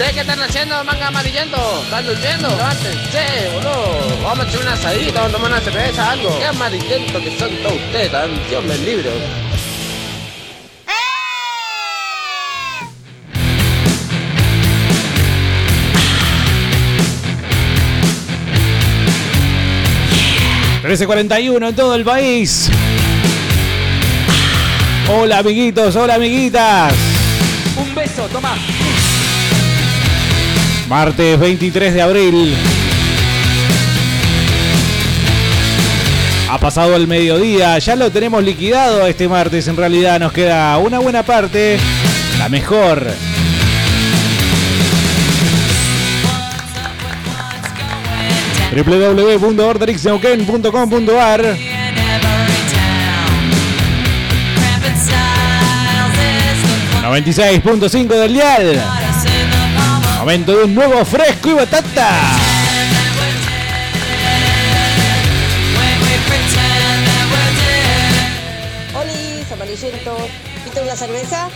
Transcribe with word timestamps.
¿Ustedes 0.00 0.14
qué 0.14 0.20
están 0.22 0.40
haciendo, 0.40 0.82
manga 0.82 1.08
amarillento? 1.08 1.82
¿Están 1.82 2.06
durmiendo? 2.06 2.48
Levántense, 2.48 3.50
boludo. 3.52 4.22
Vamos 4.22 4.46
a 4.46 4.48
echar 4.48 4.62
una 4.62 4.72
asadita, 4.72 5.20
vamos 5.20 5.28
a 5.28 5.36
tomar 5.36 5.52
una 5.52 5.60
cerveza, 5.60 6.10
algo. 6.12 6.38
Qué 6.38 6.46
amarillento 6.46 7.18
que 7.18 7.38
son 7.38 7.50
todos 7.56 7.74
ustedes, 7.74 8.10
tan 8.10 8.30
Dios 8.48 8.64
me 8.64 8.78
libre. 8.78 9.10
...13.41 20.82 21.68
en 21.68 21.76
todo 21.76 21.94
el 21.94 22.04
país. 22.04 22.70
Hola 25.10 25.40
amiguitos, 25.40 25.94
hola 25.94 26.14
amiguitas. 26.14 26.94
Un 27.76 27.94
beso, 27.94 28.26
toma. 28.28 28.56
Martes 30.90 31.38
23 31.38 31.94
de 31.94 32.02
abril. 32.02 32.54
Ha 36.50 36.58
pasado 36.58 36.96
el 36.96 37.06
mediodía, 37.06 37.78
ya 37.78 37.94
lo 37.94 38.10
tenemos 38.10 38.42
liquidado 38.42 39.06
este 39.06 39.28
martes. 39.28 39.68
En 39.68 39.76
realidad 39.76 40.18
nos 40.18 40.32
queda 40.32 40.76
una 40.78 40.98
buena 40.98 41.22
parte, 41.22 41.78
la 42.40 42.48
mejor. 42.48 43.06
www.orderixneuquén.com.ar 48.74 51.56
96.5 57.04 58.08
del 58.08 58.32
dial. 58.32 58.99
Momento 60.20 60.54
de 60.54 60.64
un 60.64 60.74
nuevo 60.74 61.02
fresco 61.06 61.48
y 61.48 61.54
batata. 61.54 62.10
¿Viste 70.62 70.82
una 70.82 70.94
cerveza? 70.94 71.48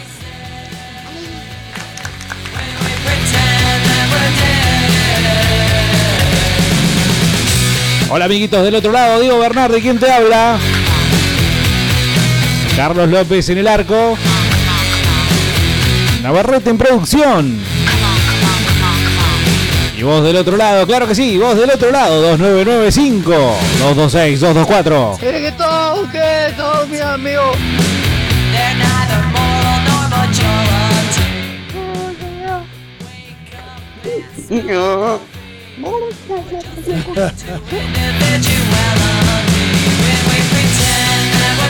Hola 8.09 8.25
amiguitos 8.25 8.65
del 8.65 8.77
otro 8.77 8.93
lado, 8.93 9.21
Diego 9.21 9.39
Bernardi, 9.41 9.83
¿quién 9.83 9.99
te 9.99 10.11
habla? 10.11 10.57
Carlos 12.77 13.11
López 13.11 13.47
en 13.51 13.59
el 13.59 13.69
arco. 13.69 14.17
Navarrete 16.23 16.71
en 16.71 16.79
producción. 16.79 17.74
Vos 20.05 20.23
del 20.23 20.37
otro 20.37 20.59
lado, 20.59 20.87
claro 20.87 21.09
que 21.09 21.15
sí, 21.15 21.39
vos 21.39 21.57
del 21.57 21.71
otro 21.71 21.91
lado, 21.91 22.21
2995 22.21 23.31
226 23.31 24.41
224. 24.41 25.17
¿Qué 25.19 25.41
que 25.41 25.53
todo? 25.53 26.07
¿Qué 26.13 26.53
todo, 26.59 26.87
mi 26.89 26.99
amigo? 26.99 27.53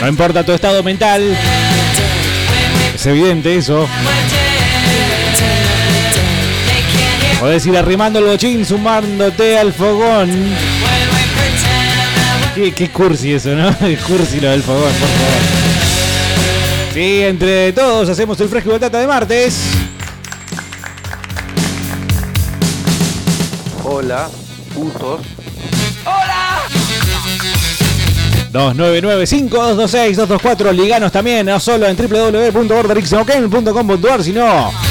No 0.01 0.07
importa 0.09 0.43
tu 0.43 0.51
estado 0.51 0.83
mental. 0.83 1.37
Es 2.93 3.05
evidente 3.05 3.55
eso. 3.55 3.87
Podés 7.45 7.61
ir 7.67 7.77
arrimando 7.77 8.17
el 8.17 8.25
bochín, 8.25 8.65
sumándote 8.65 9.59
al 9.59 9.71
fogón. 9.71 10.31
Qué, 12.55 12.71
qué 12.71 12.89
cursi 12.89 13.33
eso, 13.33 13.49
¿no? 13.49 13.77
Qué 13.85 13.97
cursi 13.97 14.39
lo 14.39 14.49
del 14.49 14.63
fogón, 14.63 14.81
por 14.81 14.91
favor. 14.91 15.41
Sí, 16.91 17.21
entre 17.21 17.71
todos 17.73 18.09
hacemos 18.09 18.41
el 18.41 18.49
fresco 18.49 18.69
y 18.69 18.71
batata 18.71 18.99
de 18.99 19.05
martes. 19.05 19.61
Hola, 23.83 24.27
putos. 24.73 25.21
2995-226-224. 28.53 30.71
Liganos 30.71 31.11
también, 31.11 31.45
no 31.45 31.59
solo 31.59 31.85
en 31.85 31.95
www.borderixnoken.com.ar, 31.95 34.23
sino. 34.23 34.84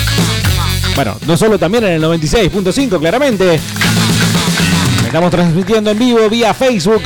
Bueno, 0.95 1.17
no 1.27 1.37
solo 1.37 1.59
también 1.59 1.85
en 1.85 1.93
el 1.93 2.03
96.5, 2.03 3.01
claramente. 3.01 3.59
Estamos 5.05 5.31
transmitiendo 5.31 5.91
en 5.91 5.99
vivo 5.99 6.29
vía 6.29 6.55
Facebook. 6.55 7.03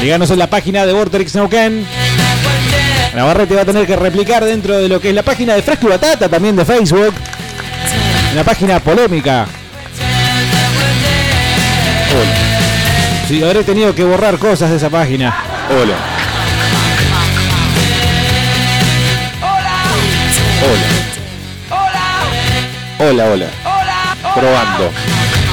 Liganos 0.00 0.30
en 0.30 0.38
la 0.38 0.48
página 0.48 0.86
de 0.86 0.92
Vorterix 0.92 1.34
Neuquén. 1.34 1.86
Navarrete 3.14 3.54
va 3.54 3.62
a 3.62 3.64
tener 3.64 3.86
que 3.86 3.96
replicar 3.96 4.44
dentro 4.44 4.76
de 4.76 4.88
lo 4.88 5.00
que 5.00 5.10
es 5.10 5.14
la 5.14 5.22
página 5.22 5.54
de 5.54 5.62
Fresco 5.62 5.86
y 5.86 5.90
Batata 5.90 6.28
también 6.28 6.56
de 6.56 6.64
Facebook. 6.64 7.14
En 8.30 8.36
la 8.36 8.44
página 8.44 8.80
polémica. 8.80 9.46
Sí, 13.28 13.42
habré 13.42 13.64
tenido 13.64 13.94
que 13.94 14.04
borrar 14.04 14.38
cosas 14.38 14.70
de 14.70 14.76
esa 14.76 14.90
página. 14.90 15.34
Hola. 15.70 15.94
Hola. 20.62 21.03
Hola, 22.98 23.24
hola. 23.26 23.46
Probando. 24.34 24.90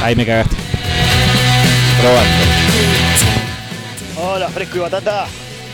Ahí 0.03 0.16
me 0.16 0.25
cagaste. 0.25 0.56
Probando. 2.00 2.44
Hola, 4.16 4.47
fresco 4.50 4.78
y 4.78 4.79
batata. 4.79 5.25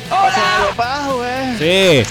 Hola. 0.10 0.74
paz, 0.78 1.08
güey? 1.14 1.58
Sí. 1.58 2.10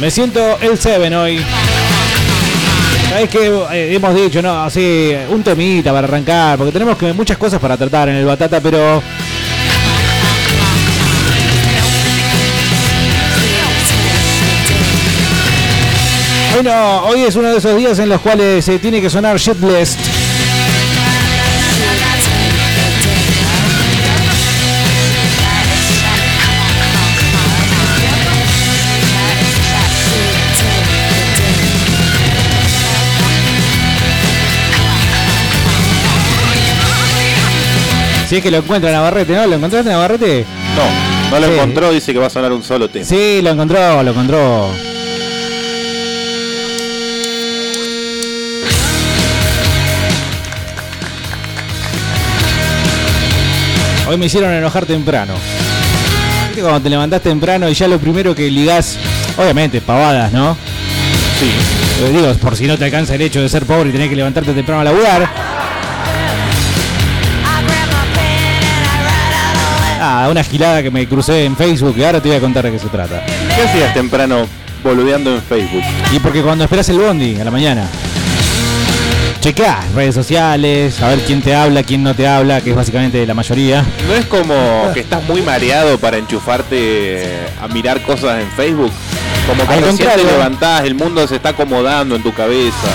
Me 0.00 0.10
siento 0.10 0.58
el 0.60 0.78
Seven 0.78 1.14
hoy. 1.14 1.44
Sabes 3.08 3.30
que 3.30 3.46
eh, 3.72 3.94
hemos 3.94 4.14
dicho, 4.14 4.42
no, 4.42 4.64
así, 4.64 5.16
un 5.30 5.42
temita 5.42 5.92
para 5.92 6.06
arrancar, 6.06 6.58
porque 6.58 6.72
tenemos 6.72 6.98
que, 6.98 7.14
muchas 7.14 7.38
cosas 7.38 7.58
para 7.58 7.78
tratar 7.78 8.10
en 8.10 8.16
el 8.16 8.26
batata, 8.26 8.60
pero. 8.60 9.02
Hoy 16.58 16.64
no, 16.64 17.02
hoy 17.04 17.20
es 17.20 17.36
uno 17.36 17.52
de 17.52 17.58
esos 17.58 17.76
días 17.76 18.00
en 18.00 18.08
los 18.08 18.20
cuales 18.20 18.64
se 18.64 18.80
tiene 18.80 19.00
que 19.00 19.08
sonar 19.08 19.36
Shitlist. 19.38 19.96
Si 38.28 38.36
es 38.36 38.42
que 38.42 38.50
lo 38.50 38.58
encuentra 38.58 38.92
Navarrete, 38.92 39.34
¿no? 39.34 39.46
¿Lo 39.46 39.54
encontraste 39.56 39.88
Navarrete? 39.90 40.44
No, 40.76 41.30
no 41.30 41.40
lo 41.40 41.46
Sí. 41.46 41.54
encontró, 41.54 41.92
dice 41.92 42.12
que 42.12 42.18
va 42.18 42.26
a 42.26 42.30
sonar 42.30 42.52
un 42.52 42.62
solo 42.62 42.88
tema. 42.90 43.06
Sí, 43.06 43.40
lo 43.42 43.50
encontró, 43.50 44.02
lo 44.02 44.10
encontró. 44.10 44.68
Hoy 54.08 54.16
me 54.16 54.24
hicieron 54.24 54.50
enojar 54.54 54.86
temprano. 54.86 55.34
¿Viste 56.46 56.62
cuando 56.62 56.80
te 56.80 56.88
levantás 56.88 57.20
temprano 57.20 57.68
y 57.68 57.74
ya 57.74 57.86
lo 57.86 57.98
primero 57.98 58.34
que 58.34 58.50
ligás, 58.50 58.96
obviamente, 59.36 59.82
pavadas, 59.82 60.32
¿no? 60.32 60.56
Sí. 61.38 61.50
Pero 61.98 62.18
digo, 62.18 62.34
por 62.40 62.56
si 62.56 62.66
no 62.66 62.78
te 62.78 62.86
alcanza 62.86 63.16
el 63.16 63.20
hecho 63.20 63.42
de 63.42 63.50
ser 63.50 63.66
pobre 63.66 63.90
y 63.90 63.92
tener 63.92 64.08
que 64.08 64.16
levantarte 64.16 64.54
temprano 64.54 64.80
a 64.80 64.84
laburar. 64.84 65.28
Ah, 70.00 70.28
una 70.30 70.42
gilada 70.42 70.82
que 70.82 70.90
me 70.90 71.06
crucé 71.06 71.44
en 71.44 71.54
Facebook 71.54 71.94
y 71.98 72.04
ahora 72.04 72.22
te 72.22 72.28
voy 72.28 72.38
a 72.38 72.40
contar 72.40 72.64
de 72.64 72.72
qué 72.72 72.78
se 72.78 72.88
trata. 72.88 73.22
¿Qué 73.26 73.62
hacías 73.62 73.92
temprano 73.92 74.46
boludeando 74.82 75.34
en 75.34 75.42
Facebook? 75.42 75.82
Y 76.12 76.18
porque 76.20 76.40
cuando 76.40 76.64
esperas 76.64 76.88
el 76.88 76.98
bondi 76.98 77.38
a 77.38 77.44
la 77.44 77.50
mañana, 77.50 77.86
chequeás 79.40 79.92
redes 79.94 80.14
sociales, 80.14 81.00
a 81.00 81.08
ver 81.08 81.20
quién 81.20 81.42
te 81.42 81.54
habla, 81.54 81.82
quién 81.82 82.02
no 82.02 82.14
te 82.14 82.26
habla, 82.26 82.60
que 82.60 82.70
es 82.70 82.76
básicamente 82.76 83.24
la 83.26 83.34
mayoría. 83.34 83.84
¿No 84.06 84.14
es 84.14 84.26
como 84.26 84.54
que 84.94 85.00
estás 85.00 85.22
muy 85.24 85.42
mareado 85.42 85.98
para 85.98 86.16
enchufarte 86.16 87.38
a 87.60 87.68
mirar 87.68 88.02
cosas 88.02 88.42
en 88.42 88.50
Facebook? 88.52 88.92
Como 89.46 89.66
que 89.66 89.80
recién 89.80 90.08
te 90.08 90.24
levantás, 90.24 90.84
el 90.84 90.94
mundo 90.94 91.26
se 91.26 91.36
está 91.36 91.50
acomodando 91.50 92.16
en 92.16 92.22
tu 92.22 92.32
cabeza. 92.32 92.88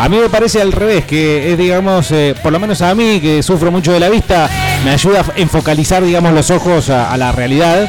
A 0.00 0.08
mí 0.08 0.16
me 0.16 0.28
parece 0.28 0.60
al 0.60 0.72
revés, 0.72 1.04
que 1.04 1.52
es, 1.52 1.58
digamos, 1.58 2.10
eh, 2.10 2.34
por 2.42 2.50
lo 2.50 2.58
menos 2.58 2.82
a 2.82 2.94
mí, 2.94 3.20
que 3.20 3.42
sufro 3.44 3.70
mucho 3.70 3.92
de 3.92 4.00
la 4.00 4.08
vista, 4.08 4.50
me 4.84 4.90
ayuda 4.90 5.20
a 5.20 5.38
enfocalizar, 5.38 6.02
digamos, 6.02 6.32
los 6.32 6.50
ojos 6.50 6.90
a, 6.90 7.12
a 7.12 7.16
la 7.16 7.30
realidad. 7.30 7.88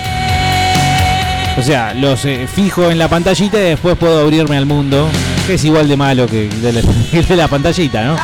O 1.57 1.63
sea, 1.63 1.93
los 1.95 2.25
eh, 2.25 2.47
fijo 2.53 2.91
en 2.91 2.99
la 2.99 3.07
pantallita 3.07 3.57
y 3.57 3.61
después 3.61 3.97
puedo 3.97 4.19
abrirme 4.19 4.55
al 4.57 4.65
mundo, 4.67 5.07
que 5.45 5.53
es 5.55 5.63
igual 5.63 5.87
de 5.87 5.95
malo 5.95 6.25
que 6.27 6.47
de 6.49 6.73
la, 6.73 6.81
que 7.11 7.21
de 7.21 7.35
la 7.35 7.47
pantallita, 7.47 8.03
¿no? 8.03 8.15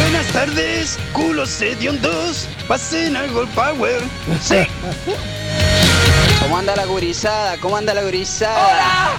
Buenas 0.00 0.26
tardes, 0.32 0.98
culos 1.12 1.60
hediondos. 1.60 2.46
Pasen 2.68 3.16
al 3.16 3.30
Gold 3.30 3.50
Power. 3.50 4.00
Sí. 4.42 4.56
¿Cómo 6.42 6.58
anda 6.58 6.76
la 6.76 6.84
gurizada? 6.84 7.56
¿Cómo 7.58 7.76
anda 7.76 7.94
la 7.94 8.02
gurizada? 8.02 9.18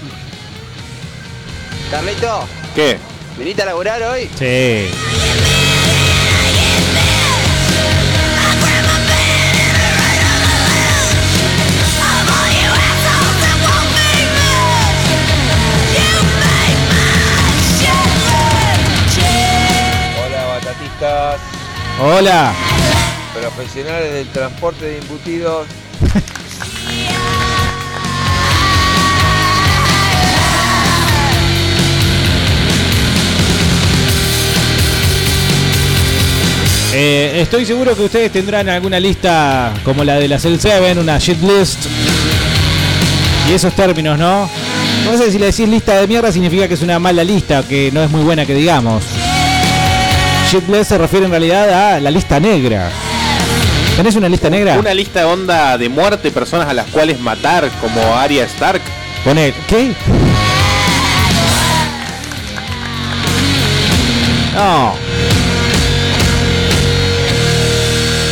Carlito, 1.92 2.45
¿Qué? 2.75 2.98
¿viniste 3.38 3.62
a 3.62 3.66
laburar 3.68 4.01
hoy? 4.04 4.30
Sí. 4.38 4.89
Hola. 21.99 22.53
profesionales 23.33 24.13
del 24.13 24.27
transporte 24.27 24.85
de 24.85 24.97
embutidos. 24.99 25.67
Eh, 36.94 37.41
estoy 37.41 37.65
seguro 37.65 37.95
que 37.95 38.03
ustedes 38.03 38.31
tendrán 38.31 38.69
alguna 38.69 39.00
lista 39.00 39.71
como 39.83 40.03
la 40.03 40.15
de 40.15 40.27
la 40.27 40.39
Cell 40.39 40.57
7, 40.59 41.00
una 41.00 41.19
shit 41.19 41.39
list. 41.41 41.85
Y 43.50 43.53
esos 43.53 43.75
términos, 43.75 44.17
¿no? 44.17 44.50
No 45.05 45.17
sé 45.17 45.31
si 45.31 45.38
le 45.38 45.47
decís 45.47 45.67
lista 45.67 45.95
de 45.95 46.07
mierda 46.07 46.31
significa 46.31 46.67
que 46.67 46.73
es 46.73 46.81
una 46.81 46.97
mala 46.97 47.23
lista, 47.23 47.63
que 47.63 47.91
no 47.91 48.03
es 48.03 48.09
muy 48.09 48.23
buena 48.23 48.45
que 48.45 48.53
digamos. 48.53 49.03
Shit 50.49 50.67
list 50.69 50.89
se 50.89 50.97
refiere 50.97 51.25
en 51.25 51.31
realidad 51.31 51.95
a 51.95 51.99
la 51.99 52.09
lista 52.09 52.39
negra. 52.39 52.89
¿Tenés 53.97 54.15
una 54.15 54.29
lista 54.29 54.49
negra? 54.49 54.79
Una 54.79 54.94
lista 54.94 55.19
de 55.19 55.25
onda 55.25 55.77
de 55.77 55.89
muerte, 55.89 56.31
personas 56.31 56.69
a 56.69 56.73
las 56.73 56.88
cuales 56.88 57.19
matar, 57.19 57.69
como 57.81 58.15
Arya 58.15 58.45
Stark. 58.45 58.81
Poné, 59.25 59.53
¿qué? 59.67 59.91
No. 64.55 64.94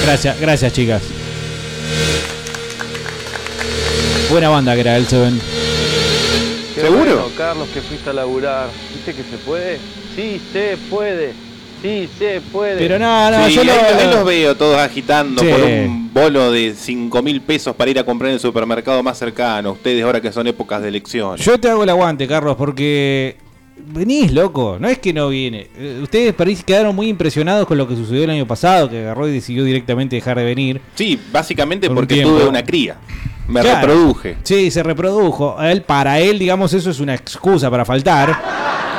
Gracias, 0.06 0.40
gracias 0.40 0.72
chicas. 0.72 1.02
Buena 4.30 4.50
banda 4.50 4.74
que 4.74 4.82
era 4.82 4.96
el 4.96 5.06
Seven. 5.08 5.42
Qué 6.76 6.82
¿Seguro? 6.82 7.04
bueno, 7.04 7.28
Carlos, 7.38 7.68
que 7.74 7.82
fuiste 7.82 8.10
a 8.10 8.14
laburar. 8.14 8.70
¿Viste 8.94 9.14
que 9.14 9.30
se 9.30 9.38
puede? 9.38 9.80
Sí, 10.16 10.42
se 10.54 10.78
puede. 10.90 11.34
Sí, 11.86 12.10
se 12.18 12.42
puede. 12.52 12.78
Pero 12.78 12.98
no, 12.98 13.30
no, 13.32 13.46
Sí, 13.48 13.54
yo 13.56 13.62
ahí, 13.62 13.68
lo- 13.68 13.74
ahí 13.74 14.14
los 14.16 14.26
veo 14.26 14.56
todos 14.56 14.78
agitando 14.78 15.42
Sí. 15.44 15.48
por 15.50 15.62
un 15.64 16.12
bolo 16.14 16.52
de 16.52 16.74
5 16.76 17.22
mil 17.22 17.42
pesos 17.42 17.76
para 17.76 17.92
ir 17.92 18.00
a 18.00 18.04
comprar 18.04 18.30
en 18.30 18.36
el 18.36 18.40
supermercado 18.40 19.04
más 19.04 19.18
cercano. 19.20 19.74
Ustedes 19.74 20.04
ahora 20.04 20.20
que 20.20 20.32
son 20.32 20.48
épocas 20.48 20.82
de 20.82 20.88
elección. 20.88 21.38
Yo 21.38 21.60
te 21.60 21.70
hago 21.70 21.84
el 21.84 21.90
aguante, 21.90 22.28
Carlos, 22.28 22.56
porque 22.58 23.38
venís, 23.78 24.32
loco. 24.32 24.78
No 24.80 24.88
es 24.88 24.98
que 24.98 25.14
no 25.14 25.30
viene. 25.30 25.68
Eh, 25.78 26.00
Ustedes 26.02 26.34
parece 26.34 26.64
que 26.64 26.74
quedaron 26.74 26.96
muy 26.96 27.08
impresionados 27.08 27.68
con 27.68 27.78
lo 27.78 27.88
que 27.88 27.96
sucedió 27.96 28.24
el 28.24 28.30
año 28.32 28.48
pasado, 28.48 28.90
que 28.90 29.00
agarró 29.00 29.28
y 29.28 29.34
decidió 29.34 29.64
directamente 29.64 30.16
dejar 30.16 30.38
de 30.40 30.44
venir. 30.46 30.82
Sí, 30.96 31.20
básicamente 31.32 31.88
Por 31.88 31.92
un 31.92 31.96
porque 32.02 32.16
tiempo. 32.16 32.34
tuve 32.36 32.48
una 32.48 32.64
cría. 32.64 32.96
Me 33.48 33.62
Claro. 33.62 33.82
reproduje. 33.82 34.38
Sí, 34.42 34.72
se 34.72 34.82
reprodujo. 34.82 35.56
A 35.60 35.72
Él, 35.72 35.84
para 35.84 36.20
él, 36.20 36.40
digamos, 36.40 36.74
eso 36.74 36.90
es 36.90 37.00
una 37.00 37.14
excusa 37.14 37.70
para 37.70 37.86
faltar. 37.86 38.36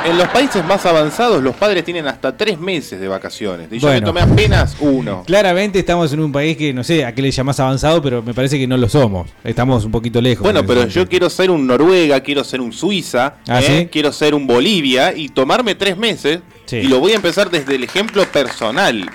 En 0.07 0.17
los 0.17 0.27
países 0.29 0.63
más 0.63 0.85
avanzados, 0.85 1.43
los 1.43 1.53
padres 1.55 1.83
tienen 1.83 2.07
hasta 2.07 2.35
tres 2.37 2.57
meses 2.57 2.97
de 2.99 3.09
vacaciones. 3.09 3.67
Y 3.71 3.79
yo 3.79 3.87
Bueno. 3.89 3.99
me 3.99 4.05
tomé 4.05 4.21
apenas 4.21 4.77
uno. 4.79 5.23
Claramente 5.25 5.79
estamos 5.79 6.13
en 6.13 6.21
un 6.21 6.31
país 6.31 6.55
que 6.55 6.73
no 6.73 6.81
sé 6.83 7.03
a 7.03 7.13
qué 7.13 7.21
le 7.21 7.29
llamás 7.29 7.59
avanzado, 7.59 8.01
pero 8.01 8.23
me 8.23 8.33
parece 8.33 8.57
que 8.57 8.65
no 8.67 8.77
lo 8.77 8.87
somos. 8.87 9.29
Estamos 9.43 9.83
un 9.83 9.91
poquito 9.91 10.21
lejos. 10.21 10.43
Bueno, 10.43 10.65
pero 10.65 10.81
sentido. 10.83 11.03
yo 11.03 11.09
quiero 11.09 11.29
ser 11.29 11.51
un 11.51 11.67
Noruega, 11.67 12.21
quiero 12.21 12.45
ser 12.45 12.61
un 12.61 12.71
Suiza, 12.71 13.35
¿Ah, 13.49 13.59
¿eh? 13.59 13.63
sí? 13.81 13.89
quiero 13.91 14.13
ser 14.13 14.33
un 14.33 14.47
Bolivia 14.47 15.13
y 15.13 15.27
tomarme 15.27 15.75
tres 15.75 15.97
meses. 15.97 16.39
Sí. 16.67 16.77
Y 16.77 16.83
lo 16.87 16.99
voy 16.99 17.11
a 17.11 17.15
empezar 17.15 17.49
desde 17.49 17.75
el 17.75 17.83
ejemplo 17.83 18.23
personal. 18.31 19.09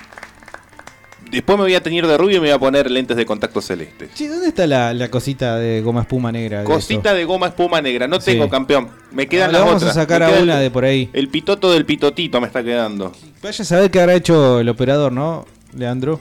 Después 1.33 1.57
me 1.59 1.65
voy 1.65 1.75
a 1.75 1.83
teñir 1.83 2.07
de 2.07 2.19
rubio 2.19 2.37
y 2.37 2.41
me 2.41 2.49
voy 2.49 2.55
a 2.55 2.59
poner 2.59 2.91
lentes 2.91 3.17
de 3.17 3.25
contacto 3.25 3.63
celeste. 3.63 4.09
Che, 4.15 4.29
¿dónde 4.29 4.49
está 4.49 4.67
la, 4.67 4.93
la 4.93 5.09
cosita 5.11 5.57
de 5.57 5.81
goma 5.81 6.03
espuma 6.03 6.31
negra? 6.31 6.59
de 6.61 6.65
Cosita 6.65 7.15
de 7.15 7.25
goma 7.25 7.47
espuma 7.49 7.81
negra. 7.81 8.07
No 8.07 8.21
Sí. 8.21 8.33
tengo 8.33 8.51
campeón. 8.51 8.91
Me 9.13 9.27
quedan 9.27 9.49
le 9.51 9.55
las 9.55 9.63
vamos 9.67 9.83
otras. 9.83 9.97
a 9.97 10.01
sacar 10.03 10.21
Me 10.21 10.27
a 10.39 10.43
una 10.43 10.57
el- 10.59 10.61
de 10.65 10.71
por 10.71 10.85
ahí. 10.85 11.09
El 11.15 11.29
pitoto 11.29 11.73
del 11.73 11.87
pitotito 11.87 12.39
me 12.41 12.47
está 12.47 12.63
quedando. 12.63 13.13
Vaya 13.43 13.63
a 13.63 13.65
saber 13.65 13.91
qué 13.91 14.01
habrá 14.01 14.15
hecho 14.15 14.61
el 14.61 14.69
operador, 14.69 15.11
¿no, 15.11 15.47
Leandro? 15.75 16.21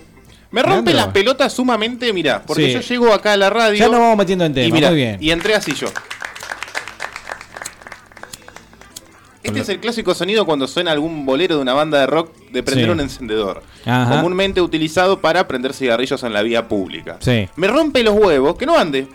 Me 0.50 0.64
rompe 0.64 0.94
las 0.94 1.08
pelotas 1.10 1.52
sumamente, 1.54 2.12
mira, 2.14 2.44
porque 2.46 2.68
Sí. 2.68 2.74
yo 2.74 2.80
llego 2.80 3.14
acá 3.14 3.34
a 3.34 3.38
la 3.38 3.50
radio. 3.50 3.80
Ya 3.80 3.90
nos 3.90 4.00
vamos 4.00 4.18
metiendo 4.18 4.46
en 4.46 4.54
tema, 4.54 4.68
y 4.68 4.72
mira, 4.72 4.90
muy 4.90 4.98
bien. 4.98 5.18
y 5.20 5.32
entré 5.32 5.56
así 5.56 5.74
yo. 5.74 5.88
Este 9.44 9.60
es 9.60 9.70
el 9.70 9.80
clásico 9.80 10.14
sonido 10.14 10.46
cuando 10.46 10.68
suena 10.68 10.92
algún 10.92 11.26
bolero 11.26 11.56
de 11.56 11.62
una 11.62 11.74
banda 11.74 12.00
de 12.00 12.08
rock 12.08 12.32
de 12.52 12.64
prender 12.64 12.86
Sí. 12.86 12.92
un 12.92 13.00
encendedor. 13.00 13.64
Ajá. 13.86 14.18
Comúnmente 14.18 14.62
utilizado 14.62 15.20
para 15.22 15.48
prender 15.48 15.74
cigarrillos 15.74 16.22
en 16.24 16.34
la 16.34 16.42
vía 16.42 16.68
pública. 16.68 17.18
Sí. 17.20 17.48
Me 17.56 17.68
rompe 17.68 18.04
los 18.04 18.14
huevos 18.16 18.56
que 18.58 18.66
no 18.66 18.78
ande. 18.78 19.08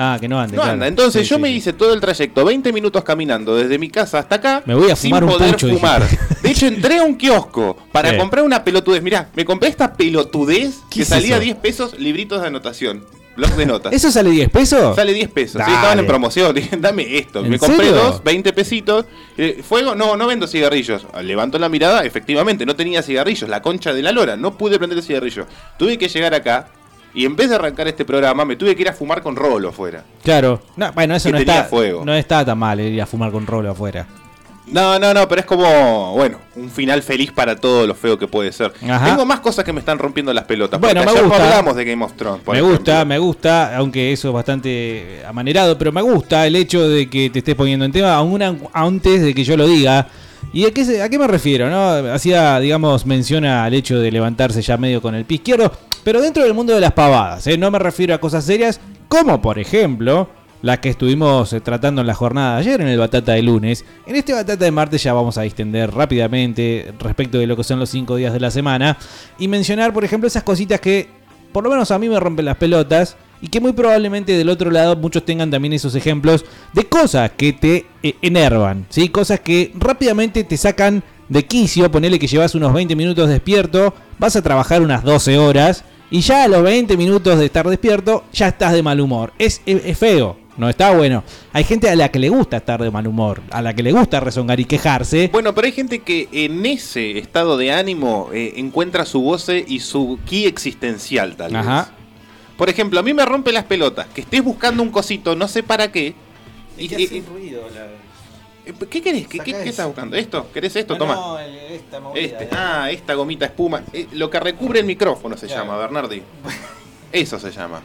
Ah, 0.00 0.16
que 0.20 0.28
no 0.28 0.38
ande. 0.38 0.54
No 0.56 0.62
claro. 0.62 0.74
anda. 0.74 0.86
Entonces 0.86 1.22
Sí, 1.22 1.28
yo 1.28 1.36
sí, 1.36 1.42
me 1.42 1.48
sí. 1.48 1.54
hice 1.56 1.72
todo 1.72 1.92
el 1.92 2.00
trayecto, 2.00 2.44
20 2.44 2.72
minutos 2.72 3.02
caminando 3.02 3.56
desde 3.56 3.78
mi 3.78 3.90
casa 3.90 4.20
hasta 4.20 4.36
acá. 4.36 4.62
Me 4.64 4.74
voy 4.74 4.90
a 4.90 4.96
sin 4.96 5.10
fumar 5.10 5.24
un 5.24 5.30
poder 5.30 5.50
pucho, 5.52 5.68
fumar. 5.68 6.06
De 6.40 6.50
hecho, 6.50 6.66
entré 6.66 6.98
a 6.98 7.02
un 7.02 7.16
kiosco 7.16 7.76
para 7.90 8.16
comprar 8.16 8.44
una 8.44 8.62
pelotudez. 8.62 9.02
Mirá, 9.02 9.28
me 9.34 9.44
compré 9.44 9.68
esta 9.68 9.92
pelotudez 9.94 10.76
¿Qué 10.88 10.96
que 10.98 11.02
es 11.02 11.08
salía 11.08 11.34
eso? 11.36 11.44
10 11.44 11.56
pesos, 11.56 11.98
libritos 11.98 12.40
de 12.40 12.46
anotación. 12.46 13.04
Blog 13.38 13.50
de 13.54 13.66
notas. 13.66 13.92
¿Eso 13.92 14.10
sale 14.10 14.30
10 14.30 14.50
pesos? 14.50 14.96
Sale 14.96 15.14
10 15.14 15.30
pesos. 15.30 15.62
Sí, 15.64 15.70
estaban 15.72 15.98
en 16.00 16.06
promoción. 16.06 16.52
Dije, 16.54 16.76
dame 16.76 17.16
esto. 17.18 17.44
¿En 17.44 17.50
Me 17.50 17.58
compré 17.58 17.86
serio? 17.86 17.94
dos, 17.94 18.22
20 18.24 18.52
pesitos. 18.52 19.06
Eh, 19.36 19.62
Fuego, 19.66 19.94
no, 19.94 20.16
no 20.16 20.26
vendo 20.26 20.46
cigarrillos. 20.48 21.06
Levanto 21.22 21.56
la 21.58 21.68
mirada, 21.68 22.04
efectivamente, 22.04 22.66
no 22.66 22.74
tenía 22.74 23.00
cigarrillos. 23.00 23.48
La 23.48 23.62
concha 23.62 23.92
de 23.92 24.02
la 24.02 24.10
lora. 24.12 24.36
No 24.36 24.58
pude 24.58 24.76
prender 24.78 24.98
el 24.98 25.04
cigarrillo. 25.04 25.46
Tuve 25.78 25.96
que 25.96 26.08
llegar 26.08 26.34
acá. 26.34 26.66
Y 27.14 27.24
en 27.24 27.36
vez 27.36 27.48
de 27.48 27.54
arrancar 27.54 27.86
este 27.88 28.04
programa, 28.04 28.44
me 28.44 28.56
tuve 28.56 28.74
que 28.76 28.82
ir 28.82 28.88
a 28.88 28.92
fumar 28.92 29.22
con 29.22 29.34
rolo 29.36 29.68
afuera. 29.70 30.04
Claro. 30.24 30.60
No, 30.76 30.92
bueno, 30.92 31.14
eso 31.14 31.28
Que 31.28 31.32
no 31.34 31.38
tenía 31.38 31.54
está, 31.58 31.64
fuego. 31.68 32.04
no 32.04 32.14
está 32.14 32.44
tan 32.44 32.58
mal 32.58 32.80
ir 32.80 33.00
a 33.00 33.06
fumar 33.06 33.30
con 33.32 33.46
rolo 33.46 33.70
afuera. 33.70 34.06
No, 34.70 34.98
no, 34.98 35.14
no, 35.14 35.26
pero 35.28 35.40
es 35.40 35.46
como, 35.46 36.12
bueno, 36.14 36.38
un 36.56 36.70
final 36.70 37.02
feliz 37.02 37.32
para 37.32 37.56
todo 37.56 37.86
lo 37.86 37.94
feo 37.94 38.18
que 38.18 38.26
puede 38.28 38.52
ser. 38.52 38.72
Ajá. 38.88 39.06
Tengo 39.06 39.24
más 39.24 39.40
cosas 39.40 39.64
que 39.64 39.72
me 39.72 39.80
están 39.80 39.98
rompiendo 39.98 40.32
las 40.34 40.44
pelotas. 40.44 40.78
Bueno, 40.80 41.02
me 41.04 41.12
gusta. 41.22 41.44
hablamos 41.44 41.76
de 41.76 41.84
Game 41.84 42.04
of 42.04 42.12
Thrones. 42.14 42.42
por 42.42 42.54
me 42.54 42.58
ejemplo. 42.60 42.76
gusta, 42.78 43.04
me 43.04 43.18
gusta, 43.18 43.76
aunque 43.76 44.12
eso 44.12 44.28
es 44.28 44.34
bastante 44.34 45.22
amanerado, 45.26 45.78
pero 45.78 45.90
me 45.92 46.02
gusta 46.02 46.46
el 46.46 46.56
hecho 46.56 46.88
de 46.88 47.08
que 47.08 47.30
te 47.30 47.38
estés 47.38 47.54
poniendo 47.54 47.84
en 47.84 47.92
tema 47.92 48.14
aún 48.14 48.42
an- 48.42 48.60
antes 48.72 49.22
de 49.22 49.34
que 49.34 49.44
yo 49.44 49.56
lo 49.56 49.66
diga. 49.66 50.06
¿Y 50.52 50.64
a 50.66 50.70
qué, 50.72 51.02
a 51.02 51.08
qué 51.08 51.18
me 51.18 51.26
refiero? 51.26 51.68
no 51.68 52.12
Hacía, 52.12 52.58
digamos, 52.60 53.04
menciona 53.06 53.64
al 53.64 53.74
hecho 53.74 53.98
de 53.98 54.10
levantarse 54.10 54.62
ya 54.62 54.76
medio 54.76 55.02
con 55.02 55.14
el 55.14 55.24
pie 55.24 55.36
izquierdo, 55.36 55.72
pero 56.04 56.20
dentro 56.20 56.42
del 56.42 56.54
mundo 56.54 56.74
de 56.74 56.80
las 56.80 56.92
pavadas, 56.92 57.46
¿eh? 57.48 57.58
no 57.58 57.70
me 57.70 57.78
refiero 57.78 58.14
a 58.14 58.18
cosas 58.18 58.44
serias, 58.44 58.80
como 59.08 59.42
por 59.42 59.58
ejemplo 59.58 60.28
las 60.62 60.78
que 60.80 60.88
estuvimos 60.88 61.52
eh, 61.52 61.60
tratando 61.60 62.00
en 62.00 62.06
la 62.06 62.14
jornada 62.14 62.54
de 62.54 62.60
ayer 62.60 62.80
en 62.80 62.88
el 62.88 62.98
Batata 62.98 63.32
de 63.32 63.42
lunes. 63.42 63.84
En 64.06 64.16
este 64.16 64.32
Batata 64.32 64.64
de 64.64 64.70
martes 64.70 65.02
ya 65.02 65.12
vamos 65.12 65.38
a 65.38 65.42
distender 65.42 65.90
rápidamente 65.92 66.92
respecto 66.98 67.38
de 67.38 67.46
lo 67.46 67.56
que 67.56 67.64
son 67.64 67.78
los 67.78 67.90
cinco 67.90 68.16
días 68.16 68.32
de 68.32 68.40
la 68.40 68.50
semana 68.50 68.98
y 69.38 69.48
mencionar, 69.48 69.92
por 69.92 70.04
ejemplo, 70.04 70.26
esas 70.26 70.42
cositas 70.42 70.80
que 70.80 71.08
por 71.52 71.64
lo 71.64 71.70
menos 71.70 71.90
a 71.90 71.98
mí 71.98 72.08
me 72.08 72.20
rompen 72.20 72.44
las 72.44 72.56
pelotas 72.56 73.16
y 73.40 73.48
que 73.48 73.60
muy 73.60 73.72
probablemente 73.72 74.36
del 74.36 74.48
otro 74.48 74.70
lado 74.70 74.96
muchos 74.96 75.24
tengan 75.24 75.50
también 75.50 75.72
esos 75.72 75.94
ejemplos 75.94 76.44
de 76.72 76.84
cosas 76.84 77.30
que 77.36 77.52
te 77.52 77.86
eh, 78.02 78.16
enervan, 78.20 78.84
¿sí? 78.88 79.08
Cosas 79.08 79.40
que 79.40 79.72
rápidamente 79.76 80.42
te 80.44 80.56
sacan 80.56 81.02
de 81.28 81.44
quicio, 81.46 81.90
ponele 81.90 82.18
que 82.18 82.26
llevas 82.26 82.54
unos 82.54 82.72
20 82.72 82.96
minutos 82.96 83.28
despierto, 83.28 83.94
vas 84.18 84.34
a 84.34 84.42
trabajar 84.42 84.82
unas 84.82 85.04
12 85.04 85.38
horas 85.38 85.84
y 86.10 86.20
ya 86.20 86.44
a 86.44 86.48
los 86.48 86.62
20 86.62 86.96
minutos 86.96 87.38
de 87.38 87.44
estar 87.46 87.68
despierto 87.68 88.24
ya 88.32 88.48
estás 88.48 88.72
de 88.72 88.82
mal 88.82 89.00
humor. 89.00 89.32
Es- 89.38 89.60
es 89.66 89.96
feo, 89.98 90.36
no 90.58 90.68
está 90.68 90.90
bueno. 90.94 91.24
Hay 91.52 91.64
gente 91.64 91.88
a 91.88 91.96
la 91.96 92.10
que 92.10 92.18
le 92.18 92.28
gusta 92.28 92.58
estar 92.58 92.82
de 92.82 92.90
mal 92.90 93.06
humor, 93.06 93.40
a 93.50 93.62
la 93.62 93.72
que 93.74 93.82
le 93.82 93.92
gusta 93.92 94.20
rezongar 94.20 94.60
y 94.60 94.64
quejarse. 94.66 95.28
Bueno, 95.32 95.54
pero 95.54 95.66
hay 95.66 95.72
gente 95.72 96.00
que 96.00 96.28
en 96.32 96.66
ese 96.66 97.16
estado 97.18 97.56
de 97.56 97.72
ánimo 97.72 98.28
eh, 98.32 98.54
encuentra 98.56 99.04
su 99.06 99.20
goce 99.20 99.64
y 99.66 99.80
su 99.80 100.18
ki 100.26 100.46
existencial, 100.46 101.36
tal 101.36 101.52
vez. 101.52 101.60
Ajá. 101.62 101.92
Por 102.56 102.68
ejemplo, 102.68 102.98
a 102.98 103.02
mí 103.02 103.14
me 103.14 103.24
rompe 103.24 103.52
las 103.52 103.64
pelotas 103.64 104.06
que 104.08 104.20
estés 104.22 104.42
buscando 104.42 104.82
un 104.82 104.90
cosito, 104.90 105.34
no 105.36 105.46
sé 105.48 105.62
para 105.62 105.90
qué. 105.92 106.14
y- 106.76 106.84
y- 106.94 107.24
¿Qué 108.90 109.00
querés? 109.00 109.26
¿Qué, 109.26 109.38
qué, 109.38 109.52
qué 109.52 109.68
estás 109.70 109.86
buscando? 109.86 110.14
¿Esto? 110.14 110.46
¿Querés 110.52 110.76
esto? 110.76 110.96
Toma. 110.98 111.38
Este. 112.14 112.48
Ah, 112.52 112.90
esta 112.90 113.14
gomita 113.14 113.46
espuma. 113.46 113.82
Eh, 113.94 114.06
lo 114.12 114.28
que 114.28 114.38
recubre 114.40 114.80
el 114.80 114.84
micrófono 114.86 115.36
se 115.38 115.48
llama, 115.48 115.76
Bernardi. 115.78 116.22
Eso 117.10 117.38
se 117.38 117.50
llama. 117.50 117.80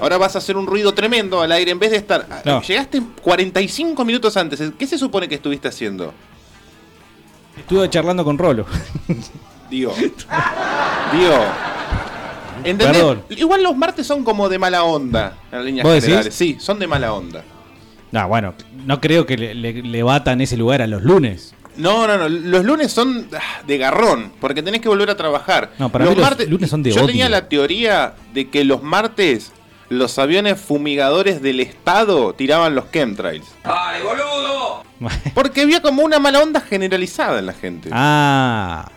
Ahora 0.00 0.18
vas 0.18 0.34
a 0.34 0.38
hacer 0.38 0.56
un 0.56 0.66
ruido 0.66 0.92
tremendo 0.92 1.40
al 1.40 1.52
aire 1.52 1.70
en 1.70 1.78
vez 1.78 1.90
de 1.92 1.96
estar. 1.98 2.26
No. 2.44 2.60
Llegaste 2.62 3.00
45 3.22 4.04
minutos 4.04 4.36
antes. 4.36 4.60
¿Qué 4.78 4.86
se 4.86 4.98
supone 4.98 5.28
que 5.28 5.36
estuviste 5.36 5.68
haciendo? 5.68 6.12
Estuve 7.56 7.88
charlando 7.90 8.24
con 8.24 8.36
Rolo. 8.38 8.66
Digo. 9.70 9.94
Digo. 11.12 11.44
¿Entendés? 12.64 12.88
Perdón. 12.98 13.22
Igual 13.30 13.62
los 13.62 13.76
martes 13.76 14.06
son 14.06 14.24
como 14.24 14.48
de 14.48 14.58
mala 14.58 14.82
onda, 14.82 15.36
en 15.52 15.64
líneas 15.64 15.86
generales. 16.00 16.34
Sí, 16.34 16.56
son 16.58 16.78
de 16.78 16.86
mala 16.88 17.12
onda. 17.12 17.44
No, 18.10 18.26
bueno, 18.26 18.54
no 18.86 19.00
creo 19.00 19.26
que 19.26 19.36
le, 19.36 19.54
le- 19.54 19.82
le 19.82 20.02
batan 20.02 20.40
ese 20.40 20.56
lugar 20.56 20.82
a 20.82 20.86
los 20.86 21.02
lunes. 21.02 21.54
No, 21.78 22.06
no, 22.06 22.18
no. 22.18 22.28
Los 22.28 22.64
lunes 22.64 22.92
son 22.92 23.28
ah, 23.34 23.62
de 23.66 23.78
garrón, 23.78 24.32
porque 24.40 24.62
tenés 24.62 24.80
que 24.80 24.88
volver 24.88 25.10
a 25.10 25.16
trabajar. 25.16 25.70
No, 25.78 25.88
para 25.88 26.04
mí 26.06 26.14
los 26.14 26.48
lunes 26.48 26.68
son 26.68 26.82
de 26.82 26.90
Yo 26.90 26.96
odio. 26.98 27.06
tenía 27.06 27.28
la 27.28 27.48
teoría 27.48 28.14
de 28.34 28.50
que 28.50 28.64
los 28.64 28.82
martes 28.82 29.52
los 29.88 30.18
aviones 30.18 30.60
fumigadores 30.60 31.40
del 31.40 31.60
Estado 31.60 32.34
tiraban 32.34 32.74
los 32.74 32.90
chemtrails. 32.90 33.46
¡Ay, 33.64 34.02
boludo! 34.02 34.84
Porque 35.34 35.62
había 35.62 35.80
como 35.80 36.02
una 36.02 36.18
mala 36.18 36.42
onda 36.42 36.60
generalizada 36.60 37.38
en 37.38 37.46
la 37.46 37.52
gente. 37.54 37.88
ah. 37.92 38.90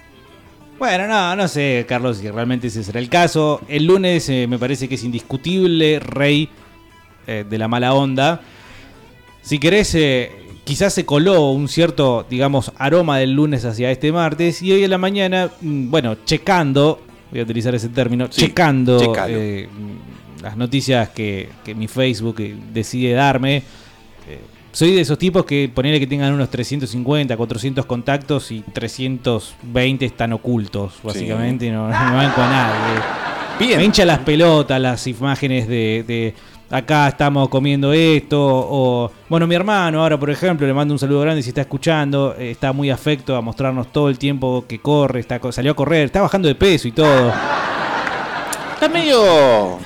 Bueno, 0.77 1.07
no, 1.07 1.35
no 1.35 1.47
sé, 1.47 1.85
Carlos, 1.87 2.17
si 2.17 2.31
realmente 2.31 2.65
ese 2.65 2.83
será 2.83 2.99
el 2.99 3.07
caso. 3.07 3.61
El 3.67 3.85
lunes 3.85 4.27
eh, 4.29 4.47
me 4.49 4.57
parece 4.57 4.89
que 4.89 4.95
es 4.95 5.03
indiscutible, 5.03 5.99
rey 5.99 6.49
eh, 7.27 7.45
de 7.47 7.57
la 7.59 7.67
mala 7.67 7.93
onda. 7.93 8.41
Si 9.43 9.59
querés, 9.59 9.93
eh, 9.93 10.31
quizás 10.71 10.93
se 10.93 11.05
coló 11.05 11.51
un 11.51 11.67
cierto, 11.67 12.25
digamos, 12.29 12.71
aroma 12.77 13.17
del 13.17 13.33
lunes 13.33 13.65
hacia 13.65 13.91
este 13.91 14.09
martes. 14.13 14.61
Y 14.61 14.71
hoy 14.71 14.85
en 14.85 14.89
la 14.89 14.97
mañana, 14.97 15.49
mm, 15.59 15.89
bueno, 15.91 16.15
checando, 16.23 17.01
voy 17.29 17.41
a 17.41 17.43
utilizar 17.43 17.75
ese 17.75 17.89
término, 17.89 18.27
Sí, 18.31 18.43
checando 18.43 19.13
eh, 19.27 19.67
las 20.41 20.55
noticias 20.55 21.09
que, 21.09 21.49
que 21.65 21.75
mi 21.75 21.89
Facebook 21.89 22.37
eh, 22.39 22.55
decide 22.71 23.11
darme. 23.11 23.57
eh, 23.57 24.39
soy 24.71 24.93
de 24.93 25.01
esos 25.01 25.17
tipos 25.17 25.43
que 25.43 25.69
ponerle 25.75 25.99
que 25.99 26.07
tengan 26.07 26.31
unos 26.33 26.49
350, 26.49 27.35
400 27.35 27.85
contactos 27.85 28.49
y 28.53 28.61
320 28.61 30.05
están 30.05 30.31
ocultos, 30.31 30.93
básicamente, 31.03 31.69
no, 31.69 31.87
no 31.89 31.91
van 31.91 32.31
con 32.31 32.49
nadie. 32.49 33.01
Bien. 33.59 33.77
Me 33.77 33.83
hincha 33.83 34.05
las 34.05 34.19
pelotas 34.19 34.79
las 34.79 35.05
imágenes 35.05 35.67
de, 35.67 36.05
de 36.07 36.33
acá 36.71 37.09
estamos 37.09 37.49
comiendo 37.49 37.93
esto. 37.93 38.39
O, 38.39 39.11
bueno, 39.29 39.45
mi 39.45 39.55
hermano 39.55 40.01
ahora, 40.01 40.17
por 40.17 40.29
ejemplo, 40.29 40.65
le 40.65 40.73
mando 40.73 40.93
un 40.93 40.99
saludo 40.99 41.21
grande 41.21 41.43
si 41.43 41.49
está 41.49 41.61
escuchando. 41.61 42.33
está 42.37 42.73
muy 42.73 42.89
afecto 42.89 43.35
a 43.35 43.41
mostrarnos 43.41 43.91
todo 43.91 44.09
el 44.09 44.17
tiempo 44.17 44.65
que 44.67 44.79
corre. 44.79 45.19
Está, 45.19 45.39
salió 45.51 45.73
a 45.73 45.75
correr, 45.75 46.05
está 46.05 46.21
bajando 46.21 46.47
de 46.47 46.55
peso 46.55 46.87
y 46.87 46.91
todo. 46.91 47.31
Está 48.73 48.89
medio 48.89 49.77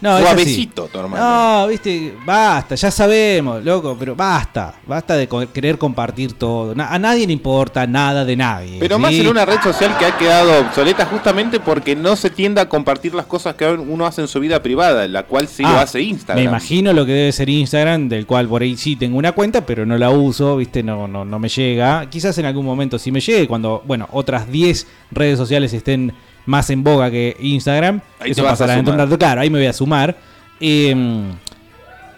No, 0.00 0.18
suavecito 0.20 0.88
tu 0.92 0.98
hermano. 0.98 1.62
No, 1.62 1.68
viste, 1.68 2.14
basta, 2.24 2.74
ya 2.74 2.90
sabemos, 2.90 3.64
loco, 3.64 3.96
pero 3.98 4.14
basta. 4.14 4.74
Basta 4.86 5.14
de 5.16 5.26
co- 5.26 5.50
querer 5.52 5.78
compartir 5.78 6.34
todo. 6.34 6.74
Na- 6.74 6.88
a 6.88 6.98
nadie 6.98 7.26
le 7.26 7.32
importa 7.32 7.86
nada 7.86 8.24
de 8.24 8.36
nadie. 8.36 8.76
Pero 8.78 8.96
¿sí? 8.96 9.02
más 9.02 9.12
en 9.14 9.28
una 9.28 9.44
red 9.46 9.58
social 9.62 9.96
que 9.98 10.04
ha 10.04 10.16
quedado 10.18 10.60
obsoleta 10.60 11.06
justamente 11.06 11.60
porque 11.60 11.96
no 11.96 12.14
se 12.16 12.28
tiende 12.30 12.60
a 12.60 12.68
compartir 12.68 13.14
las 13.14 13.26
cosas 13.26 13.54
que 13.54 13.66
uno 13.66 14.04
hace 14.06 14.20
en 14.20 14.28
su 14.28 14.38
vida 14.40 14.62
privada, 14.62 15.08
la 15.08 15.22
cual 15.22 15.48
sí 15.48 15.62
lo 15.62 15.68
Ah, 15.70 15.82
hace 15.82 16.02
Instagram. 16.02 16.44
Me 16.44 16.48
imagino 16.50 16.92
lo 16.92 17.06
que 17.06 17.12
debe 17.12 17.32
ser 17.32 17.48
Instagram, 17.48 18.08
del 18.08 18.26
cual 18.26 18.48
por 18.48 18.62
ahí 18.62 18.76
sí 18.76 18.96
tengo 18.96 19.16
una 19.16 19.32
cuenta, 19.32 19.64
pero 19.64 19.86
no 19.86 19.96
la 19.96 20.10
uso, 20.10 20.56
¿viste? 20.58 20.82
No, 20.82 21.08
no, 21.08 21.24
no 21.24 21.38
me 21.38 21.48
llega. 21.48 22.08
Quizás 22.10 22.36
en 22.38 22.44
algún 22.44 22.66
momento 22.66 22.98
sí 22.98 23.10
me 23.10 23.20
llegue, 23.20 23.48
cuando, 23.48 23.82
bueno, 23.86 24.08
otras 24.12 24.50
10 24.50 24.86
redes 25.10 25.38
sociales 25.38 25.72
estén 25.72 26.12
más 26.46 26.70
en 26.70 26.82
boga 26.82 27.10
que 27.10 27.36
Instagram. 27.40 28.00
Ahí 28.18 28.30
Eso 28.30 28.42
pasará 28.42 28.74
dentro 28.74 28.92
de 28.92 28.96
un 28.96 28.96
sumar. 28.96 29.08
rato, 29.08 29.18
claro, 29.18 29.40
ahí 29.42 29.50
me 29.50 29.58
voy 29.58 29.66
a 29.66 29.72
sumar. 29.72 30.16
Eh, 30.58 30.94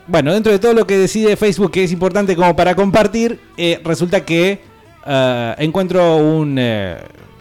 bueno, 0.09 0.33
dentro 0.33 0.51
de 0.51 0.59
todo 0.59 0.73
lo 0.73 0.87
que 0.87 0.97
decide 0.97 1.37
Facebook 1.37 1.71
que 1.71 1.85
es 1.85 1.93
importante 1.93 2.35
como 2.35 2.57
para 2.57 2.75
compartir, 2.75 3.39
eh, 3.59 3.79
resulta 3.85 4.25
que 4.25 4.59
eh, 5.07 5.55
encuentro 5.59 6.17
un 6.17 6.57
eh, 6.59 6.97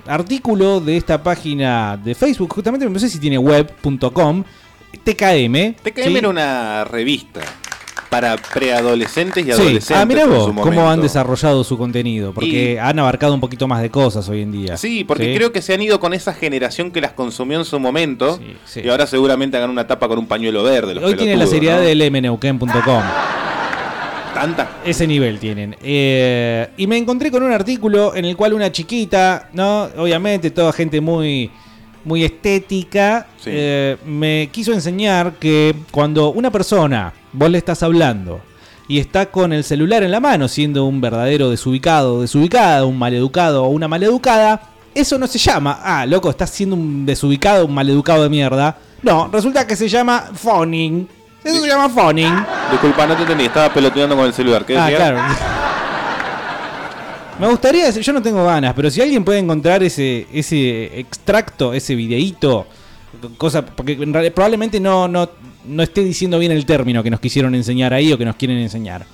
artículo 0.06 0.82
de 0.82 0.98
esta 0.98 1.24
página 1.24 1.96
de 1.96 2.14
Facebook, 2.14 2.54
justamente 2.54 2.90
no 2.90 3.00
sé 3.00 3.08
si 3.08 3.20
tiene 3.20 3.38
web.com, 3.38 4.44
TKM. 5.02 5.76
TKM 5.82 6.04
¿sí? 6.04 6.18
era 6.18 6.28
una 6.28 6.84
revista 6.84 7.40
para 8.10 8.38
preadolescentes 8.38 9.44
y 9.44 9.46
Sí. 9.48 9.52
adolescentes. 9.52 9.92
Ah, 9.92 10.06
mira 10.06 10.26
vos 10.26 10.52
cómo 10.62 10.90
han 10.90 11.02
desarrollado 11.02 11.64
su 11.64 11.78
contenido, 11.78 12.34
porque 12.34 12.74
Y- 12.74 12.78
han 12.78 12.98
abarcado 13.00 13.34
un 13.34 13.40
poquito 13.42 13.68
más 13.68 13.82
de 13.82 13.90
cosas 13.90 14.28
hoy 14.30 14.42
en 14.42 14.52
día. 14.52 14.78
Sí, 14.78 15.04
porque 15.04 15.36
creo 15.36 15.52
que 15.52 15.62
se 15.62 15.74
han 15.74 15.82
ido 15.82 16.00
con 16.00 16.14
esa 16.14 16.34
generación 16.34 16.92
que 16.92 17.02
las 17.02 17.12
consumió 17.12 17.60
en 17.60 17.66
su 17.66 17.80
momento 17.80 18.38
Sí, 18.38 18.56
sí. 18.66 18.82
y 18.86 18.90
ahora 18.90 19.08
seguramente 19.08 19.58
hagan 19.58 19.70
una 19.70 19.88
tapa 19.88 20.08
con 20.08 20.20
un 20.20 20.28
pañuelo 20.28 20.64
verde. 20.64 20.96
Los 20.96 21.04
Hoy 21.04 21.16
tienen 21.16 21.38
la 21.40 21.48
seriedad 21.48 21.78
¿no? 21.80 21.84
del 21.84 22.12
mneuquén.com. 22.12 23.04
Tanta. 24.34 24.70
Ese 24.86 25.08
nivel 25.08 25.40
tienen. 25.40 25.76
Eh, 25.82 26.68
y 26.78 26.86
me 26.86 26.96
encontré 26.98 27.32
con 27.32 27.42
un 27.42 27.52
artículo 27.52 28.16
en 28.16 28.24
el 28.26 28.38
cual 28.38 28.54
una 28.54 28.72
chiquita, 28.72 29.50
¿no? 29.54 29.90
Obviamente, 29.98 30.52
toda 30.52 30.72
gente 30.74 31.02
muy, 31.02 31.50
muy 32.08 32.24
estética, 32.24 33.28
Sí. 33.38 33.50
eh, 33.54 33.98
me 34.06 34.50
quiso 34.52 34.72
enseñar 34.74 35.34
que 35.34 35.76
cuando 35.92 36.32
una 36.32 36.50
persona, 36.52 37.14
vos 37.34 37.50
le 37.50 37.58
estás 37.58 37.84
hablando, 37.84 38.40
y 38.88 39.00
está 39.00 39.26
con 39.28 39.52
el 39.52 39.64
celular 39.66 40.02
en 40.04 40.12
la 40.12 40.20
mano, 40.22 40.48
siendo 40.48 40.86
un 40.86 41.02
verdadero 41.02 41.50
desubicado, 41.50 42.22
desubicada, 42.22 42.86
un 42.86 42.98
maleducado 42.98 43.66
o 43.66 43.68
una 43.68 43.88
maleducada, 43.90 44.62
eso 44.96 45.20
no 45.20 45.28
se 45.28 45.38
llama, 45.38 45.80
ah, 45.84 46.06
loco, 46.06 46.30
estás 46.30 46.50
siendo 46.50 46.76
un 46.78 47.06
desubicado, 47.06 47.66
un 47.66 47.74
maleducado 47.74 48.24
de 48.24 48.30
mierda. 48.30 48.78
No, 49.04 49.28
resulta 49.32 49.68
que 49.68 49.76
se 49.76 49.88
llama 49.90 50.32
phoning. 50.34 51.08
Eso 51.44 51.62
se 51.62 51.68
llama 51.68 51.88
phoning. 51.90 52.34
Disculpa, 52.72 53.06
no 53.06 53.16
te 53.16 53.22
entendí, 53.24 53.46
estaba 53.46 53.72
peloteando 53.74 54.16
con 54.16 54.26
el 54.26 54.34
celular. 54.34 54.66
¿Qué 54.66 54.78
Ah, 54.78 54.86
decías? 54.86 55.00
claro. 55.12 55.67
Me 57.40 57.48
gustaría, 57.48 57.86
decir- 57.86 58.02
yo 58.02 58.14
no 58.14 58.22
tengo 58.22 58.44
ganas, 58.46 58.74
pero 58.74 58.90
si 58.90 59.00
alguien 59.02 59.24
puede 59.24 59.40
encontrar 59.40 59.84
ese, 59.84 60.26
ese 60.34 61.00
extracto, 61.00 61.74
ese 61.74 61.94
videíto, 61.96 62.66
cosa, 63.38 63.64
porque 63.66 63.94
en 63.94 64.12
realidad 64.12 64.34
probablemente 64.34 64.80
no, 64.80 65.08
no, 65.08 65.30
no 65.66 65.84
esté 65.84 66.04
diciendo 66.04 66.40
bien 66.40 66.52
el 66.52 66.66
término 66.66 67.04
que 67.04 67.12
nos 67.12 67.20
quisieron 67.20 67.54
enseñar 67.54 67.94
ahí 67.94 68.12
o 68.12 68.18
que 68.18 68.26
nos 68.26 68.36
quieren 68.36 68.58
enseñar. 68.58 69.06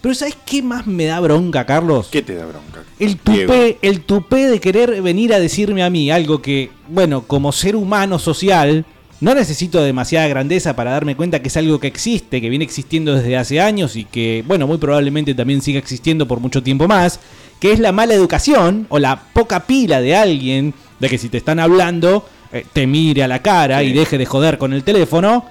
Pero 0.00 0.14
¿sabes 0.14 0.36
qué 0.44 0.62
más 0.62 0.86
me 0.86 1.06
da 1.06 1.18
bronca, 1.20 1.64
Carlos? 1.66 2.08
¿Qué 2.10 2.22
te 2.22 2.34
da 2.34 2.44
bronca? 2.46 2.82
El 2.98 3.18
Diego. 3.24 3.52
tupé, 3.52 3.78
el 3.82 4.00
tupé 4.02 4.48
de 4.48 4.60
querer 4.60 5.00
venir 5.02 5.32
a 5.34 5.40
decirme 5.40 5.82
a 5.82 5.90
mí 5.90 6.10
algo 6.10 6.40
que, 6.42 6.70
bueno, 6.88 7.22
como 7.22 7.50
ser 7.52 7.74
humano 7.76 8.18
social, 8.18 8.84
no 9.22 9.36
necesito 9.36 9.80
demasiada 9.80 10.26
grandeza 10.26 10.74
para 10.74 10.90
darme 10.90 11.14
cuenta 11.14 11.40
que 11.40 11.46
es 11.46 11.56
algo 11.56 11.78
que 11.78 11.86
existe, 11.86 12.40
que 12.40 12.50
viene 12.50 12.64
existiendo 12.64 13.14
desde 13.14 13.36
hace 13.36 13.60
años 13.60 13.94
y 13.94 14.04
que, 14.04 14.42
bueno, 14.48 14.66
muy 14.66 14.78
probablemente 14.78 15.32
también 15.32 15.62
siga 15.62 15.78
existiendo 15.78 16.26
por 16.26 16.40
mucho 16.40 16.60
tiempo 16.64 16.88
más, 16.88 17.20
que 17.60 17.70
es 17.70 17.78
la 17.78 17.92
mala 17.92 18.14
educación 18.14 18.86
o 18.88 18.98
la 18.98 19.22
poca 19.32 19.60
pila 19.60 20.00
de 20.00 20.16
alguien 20.16 20.74
de 20.98 21.08
que 21.08 21.18
si 21.18 21.28
te 21.28 21.38
están 21.38 21.60
hablando, 21.60 22.28
eh, 22.52 22.66
te 22.72 22.88
mire 22.88 23.22
a 23.22 23.28
la 23.28 23.40
cara 23.40 23.78
Sí. 23.78 23.86
y 23.86 23.92
deje 23.92 24.18
de 24.18 24.26
joder 24.26 24.58
con 24.58 24.72
el 24.72 24.82
teléfono, 24.82 25.46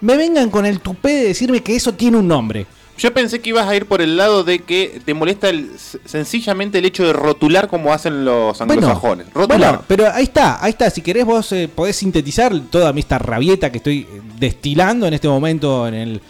me 0.00 0.16
vengan 0.16 0.48
con 0.48 0.64
el 0.64 0.80
tupé 0.80 1.10
de 1.10 1.24
decirme 1.24 1.62
que 1.62 1.76
eso 1.76 1.92
tiene 1.92 2.16
un 2.16 2.26
nombre. 2.26 2.64
Yo 3.00 3.14
pensé 3.14 3.40
que 3.40 3.48
ibas 3.48 3.66
a 3.66 3.74
ir 3.74 3.86
por 3.86 4.02
el 4.02 4.18
lado 4.18 4.44
de 4.44 4.58
que 4.58 5.00
te 5.02 5.14
molesta 5.14 5.48
el, 5.48 5.70
sencillamente 6.04 6.80
el 6.80 6.84
hecho 6.84 7.06
de 7.06 7.14
rotular 7.14 7.66
como 7.66 7.94
hacen 7.94 8.26
los 8.26 8.60
anglosajones. 8.60 9.32
rotular. 9.32 9.58
Bueno, 9.58 9.84
pero 9.88 10.12
ahí 10.12 10.24
está, 10.24 10.62
ahí 10.62 10.72
está. 10.72 10.90
Si 10.90 11.00
querés 11.00 11.24
vos 11.24 11.50
eh, 11.52 11.66
podés 11.74 11.96
sintetizar 11.96 12.52
toda 12.70 12.90
esta 12.90 13.18
rabieta 13.18 13.72
que 13.72 13.78
estoy 13.78 14.00
eh, 14.00 14.20
destilando 14.38 15.06
en 15.06 15.14
este 15.14 15.28
momento 15.28 15.88
en 15.88 15.94
el, 15.94 16.20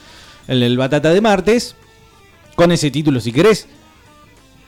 en 0.46 0.62
el 0.62 0.78
Batata 0.78 1.12
de 1.12 1.20
Martes, 1.20 1.74
con 2.54 2.70
ese 2.70 2.92
título 2.92 3.18
si 3.18 3.32
querés. 3.32 3.66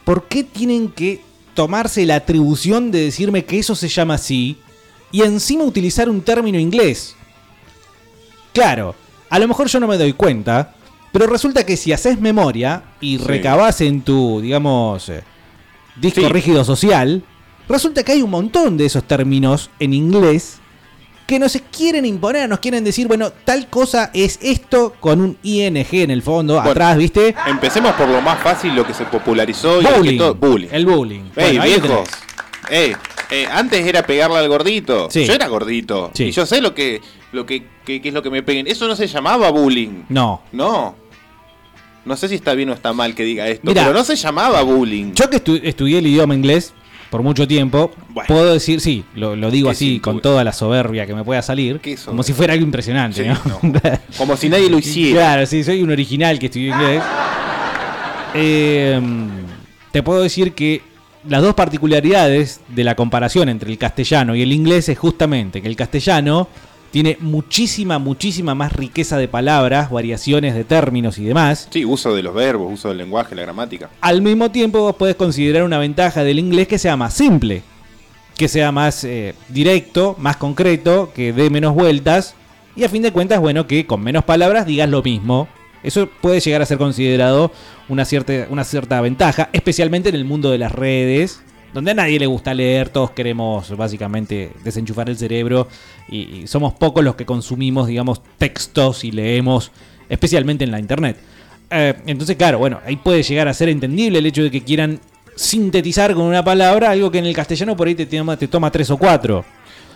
¿Por 0.03 0.27
qué 0.27 0.43
tienen 0.43 0.89
que 0.89 1.21
tomarse 1.53 2.05
la 2.05 2.17
atribución 2.17 2.91
de 2.91 2.99
decirme 2.99 3.45
que 3.45 3.59
eso 3.59 3.75
se 3.75 3.87
llama 3.87 4.15
así 4.15 4.57
y 5.09 5.21
encima 5.21 5.63
utilizar 5.63 6.09
un 6.09 6.21
término 6.21 6.59
inglés? 6.59 7.15
Claro, 8.51 8.93
a 9.29 9.39
lo 9.39 9.47
mejor 9.47 9.69
yo 9.69 9.79
no 9.79 9.87
me 9.87 9.97
doy 9.97 10.11
cuenta, 10.11 10.75
pero 11.13 11.27
resulta 11.27 11.65
que 11.65 11.77
si 11.77 11.93
haces 11.93 12.19
memoria 12.19 12.83
y 12.99 13.17
Sí. 13.17 13.23
recabás 13.23 13.79
en 13.79 14.01
tu, 14.01 14.41
digamos, 14.41 15.07
eh, 15.07 15.23
disco 15.95 16.19
Sí. 16.21 16.27
rígido 16.27 16.65
social, 16.65 17.23
resulta 17.69 18.03
que 18.03 18.11
hay 18.11 18.21
un 18.21 18.31
montón 18.31 18.75
de 18.75 18.85
esos 18.87 19.05
términos 19.05 19.69
en 19.79 19.93
inglés 19.93 20.57
que 21.25 21.39
nos 21.39 21.57
quieren 21.71 22.05
imponer, 22.05 22.49
nos 22.49 22.59
quieren 22.59 22.83
decir, 22.83 23.07
bueno, 23.07 23.31
tal 23.45 23.67
cosa 23.69 24.11
es 24.13 24.37
esto 24.41 24.93
con 24.99 25.21
un 25.21 25.37
ing 25.43 25.77
en 25.93 26.11
el 26.11 26.21
fondo, 26.21 26.55
Bueno, 26.55 26.69
atrás, 26.71 26.97
¿viste? 26.97 27.33
Empecemos 27.47 27.93
por 27.93 28.09
lo 28.09 28.21
más 28.21 28.39
fácil, 28.43 28.75
lo 28.75 28.85
que 28.85 28.93
se 28.93 29.05
popularizó 29.05 29.81
y 29.81 29.85
que 29.85 29.93
Bullying. 29.93 30.17
todo- 30.17 30.35
bullying. 30.35 30.67
El 30.73 30.85
bullying. 30.85 31.21
Ey, 31.37 31.57
Bueno, 31.57 31.63
viejo. 31.63 32.03
Ey, 32.69 32.93
eh, 33.31 33.47
antes 33.49 33.85
era 33.87 34.03
pegarle 34.05 34.37
al 34.37 34.49
gordito. 34.49 35.09
Sí. 35.09 35.25
Yo 35.25 35.33
era 35.33 35.47
gordito. 35.47 36.11
Sí. 36.13 36.25
Y 36.25 36.31
yo 36.31 36.45
sé 36.45 36.59
lo 36.61 36.73
que, 36.75 37.01
lo 37.31 37.45
que, 37.45 37.65
que- 37.85 38.01
que 38.01 38.07
es 38.09 38.13
lo 38.13 38.21
que 38.21 38.29
me 38.29 38.43
peguen. 38.43 38.67
Eso 38.67 38.87
no 38.87 38.95
se 38.95 39.07
llamaba 39.07 39.49
bullying. 39.49 40.03
No. 40.09 40.41
No. 40.51 40.95
No 42.05 42.17
sé 42.17 42.27
si 42.27 42.35
está 42.35 42.53
bien 42.53 42.69
o 42.69 42.73
está 42.73 42.91
mal 42.93 43.15
que 43.15 43.23
diga 43.23 43.47
esto, 43.47 43.73
pero 43.73 43.93
no 43.93 44.03
se 44.03 44.15
llamaba 44.15 44.61
bullying. 44.61 45.13
Yo 45.13 45.29
que 45.29 45.43
estu- 45.43 45.61
estudié 45.63 45.99
el 45.99 46.07
idioma 46.07 46.35
inglés 46.35 46.73
por 47.09 47.21
mucho 47.21 47.47
tiempo, 47.47 47.91
Bueno. 48.09 48.27
puedo 48.27 48.51
decir, 48.53 48.81
sí, 48.81 49.05
lo, 49.15 49.35
lo 49.35 49.51
digo 49.51 49.69
así 49.69 49.99
con 49.99 50.15
cintura. 50.15 50.21
toda 50.31 50.43
la 50.43 50.51
soberbia 50.51 51.05
que 51.05 51.13
me 51.13 51.23
pueda 51.23 51.41
salir, 51.43 51.79
como 52.05 52.23
si 52.23 52.33
fuera 52.33 52.53
algo 52.53 52.65
impresionante, 52.65 53.23
Sí, 53.23 53.29
¿no? 53.29 53.61
no. 53.61 53.71
Como 54.17 54.35
si 54.35 54.49
nadie 54.49 54.69
lo 54.69 54.79
hiciera. 54.79 55.19
Claro, 55.21 55.45
sí, 55.45 55.63
soy 55.63 55.83
un 55.83 55.91
original 55.91 56.39
que 56.39 56.47
estudió 56.47 56.73
inglés. 56.73 57.03
Eh, 58.35 58.99
te 59.91 60.01
puedo 60.01 60.23
decir 60.23 60.53
que 60.53 60.81
las 61.29 61.41
dos 61.43 61.53
particularidades 61.53 62.61
de 62.69 62.83
la 62.83 62.95
comparación 62.95 63.47
entre 63.47 63.71
el 63.71 63.77
castellano 63.77 64.35
y 64.35 64.41
el 64.41 64.51
inglés 64.51 64.89
es 64.89 64.97
justamente 64.97 65.61
que 65.61 65.67
el 65.67 65.75
castellano 65.75 66.47
tiene 66.93 67.17
muchísima, 67.19 67.97
muchísima 67.97 68.53
más 68.53 68.71
riqueza 68.71 69.17
de 69.17 69.27
palabras, 69.27 69.89
variaciones 69.89 70.53
de 70.53 70.63
términos 70.63 71.17
y 71.17 71.23
demás. 71.23 71.67
Sí, 71.71 71.83
uso 71.83 72.13
de 72.13 72.21
los 72.21 72.35
verbos, 72.35 72.71
uso 72.71 72.89
del 72.89 72.99
lenguaje, 72.99 73.33
la 73.33 73.41
gramática. 73.41 73.89
Al 73.99 74.21
mismo 74.21 74.51
tiempo 74.51 74.79
vos 74.79 74.95
podés 74.95 75.15
considerar 75.15 75.63
una 75.63 75.79
ventaja 75.79 76.23
del 76.23 76.37
inglés 76.37 76.67
que 76.67 76.77
sea 76.77 76.95
más 76.95 77.15
simple, 77.15 77.63
que 78.37 78.47
sea 78.47 78.71
más 78.71 79.03
eh, 79.05 79.33
directo, 79.49 80.15
más 80.19 80.37
concreto, 80.37 81.11
que 81.15 81.33
dé 81.33 81.49
menos 81.49 81.73
vueltas 81.73 82.35
y 82.75 82.83
a 82.83 82.89
fin 82.89 83.01
de 83.01 83.11
cuentas, 83.11 83.39
bueno, 83.39 83.65
que 83.65 83.87
con 83.87 84.03
menos 84.03 84.23
palabras 84.23 84.67
digas 84.67 84.87
lo 84.87 85.01
mismo. 85.01 85.47
Eso 85.81 86.07
puede 86.21 86.41
llegar 86.41 86.61
a 86.61 86.67
ser 86.67 86.77
considerado 86.77 87.51
una 87.89 88.05
cierta, 88.05 88.45
una 88.51 88.63
cierta 88.65 89.01
ventaja, 89.01 89.49
especialmente 89.51 90.09
en 90.09 90.15
el 90.15 90.25
mundo 90.25 90.51
de 90.51 90.59
las 90.59 90.71
redes, 90.71 91.41
donde 91.73 91.91
a 91.91 91.93
nadie 91.93 92.19
le 92.19 92.27
gusta 92.27 92.53
leer, 92.53 92.89
todos 92.89 93.11
queremos 93.11 93.75
básicamente 93.75 94.51
desenchufar 94.63 95.09
el 95.09 95.17
cerebro 95.17 95.67
y, 96.07 96.45
somos 96.47 96.73
pocos 96.73 97.03
los 97.03 97.15
que 97.15 97.25
consumimos, 97.25 97.87
digamos, 97.87 98.21
textos 98.37 99.03
y 99.03 99.11
leemos, 99.11 99.71
especialmente 100.09 100.63
en 100.63 100.71
la 100.71 100.79
internet. 100.79 101.17
Eh, 101.71 101.95
entonces, 102.05 102.35
claro, 102.35 102.59
bueno, 102.59 102.79
ahí 102.85 102.97
puede 102.97 103.23
llegar 103.23 103.47
a 103.47 103.53
ser 103.53 103.69
entendible 103.69 104.19
el 104.19 104.25
hecho 104.25 104.43
de 104.43 104.51
que 104.51 104.61
quieran 104.61 104.99
sintetizar 105.35 106.13
con 106.13 106.23
una 106.25 106.43
palabra 106.43 106.91
algo 106.91 107.09
que 107.09 107.17
en 107.17 107.25
el 107.25 107.35
castellano 107.35 107.75
por 107.75 107.87
ahí 107.87 107.95
te 107.95 108.05
toma 108.05 108.71
tres 108.71 108.91
o 108.91 108.97
cuatro. 108.97 109.43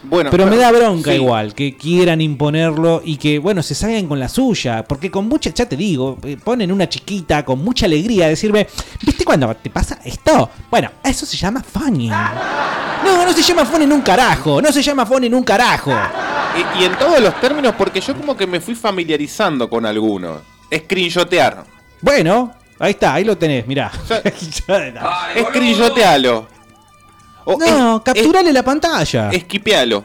Bueno, 0.09 0.29
Pero 0.31 0.47
me 0.47 0.55
da 0.57 0.71
bronca 0.71 1.11
sí. 1.11 1.17
igual 1.17 1.53
que 1.53 1.75
quieran 1.75 2.21
imponerlo 2.21 3.01
y 3.03 3.17
que, 3.17 3.39
bueno, 3.39 3.61
se 3.61 3.75
salgan 3.75 4.07
con 4.07 4.19
la 4.19 4.29
suya. 4.29 4.83
Porque 4.83 5.11
con 5.11 5.27
mucha, 5.27 5.49
ya 5.49 5.67
te 5.67 5.75
digo, 5.75 6.17
eh, 6.23 6.37
ponen 6.41 6.71
una 6.71 6.87
chiquita 6.87 7.43
con 7.43 7.63
mucha 7.63 7.85
alegría 7.85 8.25
a 8.25 8.29
decirme, 8.29 8.67
¿viste 9.01 9.25
cuando 9.25 9.53
te 9.55 9.69
pasa 9.69 9.99
esto? 10.05 10.49
Bueno, 10.71 10.91
eso 11.03 11.25
se 11.25 11.35
llama 11.37 11.61
funny. 11.63 12.07
No, 12.07 13.25
no 13.25 13.33
se 13.33 13.41
llama 13.41 13.65
funny 13.65 13.83
en 13.85 13.93
un 13.93 14.01
carajo. 14.01 14.61
No 14.61 14.71
se 14.71 14.81
llama 14.81 15.05
funny 15.05 15.27
en 15.27 15.35
un 15.35 15.43
carajo. 15.43 15.93
Y, 16.55 16.81
y 16.81 16.85
en 16.85 16.97
todos 16.97 17.19
los 17.19 17.39
términos, 17.39 17.75
porque 17.77 17.99
yo 18.01 18.15
como 18.15 18.35
que 18.35 18.47
me 18.47 18.59
fui 18.61 18.75
familiarizando 18.75 19.69
con 19.69 19.85
algunos. 19.85 20.41
Screenshotear. 20.73 21.63
Bueno, 22.01 22.53
ahí 22.79 22.91
está, 22.91 23.13
ahí 23.13 23.23
lo 23.23 23.37
tenés, 23.37 23.67
mirá. 23.67 23.91
Screenshotealo. 25.49 26.47
O 27.49 27.57
No, 27.57 27.97
es- 27.97 28.03
capturale 28.03 28.51
la 28.51 28.61
pantalla. 28.63 29.29
es- 29.29 29.37
Esquipealo. 29.37 30.03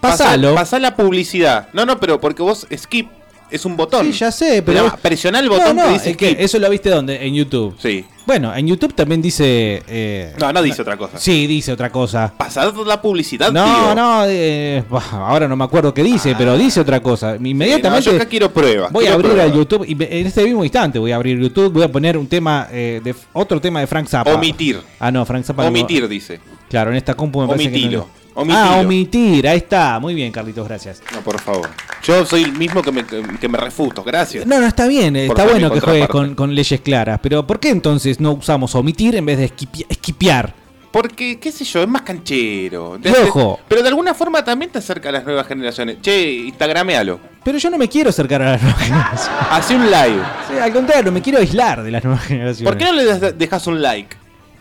Pasalo. 0.00 0.54
Pasá 0.54 0.78
la 0.78 0.94
publicidad. 0.94 1.68
No, 1.72 1.86
no, 1.86 1.98
pero 1.98 2.20
porque 2.20 2.42
vos 2.42 2.66
skip 2.76 3.08
es 3.50 3.64
un 3.64 3.76
botón. 3.76 4.06
Sí, 4.06 4.12
ya 4.12 4.30
sé, 4.32 4.62
pero. 4.62 4.84
Mirá, 4.84 4.96
presioná 4.96 5.38
el 5.40 5.48
botón 5.48 5.76
no, 5.76 5.82
no, 5.82 5.88
que 5.88 5.92
dice 5.94 6.10
es 6.10 6.16
que 6.16 6.36
eso 6.38 6.58
lo 6.58 6.68
viste 6.70 6.90
dónde? 6.90 7.24
En 7.26 7.34
YouTube. 7.34 7.74
Sí. 7.78 8.04
Bueno, 8.26 8.54
en 8.56 8.66
YouTube 8.66 8.94
también 8.94 9.20
dice. 9.20 9.82
eh, 9.86 10.34
No, 10.40 10.50
no 10.52 10.62
dice 10.62 10.80
otra 10.82 10.96
cosa. 10.96 11.18
Sí, 11.18 11.46
dice 11.46 11.72
otra 11.72 11.90
cosa. 11.90 12.32
Pasar 12.36 12.74
la 12.74 13.00
publicidad, 13.02 13.52
No, 13.52 13.64
tío. 13.64 13.94
no, 13.94 14.24
eh, 14.26 14.82
ahora 15.12 15.46
no 15.46 15.56
me 15.56 15.64
acuerdo 15.64 15.92
qué 15.92 16.02
dice, 16.02 16.34
pero 16.38 16.56
dice 16.56 16.80
otra 16.80 17.00
cosa. 17.00 17.34
Sí, 17.34 17.38
no, 17.42 17.48
Inmediatamente 17.48 18.10
yo 18.10 18.16
acá 18.16 18.26
quiero 18.26 18.50
pruebas. 18.50 18.90
voy 18.92 19.06
a 19.06 19.14
abrir 19.14 19.38
al 19.40 19.52
YouTube 19.52 19.84
y 19.86 19.94
me- 19.94 20.20
en 20.20 20.26
este 20.26 20.42
mismo 20.44 20.64
instante 20.64 20.98
voy 20.98 21.12
a 21.12 21.16
abrir 21.16 21.38
YouTube, 21.38 21.72
voy 21.72 21.82
a 21.82 21.92
poner 21.92 22.16
un 22.16 22.26
tema 22.26 22.68
eh, 22.72 23.00
de 23.04 23.14
otro 23.34 23.60
tema 23.60 23.80
de 23.80 23.86
Frank 23.86 24.08
Zappa. 24.08 24.32
Omitir. 24.34 24.80
Ah, 24.98 25.10
no, 25.10 25.24
Frank 25.26 25.44
Zappa. 25.44 25.62
no- 25.62 25.68
Omitir, 25.68 26.08
dice. 26.08 26.40
Claro, 26.70 26.90
en 26.90 26.96
esta 26.96 27.14
compu 27.14 27.40
me 27.42 27.46
parece 27.48 27.70
que 27.70 28.00
Ah, 28.36 28.78
omitir, 28.80 29.46
ahí 29.48 29.58
está. 29.58 29.98
Muy 30.00 30.14
bien, 30.14 30.32
Carlitos, 30.32 30.66
gracias. 30.66 31.02
No, 31.12 31.20
por 31.20 31.40
favor. 31.40 31.68
Yo 32.02 32.26
soy 32.26 32.42
el 32.42 32.52
mismo 32.52 32.82
que 32.82 32.90
me, 32.92 33.04
que 33.04 33.48
me 33.48 33.58
refuto. 33.58 34.02
Gracias. 34.02 34.44
No, 34.46 34.60
no, 34.60 34.66
está 34.66 34.86
bien, 34.86 35.14
está 35.16 35.46
bueno 35.46 35.70
que 35.70 35.80
juegues 35.80 36.08
con, 36.08 36.34
con 36.34 36.54
leyes 36.54 36.80
claras, 36.80 37.20
pero 37.22 37.46
¿por 37.46 37.60
qué 37.60 37.70
entonces 37.70 38.20
no 38.20 38.32
usamos 38.32 38.74
omitir 38.74 39.14
en 39.16 39.26
vez 39.26 39.38
de 39.38 39.44
esquipear? 39.88 40.64
Porque, 40.94 41.40
qué 41.40 41.50
sé 41.50 41.64
yo, 41.64 41.82
es 41.82 41.88
más 41.88 42.02
canchero. 42.02 43.00
Ojo. 43.24 43.58
Pero 43.66 43.82
de 43.82 43.88
alguna 43.88 44.14
forma 44.14 44.44
también 44.44 44.70
te 44.70 44.78
acerca 44.78 45.08
a 45.08 45.12
las 45.12 45.24
nuevas 45.24 45.44
generaciones. 45.48 46.00
Che, 46.00 46.30
instagramealo. 46.34 47.18
Pero 47.42 47.58
yo 47.58 47.68
no 47.68 47.78
me 47.78 47.88
quiero 47.88 48.10
acercar 48.10 48.42
a 48.42 48.52
las 48.52 48.62
nuevas 48.62 48.80
generaciones. 48.84 49.42
Hace 49.50 49.74
un 49.74 49.86
live. 49.86 50.22
Sí, 50.48 50.56
al 50.56 50.72
contrario, 50.72 51.10
me 51.10 51.20
quiero 51.20 51.40
aislar 51.40 51.82
de 51.82 51.90
las 51.90 52.04
nuevas 52.04 52.22
generaciones. 52.22 52.70
¿Por 52.70 52.78
qué 52.78 52.84
no 52.84 52.92
le 52.92 53.32
dejas 53.32 53.66
un 53.66 53.82
like? 53.82 54.16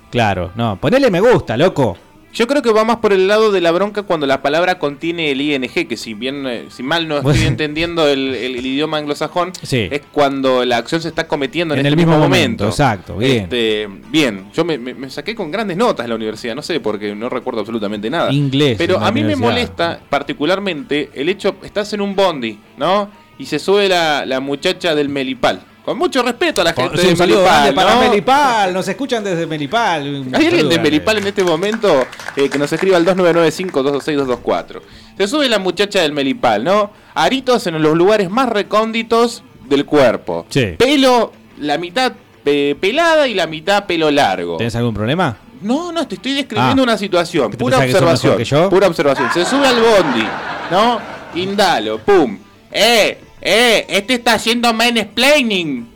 Claro, 0.09 0.51
no, 0.55 0.75
ponele 0.81 1.11
me 1.11 1.19
gusta, 1.19 1.55
loco. 1.55 1.97
Yo 2.33 2.47
creo 2.47 2.61
que 2.63 2.71
va 2.71 2.83
más 2.83 2.97
por 2.97 3.13
el 3.13 3.27
lado 3.27 3.51
de 3.51 3.61
la 3.61 3.71
bronca 3.71 4.01
cuando 4.03 4.25
la 4.25 4.41
palabra 4.41 4.79
contiene 4.79 5.29
el 5.29 5.39
ing, 5.39 5.67
que 5.87 5.97
si 5.97 6.15
bien, 6.15 6.47
eh, 6.47 6.65
si 6.69 6.81
mal 6.81 7.07
no 7.07 7.17
estoy 7.17 7.45
entendiendo 7.45 8.07
el, 8.07 8.33
el- 8.33 8.55
el 8.55 8.65
idioma 8.65 8.97
anglosajón, 8.97 9.51
Sí. 9.61 9.87
es 9.91 10.01
cuando 10.11 10.65
la 10.65 10.77
acción 10.77 10.99
se 10.99 11.09
está 11.09 11.27
cometiendo 11.27 11.75
en, 11.75 11.81
En 11.81 11.85
este 11.85 11.89
el 11.89 11.95
mismo 11.97 12.13
mismo 12.13 12.23
momento, 12.27 12.65
exacto, 12.67 13.17
bien. 13.17 13.43
Este, 13.43 13.87
bien, 14.09 14.45
yo 14.51 14.65
me, 14.65 14.79
me- 14.79 14.95
me 14.95 15.09
saqué 15.11 15.35
con 15.35 15.51
grandes 15.51 15.77
notas 15.77 16.05
en 16.05 16.09
la 16.09 16.15
universidad, 16.15 16.55
no 16.55 16.63
sé, 16.63 16.79
porque 16.79 17.13
no 17.13 17.29
recuerdo 17.29 17.59
absolutamente 17.59 18.09
nada. 18.09 18.31
Inglés 18.33 18.77
Pero 18.79 18.99
a 18.99 19.11
mí 19.11 19.23
me 19.23 19.35
molesta 19.35 19.99
particularmente 20.09 21.11
el 21.13 21.29
hecho, 21.29 21.55
estás 21.63 21.93
en 21.93 22.01
un 22.01 22.15
bondi, 22.15 22.57
¿no? 22.77 23.09
Y 23.37 23.45
se 23.45 23.59
sube 23.59 23.87
la, 23.87 24.25
la 24.25 24.39
muchacha 24.39 24.95
del 24.95 25.09
Melipal. 25.09 25.61
Con 25.85 25.97
mucho 25.97 26.23
respeto 26.23 26.61
a 26.61 26.63
la 26.63 26.73
gente 26.73 26.97
Sí, 26.97 27.07
de 27.07 27.15
Melipal, 27.15 27.73
para 27.73 27.95
¿no? 27.95 28.01
Melipal, 28.09 28.73
nos 28.73 28.87
escuchan 28.87 29.21
desde 29.23 29.45
Melipal. 29.45 30.01
un 30.27 30.33
¿Hay 30.35 30.45
alguien 30.47 30.69
de. 30.69 30.79
Melipal 30.79 31.17
en 31.17 31.27
este 31.27 31.43
momento 31.43 32.05
eh, 32.37 32.47
que 32.49 32.57
nos 32.57 32.71
escriba 32.71 32.95
al 32.97 33.05
2995-226-224? 33.05 34.81
Se 35.17 35.27
sube 35.27 35.49
la 35.49 35.59
muchacha 35.59 36.01
del 36.01 36.13
Melipal, 36.13 36.63
¿no? 36.63 36.91
Aritos 37.13 37.67
en 37.67 37.81
los 37.81 37.95
lugares 37.95 38.29
más 38.29 38.49
recónditos 38.49 39.43
del 39.67 39.85
cuerpo. 39.85 40.45
Sí. 40.49 40.75
Pelo, 40.77 41.31
la 41.59 41.77
mitad 41.77 42.13
eh, 42.45 42.75
pelada 42.79 43.27
y 43.27 43.33
la 43.33 43.47
mitad 43.47 43.85
pelo 43.85 44.09
largo. 44.11 44.57
¿Tenés 44.57 44.75
algún 44.75 44.93
problema? 44.93 45.37
No, 45.61 45.91
no, 45.91 46.07
te 46.07 46.15
estoy 46.15 46.33
describiendo 46.33 46.81
Ah. 46.81 46.83
una 46.83 46.97
situación. 46.97 47.51
¿Que 47.51 47.57
te 47.57 47.63
Pura 47.63 47.77
que 47.79 47.85
observación. 47.93 48.37
que 48.37 48.45
yo? 48.45 48.69
Pura 48.69 48.87
observación. 48.87 49.29
Se 49.33 49.45
sube 49.45 49.65
al 49.67 49.75
bondi, 49.81 50.25
¿no? 50.71 50.99
Indalo, 51.35 51.99
pum. 51.99 52.37
¡Eh! 52.71 53.17
¡Eh! 53.45 53.85
Este 53.89 54.13
está 54.13 54.35
haciendo 54.35 54.73
mansplaining. 54.73 55.89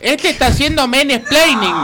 Este 0.00 0.30
está 0.30 0.46
haciendo 0.46 0.88
mansplaining. 0.88 1.74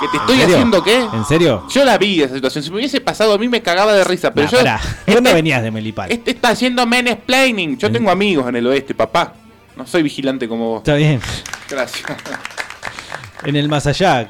¿Que 0.00 0.08
te 0.08 0.16
estoy 0.16 0.42
haciendo 0.42 0.82
qué? 0.82 0.96
¿En 1.12 1.24
serio? 1.24 1.66
Yo 1.70 1.84
la 1.84 1.98
vi 1.98 2.22
esa 2.22 2.34
situación. 2.34 2.62
Si 2.62 2.70
me 2.70 2.76
hubiese 2.76 3.00
pasado 3.00 3.34
a 3.34 3.38
mí 3.38 3.48
me 3.48 3.62
cagaba 3.62 3.92
de 3.94 4.04
risa. 4.04 4.32
Pero 4.32 4.46
Nah, 4.46 4.50
yo. 4.52 4.58
pará. 4.58 4.80
¿De 5.06 5.14
dónde 5.14 5.30
este, 5.30 5.34
venías 5.34 5.62
de 5.62 5.70
Melipal? 5.70 6.10
este 6.12 6.30
está 6.32 6.50
haciendo 6.50 6.86
mansplaining. 6.86 7.78
Yo 7.78 7.90
tengo 7.90 8.10
amigos 8.10 8.48
en 8.48 8.56
el 8.56 8.66
oeste, 8.66 8.94
papá. 8.94 9.34
No 9.76 9.86
soy 9.86 10.02
vigilante 10.04 10.48
como 10.48 10.70
vos. 10.70 10.78
Está 10.78 10.94
bien. 10.94 11.20
Gracias. 11.68 12.04
En 13.44 13.56
el 13.56 13.68
más 13.68 13.86
allá 13.86 14.28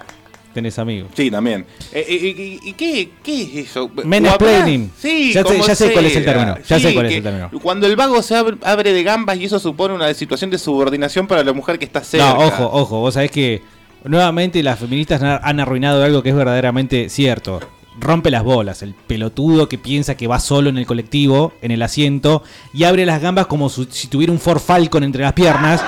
tenés 0.55 0.79
amigos. 0.79 1.11
Sí, 1.15 1.31
también. 1.31 1.67
Eh, 1.93 2.05
eh, 2.09 2.59
¿Y 2.63 2.73
qué, 2.73 3.11
qué 3.23 3.43
es 3.43 3.69
eso? 3.71 3.91
Mansplaining. 4.05 4.91
Sí, 4.99 5.33
Ya 5.35 5.43
sé- 5.43 5.49
como 5.49 5.67
ya 5.67 5.75
sé 5.75 5.93
cuál 5.93 6.07
es 6.07 6.17
el 6.17 6.25
término, 6.25 6.57
ya 6.67 6.79
sé 6.81 6.95
cuál 6.95 7.07
es 7.07 7.13
el 7.17 7.23
término. 7.23 7.51
Cuando 7.63 7.87
el 7.87 7.97
vago 7.97 8.23
se 8.23 8.35
abre, 8.37 8.57
abre 8.63 8.93
de 8.93 9.03
gambas 9.03 9.37
y 9.37 9.45
eso 9.45 9.59
supone 9.59 9.93
una 9.95 10.13
situación 10.15 10.51
de 10.51 10.57
subordinación 10.59 11.27
para 11.27 11.45
la 11.45 11.53
mujer 11.53 11.79
que 11.79 11.85
está 11.85 12.03
cerca. 12.03 12.35
No, 12.35 12.39
ojo, 12.39 12.71
ojo, 12.73 13.01
vos 13.01 13.15
sabés 13.15 13.31
que 13.31 13.61
nuevamente 14.05 14.63
las 14.63 14.79
feministas 14.79 15.23
han- 15.23 15.61
arruinado 15.61 16.03
algo 16.05 16.23
que 16.23 16.31
es 16.31 16.35
verdaderamente 16.35 17.09
cierto. 17.09 17.61
Rompe 18.01 18.29
las 18.31 18.43
bolas, 18.43 18.83
el 18.83 18.93
pelotudo 18.95 19.69
que 19.69 19.79
piensa 19.79 20.17
que 20.17 20.27
va 20.27 20.41
solo 20.41 20.69
en 20.69 20.79
el 20.79 20.85
colectivo, 20.87 21.53
en 21.63 21.71
el 21.71 21.81
asiento, 21.81 22.43
y 22.73 22.83
abre 22.85 23.07
las 23.07 23.23
gambas 23.23 23.47
como 23.47 23.69
si 23.69 24.09
tuviera 24.09 24.33
un 24.33 24.41
Ford 24.41 24.59
Falcon 24.61 25.05
entre 25.05 25.23
las 25.23 25.33
piernas. 25.33 25.81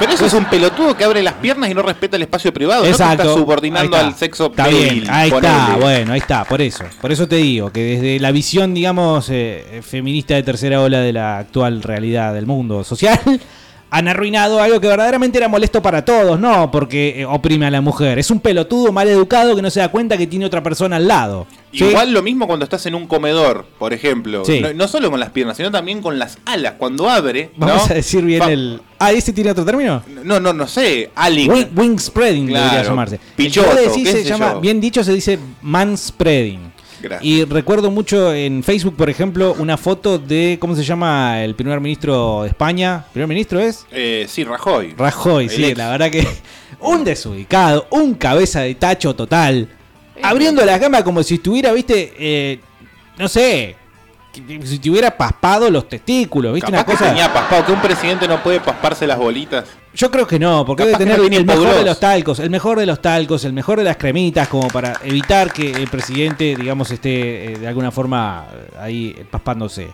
Pero 0.00 0.12
eso 0.12 0.24
es 0.24 0.32
un 0.32 0.46
pelotudo 0.46 0.96
que 0.96 1.04
abre 1.04 1.22
las 1.22 1.34
piernas 1.34 1.70
y 1.70 1.74
no 1.74 1.82
respeta 1.82 2.16
el 2.16 2.22
espacio 2.22 2.54
privado. 2.54 2.86
Exacto. 2.86 3.22
No 3.22 3.30
está 3.30 3.40
subordinando 3.40 3.96
está. 3.96 4.08
al 4.08 4.14
sexo 4.14 4.46
Está 4.46 4.66
bien, 4.68 5.04
ahí 5.10 5.30
está, 5.30 5.76
bueno, 5.78 6.12
ahí 6.14 6.20
está, 6.20 6.44
por 6.44 6.62
eso. 6.62 6.84
Por 7.02 7.12
eso 7.12 7.28
te 7.28 7.36
digo 7.36 7.70
que 7.70 7.82
desde 7.82 8.18
la 8.18 8.32
visión, 8.32 8.72
digamos, 8.72 9.28
eh, 9.28 9.82
feminista 9.82 10.34
de 10.34 10.42
tercera 10.42 10.80
ola 10.80 11.00
de 11.00 11.12
la 11.12 11.38
actual 11.38 11.82
realidad 11.82 12.32
del 12.32 12.46
mundo 12.46 12.82
social, 12.82 13.20
han 13.90 14.08
arruinado 14.08 14.62
algo 14.62 14.80
que 14.80 14.86
verdaderamente 14.86 15.36
era 15.36 15.48
molesto 15.48 15.82
para 15.82 16.02
todos, 16.02 16.40
no 16.40 16.70
porque 16.70 17.20
eh, 17.20 17.26
oprime 17.26 17.66
a 17.66 17.70
la 17.70 17.82
mujer. 17.82 18.18
Es 18.18 18.30
un 18.30 18.40
pelotudo 18.40 18.92
mal 18.92 19.06
educado 19.06 19.54
que 19.54 19.60
no 19.60 19.68
se 19.68 19.80
da 19.80 19.90
cuenta 19.90 20.16
que 20.16 20.26
tiene 20.26 20.46
otra 20.46 20.62
persona 20.62 20.96
al 20.96 21.06
lado. 21.06 21.46
¿Sí? 21.72 21.84
Igual 21.84 22.12
lo 22.12 22.22
mismo 22.22 22.46
cuando 22.46 22.64
estás 22.64 22.84
en 22.86 22.94
un 22.94 23.06
comedor, 23.06 23.66
por 23.78 23.92
ejemplo. 23.92 24.44
Sí. 24.44 24.60
No, 24.60 24.72
no 24.72 24.88
solo 24.88 25.10
con 25.10 25.20
las 25.20 25.30
piernas, 25.30 25.56
sino 25.56 25.70
también 25.70 26.00
con 26.02 26.18
las 26.18 26.38
alas. 26.44 26.74
Cuando 26.78 27.08
abre. 27.08 27.50
Vamos 27.56 27.86
¿no? 27.88 27.92
a 27.92 27.94
decir 27.94 28.24
bien 28.24 28.42
el. 28.42 28.80
Ah, 28.98 29.12
¿ese 29.12 29.32
tiene 29.32 29.50
otro 29.50 29.64
término? 29.64 30.02
No, 30.24 30.38
no, 30.40 30.52
no 30.52 30.66
sé. 30.66 31.10
Aling. 31.14 31.50
Wing, 31.50 31.66
wing 31.74 31.98
spreading 31.98 32.46
debería 32.46 32.70
Claro, 32.70 32.88
llamarse. 32.90 33.14
El 33.14 33.20
que 33.20 33.26
pichoto, 33.44 33.74
decís 33.74 34.10
se 34.10 34.24
llama, 34.24 34.52
yo. 34.54 34.60
bien 34.60 34.80
dicho, 34.80 35.02
se 35.02 35.12
dice 35.14 35.38
manspreading. 35.62 36.72
Gracias. 37.02 37.24
Y 37.24 37.44
recuerdo 37.46 37.90
mucho 37.90 38.34
en 38.34 38.62
Facebook, 38.62 38.94
por 38.94 39.08
ejemplo, 39.08 39.54
una 39.58 39.78
foto 39.78 40.18
de, 40.18 40.58
¿cómo 40.60 40.76
se 40.76 40.84
llama? 40.84 41.42
El 41.42 41.54
primer 41.54 41.80
ministro 41.80 42.42
de 42.42 42.48
España. 42.48 43.06
¿Primer 43.14 43.26
ministro 43.26 43.58
es? 43.58 43.86
Eh, 43.90 44.26
sí, 44.28 44.44
Rajoy. 44.44 44.94
Rajoy, 44.98 45.44
El 45.44 45.50
sí, 45.50 45.64
ex. 45.64 45.78
la 45.78 45.88
verdad 45.90 46.10
que 46.10 46.28
un 46.80 47.02
desubicado, 47.02 47.86
un 47.90 48.12
cabeza 48.14 48.60
de 48.60 48.74
tacho 48.74 49.14
total, 49.16 49.66
abriendo 50.22 50.64
la 50.64 50.78
gama 50.78 51.02
como 51.04 51.22
si 51.22 51.34
estuviera, 51.34 51.72
viste, 51.72 52.12
eh, 52.18 52.60
no 53.18 53.28
sé, 53.28 53.76
que- 54.32 54.64
si 54.66 54.78
tuviera 54.78 55.16
paspado 55.16 55.68
los 55.70 55.88
testículos, 55.88 56.54
viste, 56.54 56.70
Capaz 56.70 56.82
una 56.84 56.86
que 56.86 56.92
cosa. 56.98 57.08
tenía 57.10 57.32
paspado, 57.32 57.66
que 57.66 57.72
un 57.72 57.80
presidente 57.82 58.28
no 58.28 58.42
puede 58.42 58.60
pasparse 58.60 59.06
las 59.06 59.18
bolitas. 59.18 59.64
Yo 59.92 60.08
creo 60.10 60.24
que 60.26 60.38
no, 60.38 60.64
porque 60.64 60.84
Capaz 60.84 60.98
debe 60.98 60.98
que 60.98 61.04
tener 61.16 61.30
no 61.32 61.36
el 61.38 61.44
mejor 61.46 61.74
de 61.78 61.84
los 61.84 61.98
talcos, 61.98 62.38
el 62.38 62.48
mejor 62.50 62.78
de 62.78 62.86
los 62.86 63.02
talcos, 63.02 63.44
el 63.44 63.52
mejor 63.52 63.78
de 63.78 63.84
las 63.84 63.96
cremitas, 63.96 64.46
como 64.46 64.68
para 64.68 65.00
evitar 65.02 65.52
que 65.52 65.72
el 65.72 65.88
presidente, 65.88 66.54
digamos, 66.54 66.90
esté 66.92 67.54
eh, 67.54 67.58
de 67.58 67.66
alguna 67.66 67.90
forma 67.90 68.46
eh, 68.54 68.70
ahí 68.78 69.14
eh, 69.18 69.24
paspándose. 69.28 69.88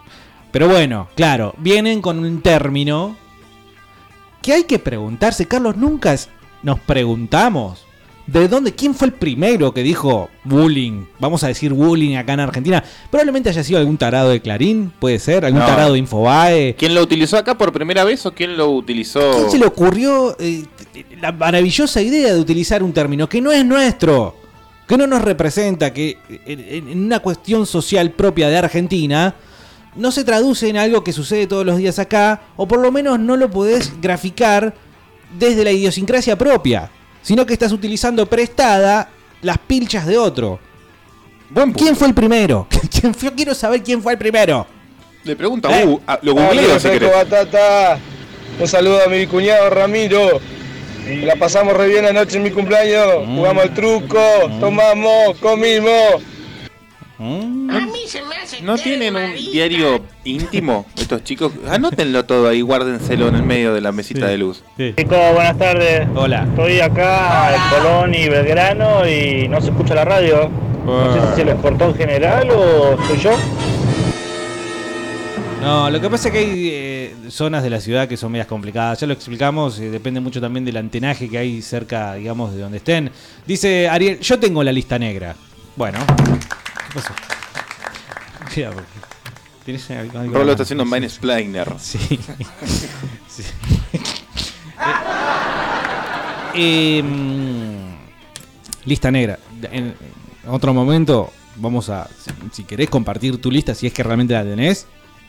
Pero 0.52 0.68
bueno, 0.68 1.08
claro, 1.16 1.54
vienen 1.56 2.02
con 2.02 2.18
un 2.18 2.42
término 2.42 3.16
que 4.42 4.52
hay 4.52 4.64
que 4.64 4.78
preguntarse. 4.78 5.46
Carlos, 5.48 5.76
nunca 5.78 6.14
nos 6.62 6.78
preguntamos 6.80 7.85
de 8.26 8.48
dónde, 8.48 8.72
quién 8.74 8.94
fue 8.94 9.06
el 9.08 9.12
primero 9.12 9.72
que 9.72 9.82
dijo 9.82 10.28
bullying. 10.44 11.04
Vamos 11.20 11.44
a 11.44 11.48
decir 11.48 11.72
bullying 11.72 12.16
acá 12.16 12.32
en 12.32 12.40
Argentina. 12.40 12.82
Probablemente 13.10 13.50
haya 13.50 13.62
sido 13.62 13.78
algún 13.78 13.96
tarado 13.96 14.30
de 14.30 14.40
Clarín, 14.40 14.92
puede 14.98 15.18
ser, 15.18 15.44
algún 15.44 15.60
No. 15.60 15.66
tarado 15.66 15.92
de 15.92 16.00
Infobae. 16.00 16.74
¿Quién 16.76 16.94
lo 16.94 17.02
utilizó 17.02 17.36
acá 17.36 17.56
por 17.56 17.72
primera 17.72 18.02
vez 18.04 18.26
o 18.26 18.32
quién 18.32 18.56
lo 18.56 18.70
utilizó? 18.70 19.30
¿Quién 19.36 19.50
se 19.50 19.58
le 19.58 19.66
ocurrió 19.66 20.36
eh, 20.40 20.64
la 21.20 21.30
maravillosa 21.32 22.02
idea 22.02 22.34
de 22.34 22.40
utilizar 22.40 22.82
un 22.82 22.92
término 22.92 23.28
que 23.28 23.40
no 23.40 23.52
es 23.52 23.64
nuestro? 23.64 24.36
Que 24.88 24.96
no 24.96 25.06
nos 25.06 25.22
representa, 25.22 25.92
que 25.92 26.18
en, 26.46 26.88
en 26.90 27.04
una 27.04 27.20
cuestión 27.20 27.66
social 27.66 28.10
propia 28.10 28.48
de 28.48 28.56
Argentina 28.56 29.34
no 29.96 30.12
se 30.12 30.24
traduce 30.24 30.68
en 30.68 30.76
algo 30.76 31.02
que 31.02 31.12
sucede 31.12 31.46
todos 31.46 31.64
los 31.64 31.76
días 31.78 31.98
acá, 31.98 32.42
o 32.56 32.68
por 32.68 32.80
lo 32.80 32.92
menos 32.92 33.18
no 33.18 33.36
lo 33.36 33.50
podés 33.50 33.92
graficar 34.00 34.74
desde 35.38 35.64
la 35.64 35.72
idiosincrasia 35.72 36.36
propia, 36.36 36.90
sino 37.26 37.44
que 37.44 37.54
estás 37.54 37.72
utilizando 37.72 38.24
prestada 38.26 39.08
las 39.42 39.58
pilchas 39.58 40.06
de 40.06 40.16
otro. 40.16 40.60
Buen 41.50 41.72
punto. 41.72 41.82
¿Quién 41.82 41.96
fue 41.96 42.06
el 42.06 42.14
primero? 42.14 42.68
¿Quién 43.00 43.12
fue? 43.12 43.30
Yo 43.30 43.34
quiero 43.34 43.52
saber 43.52 43.82
quién 43.82 44.00
fue 44.00 44.12
el 44.12 44.18
primero. 44.18 44.64
Le 45.24 45.34
pregunta 45.34 45.68
a 45.68 45.82
Eh. 45.82 45.98
Ah, 46.06 46.20
lo 46.22 46.34
googleo 46.34 46.78
si 46.78 46.86
Fresco 46.86 47.10
querés. 47.10 47.12
Batata. 47.12 47.98
Un 48.60 48.68
saludo 48.68 49.02
a 49.04 49.08
mi 49.08 49.26
cuñado 49.26 49.70
Ramiro. 49.70 50.40
La 51.24 51.34
pasamos 51.34 51.76
re 51.76 51.88
bien 51.88 52.04
anoche 52.04 52.36
en 52.36 52.44
mi 52.44 52.52
cumpleaños. 52.52 53.26
Jugamos 53.26 53.64
al 53.64 53.74
truco, 53.74 54.20
tomamos, 54.60 55.36
comimos. 55.40 56.22
¿No 57.18 58.76
tienen 58.76 59.16
un 59.16 59.34
diario 59.34 60.04
íntimo 60.24 60.84
estos 60.96 61.24
chicos? 61.24 61.52
Anótenlo 61.68 62.24
todo 62.26 62.48
ahí, 62.48 62.60
guárdenselo 62.60 63.28
en 63.28 63.36
el 63.36 63.42
medio 63.42 63.72
de 63.72 63.80
la 63.80 63.90
mesita 63.90 64.26
de 64.26 64.36
luz. 64.36 64.62
Chicos, 64.76 65.32
buenas 65.32 65.56
tardes. 65.56 66.06
Hola. 66.14 66.44
Estoy 66.44 66.80
acá 66.80 67.54
en 67.54 67.60
Colón 67.70 68.14
y 68.14 68.28
Belgrano 68.28 69.08
y 69.08 69.48
no 69.48 69.60
se 69.62 69.70
escucha 69.70 69.94
la 69.94 70.04
radio. 70.04 70.50
No 70.84 71.14
sé 71.14 71.28
si 71.30 71.36
se 71.36 71.44
les 71.44 71.54
cortó 71.56 71.86
en 71.86 71.94
general 71.94 72.50
o 72.50 72.98
soy 73.06 73.18
yo. 73.18 73.30
No, 75.62 75.90
lo 75.90 76.00
que 76.00 76.10
pasa 76.10 76.28
es 76.28 76.32
que 76.32 76.38
hay 76.38 76.70
eh, 76.70 77.14
zonas 77.28 77.62
de 77.62 77.70
la 77.70 77.80
ciudad 77.80 78.06
que 78.06 78.16
son 78.16 78.30
medias 78.30 78.46
complicadas. 78.46 79.00
Ya 79.00 79.06
lo 79.06 79.14
explicamos, 79.14 79.78
eh, 79.80 79.90
depende 79.90 80.20
mucho 80.20 80.40
también 80.40 80.64
del 80.64 80.76
antenaje 80.76 81.28
que 81.28 81.38
hay 81.38 81.62
cerca, 81.62 82.14
digamos, 82.14 82.54
de 82.54 82.60
donde 82.60 82.76
estén. 82.76 83.10
Dice 83.46 83.88
Ariel, 83.88 84.20
yo 84.20 84.38
tengo 84.38 84.62
la 84.62 84.70
lista 84.70 84.98
negra. 84.98 85.34
Bueno, 85.74 85.98
¿qué 86.96 87.02
pasó? 87.02 87.14
Mira, 88.56 88.70
¿tienes 89.64 89.90
algo- 89.90 90.18
algo 90.18 90.50
está 90.50 90.62
haciendo 90.62 90.84
mansplainer. 90.84 91.72
Sí. 91.78 91.98
Sí. 93.28 93.42
Eh, 96.54 97.02
mm, 97.02 98.88
lista 98.88 99.10
negra. 99.10 99.38
En 99.70 99.94
otro 100.48 100.72
momento 100.72 101.30
vamos 101.56 101.90
a, 101.90 102.08
si, 102.18 102.30
si 102.52 102.64
querés 102.64 102.88
compartir 102.88 103.40
tu 103.40 103.50
lista, 103.50 103.74
si 103.74 103.86
es 103.86 103.92
que 103.92 104.02
realmente 104.02 104.32
la 104.34 104.42
tenés, 104.44 104.86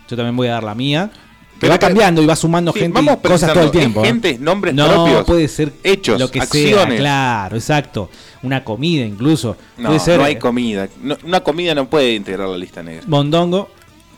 yo 0.10 0.16
también 0.16 0.36
voy 0.38 0.48
a 0.48 0.54
dar 0.54 0.64
la 0.64 0.76
mía. 0.76 1.12
Pero 1.60 1.72
va 1.74 1.78
cambiando 1.80 2.22
y 2.22 2.26
va 2.26 2.36
sumando 2.36 2.72
Sí, 2.74 2.80
gente 2.80 2.94
vamos 2.96 3.18
y 3.24 3.28
cosas 3.28 3.54
todo 3.54 3.64
el 3.64 3.72
precisando, 3.72 3.80
¿es 3.80 3.82
tiempo. 3.94 4.02
¿eh? 4.04 4.08
gentes, 4.08 4.40
nombres 4.40 4.74
no, 4.76 4.88
propios, 4.88 5.26
puede 5.26 5.48
ser 5.48 5.74
hechos, 5.84 6.20
lo 6.20 6.30
que 6.30 6.40
sea, 6.40 6.44
acciones? 6.44 7.00
claro, 7.00 7.56
exacto. 7.56 8.10
Una 8.44 8.64
comida 8.64 9.04
incluso. 9.06 9.58
No, 9.78 9.88
puede 9.88 10.00
ser 10.00 10.20
no 10.20 10.26
hay 10.26 10.34
eh, 10.34 10.40
comida. 10.40 10.88
No- 11.02 11.18
una 11.24 11.40
comida 11.42 11.74
no 11.76 11.90
puede 11.90 12.14
integrar 12.14 12.48
la 12.50 12.58
lista 12.58 12.84
negra. 12.84 13.04
mondongo. 13.08 13.70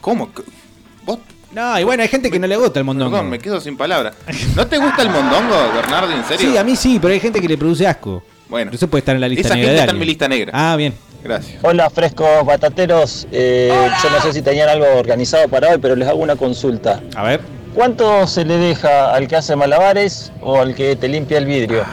¿Cómo? 0.02 0.30
¿Vos? 1.06 1.19
No, 1.52 1.80
y 1.80 1.84
bueno, 1.84 2.04
hay 2.04 2.10
gente 2.10 2.30
que 2.30 2.38
no 2.39 2.45
le 2.47 2.58
gusta 2.58 2.80
el 2.80 2.86
mondongo. 2.86 3.12
Perdón, 3.12 3.30
me 3.30 3.39
quedo 3.39 3.60
sin 3.60 3.75
palabras. 3.78 4.13
¿No 4.56 4.67
te 4.67 4.78
gusta 4.78 5.02
el 5.02 5.10
mondongo, 5.10 5.56
Bernardo? 5.73 6.12
¿En 6.12 6.23
serio? 6.25 6.52
Sí, 6.52 6.58
a 6.58 6.63
mí 6.63 6.75
sí, 6.75 6.99
pero 7.02 7.13
hay 7.13 7.19
gente 7.19 7.41
que 7.41 7.47
le 7.47 7.58
produce 7.58 7.88
asco. 7.88 8.23
Bueno, 8.49 8.71
Eso 8.73 8.88
puede 8.88 8.99
estar 8.99 9.15
en 9.15 9.21
la 9.21 9.28
lista 9.28 9.47
esa 9.47 9.56
negra 9.56 9.67
gente 9.69 9.75
de 9.75 9.80
está 9.82 9.91
en 9.93 9.99
mi 9.99 10.06
lista 10.06 10.28
negra. 10.28 10.52
Ah, 10.54 10.75
bien. 10.75 10.93
Gracias. 11.23 11.58
Hola, 11.63 11.89
frescos 11.89 12.45
batateros. 12.45 13.27
Eh, 13.32 13.71
yo 14.03 14.10
no 14.10 14.21
sé 14.21 14.34
si 14.34 14.41
tenían 14.41 14.69
algo 14.69 14.86
organizado 14.97 15.47
para 15.49 15.69
hoy, 15.71 15.77
pero 15.79 15.95
les 15.95 16.08
hago 16.08 16.19
una 16.19 16.36
consulta. 16.36 17.01
A 17.15 17.23
ver. 17.23 17.41
¿Cuánto 17.75 18.25
se 18.27 18.45
le 18.45 18.58
deja 18.58 19.13
al 19.13 19.27
que 19.27 19.36
hace 19.36 19.55
malabares 19.55 20.32
o 20.41 20.60
al 20.60 20.73
que 20.75 20.95
te 20.95 21.08
limpia 21.08 21.38
el 21.38 21.45
vidrio? 21.45 21.84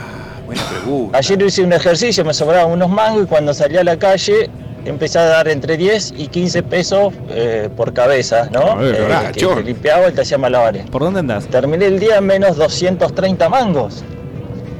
Buena 0.46 0.62
pregunta. 0.70 1.18
Ayer 1.18 1.42
hice 1.42 1.62
un 1.62 1.72
ejercicio, 1.72 2.24
me 2.24 2.32
sobraban 2.32 2.70
unos 2.72 2.88
mangos 2.88 3.24
y 3.24 3.26
cuando 3.26 3.52
salí 3.52 3.76
a 3.76 3.84
la 3.84 3.98
calle 3.98 4.48
empecé 4.84 5.18
a 5.18 5.24
dar 5.24 5.48
entre 5.48 5.76
10 5.76 6.14
y 6.16 6.28
15 6.28 6.62
pesos 6.62 7.12
eh, 7.30 7.68
por 7.76 7.92
cabeza, 7.92 8.48
¿no? 8.52 8.76
Ver, 8.76 8.94
Eh, 8.94 9.32
que 9.34 9.44
te 9.46 9.62
limpiaba 9.64 10.08
y 10.08 10.12
te 10.12 10.20
hacía 10.22 10.38
malabares. 10.38 10.88
¿Por 10.88 11.02
dónde 11.02 11.20
andás? 11.20 11.46
Terminé 11.48 11.86
el 11.86 11.98
día 11.98 12.18
en 12.18 12.26
menos 12.26 12.56
230 12.56 13.48
mangos. 13.48 14.04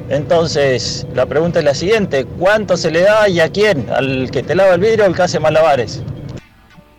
Entonces, 0.09 1.05
la 1.13 1.25
pregunta 1.25 1.59
es 1.59 1.65
la 1.65 1.73
siguiente, 1.75 2.25
¿cuánto 2.25 2.77
se 2.77 2.91
le 2.91 3.01
da 3.01 3.27
y 3.27 3.39
a 3.39 3.49
quién? 3.49 3.87
¿Al 3.89 4.31
que 4.31 4.41
te 4.43 4.55
lava 4.55 4.75
el 4.75 4.81
vidrio 4.81 5.03
o 5.03 5.07
al 5.07 5.15
que 5.15 5.21
hace 5.23 5.39
malabares? 5.39 6.01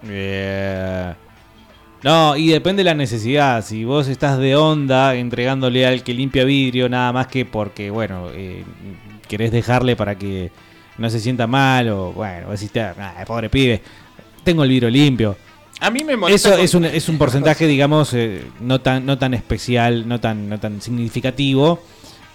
Eh, 0.09 1.15
No, 2.03 2.37
y 2.37 2.49
depende 2.51 2.81
de 2.81 2.85
la 2.85 2.95
necesidad. 2.95 3.65
Si 3.65 3.85
vos 3.85 4.07
estás 4.09 4.39
de 4.39 4.55
onda 4.55 5.15
entregándole 5.17 5.85
al 5.87 6.05
que 6.05 6.15
limpia 6.15 6.45
vidrio, 6.45 6.89
nada 6.89 7.13
más 7.13 7.27
que 7.27 7.45
porque, 7.45 7.91
bueno, 7.91 8.29
eh, 8.33 8.63
querés 9.27 9.51
dejarle 9.51 9.97
para 9.97 10.17
que 10.17 10.53
no 10.97 11.11
se 11.11 11.19
sienta 11.19 11.47
mal 11.49 11.89
o, 11.89 12.13
bueno, 12.13 12.49
vos 12.49 12.61
decís, 12.61 12.81
"Ah, 12.99 13.25
pobre 13.27 13.51
pibe, 13.51 13.83
tengo 14.45 14.63
el 14.63 14.69
vidrio 14.71 14.91
limpio. 14.91 15.37
A 15.81 15.91
mí 15.91 16.05
me 16.05 16.17
molesta. 16.17 16.49
Eso 16.51 16.57
con- 16.57 16.65
es 16.65 16.75
un, 16.75 16.85
es 16.85 17.09
un 17.09 17.19
porcentaje, 17.19 17.67
digamos, 17.67 18.15
eh, 18.15 18.45
no, 18.61 18.81
tan, 18.81 19.05
no 19.05 19.19
tan 19.19 19.35
especial, 19.35 20.07
no 20.07 20.21
tan, 20.21 20.49
no 20.49 20.61
tan 20.61 20.81
significativo. 20.81 21.83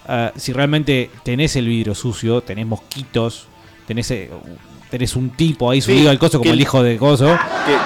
Ah, 0.07 0.31
si 0.35 0.51
realmente 0.53 1.09
tenés 1.23 1.55
el 1.55 1.67
vidrio 1.67 1.95
sucio, 1.95 2.41
tenés 2.41 2.65
mosquitos, 2.67 3.47
tenés, 3.87 4.09
eh, 4.11 4.29
tenés 4.89 5.15
un 5.15 5.29
tipo 5.31 5.71
ahí 5.71 5.81
Sí, 5.81 5.91
subido 5.93 6.09
al 6.09 6.19
coso 6.19 6.39
como 6.39 6.51
el 6.51 6.57
el- 6.57 6.61
hijo 6.61 6.83
de 6.83 6.97
coso, 6.97 7.27
que- 7.65 7.77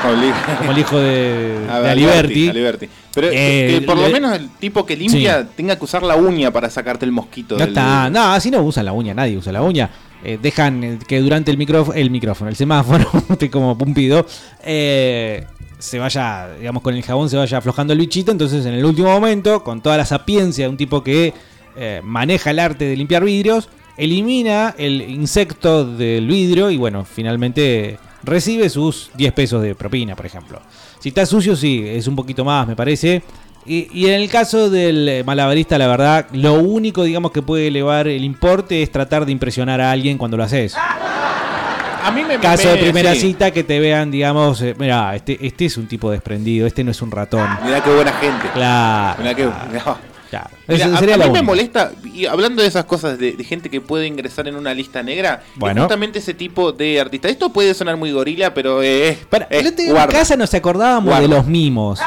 como 0.60 0.72
el 0.72 0.78
hijo 0.80 0.98
de, 1.00 1.60
de 1.68 1.70
Aliberti, 1.70 1.90
Aliberti. 1.90 2.50
Aliberti. 2.50 2.90
Pero 3.14 3.28
Eh, 3.32 3.68
que, 3.72 3.80
que 3.80 3.86
por 3.86 3.98
lo 3.98 4.08
le- 4.08 4.14
menos 4.14 4.34
el 4.36 4.50
tipo 4.60 4.86
que 4.86 4.96
limpia 4.96 5.48
tenga 5.56 5.76
que 5.78 5.84
usar 5.86 6.04
la 6.04 6.16
uña 6.16 6.52
para 6.52 6.70
sacarte 6.70 7.06
el 7.06 7.12
mosquito. 7.12 7.56
No 7.56 7.60
del- 7.60 7.70
está, 7.70 8.10
no, 8.10 8.34
así 8.34 8.50
no 8.52 8.62
usan 8.64 8.86
la 8.86 8.94
uña, 8.94 9.14
nadie 9.14 9.38
usa 9.38 9.52
la 9.54 9.62
uña. 9.62 9.90
Eh, 10.24 10.40
dejan 10.42 10.84
eh, 10.84 11.00
que 11.08 11.20
durante 11.20 11.52
el 11.52 11.58
micrófono, 11.58 11.96
el 11.98 12.10
micrófono, 12.10 12.50
el 12.50 12.56
semáforo, 12.56 13.08
estoy 13.30 13.50
como 13.50 13.78
pumpido, 13.78 14.26
eh, 14.64 15.46
se 15.80 16.00
vaya, 16.00 16.50
digamos, 16.60 16.82
con 16.82 16.96
el 16.96 17.04
jabón 17.04 17.30
se 17.30 17.38
vaya 17.38 17.60
aflojando 17.60 17.94
el 17.94 18.00
bichito. 18.00 18.32
Entonces, 18.32 18.66
en 18.66 18.74
el 18.74 18.84
último 18.84 19.10
momento, 19.10 19.64
con 19.64 19.82
toda 19.82 19.96
la 19.96 20.06
sapiencia 20.06 20.66
de 20.66 20.70
un 20.70 20.78
tipo 20.78 21.04
que 21.04 21.34
eh, 21.78 22.02
maneja 22.04 22.52
el 22.52 22.60
arte 22.60 22.86
de 22.86 22.96
limpiar 22.96 23.24
vidrios, 23.24 23.70
elimina 23.98 24.76
el 24.78 25.02
insecto 25.02 25.86
del 25.86 26.28
vidrio 26.28 26.70
y, 26.72 26.78
bueno, 26.78 27.06
finalmente 27.06 27.98
recibe 28.24 28.70
sus 28.70 29.10
10 29.16 29.32
pesos 29.34 29.62
de 29.62 29.76
propina, 29.76 30.16
por 30.16 30.26
ejemplo. 30.26 30.62
Si 31.00 31.10
está 31.10 31.26
sucio, 31.26 31.56
sí, 31.56 31.84
es 31.88 32.08
un 32.08 32.16
poquito 32.16 32.44
más, 32.44 32.68
me 32.68 32.76
parece. 32.76 33.22
Y, 33.66 33.88
y 33.94 34.08
en 34.08 34.13
el 34.22 34.30
caso 34.30 34.70
del 34.70 35.24
malabarista, 35.26 35.78
la 35.78 35.88
verdad, 35.88 36.28
lo 36.34 36.54
único, 36.56 37.04
digamos, 37.04 37.32
que 37.32 37.42
puede 37.42 37.68
elevar 37.68 38.08
el 38.08 38.24
importe 38.24 38.82
es 38.82 38.92
tratar 38.92 39.26
de 39.26 39.32
impresionar 39.32 39.82
a 39.82 39.92
alguien 39.92 40.18
cuando 40.18 40.38
lo 40.38 40.44
haces. 40.44 40.74
A 40.76 42.12
mí 42.12 42.24
me 42.24 42.38
Caso 42.40 42.70
me- 42.70 42.76
de 42.76 42.78
primera 42.78 43.13
sí. 43.13 43.20
cita 43.22 43.52
que 43.52 43.63
te 43.66 43.80
vean, 43.82 44.10
digamos, 44.10 44.62
eh, 44.62 44.74
mira, 44.80 45.13
este, 45.16 45.46
este 45.46 45.66
es 45.66 45.76
un 45.78 45.88
tipo 45.88 46.10
desprendido, 46.10 46.66
este 46.66 46.84
no 46.84 46.92
es 46.92 47.02
un 47.02 47.12
ratón. 47.12 47.46
Mirá 47.66 47.84
qué 47.84 47.90
buena 47.94 48.13
gente. 48.13 48.48
Claro. 48.54 49.22
Mirá 49.22 49.36
qué- 49.36 49.44
no. 49.44 50.17
Claro. 50.30 50.50
Mira, 50.68 50.86
a, 50.98 51.02
mí 51.18 51.30
me 51.32 51.42
molesta, 51.42 51.92
y 52.04 52.26
hablando 52.26 52.62
de 52.62 52.68
esas 52.68 52.86
cosas 52.86 53.18
de, 53.18 53.32
de 53.34 53.44
gente 53.44 53.70
que 53.70 53.80
puede 53.82 54.08
ingresar 54.08 54.48
en 54.48 54.56
una 54.56 54.74
lista 54.74 55.02
negra, 55.04 55.44
Bueno. 55.56 55.82
es 55.82 55.84
justamente 55.86 56.20
ese 56.20 56.34
tipo 56.34 56.72
de 56.72 57.00
artista. 57.00 57.30
Esto 57.30 57.54
puede 57.54 57.74
sonar 57.74 57.96
muy 57.98 58.12
gorila, 58.12 58.54
pero. 58.54 58.82
Para, 59.30 59.48
día 59.48 60.04
en 60.04 60.10
casa 60.10 60.36
nos 60.36 60.54
acordábamos 60.54 61.06
Guarda. 61.06 61.22
de 61.22 61.28
los 61.28 61.46
mimos. 61.46 62.00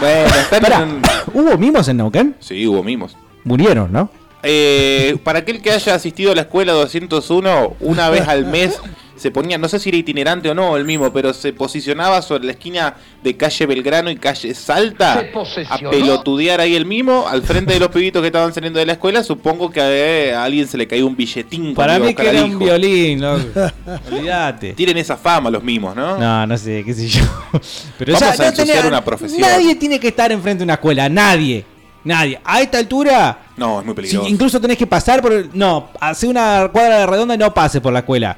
Bueno, 0.00 0.34
están 0.34 0.62
Pará, 0.62 0.82
en- 0.82 1.02
¿Hubo 1.34 1.56
mimos 1.58 1.86
en 1.88 1.98
Neuquén? 1.98 2.36
Sí, 2.40 2.66
hubo 2.66 2.82
mimos. 2.82 3.16
Murieron, 3.44 3.92
¿no? 3.92 4.10
Eh, 4.42 5.18
para 5.22 5.40
aquel 5.40 5.60
que 5.60 5.70
haya 5.70 5.94
asistido 5.94 6.32
a 6.32 6.34
la 6.34 6.42
escuela 6.42 6.72
201 6.72 7.76
una 7.80 8.08
vez 8.08 8.26
al 8.26 8.46
mes, 8.46 8.78
se 9.20 9.30
ponía, 9.30 9.58
no 9.58 9.68
sé 9.68 9.78
si 9.78 9.90
era 9.90 9.98
itinerante 9.98 10.48
o 10.48 10.54
no 10.54 10.78
el 10.78 10.86
mimo, 10.86 11.12
pero 11.12 11.34
se 11.34 11.52
posicionaba 11.52 12.22
sobre 12.22 12.44
la 12.44 12.52
esquina 12.52 12.94
de 13.22 13.36
calle 13.36 13.66
Belgrano 13.66 14.10
y 14.10 14.16
calle 14.16 14.54
Salta 14.54 15.22
a 15.68 15.78
pelotudear 15.90 16.58
ahí 16.58 16.74
el 16.74 16.86
mimo 16.86 17.28
al 17.28 17.42
frente 17.42 17.74
de 17.74 17.80
los 17.80 17.88
pibitos 17.92 18.22
que 18.22 18.28
estaban 18.28 18.54
saliendo 18.54 18.78
de 18.78 18.86
la 18.86 18.92
escuela. 18.92 19.22
Supongo 19.22 19.70
que 19.70 19.80
eh, 19.82 20.34
a 20.34 20.44
alguien 20.44 20.66
se 20.66 20.78
le 20.78 20.86
cayó 20.88 21.06
un 21.06 21.14
billetín. 21.16 21.74
Para 21.74 21.98
mí 21.98 22.14
que 22.14 22.26
era 22.30 22.42
un 22.44 22.58
violín, 22.58 23.20
loco. 23.20 23.44
Olvídate. 24.10 24.72
Tienen 24.72 24.96
esa 24.96 25.18
fama 25.18 25.50
los 25.50 25.62
mimos, 25.62 25.94
¿no? 25.94 26.16
No, 26.16 26.46
no 26.46 26.56
sé, 26.56 26.82
qué 26.82 26.94
sé 26.94 27.06
yo. 27.06 27.20
Pero 27.98 28.14
Vamos 28.14 28.40
a 28.40 28.44
no 28.46 28.52
tenía- 28.54 28.86
una 28.86 29.04
profesión. 29.04 29.38
Nadie 29.42 29.74
tiene 29.74 30.00
que 30.00 30.08
estar 30.08 30.32
enfrente 30.32 30.60
de 30.60 30.64
una 30.64 30.74
escuela, 30.74 31.10
nadie. 31.10 31.66
Nadie. 32.04 32.40
A 32.42 32.62
esta 32.62 32.78
altura, 32.78 33.40
No, 33.58 33.80
es 33.80 33.84
muy 33.84 33.92
si 33.92 33.96
peligroso. 33.96 34.28
incluso 34.28 34.58
tenés 34.62 34.78
que 34.78 34.86
pasar 34.86 35.20
por 35.20 35.32
el- 35.34 35.50
No, 35.52 35.90
hace 36.00 36.26
una 36.26 36.70
cuadra 36.72 37.00
de 37.00 37.06
redonda 37.06 37.34
y 37.34 37.38
no 37.38 37.52
pase 37.52 37.82
por 37.82 37.92
la 37.92 37.98
escuela. 37.98 38.34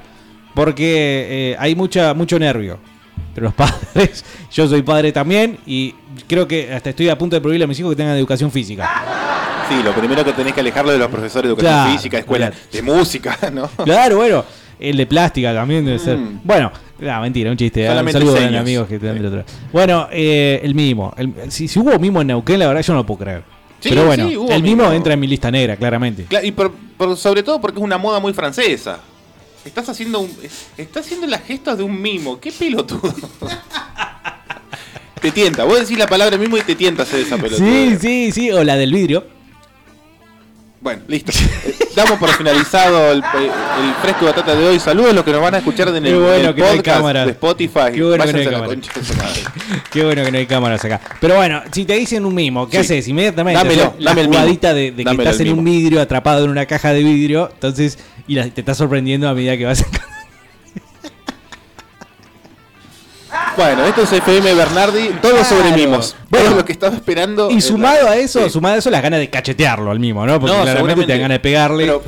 Porque 0.55 1.53
eh, 1.53 1.57
hay 1.59 1.75
mucha, 1.75 2.15
mucho 2.15 2.39
nervio. 2.39 2.79
Pero 3.35 3.47
los 3.47 3.55
padres, 3.95 4.25
yo 4.53 4.69
soy 4.69 4.83
padre 4.83 5.13
también 5.13 5.59
y 5.67 5.95
creo 6.29 6.47
que 6.47 6.73
hasta 6.73 6.91
estoy 6.91 7.09
a 7.09 7.17
punto 7.17 7.37
de 7.37 7.41
prohibirle 7.41 7.65
a 7.65 7.69
mis 7.69 7.79
hijos 7.81 7.93
que 7.93 7.97
tengan 7.97 8.17
educación 8.17 8.51
física. 8.51 8.89
Sí, 9.69 9.83
lo 9.83 9.93
primero 9.95 10.25
que 10.25 10.33
tenés 10.33 10.53
que 10.53 10.61
alejarlo 10.61 10.93
de 10.93 10.99
los 10.99 11.09
profesores 11.09 11.45
de 11.49 11.49
educación 11.55 11.73
Claro, 11.75 11.93
física, 11.93 12.19
escuela 12.19 12.51
claro. 12.51 12.67
de 12.73 12.83
música, 12.83 13.39
¿no? 13.53 13.69
Claro, 13.85 14.17
bueno. 14.17 14.45
El 14.81 14.97
de 14.97 15.07
plástica 15.07 15.55
también 15.55 15.85
debe 15.85 15.99
ser. 16.01 16.17
Mm. 16.19 16.41
Bueno, 16.43 16.73
no, 16.99 17.21
mentira, 17.21 17.53
un 17.53 17.57
chiste. 17.57 17.83
Un 17.83 17.89
Solamente 17.89 18.19
saludo 18.19 18.33
a 18.33 18.35
mis 18.41 18.45
señas. 18.49 18.61
amigos 18.63 18.89
que 18.89 18.97
están 18.97 19.15
del 19.15 19.27
otro. 19.27 19.45
Bueno, 19.73 20.09
eh, 20.11 20.61
el 20.65 20.75
mimo. 20.75 21.15
El- 21.17 21.33
si, 21.53 21.69
si 21.69 21.79
hubo 21.79 21.97
mimo 22.01 22.21
en 22.21 22.27
Neuquén, 22.27 22.59
la 22.59 22.67
verdad 22.67 22.83
yo 22.83 22.93
no 22.95 22.99
lo 23.01 23.07
puedo 23.07 23.19
creer. 23.21 23.45
Sí, 23.79 23.91
Pero 23.91 24.07
bueno, 24.07 24.27
sí, 24.29 24.33
el 24.51 24.63
mimo, 24.63 24.83
mimo. 24.85 24.93
entra 24.93 25.15
en 25.15 25.21
mi 25.21 25.29
lista 25.29 25.53
negra, 25.53 25.77
claramente. 25.77 26.27
Cla- 26.29 26.45
Y 26.45 26.51
por- 26.51 26.73
por- 26.97 27.17
sobre 27.17 27.45
todo 27.45 27.61
porque 27.61 27.79
es 27.79 27.85
una 27.85 27.97
moda 27.97 28.19
muy 28.19 28.33
francesa. 28.33 28.99
Estás 29.65 29.89
haciendo 29.89 30.21
un, 30.21 30.31
estás 30.77 31.07
haciendo 31.07 31.27
las 31.27 31.43
gestas 31.45 31.79
de 31.79 31.85
un 31.85 32.01
mimo. 32.01 32.41
Qué 32.41 32.51
pelotudo. 32.53 33.15
te 35.21 35.31
tienta. 35.31 35.65
Vos 35.65 35.81
decís 35.81 35.99
la 35.99 36.07
palabra 36.09 36.37
mimo 36.37 36.57
y 36.57 36.63
te 36.63 36.75
tienta 36.75 37.05
hacer 37.05 37.21
esa 37.21 37.37
pelota. 37.37 37.57
Sí, 37.57 37.97
sí, 38.01 38.33
sí. 38.33 38.51
O 38.51 38.65
la 38.65 38.77
del 38.77 38.93
vidrio. 38.93 39.25
Bueno, 40.81 41.03
listo. 41.07 41.31
Eh, 41.65 41.77
Damos 41.95 42.19
por 42.19 42.29
finalizado 42.31 43.13
el, 43.13 43.19
el 43.19 43.95
fresco 44.03 44.21
de 44.25 44.33
batata 44.33 44.57
de 44.57 44.67
hoy. 44.67 44.81
Saludos 44.81 45.11
a 45.11 45.13
los 45.13 45.25
que 45.25 45.31
nos 45.31 45.41
van 45.41 45.55
a 45.55 45.59
escuchar 45.59 45.89
en 45.89 46.05
el, 46.07 46.17
bueno 46.17 46.35
el 46.35 46.47
no 46.47 46.55
podcast 46.57 46.83
cámara. 46.85 47.25
de 47.25 47.31
Spotify. 47.33 47.93
Qué 47.95 48.03
bueno 48.03 48.25
que 48.25 48.33
no 48.33 48.39
hay 48.39 48.67
concha. 48.67 48.93
Qué 49.93 50.05
bueno 50.05 50.25
que 50.25 50.33
no 50.33 50.39
hay 50.39 50.47
cámaras 50.47 50.85
acá. 50.85 51.01
Pero 51.21 51.37
bueno, 51.37 51.63
si 51.71 51.85
te 51.85 51.95
dicen 51.95 52.25
un 52.25 52.35
mimo, 52.35 52.69
¿qué 52.69 52.79
Sí. 52.79 52.95
haces? 52.95 53.07
Inmediatamente 53.09 53.59
Dámelo, 53.63 53.95
la 54.01 54.11
dame 54.11 54.25
jugadita 54.25 54.75
de, 54.75 54.91
de 54.91 54.97
que 54.97 55.05
Dámelo 55.05 55.23
estás 55.31 55.41
en 55.47 55.53
un 55.57 55.63
vidrio 55.63 56.01
atrapado 56.01 56.45
en 56.47 56.51
una 56.51 56.67
caja 56.67 56.93
de 56.93 57.03
vidrio. 57.05 57.51
Entonces, 57.53 57.99
y 58.27 58.35
la- 58.35 58.49
te 58.49 58.61
estás 58.61 58.77
sorprendiendo 58.79 59.29
a 59.29 59.35
medida 59.35 59.57
que 59.57 59.65
vas 59.65 59.85
Bueno, 63.57 63.85
esto 63.85 64.03
es 64.03 64.13
FM 64.13 64.55
Bernardi. 64.55 65.11
Todo 65.21 65.45
sobre 65.45 65.73
mimos. 65.73 66.17
Bueno. 66.31 66.47
Todo 66.47 66.57
lo 66.57 66.65
que 66.65 66.73
estaba 66.73 66.95
esperando. 66.97 67.51
Y 67.51 67.61
sumado 67.61 68.05
la- 68.05 68.13
a 68.13 68.17
eso, 68.17 68.45
Sí. 68.45 68.51
sumado 68.51 68.75
a 68.77 68.79
eso, 68.79 68.91
las 68.91 69.03
ganas 69.03 69.21
de 69.21 69.29
cachetearlo 69.31 69.91
al 69.91 69.99
mimo, 70.01 70.25
¿no? 70.27 70.41
Porque 70.41 70.57
No, 70.57 70.63
claramente 70.63 71.05
te 71.05 71.13
dan 71.13 71.21
ganas 71.23 71.37
de 71.37 71.41
pegarle. 71.41 71.85
Pero, 71.85 72.03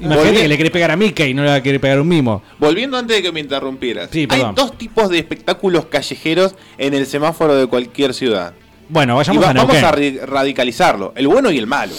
Imagínate 0.00 0.42
que 0.42 0.48
le 0.48 0.56
querés 0.56 0.72
pegar 0.72 0.90
a 0.92 0.96
Mickey 0.96 1.30
y 1.30 1.34
no 1.34 1.42
le 1.42 1.48
va 1.50 1.54
a 1.56 1.62
querer 1.62 1.80
pegar 1.80 1.98
a 1.98 2.02
un 2.02 2.08
mimo. 2.08 2.42
Volviendo 2.58 2.96
antes 2.96 3.16
de 3.16 3.22
que 3.22 3.32
me 3.32 3.40
interrumpieras. 3.40 4.08
Sí, 4.12 4.26
Hay 4.30 4.44
dos 4.54 4.76
tipos 4.78 5.08
de 5.10 5.18
espectáculos 5.18 5.86
callejeros 5.86 6.54
en 6.78 6.94
el 6.94 7.06
semáforo 7.06 7.54
de 7.56 7.66
cualquier 7.66 8.14
ciudad. 8.14 8.54
Bueno, 8.88 9.14
Y 9.14 9.16
vayamos 9.16 9.44
va- 9.44 9.50
a 9.50 9.52
vamos 9.52 9.74
Neuquén. 9.74 9.84
a 9.84 9.92
ri- 9.92 10.20
radicalizarlo. 10.26 11.12
El 11.16 11.26
bueno 11.28 11.50
y 11.50 11.58
el 11.58 11.66
malo. 11.66 11.94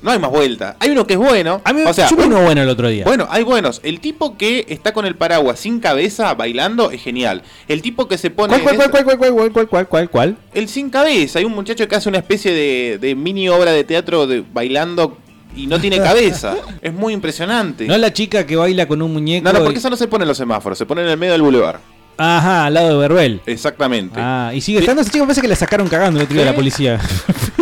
No 0.00 0.12
hay 0.12 0.18
más 0.20 0.30
vuelta. 0.30 0.76
Hay 0.78 0.90
uno 0.90 1.06
que 1.06 1.14
es 1.14 1.18
bueno. 1.18 1.60
A 1.64 1.72
mí 1.72 1.82
o 1.84 1.92
sea, 1.92 2.08
yo 2.08 2.16
vi 2.16 2.24
uno 2.24 2.40
bueno 2.42 2.62
el 2.62 2.68
otro 2.68 2.88
día. 2.88 3.04
Bueno, 3.04 3.26
hay 3.30 3.42
buenos. 3.42 3.80
El 3.82 3.98
tipo 4.00 4.36
que 4.36 4.64
está 4.68 4.92
con 4.92 5.06
el 5.06 5.16
paraguas 5.16 5.58
sin 5.58 5.80
cabeza 5.80 6.32
bailando 6.34 6.90
es 6.92 7.02
genial. 7.02 7.42
El 7.66 7.82
tipo 7.82 8.06
que 8.06 8.16
se 8.16 8.30
pone. 8.30 8.60
¿Cuál, 8.60 8.76
cuál, 8.76 8.90
cuál, 8.90 9.04
cuál, 9.04 9.18
cuál, 9.18 9.32
cuál, 9.32 9.52
cuál, 9.52 9.68
cuál, 9.68 9.88
cuál, 9.88 10.10
cuál? 10.10 10.36
El 10.54 10.68
sin 10.68 10.88
cabeza. 10.90 11.40
Hay 11.40 11.44
un 11.44 11.54
muchacho 11.54 11.88
que 11.88 11.96
hace 11.96 12.08
una 12.08 12.18
especie 12.18 12.52
de, 12.52 12.98
de 12.98 13.14
mini 13.16 13.48
obra 13.48 13.72
de 13.72 13.82
teatro 13.82 14.26
de, 14.28 14.44
bailando 14.52 15.18
y 15.56 15.66
no 15.66 15.80
tiene 15.80 15.98
cabeza. 15.98 16.54
es 16.82 16.92
muy 16.92 17.12
impresionante. 17.12 17.86
No 17.86 17.98
la 17.98 18.12
chica 18.12 18.46
que 18.46 18.54
baila 18.54 18.86
con 18.86 19.02
un 19.02 19.12
muñeco. 19.12 19.44
No, 19.44 19.52
no, 19.52 19.58
y- 19.60 19.62
porque 19.64 19.78
eso 19.80 19.90
no 19.90 19.96
se 19.96 20.06
pone 20.06 20.22
en 20.22 20.28
los 20.28 20.36
semáforos, 20.38 20.78
se 20.78 20.86
pone 20.86 21.02
en 21.02 21.08
el 21.08 21.16
medio 21.18 21.32
del 21.32 21.42
bulevar. 21.42 21.80
Ajá, 22.18 22.66
al 22.66 22.74
lado 22.74 22.88
de 22.88 22.96
Berbel. 23.08 23.40
Exactamente. 23.46 24.18
Ah, 24.20 24.50
y 24.52 24.60
sigue 24.60 24.80
estando 24.80 25.02
ese 25.02 25.10
chico, 25.10 25.24
parece 25.24 25.40
que 25.40 25.48
le 25.48 25.56
sacaron 25.56 25.88
cagando 25.88 26.18
el 26.18 26.24
otro 26.24 26.34
día 26.34 26.44
¿Sí? 26.44 26.50
la 26.50 26.56
policía. 26.56 27.00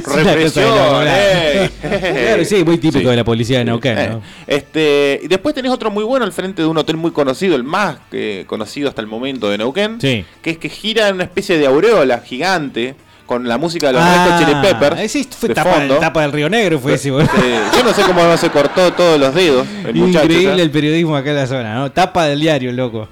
De 0.07 0.23
Represión, 0.25 0.65
ey. 1.09 1.69
Claro, 1.81 2.45
sí, 2.45 2.65
muy 2.65 2.79
típico 2.79 3.01
Sí. 3.01 3.05
de 3.11 3.17
la 3.17 3.25
policía 3.25 3.59
de 3.59 3.65
Neuquén, 3.67 3.99
Eh, 3.99 4.09
¿no? 4.13 4.23
Este, 4.47 5.21
y 5.23 5.27
después 5.29 5.55
tenés 5.55 5.73
otro 5.73 5.91
muy 5.91 6.05
bueno 6.05 6.25
al 6.25 6.33
frente 6.33 6.63
de 6.63 6.69
un 6.69 6.79
hotel 6.79 6.97
muy 6.97 7.11
conocido, 7.11 7.57
el 7.57 7.65
más 7.65 7.97
que 8.11 8.45
conocido 8.47 8.89
hasta 8.89 9.01
el 9.03 9.09
momento 9.09 9.51
de 9.51 9.59
Neuquén, 9.59 10.01
Sí. 10.01 10.25
que 10.43 10.51
es 10.51 10.59
que 10.59 10.69
gira 10.69 11.09
en 11.09 11.17
una 11.17 11.25
especie 11.25 11.59
de 11.59 11.67
aureola 11.67 12.21
gigante 12.21 12.95
con 13.27 13.49
la 13.49 13.59
música 13.59 13.89
de 13.89 13.95
los 13.95 14.03
Ah, 14.03 14.25
Red 14.25 14.31
Hot 14.33 14.39
Chili 14.47 14.61
Peppers. 14.63 15.01
ese 15.01 15.25
fue 15.25 15.49
de 15.49 15.55
tapa, 15.57 15.73
fondo. 15.75 15.97
tapa 15.97 16.23
del 16.23 16.33
Río 16.33 16.49
Negro, 16.49 16.79
fue 16.79 16.95
ese, 16.95 17.11
boludo. 17.11 17.29
Eh, 17.45 17.59
yo 17.77 17.83
no 17.83 17.93
sé 17.93 18.03
cómo 18.03 18.23
no 18.23 18.37
se 18.37 18.49
cortó 18.51 18.93
todos 18.93 19.19
los 19.19 19.35
dedos. 19.35 19.67
El 19.85 19.95
muchacho, 19.97 20.25
Increíble 20.27 20.63
el 20.63 20.71
periodismo 20.71 21.17
acá 21.17 21.31
en 21.31 21.37
la 21.37 21.47
zona, 21.49 21.75
¿no? 21.75 21.91
Tapa 21.91 22.27
del 22.27 22.39
diario, 22.41 22.71
loco. 22.73 23.09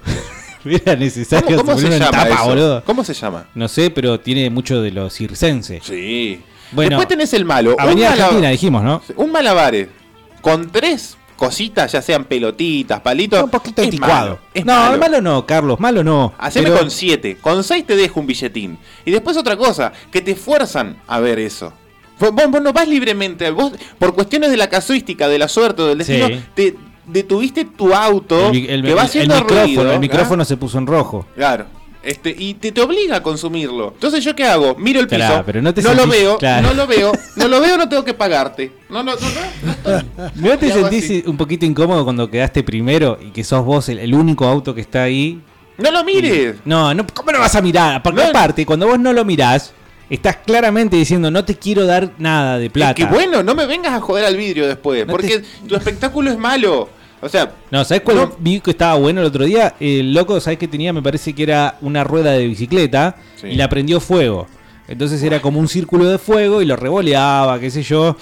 Era 0.65 0.95
necesario 0.95 1.57
¿Cómo, 1.57 1.73
cómo 1.75 1.77
se 1.77 1.89
llama 1.99 2.11
tapa, 2.11 2.27
eso? 2.29 2.45
boludo. 2.45 2.83
¿Cómo 2.85 3.03
se 3.03 3.13
llama? 3.13 3.45
No 3.55 3.67
sé, 3.67 3.89
pero 3.91 4.19
tiene 4.19 4.49
mucho 4.49 4.81
de 4.81 4.91
lo 4.91 5.09
circense. 5.09 5.81
Sí. 5.83 6.41
Bueno, 6.71 6.89
Después 6.97 7.07
tenés 7.07 7.33
el 7.33 7.45
malo. 7.45 7.75
Avenida 7.79 8.11
Argentina, 8.13 8.49
dijimos, 8.49 8.83
¿no? 8.83 9.01
Un 9.17 9.31
malabares 9.31 9.87
con 10.41 10.71
tres 10.71 11.17
cositas, 11.35 11.91
ya 11.91 12.01
sean 12.01 12.25
pelotitas, 12.25 13.01
palitos. 13.01 13.43
Un 13.43 13.49
poquito 13.49 13.81
es 13.81 13.87
anticuado. 13.89 14.13
malo, 14.13 14.39
es 14.53 14.65
no, 14.65 14.73
malo. 14.73 14.97
malo. 14.97 15.21
no, 15.21 15.45
Carlos, 15.45 15.79
malo 15.79 16.03
no. 16.03 16.33
Haceme 16.37 16.67
Pero- 16.67 16.79
con 16.79 16.89
7. 16.91 17.37
Con 17.41 17.63
6 17.63 17.85
te 17.85 17.95
dejo 17.95 18.19
un 18.19 18.27
billetín. 18.27 18.77
Y 19.05 19.11
después 19.11 19.37
otra 19.37 19.55
cosa, 19.57 19.91
que 20.11 20.21
te 20.21 20.35
fuerzan 20.35 20.97
a 21.07 21.19
ver 21.19 21.39
eso. 21.39 21.73
Vos, 22.19 22.31
vos- 22.31 22.49
vos 22.49 22.61
no 22.61 22.71
vas 22.71 22.87
libremente. 22.87 23.49
Vos, 23.51 23.73
por 23.99 24.15
cuestiones 24.15 24.49
de 24.49 24.57
la 24.57 24.69
casuística, 24.69 25.27
de 25.27 25.37
la 25.37 25.49
suerte 25.49 25.81
o 25.81 25.87
del 25.87 25.97
destino, 25.97 26.27
Sí. 26.27 26.39
te 26.55 26.75
detuviste 27.07 27.65
tu 27.65 27.93
auto 27.93 28.49
el, 28.51 28.69
el- 28.69 28.83
que 28.83 28.93
va 28.93 29.03
haciendo 29.03 29.35
el 29.35 29.41
micrófono, 29.41 29.65
ruido. 29.65 29.81
el 29.91 29.97
¿ah? 29.97 29.99
micrófono 29.99 30.45
se 30.45 30.57
puso 30.57 30.77
en 30.77 30.87
rojo. 30.87 31.25
Claro. 31.35 31.65
Este, 32.03 32.35
y 32.37 32.53
te, 32.53 32.71
te 32.71 32.81
obliga 32.81 33.15
a 33.15 33.23
consumirlo. 33.23 33.91
Entonces, 33.93 34.23
¿yo 34.23 34.35
qué 34.35 34.43
hago? 34.43 34.75
Miro 34.75 34.99
el 34.99 35.07
piso. 35.07 35.17
Claro, 35.17 35.43
pero 35.43 35.59
no 35.63 35.73
te 35.73 35.81
lo 35.81 35.89
sentís- 35.89 36.07
veo, 36.09 36.37
claro. 36.37 36.67
no 36.67 36.73
lo 36.75 36.85
veo, 36.85 37.11
no 37.35 37.47
lo 37.47 37.59
veo, 37.59 37.77
no 37.79 37.89
tengo 37.89 38.05
que 38.05 38.13
pagarte. 38.13 38.71
No, 38.89 39.01
no, 39.01 39.13
no, 39.15 39.19
no, 39.21 40.01
no. 40.01 40.31
¿No 40.35 40.57
te 40.59 40.71
sentís 40.71 41.05
así. 41.05 41.23
un 41.25 41.35
poquito 41.35 41.65
incómodo 41.65 42.03
cuando 42.03 42.29
quedaste 42.29 42.61
primero 42.61 43.17
y 43.19 43.31
que 43.31 43.43
sos 43.43 43.65
vos 43.65 43.89
el, 43.89 43.97
el 43.97 44.13
único 44.13 44.45
auto 44.45 44.75
que 44.75 44.81
está 44.81 45.01
ahí? 45.01 45.41
No 45.79 45.89
lo 45.89 46.03
mires. 46.03 46.57
No, 46.63 46.93
no, 46.93 47.07
¿cómo 47.11 47.31
no 47.31 47.39
vas 47.39 47.55
a 47.55 47.61
mirar? 47.63 48.03
Porque 48.03 48.21
No. 48.21 48.29
aparte, 48.29 48.65
cuando 48.67 48.85
vos 48.87 48.99
no 48.99 49.11
lo 49.11 49.25
mirás, 49.25 49.73
estás 50.09 50.37
claramente 50.45 50.95
diciendo 50.97 51.31
no 51.31 51.43
te 51.45 51.55
quiero 51.55 51.85
dar 51.85 52.11
nada 52.17 52.57
de 52.59 52.69
plata. 52.69 52.91
Es 52.91 52.95
que 53.07 53.13
bueno, 53.13 53.41
no 53.43 53.55
me 53.55 53.65
vengas 53.65 53.93
a 53.93 53.99
joder 54.01 54.25
al 54.25 54.37
vidrio 54.37 54.67
después, 54.67 55.05
No 55.05 55.11
porque 55.13 55.41
tu 55.67 55.75
espectáculo 55.75 56.31
es 56.31 56.37
malo. 56.37 56.89
O 57.21 57.29
sea, 57.29 57.53
No, 57.71 57.83
¿sabes 57.85 58.03
cuál 58.03 58.17
No. 58.17 58.35
vi 58.39 58.59
que 58.59 58.71
estaba 58.71 58.95
bueno 58.95 59.21
el 59.21 59.27
otro 59.27 59.45
día? 59.45 59.75
El 59.79 60.13
loco, 60.13 60.39
¿sabes 60.39 60.59
qué 60.59 60.67
tenía? 60.67 60.93
Me 60.93 61.01
parece 61.01 61.33
que 61.33 61.43
era 61.43 61.77
una 61.81 62.03
rueda 62.03 62.31
de 62.33 62.45
bicicleta 62.47 63.15
Sí. 63.41 63.47
y 63.47 63.55
la 63.55 63.67
prendió 63.69 63.99
fuego. 63.99 64.47
Entonces 64.87 65.23
era 65.23 65.41
como 65.41 65.59
un 65.59 65.67
círculo 65.67 66.05
de 66.05 66.19
fuego 66.19 66.61
y 66.61 66.65
lo 66.65 66.75
revoleaba, 66.75 67.59
qué 67.59 67.71
sé 67.71 67.81
yo. 67.81 68.15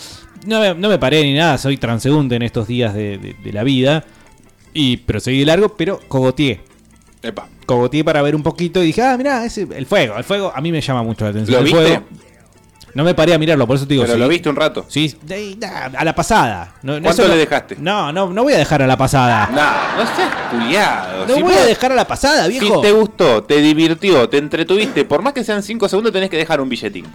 No 0.45 0.61
me, 0.61 0.73
no 0.75 0.87
me 0.87 0.97
paré 0.99 1.21
ni 1.23 1.33
nada, 1.33 1.57
soy 1.57 1.75
transeúnte 1.77 2.35
en 2.35 2.43
estos 2.43 2.67
días 2.67 2.93
de, 2.93 3.17
de- 3.17 3.35
de 3.43 3.51
la 3.53 3.63
vida. 3.63 4.05
Y, 4.73 4.97
pero 4.97 5.19
seguí 5.19 5.39
de 5.39 5.45
largo, 5.47 5.75
pero 5.75 5.99
cogoteé. 6.07 6.61
Epa. 7.23 7.47
Cogoteé 7.65 8.03
para 8.03 8.21
ver 8.21 8.35
un 8.35 8.43
poquito 8.43 8.83
y 8.83 8.87
dije, 8.87 9.01
ah, 9.01 9.17
mirá, 9.17 9.43
ese, 9.45 9.67
el 9.75 9.85
fuego. 9.85 10.15
El 10.17 10.23
fuego 10.23 10.51
a 10.53 10.61
mí 10.61 10.71
me 10.71 10.81
llama 10.81 11.01
mucho 11.03 11.23
la 11.25 11.31
atención. 11.31 11.53
¿Lo 11.53 11.59
el 11.59 11.65
viste? 11.65 11.81
fuego. 11.81 12.03
No 12.95 13.03
me 13.03 13.15
paré 13.15 13.33
a 13.33 13.39
mirarlo, 13.39 13.65
por 13.65 13.75
eso 13.77 13.87
te 13.87 13.95
digo. 13.95 14.03
Pero 14.03 14.13
sí. 14.15 14.19
lo 14.19 14.27
viste 14.27 14.49
un 14.49 14.55
rato. 14.55 14.85
Sí, 14.87 15.17
de- 15.23 15.57
a 15.97 16.03
la 16.05 16.13
pasada. 16.13 16.75
No, 16.83 16.93
¿Cuánto 16.93 17.09
eso 17.09 17.23
le 17.23 17.29
no- 17.29 17.35
dejaste? 17.37 17.75
No, 17.79 18.11
no, 18.13 18.29
no 18.29 18.43
voy 18.43 18.53
a 18.53 18.57
dejar 18.59 18.83
a 18.83 18.87
la 18.87 18.95
pasada. 18.97 19.47
No, 19.47 20.03
no 20.03 20.15
seas 20.15 20.31
culiado. 20.51 21.25
No 21.25 21.33
Si 21.33 21.41
voy 21.41 21.53
vos- 21.53 21.61
a 21.61 21.65
dejar 21.65 21.91
a 21.91 21.95
la 21.95 22.05
pasada, 22.05 22.45
Si 22.45 22.59
viejo. 22.59 22.81
te 22.81 22.91
gustó, 22.91 23.43
te 23.45 23.61
divirtió, 23.61 24.29
te 24.29 24.37
entretuviste, 24.37 25.05
por 25.05 25.23
más 25.23 25.33
que 25.33 25.43
sean 25.43 25.63
5 25.63 25.89
segundos, 25.89 26.13
tenés 26.13 26.29
que 26.29 26.37
dejar 26.37 26.61
un 26.61 26.69
billetín. 26.69 27.05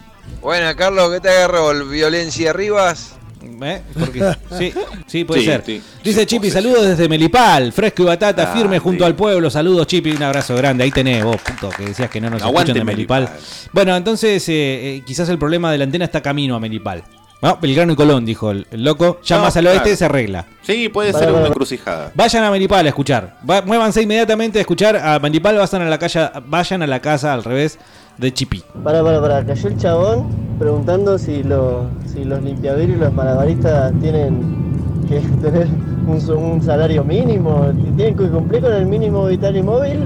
Buena, 0.43 0.75
Carlos, 0.75 1.13
¿qué 1.13 1.21
te 1.21 1.29
agarró? 1.29 1.71
¿El 1.71 1.85
violencia 1.85 2.53
Rivas? 2.53 3.15
¿Eh? 3.63 3.83
Porque- 3.99 4.35
sí, 4.59 4.73
sí, 5.07 5.25
puede 5.25 5.41
Sí, 5.41 5.47
ser. 5.47 5.63
sí. 5.65 5.83
Dice 6.05 6.27
Chipi, 6.27 6.51
saludos 6.51 6.87
desde 6.87 7.09
Melipal, 7.09 7.73
fresco 7.73 8.03
y 8.03 8.07
batata, 8.07 8.51
Ah, 8.53 8.57
firme 8.57 8.79
junto 8.79 9.05
sí. 9.05 9.07
al 9.07 9.15
pueblo. 9.15 9.51
Saludos, 9.51 9.87
Chipi, 9.87 10.11
un 10.13 10.23
abrazo 10.23 10.55
grande. 10.57 10.85
Ahí 10.85 10.91
tenés 10.91 11.25
vos, 11.25 11.37
puto, 11.41 11.71
que 11.71 11.87
decías 11.87 12.11
que 12.11 12.21
no 12.21 12.31
nos 12.31 12.43
Aguante 12.43 12.73
escuchan 12.73 12.87
de 12.87 12.93
Melipal. 12.93 13.23
Melipal. 13.25 13.41
Bueno, 13.73 13.97
entonces 13.97 14.49
eh, 14.49 14.53
eh, 14.97 15.03
quizás 15.07 15.29
el 15.29 15.39
problema 15.39 15.71
de 15.73 15.79
la 15.79 15.85
antena 15.85 16.05
está 16.05 16.21
camino 16.21 16.55
a 16.57 16.61
Melipal. 16.61 17.03
No, 17.41 17.57
Belgrano 17.63 17.93
y 17.93 17.97
Colón, 17.97 18.27
dijo 18.27 18.51
el, 18.51 18.67
el 18.73 18.83
loco. 18.83 19.21
Ya 19.25 19.37
No, 19.37 19.43
más 19.45 19.57
al 19.57 19.67
oeste 19.69 19.83
claro. 19.85 19.97
se 19.97 20.05
arregla. 20.07 20.47
Sí, 20.63 20.89
puede 20.89 21.13
ser 21.13 21.31
una 21.31 21.47
encrucijada. 21.47 22.11
Vayan 22.17 22.43
a 22.43 22.51
Melipal 22.51 22.85
a 22.85 22.89
escuchar. 22.89 23.39
Va- 23.49 23.63
muévanse 23.63 24.03
inmediatamente 24.03 24.59
a 24.59 24.63
escuchar 24.63 24.97
a 24.97 25.21
Melipal, 25.21 25.57
vayan 25.57 25.83
a 25.83 25.85
la 25.89 25.99
calle, 25.99 26.29
vayan 26.47 26.83
a 26.83 26.87
la 26.89 27.01
casa 27.01 27.33
al 27.33 27.45
revés 27.45 27.79
de 28.19 28.33
Chipi. 28.35 28.63
Para, 28.85 29.03
para, 29.03 29.21
para. 29.21 29.45
Cayó 29.47 29.69
el 29.69 29.77
chabón 29.79 30.27
preguntando 30.59 31.19
si, 31.19 31.43
lo, 31.43 31.87
si 32.13 32.25
los 32.25 32.43
limpiavidrios 32.43 32.97
y 32.99 33.01
los 33.01 33.13
malabaristas 33.13 33.93
tienen 34.01 35.05
que 35.09 35.21
tener 35.43 35.67
un, 36.07 36.21
su- 36.21 36.35
un 36.37 36.63
salario 36.63 37.05
mínimo? 37.05 37.71
¿Tienen 37.97 38.17
que 38.17 38.29
cumplir 38.29 38.63
con 38.63 38.73
el 38.73 38.87
mínimo 38.87 39.27
vital 39.27 39.57
y 39.57 39.63
móvil? 39.63 40.01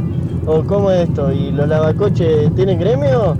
¿O 0.47 0.63
cómo 0.65 0.91
es 0.91 1.09
esto? 1.09 1.33
¿Y 1.33 1.53
los 1.53 1.69
lavacoches 1.69 2.55
tienen 2.55 2.79
gremio? 2.79 3.37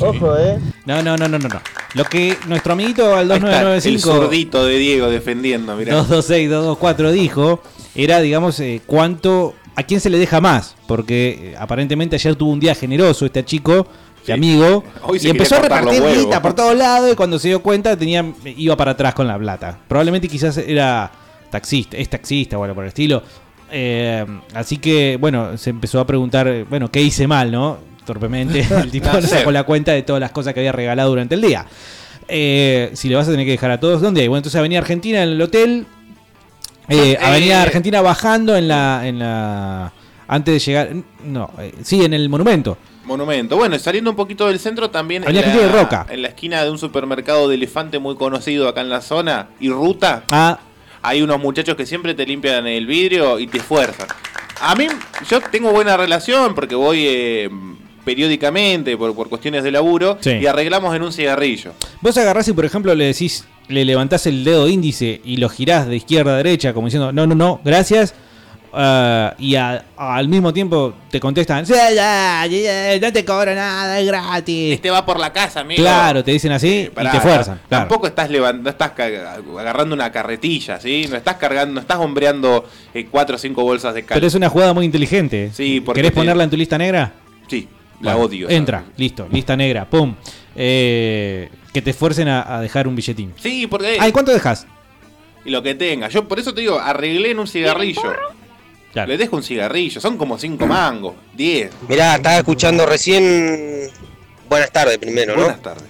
Ojo, 0.00 0.36
¿eh? 0.38 0.58
No, 0.86 1.02
no, 1.02 1.16
no, 1.16 1.28
no, 1.28 1.38
no. 1.38 1.48
no. 1.48 1.60
Lo 1.94 2.04
que 2.04 2.36
nuestro 2.48 2.72
amiguito 2.72 3.14
al 3.14 3.30
Ahí 3.30 3.36
está, 3.38 3.60
el 3.60 3.64
2995 3.74 4.12
zurdito 4.24 4.64
de 4.64 4.78
Diego 4.78 5.10
defendiendo, 5.10 5.76
mirá. 5.76 5.92
226 5.94 6.48
224 6.50 7.12
dijo 7.12 7.60
era, 7.94 8.20
digamos, 8.20 8.58
eh, 8.60 8.80
cuánto 8.86 9.54
a 9.76 9.82
quién 9.82 10.00
se 10.00 10.08
le 10.10 10.18
deja 10.18 10.40
más, 10.40 10.74
porque 10.86 11.52
eh, 11.52 11.56
aparentemente 11.58 12.16
ayer 12.16 12.34
tuvo 12.36 12.50
un 12.50 12.60
día 12.60 12.74
generoso 12.74 13.26
este 13.26 13.44
chico, 13.44 13.86
este 14.22 14.32
amigo, 14.32 14.84
Hoy 15.02 15.18
y 15.20 15.28
empezó 15.28 15.56
a 15.56 15.62
repartir 15.62 16.00
guita 16.00 16.40
por 16.40 16.54
todos 16.54 16.76
lados 16.76 17.12
y 17.12 17.16
cuando 17.16 17.38
se 17.40 17.48
dio 17.48 17.60
cuenta 17.60 17.96
tenía 17.96 18.24
iba 18.44 18.76
para 18.76 18.92
atrás 18.92 19.14
con 19.14 19.26
la 19.26 19.36
plata. 19.36 19.78
Probablemente 19.88 20.28
quizás 20.28 20.56
era 20.58 21.10
taxista, 21.50 21.96
es 21.96 22.08
taxista 22.08 22.56
o 22.56 22.62
algo 22.62 22.76
por 22.76 22.84
el 22.84 22.88
estilo. 22.88 23.22
Eh, 23.70 24.24
así 24.54 24.76
que, 24.76 25.16
bueno, 25.18 25.56
se 25.58 25.70
empezó 25.70 25.98
a 25.98 26.06
preguntar, 26.06 26.66
bueno, 26.68 26.90
¿qué 26.90 27.02
hice 27.02 27.26
mal, 27.26 27.50
no? 27.50 27.78
Torpemente, 28.04 28.60
el 28.82 28.90
tipo 28.90 29.08
No 29.12 29.22
sacó 29.22 29.50
la 29.50 29.64
cuenta 29.64 29.92
de 29.92 30.02
todas 30.02 30.20
las 30.20 30.30
cosas 30.30 30.54
que 30.54 30.60
había 30.60 30.72
regalado 30.72 31.10
durante 31.10 31.34
el 31.34 31.40
día. 31.40 31.66
Eh, 32.28 32.90
si 32.94 33.08
le 33.08 33.16
vas 33.16 33.26
a 33.26 33.32
tener 33.32 33.44
que 33.44 33.52
dejar 33.52 33.70
a 33.72 33.80
todos, 33.80 34.00
¿dónde 34.00 34.20
hay? 34.20 34.28
Bueno, 34.28 34.38
entonces 34.38 34.58
Avenida 34.58 34.78
Argentina 34.78 35.22
en 35.22 35.30
el 35.30 35.42
hotel. 35.42 35.86
Eh, 36.88 37.12
Eh, 37.12 37.18
Avenida 37.20 37.62
Argentina 37.62 38.00
bajando 38.00 38.56
en 38.56 38.68
la, 38.68 39.02
en 39.04 39.18
la. 39.18 39.92
Antes 40.28 40.54
de 40.54 40.58
llegar. 40.60 40.90
No, 41.24 41.50
sí, 41.82 42.04
en 42.04 42.14
el 42.14 42.28
monumento. 42.28 42.78
Monumento. 43.04 43.56
Bueno, 43.56 43.78
saliendo 43.78 44.10
un 44.10 44.16
poquito 44.16 44.46
del 44.46 44.58
centro 44.58 44.90
también. 44.90 45.24
En 45.26 45.34
la- 45.34 45.42
de 45.42 45.68
Roca. 45.68 46.06
En 46.08 46.22
la 46.22 46.28
esquina 46.28 46.62
de 46.64 46.70
un 46.70 46.78
supermercado 46.78 47.48
de 47.48 47.56
elefante 47.56 47.98
muy 47.98 48.14
conocido 48.16 48.68
acá 48.68 48.80
en 48.80 48.88
la 48.90 49.00
zona 49.00 49.48
y 49.60 49.68
ruta. 49.70 50.24
Ah, 50.30 50.58
Hay 51.04 51.20
unos 51.20 51.40
muchachos 51.40 51.74
que 51.74 51.84
siempre 51.84 52.14
te 52.14 52.24
limpian 52.24 52.64
el 52.66 52.86
vidrio 52.86 53.38
y 53.40 53.48
te 53.48 53.58
esfuerzan. 53.58 54.06
A 54.60 54.76
mí, 54.76 54.86
yo 55.28 55.40
tengo 55.40 55.72
buena 55.72 55.96
relación 55.96 56.54
porque 56.54 56.76
voy 56.76 57.04
eh, 57.08 57.50
periódicamente 58.04 58.96
por, 58.96 59.14
por 59.14 59.28
cuestiones 59.28 59.64
de 59.64 59.70
laburo 59.70 60.18
Sí. 60.20 60.30
y 60.40 60.46
arreglamos 60.46 60.94
en 60.94 61.02
un 61.02 61.12
cigarrillo. 61.12 61.72
vos 62.00 62.16
agarrás 62.18 62.48
y, 62.48 62.52
por 62.52 62.64
ejemplo, 62.64 62.94
le 62.94 63.06
decís. 63.06 63.46
Le 63.68 63.84
levantás 63.84 64.26
el 64.26 64.42
dedo 64.44 64.68
índice 64.68 65.20
y 65.24 65.36
lo 65.36 65.48
girás 65.48 65.86
de 65.86 65.94
izquierda 65.96 66.34
a 66.34 66.36
derecha, 66.36 66.74
como 66.74 66.88
diciendo, 66.88 67.12
no, 67.12 67.26
no, 67.28 67.34
no, 67.36 67.60
gracias. 67.64 68.12
Ah, 68.72 69.34
y 69.38 69.54
a- 69.54 69.84
al 69.96 70.28
mismo 70.28 70.52
tiempo 70.52 70.94
te 71.10 71.20
contestan, 71.20 71.66
"Sí, 71.66 71.72
ya, 71.74 71.90
ya, 71.92 72.46
ya, 72.46 72.98
no 73.00 73.12
te 73.12 73.24
cobro 73.24 73.54
nada, 73.54 73.98
es 74.00 74.06
gratis. 74.06 74.74
Este 74.74 74.90
va 74.90 75.04
por 75.04 75.18
la 75.20 75.32
casa, 75.32 75.60
amigo. 75.60 75.82
Claro, 75.82 76.22
te 76.24 76.30
dicen 76.32 76.52
así 76.52 76.90
Pará, 76.92 77.10
y 77.10 77.12
te 77.12 77.20
fuerzan. 77.20 77.60
Claro. 77.68 77.88
Tampoco 77.88 78.06
estás 78.06 78.30
levant- 78.30 78.60
no 78.60 78.70
estás 78.70 78.92
agarrando 78.98 79.94
una 79.94 80.10
carretilla, 80.12 80.80
¿sí? 80.80 81.06
No 81.10 81.16
estás 81.16 81.36
cargando, 81.36 81.74
no 81.74 81.80
estás 81.80 81.98
hombreando 81.98 82.64
eh, 82.94 83.06
cuatro 83.10 83.36
o 83.36 83.38
cinco 83.38 83.62
bolsas 83.62 83.94
de 83.94 84.04
cal. 84.04 84.14
Pero 84.16 84.26
es 84.26 84.34
una 84.34 84.48
jugada 84.48 84.72
muy 84.72 84.84
inteligente. 84.84 85.50
Sí, 85.54 85.80
porque 85.80 85.98
¿Querés 86.00 86.12
te- 86.12 86.16
ponerla 86.16 86.44
en 86.44 86.50
tu 86.50 86.56
lista 86.56 86.78
negra? 86.78 87.12
Sí, 87.48 87.68
la 88.00 88.12
Bueno, 88.14 88.26
odio. 88.28 88.50
Entra, 88.50 88.84
listo, 88.96 89.28
lista 89.30 89.56
negra, 89.56 89.84
pum. 89.88 90.14
Eh, 90.54 91.48
que 91.72 91.80
te 91.82 91.90
esfuercen 91.90 92.28
a, 92.28 92.56
a 92.56 92.60
dejar 92.60 92.86
un 92.86 92.94
billetín. 92.94 93.32
Sí, 93.40 93.66
porque 93.66 93.96
Ay, 93.98 94.12
¿cuánto 94.12 94.32
dejas? 94.32 94.66
y 95.44 95.50
lo 95.50 95.62
que 95.62 95.74
tenga. 95.74 96.08
Yo 96.08 96.28
por 96.28 96.38
eso 96.38 96.52
te 96.54 96.60
digo, 96.60 96.78
arreglé 96.78 97.30
en 97.32 97.38
un 97.38 97.46
cigarrillo. 97.46 98.00
Claro. 98.92 99.08
Le 99.08 99.16
dejo 99.16 99.36
un 99.36 99.42
cigarrillo, 99.42 100.00
son 100.00 100.18
como 100.18 100.38
cinco 100.38 100.66
mangos, 100.66 101.14
diez. 101.32 101.70
Mirá, 101.88 102.16
estaba 102.16 102.36
escuchando 102.38 102.84
recién. 102.84 103.90
Buenas 104.48 104.70
tardes 104.70 104.98
primero, 104.98 105.34
¿no? 105.34 105.44
Buenas 105.44 105.62
tardes. 105.62 105.84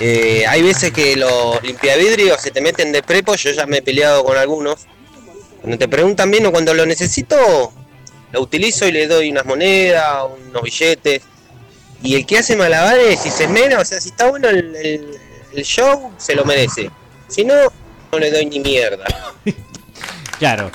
Eh, 0.00 0.44
hay 0.48 0.62
veces 0.62 0.90
que 0.92 1.16
los 1.16 1.62
limpiavidrios 1.62 2.40
se 2.40 2.50
te 2.50 2.60
meten 2.60 2.92
de 2.92 3.02
prepo, 3.02 3.34
yo 3.36 3.50
ya 3.52 3.66
me 3.66 3.78
he 3.78 3.82
peleado 3.82 4.24
con 4.24 4.36
algunos. 4.38 4.86
Cuando 5.60 5.78
te 5.78 5.86
preguntan 5.86 6.30
bien 6.30 6.46
o 6.46 6.50
cuando 6.50 6.72
lo 6.74 6.84
necesito, 6.86 7.36
lo 8.32 8.40
utilizo 8.40 8.86
y 8.88 8.92
le 8.92 9.06
doy 9.06 9.30
unas 9.30 9.44
monedas, 9.44 10.24
unos 10.48 10.62
billetes. 10.62 11.22
Y 12.02 12.16
el 12.16 12.26
que 12.26 12.38
hace 12.38 12.56
malabares, 12.56 13.20
si 13.20 13.30
se 13.30 13.44
esmera, 13.44 13.78
o 13.80 13.84
sea, 13.84 14.00
si 14.00 14.08
está 14.10 14.28
bueno 14.30 14.48
el, 14.48 14.74
el- 14.76 15.18
el 15.54 15.62
show, 15.64 16.10
se 16.18 16.34
lo 16.34 16.44
merece. 16.44 16.90
Si 17.28 17.44
no, 17.44 17.54
no 18.12 18.18
le 18.18 18.30
doy 18.30 18.46
ni 18.46 18.60
mierda. 18.60 19.04
Claro. 20.38 20.68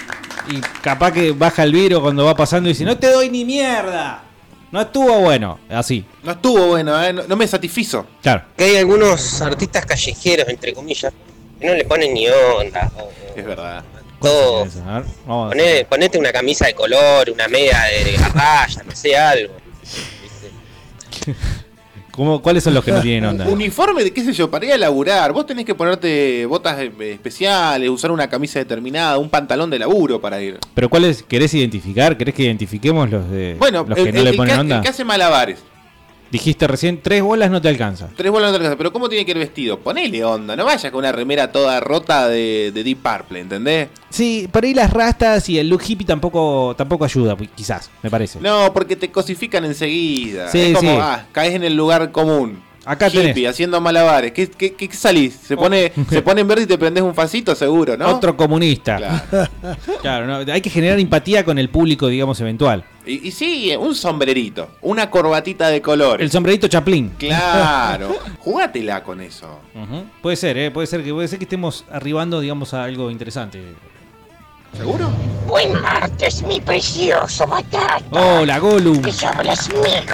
Y 0.52 0.60
capaz 0.82 1.12
que 1.12 1.32
baja 1.32 1.64
el 1.64 1.72
vidrio 1.72 2.02
cuando 2.02 2.26
va 2.26 2.36
pasando 2.36 2.70
y 2.70 2.74
dice, 2.74 2.84
no 2.86 2.98
te 2.98 3.12
doy 3.12 3.30
ni 3.30 3.46
mierda. 3.46 4.24
No 4.72 4.82
estuvo 4.82 5.20
bueno. 5.20 5.60
Así. 5.70 6.06
No 6.24 6.32
estuvo 6.32 6.68
bueno, 6.68 7.02
¿eh? 7.04 7.12
no, 7.14 7.24
no 7.28 7.36
me 7.36 7.48
satisfizo. 7.48 8.06
Claro. 8.22 8.44
Que 8.58 8.64
hay 8.66 8.78
algunos 8.78 9.42
artistas 9.42 9.86
callejeros, 9.86 10.48
entre 10.50 10.74
comillas, 10.74 11.12
que 11.60 11.66
no 11.68 11.74
le 11.74 11.86
ponen 11.86 12.14
ni 12.14 12.28
onda. 12.28 12.92
o- 12.98 13.12
Es 13.36 13.46
verdad. 13.46 13.84
Todo. 14.22 14.62
A 14.86 15.00
ver, 15.00 15.06
vamos 15.26 15.52
a- 15.52 15.56
Poné- 15.56 15.86
ponete 15.86 16.18
una 16.18 16.32
camisa 16.32 16.66
de 16.68 16.74
color, 16.76 17.30
una 17.32 17.48
media 17.48 17.80
de 17.84 18.18
raya, 18.34 18.84
no 18.84 18.96
sé, 18.96 19.18
algo. 19.18 19.54
¿Cómo- 22.20 22.42
¿Cuáles 22.42 22.66
son 22.66 22.74
los 22.74 22.84
que 22.84 22.92
no 22.92 23.00
tienen 23.02 23.24
onda? 23.24 23.48
Uniforme 23.48 24.04
de 24.04 24.12
qué 24.12 24.22
sé 24.26 24.34
yo, 24.34 24.52
para 24.52 24.66
ir 24.66 24.74
a 24.74 24.78
laburar. 24.78 25.32
Vos 25.32 25.46
tenés 25.46 25.64
que 25.64 25.74
ponerte 25.74 26.46
botas 26.46 26.78
eh, 26.78 26.92
especiales, 27.14 27.90
usar 27.90 28.12
una 28.12 28.30
camisa 28.30 28.60
determinada, 28.60 29.18
un 29.18 29.30
pantalón 29.30 29.70
de 29.70 29.80
laburo 29.80 30.20
para 30.20 30.42
ir. 30.42 30.58
Pero 30.74 30.90
¿cuáles 30.90 31.24
querés 31.24 31.54
identificar? 31.54 32.18
¿Querés 32.18 32.36
que 32.36 32.44
identifiquemos 32.44 33.10
los 33.10 33.30
de 33.32 33.56
Bueno, 33.58 33.86
los 33.88 33.98
el, 33.98 34.04
que 34.04 34.12
no 34.12 34.18
el- 34.20 34.24
le 34.26 34.30
el 34.32 34.36
ponen 34.36 34.54
que, 34.56 34.60
onda? 34.60 34.76
el 34.76 34.82
que 34.84 34.90
hace 34.90 35.06
malabares. 35.06 35.60
Dijiste 36.32 36.68
recién, 36.68 37.02
tres 37.02 37.24
bolas 37.24 37.50
no 37.50 37.60
te 37.62 37.70
alcanza. 37.70 38.10
Tres 38.16 38.32
bolas 38.32 38.52
no 38.52 38.58
te 38.58 38.58
alcanza, 38.58 38.78
pero 38.78 38.94
¿cómo 38.94 39.10
tiene 39.10 39.26
que 39.26 39.32
ir 39.32 39.38
vestido? 39.40 39.80
Ponele 39.80 40.24
onda, 40.24 40.56
no 40.56 40.66
vayas 40.66 40.92
con 40.92 41.00
una 41.00 41.12
remera 41.12 41.52
toda 41.52 41.80
rota 41.80 42.28
de, 42.28 42.72
de 42.72 42.84
Deep 42.84 43.00
Purple, 43.00 43.40
¿entendés? 43.40 43.90
Sí, 44.10 44.48
por 44.52 44.64
ahí 44.64 44.74
las 44.74 44.92
rastas 44.92 45.50
y 45.50 45.58
el 45.58 45.70
look 45.70 45.82
hippie 45.88 46.06
tampoco, 46.06 46.76
tampoco 46.78 47.06
ayuda, 47.06 47.36
quizás, 47.56 47.90
me 48.04 48.10
parece. 48.12 48.40
No, 48.40 48.72
porque 48.74 48.96
te 48.96 49.12
cosifican 49.12 49.66
enseguida. 49.66 50.52
Sí, 50.52 50.62
es 50.62 50.76
como, 50.76 50.92
sí. 50.92 50.98
ah, 51.02 51.26
caes 51.32 51.56
en 51.56 51.64
el 51.64 51.76
lugar 51.76 52.12
común. 52.12 52.62
Acá 52.90 53.08
Hippie, 53.08 53.34
tenés. 53.34 53.50
haciendo 53.52 53.80
malabares. 53.80 54.32
¿Qué, 54.32 54.50
qué, 54.50 54.74
qué 54.74 54.92
salís? 54.92 55.36
Se 55.36 55.56
pone, 55.56 55.92
se 56.10 56.24
pone 56.24 56.42
en 56.42 56.48
verde 56.48 56.64
y 56.64 56.66
te 56.66 56.76
prendes 56.76 57.04
un 57.04 57.14
facito, 57.14 57.54
seguro, 57.54 57.96
¿no? 57.96 58.08
Otro 58.08 58.36
comunista. 58.36 58.98
Claro. 58.98 59.50
Claro, 60.02 60.26
no, 60.26 60.52
hay 60.52 60.62
que 60.62 60.70
generar 60.72 60.98
empatía 61.00 61.44
con 61.46 61.60
el 61.60 61.70
público, 61.70 62.08
digamos, 62.08 62.40
eventual. 62.42 62.84
Y, 63.06 63.28
y 63.28 63.32
sí, 63.32 63.72
un 63.78 63.94
sombrerito, 63.94 64.70
una 64.82 65.12
corbatita 65.12 65.68
de 65.68 65.82
colores. 65.84 66.24
El 66.24 66.32
sombrerito 66.32 66.68
Chaplin. 66.68 67.10
Claro. 67.20 68.16
Jugátela 68.40 69.04
con 69.04 69.22
eso. 69.22 69.60
Puede 70.22 70.36
ser, 70.36 70.58
¿eh? 70.58 70.72
puede 70.72 70.88
ser 70.88 71.04
que 71.04 71.14
puede 71.14 71.28
ser 71.28 71.38
que 71.38 71.46
estemos 71.46 71.86
arribando, 71.92 72.40
digamos, 72.40 72.74
a 72.74 72.84
algo 72.86 73.12
interesante. 73.12 73.62
¿Seguro? 74.76 75.12
Buen 75.48 75.80
martes, 75.82 76.42
mi 76.44 76.60
precioso 76.60 77.46
batata. 77.46 78.02
Hola, 78.12 78.58
Gollum. 78.58 79.02
Que 79.02 79.26
hablas 79.26 79.70
Miguel. 79.70 80.06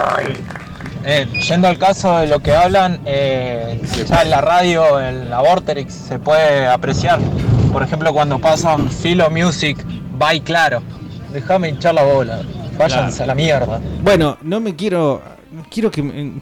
Eh, 1.08 1.28
yendo 1.48 1.68
al 1.68 1.78
caso 1.78 2.18
de 2.18 2.28
lo 2.28 2.40
que 2.40 2.52
hablan, 2.56 3.00
eh, 3.06 3.80
ya 4.08 4.24
en 4.24 4.30
la 4.32 4.42
radio, 4.42 5.00
en 5.00 5.30
la 5.30 5.40
Vorterix, 5.42 5.94
se 5.94 6.18
puede 6.18 6.66
apreciar. 6.68 7.20
Por 7.72 7.84
ejemplo, 7.84 8.12
cuando 8.14 8.40
pasan 8.40 8.90
Philo 8.90 9.30
Music, 9.30 9.78
by 10.18 10.40
Claro. 10.42 10.82
Déjame 11.32 11.70
hinchar 11.70 11.94
la 11.94 12.04
bola. 12.04 12.42
Váyanse 12.78 13.18
Claro. 13.18 13.24
a 13.24 13.28
la 13.28 13.36
mierda. 13.36 13.82
Bueno, 14.02 14.38
no 14.42 14.60
me 14.60 14.76
quiero. 14.76 15.22
No 15.52 15.66
quiero 15.70 15.92
que. 15.92 16.02
me- 16.02 16.34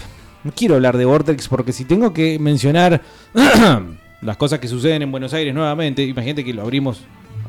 No 0.43 0.51
quiero 0.55 0.75
hablar 0.75 0.97
de 0.97 1.05
Vortex 1.05 1.47
porque 1.47 1.71
si 1.71 1.85
tengo 1.85 2.11
que 2.13 2.37
mencionar 2.37 3.01
las 4.21 4.35
cosas 4.37 4.59
que 4.59 4.67
suceden 4.67 5.01
en 5.01 5.11
Buenos 5.11 5.33
Aires 5.33 5.53
nuevamente, 5.53 6.03
imagínate 6.03 6.43
que 6.43 6.53
lo 6.53 6.61
abrimos. 6.63 7.01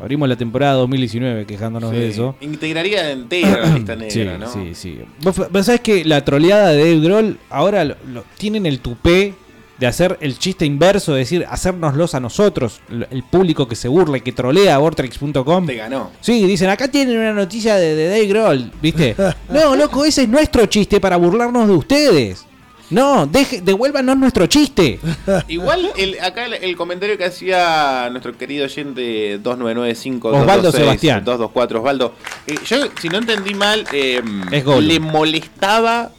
Abrimos 0.04 0.28
la 0.28 0.36
temporada 0.36 0.74
2019 0.74 1.46
quejándonos 1.46 1.90
de 1.90 2.08
eso. 2.08 2.36
Integraría 2.42 3.10
entera 3.10 3.66
la 3.66 3.74
lista 3.74 3.96
negra, 3.96 4.10
Sí, 4.10 4.24
¿no? 4.38 4.52
sí, 4.52 4.74
sí. 4.74 4.98
Vos, 5.22 5.40
vos 5.50 5.66
sabés 5.66 5.80
que 5.80 6.04
la 6.04 6.22
troleada 6.24 6.68
de 6.70 6.78
Dave 6.78 7.00
Grohl 7.00 7.38
ahora 7.48 7.84
lo- 7.84 7.96
lo- 8.12 8.24
tienen 8.36 8.66
el 8.66 8.80
tupé 8.80 9.32
de 9.78 9.86
hacer 9.88 10.18
el 10.20 10.38
chiste 10.38 10.64
inverso, 10.64 11.14
de 11.14 11.20
decir, 11.20 11.44
hacérnoslos 11.48 12.14
a 12.14 12.20
nosotros, 12.20 12.80
el 13.10 13.22
público 13.24 13.66
que 13.66 13.74
se 13.74 13.88
burla 13.88 14.18
y 14.18 14.20
que 14.20 14.30
trolea 14.30 14.76
a 14.76 14.78
Vortex.com. 14.78 15.66
Te 15.66 15.74
ganó. 15.74 16.10
Sí, 16.20 16.46
dicen, 16.46 16.68
acá 16.70 16.86
tienen 16.88 17.18
una 17.18 17.32
noticia 17.32 17.74
de, 17.76 17.96
de 17.96 18.08
Dave 18.08 18.26
Grohl, 18.26 18.70
¿viste? 18.80 19.16
no, 19.48 19.74
loco, 19.74 20.04
ese 20.04 20.22
es 20.22 20.28
nuestro 20.28 20.66
chiste 20.66 21.00
para 21.00 21.16
burlarnos 21.16 21.66
de 21.66 21.74
ustedes. 21.74 22.46
No, 22.90 23.26
deje, 23.26 23.60
devuélvanos 23.62 24.16
nuestro 24.16 24.46
chiste. 24.46 25.00
Igual 25.48 25.90
el, 25.96 26.20
acá 26.20 26.46
el, 26.46 26.54
el 26.54 26.76
comentario 26.76 27.16
que 27.16 27.24
hacía 27.24 28.08
nuestro 28.10 28.36
querido 28.36 28.64
oyente 28.66 29.38
2995 29.38 30.28
Osvaldo 30.28 30.70
Sebastián. 30.70 31.24
224 31.24 31.78
Osvaldo. 31.80 32.14
eh, 32.46 32.54
yo, 32.66 32.76
si 33.00 33.08
no 33.08 33.18
entendí 33.18 33.54
mal, 33.54 33.84
eh, 33.92 34.22
Es 34.52 34.64
Gollum. 34.64 34.84
le 34.86 35.00
molestaba 35.00 36.10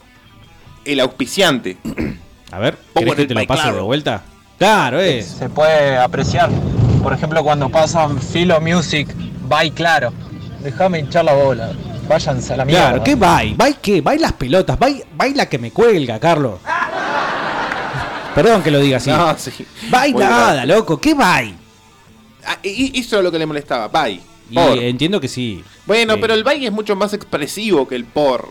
el 0.83 0.99
auspiciante. 0.99 1.77
A 2.51 2.59
ver, 2.59 2.77
¿querés 2.95 3.15
que 3.15 3.25
te 3.27 3.33
lo 3.33 3.39
by 3.39 3.47
pase 3.47 3.61
claro. 3.63 3.77
de 3.77 3.83
vuelta? 3.83 4.23
Claro, 4.57 4.99
es. 4.99 5.25
Se 5.25 5.49
puede 5.49 5.97
apreciar. 5.97 6.49
Por 7.03 7.11
ejemplo, 7.13 7.43
cuando 7.43 7.69
pasan 7.69 8.19
Philo 8.19 8.59
Music, 8.61 9.07
by 9.47 9.71
Claro. 9.71 10.13
Déjame 10.63 10.99
hinchar 10.99 11.25
la 11.25 11.33
bola. 11.33 11.73
Váyanse 12.07 12.53
a 12.53 12.57
la 12.57 12.65
mierda. 12.65 12.89
Claro, 12.89 13.03
¿qué 13.03 13.15
bye? 13.15 13.53
¿Bye 13.55 13.77
qué? 13.81 14.01
¿Bye 14.01 14.19
las 14.19 14.33
pelotas? 14.33 14.77
¿Bye, 14.79 15.05
bye 15.17 15.33
la 15.33 15.47
que 15.49 15.57
me 15.57 15.71
cuelga, 15.71 16.19
Carlos? 16.19 16.59
Perdón 18.35 18.61
que 18.61 18.69
lo 18.71 18.79
diga 18.79 18.97
así. 18.97 19.09
No, 19.09 19.35
sí. 19.37 19.51
Bye 19.89 20.11
Muy 20.11 20.21
nada, 20.23 20.53
grave. 20.53 20.67
loco. 20.67 20.99
¿Qué 20.99 21.13
bye? 21.13 21.55
Ah, 22.45 22.57
y- 22.61 22.99
eso 22.99 23.17
es 23.17 23.23
lo 23.23 23.31
que 23.31 23.39
le 23.39 23.45
molestaba. 23.45 23.87
Bye. 23.87 24.21
Y 24.51 24.55
Por. 24.55 24.77
entiendo 24.77 25.19
que 25.19 25.27
sí. 25.27 25.63
Bueno, 25.85 26.15
pero 26.19 26.33
el 26.33 26.43
bye 26.43 26.65
es 26.65 26.71
mucho 26.71 26.95
más 26.95 27.13
expresivo 27.13 27.87
que 27.87 27.95
el 27.95 28.05
por. 28.05 28.49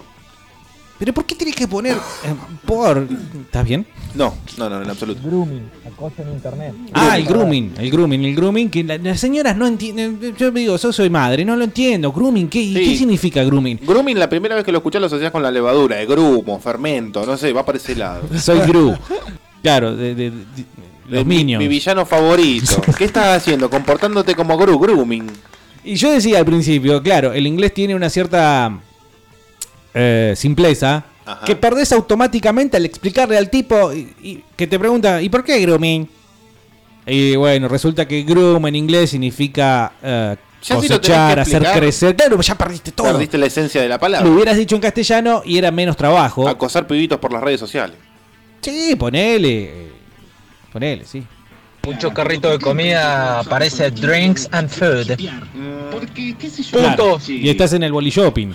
¿Pero 0.99 1.13
por 1.13 1.25
qué 1.27 1.35
tienes 1.35 1.55
que 1.55 1.69
poner 1.69 1.97
eh, 1.97 2.35
por? 2.67 3.07
¿Estás 3.45 3.65
bien? 3.65 3.87
No, 4.15 4.33
no, 4.59 4.71
no, 4.71 4.83
en 4.83 4.89
absoluto. 4.91 5.21
Grooming, 5.25 5.63
acoso 5.87 6.23
en 6.23 6.33
internet. 6.33 6.73
Ah, 6.93 7.19
el 7.19 7.25
grooming, 7.25 7.73
el 7.79 7.91
grooming, 7.91 8.25
el 8.25 8.35
grooming, 8.37 8.71
que 8.71 8.85
la- 8.85 8.97
las 8.99 9.19
señoras 9.19 9.57
no 9.57 9.67
entienden. 9.67 10.35
Yo 10.39 10.51
digo, 10.53 10.77
yo 10.77 10.93
soy 10.93 11.11
madre, 11.11 11.45
no 11.45 11.57
lo 11.57 11.65
entiendo. 11.65 12.13
Grooming, 12.13 12.49
¿qué, 12.49 12.61
Sí. 12.63 12.75
¿qué 12.75 12.97
significa 12.97 13.43
grooming? 13.43 13.81
Grooming, 13.83 14.19
la 14.19 14.29
primera 14.29 14.55
vez 14.55 14.65
que 14.65 14.71
lo 14.71 14.79
escuché 14.79 15.01
lo 15.01 15.07
asocias 15.07 15.33
con 15.33 15.43
la 15.43 15.51
levadura, 15.51 15.97
de 15.97 16.07
grumo, 16.07 16.61
fermento, 16.61 17.27
no 17.27 17.37
sé, 17.37 17.53
va 17.53 17.65
para 17.67 17.79
ese 17.79 17.97
lado. 17.97 18.23
Soy 18.39 18.61
Gru. 18.61 18.97
Claro, 19.63 19.97
de, 19.97 20.15
de- 20.15 20.31
de- 20.31 20.65
los 21.09 21.21
Eh, 21.21 21.25
mi- 21.25 21.37
minions. 21.39 21.63
Mi, 21.63 21.69
villano 21.69 22.07
favorito. 22.07 22.81
¿Qué 22.97 23.05
estás 23.07 23.37
haciendo? 23.39 23.69
Comportándote 23.69 24.35
como 24.35 24.57
Gru, 24.57 24.79
grooming. 24.79 25.27
Y 25.83 25.97
yo 25.97 26.11
decía 26.13 26.39
al 26.39 26.45
principio, 26.47 27.03
claro, 27.03 27.33
el 27.33 27.47
inglés 27.47 27.75
tiene 27.75 27.95
una 27.95 28.09
cierta 28.09 28.79
eh, 29.93 30.35
simpleza 30.37 31.05
Ajá. 31.27 31.47
que 31.47 31.57
perdés 31.57 31.93
automáticamente 31.93 32.77
al 32.77 32.85
explicarle 32.85 33.39
al 33.39 33.49
tipo 33.49 33.93
y, 33.93 34.15
y 34.23 34.45
que 34.57 34.67
te 34.67 34.79
pregunta, 34.79 35.23
¿y 35.23 35.29
por 35.29 35.43
qué 35.43 35.59
grooming? 35.61 36.09
Y 37.07 37.37
bueno, 37.37 37.69
resulta 37.69 38.07
que 38.09 38.23
groom 38.23 38.67
en 38.67 38.77
inglés 38.77 39.11
significa 39.11 39.93
si 40.61 40.75
cosechar, 40.75 41.35
que 41.35 41.41
hacer 41.43 41.63
crecer. 41.75 42.17
Claro, 42.17 42.41
ya 42.41 42.55
perdiste 42.57 42.93
todo. 42.93 43.09
Perdiste 43.13 43.37
la 43.37 43.47
esencia 43.47 43.83
de 43.83 43.89
la 43.89 43.99
palabra. 43.99 44.27
Lo 44.27 44.35
hubieras 44.35 44.57
dicho 44.57 44.75
en 44.75 44.81
castellano 44.81 45.43
y 45.45 45.59
era 45.59 45.71
menos 45.71 45.97
trabajo. 45.97 46.49
Acosar 46.49 46.87
pibitos 46.87 47.19
por 47.19 47.33
las 47.33 47.43
redes 47.43 47.61
sociales. 47.61 47.97
Sí, 48.63 48.97
ponele. 48.97 49.91
Ponele, 50.73 51.05
sí. 51.05 51.23
Mucho 51.85 52.15
carrito 52.15 52.49
de 52.49 52.59
comida 52.59 53.41
aparece 53.41 53.91
drinks 53.91 54.49
and 54.51 54.71
food. 54.71 55.17
Claro, 56.71 56.97
Puntos. 56.97 57.29
Y 57.29 57.51
estás 57.51 57.75
en 57.75 57.83
el 57.83 57.93
boli 57.93 58.09
shopping. 58.09 58.55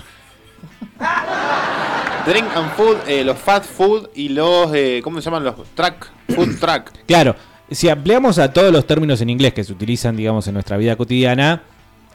Drink 2.30 2.47
and 2.55 2.71
food, 2.73 2.97
eh, 3.07 3.23
los 3.23 3.39
fast 3.39 3.65
food 3.65 4.09
y 4.13 4.30
los, 4.30 4.71
eh, 4.75 5.01
¿cómo 5.03 5.19
se 5.19 5.25
llaman? 5.25 5.43
Los 5.43 5.55
track, 5.73 6.11
food 6.36 6.57
track. 6.59 6.91
Claro, 7.07 7.36
si 7.71 7.89
ampliamos 7.89 8.38
a 8.38 8.53
todos 8.53 8.71
los 8.71 8.86
términos 8.86 9.19
en 9.21 9.32
inglés 9.32 9.51
que 9.51 9.63
se 9.63 9.73
utilizan, 9.73 10.15
digamos, 10.15 10.47
en 10.47 10.53
nuestra 10.53 10.77
vida 10.77 10.95
cotidiana, 10.95 11.63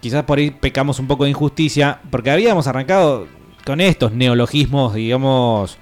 quizás 0.01 0.23
por 0.23 0.39
ahí 0.39 0.53
pecamos 0.53 1.01
un 1.01 1.09
poco 1.09 1.25
de 1.25 1.31
injusticia, 1.31 1.99
porque 2.12 2.31
habíamos 2.31 2.69
arrancado 2.69 3.27
con 3.67 3.81
estos 3.81 4.12
neologismos, 4.12 4.95
digamos, 4.95 5.79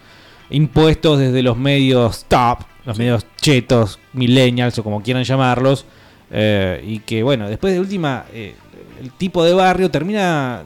impuestos 0.49 1.19
desde 1.19 1.43
los 1.43 1.59
medios 1.59 2.25
top, 2.27 2.61
los 2.87 2.97
medios 2.97 3.27
chetos, 3.39 3.99
millennials 4.15 4.79
o 4.79 4.83
como 4.83 5.03
quieran 5.03 5.25
llamarlos, 5.25 5.85
eh, 6.31 6.83
y 6.87 7.01
que, 7.01 7.23
bueno, 7.23 7.51
después 7.51 7.75
de 7.75 7.81
última, 7.81 8.25
eh, 8.33 8.55
el 8.99 9.11
tipo 9.13 9.45
de 9.45 9.53
barrio 9.53 9.91
termina 9.91 10.63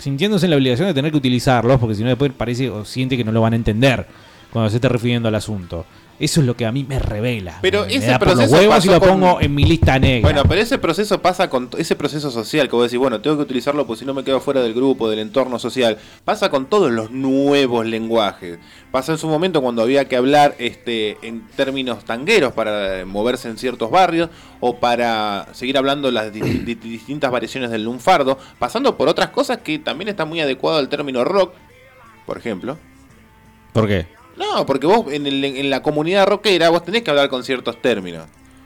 sintiéndose 0.00 0.46
en 0.46 0.50
la 0.50 0.56
obligación 0.56 0.88
de 0.88 0.94
tener 0.94 1.10
que 1.12 1.18
utilizarlos, 1.18 1.78
porque 1.78 1.94
si 1.94 2.02
no 2.02 2.08
después 2.08 2.32
parece 2.36 2.70
o 2.70 2.84
siente 2.84 3.16
que 3.16 3.24
no 3.24 3.32
lo 3.32 3.40
van 3.42 3.52
a 3.52 3.56
entender 3.56 4.06
cuando 4.50 4.70
se 4.70 4.76
esté 4.76 4.88
refiriendo 4.88 5.28
al 5.28 5.34
asunto. 5.34 5.84
Eso 6.20 6.40
es 6.40 6.46
lo 6.46 6.54
que 6.54 6.66
a 6.66 6.70
mí 6.72 6.84
me 6.86 6.98
revela. 6.98 7.58
Pero 7.62 7.80
me, 7.80 7.86
me 7.88 7.94
ese 7.96 8.06
da 8.08 8.18
por 8.18 8.28
los 8.28 8.36
proceso 8.36 8.56
huevos 8.56 8.84
y 8.84 8.88
lo 8.88 9.00
con- 9.00 9.08
pongo 9.08 9.40
en 9.40 9.54
mi 9.54 9.64
lista 9.64 9.98
negra. 9.98 10.20
Bueno, 10.30 10.42
pero 10.46 10.60
ese 10.60 10.76
proceso 10.78 11.22
pasa 11.22 11.48
con 11.48 11.70
ese 11.78 11.96
proceso 11.96 12.30
social 12.30 12.68
que 12.68 12.76
vos 12.76 12.84
decís, 12.84 12.98
bueno, 12.98 13.20
tengo 13.22 13.36
que 13.38 13.42
utilizarlo 13.42 13.86
porque 13.86 14.00
si 14.00 14.04
no 14.04 14.12
me 14.12 14.22
quedo 14.22 14.38
fuera 14.40 14.60
del 14.60 14.74
grupo, 14.74 15.08
del 15.08 15.18
entorno 15.20 15.58
social. 15.58 15.96
Pasa 16.26 16.50
con 16.50 16.66
todos 16.66 16.90
los 16.92 17.10
nuevos 17.10 17.86
lenguajes. 17.86 18.58
Pasó 18.90 19.12
en 19.12 19.18
su 19.18 19.28
momento 19.28 19.62
cuando 19.62 19.80
había 19.82 20.06
que 20.08 20.16
hablar 20.16 20.54
este 20.58 21.16
en 21.26 21.46
términos 21.56 22.04
tangueros 22.04 22.52
para 22.52 23.00
eh, 23.00 23.04
moverse 23.06 23.48
en 23.48 23.56
ciertos 23.56 23.90
barrios 23.90 24.28
o 24.60 24.76
para 24.78 25.46
seguir 25.52 25.78
hablando 25.78 26.10
las 26.10 26.32
di- 26.34 26.40
di- 26.42 26.74
distintas 26.74 27.30
variaciones 27.30 27.70
del 27.70 27.84
lunfardo, 27.84 28.36
pasando 28.58 28.98
por 28.98 29.08
otras 29.08 29.30
cosas 29.30 29.58
que 29.58 29.78
también 29.78 30.08
está 30.08 30.26
muy 30.26 30.40
adecuado 30.40 30.78
al 30.78 30.90
término 30.90 31.24
rock, 31.24 31.54
por 32.26 32.36
ejemplo. 32.36 32.76
¿Por 33.72 33.88
qué? 33.88 34.06
No, 34.40 34.64
porque 34.66 34.86
vos 34.86 35.12
en, 35.12 35.26
el- 35.26 35.44
en 35.44 35.70
la 35.70 35.82
comunidad 35.82 36.26
rockera 36.26 36.70
vos 36.70 36.84
tenés 36.84 37.02
que 37.02 37.10
hablar 37.10 37.28
con 37.28 37.44
ciertos 37.44 37.80
términos. 37.80 38.24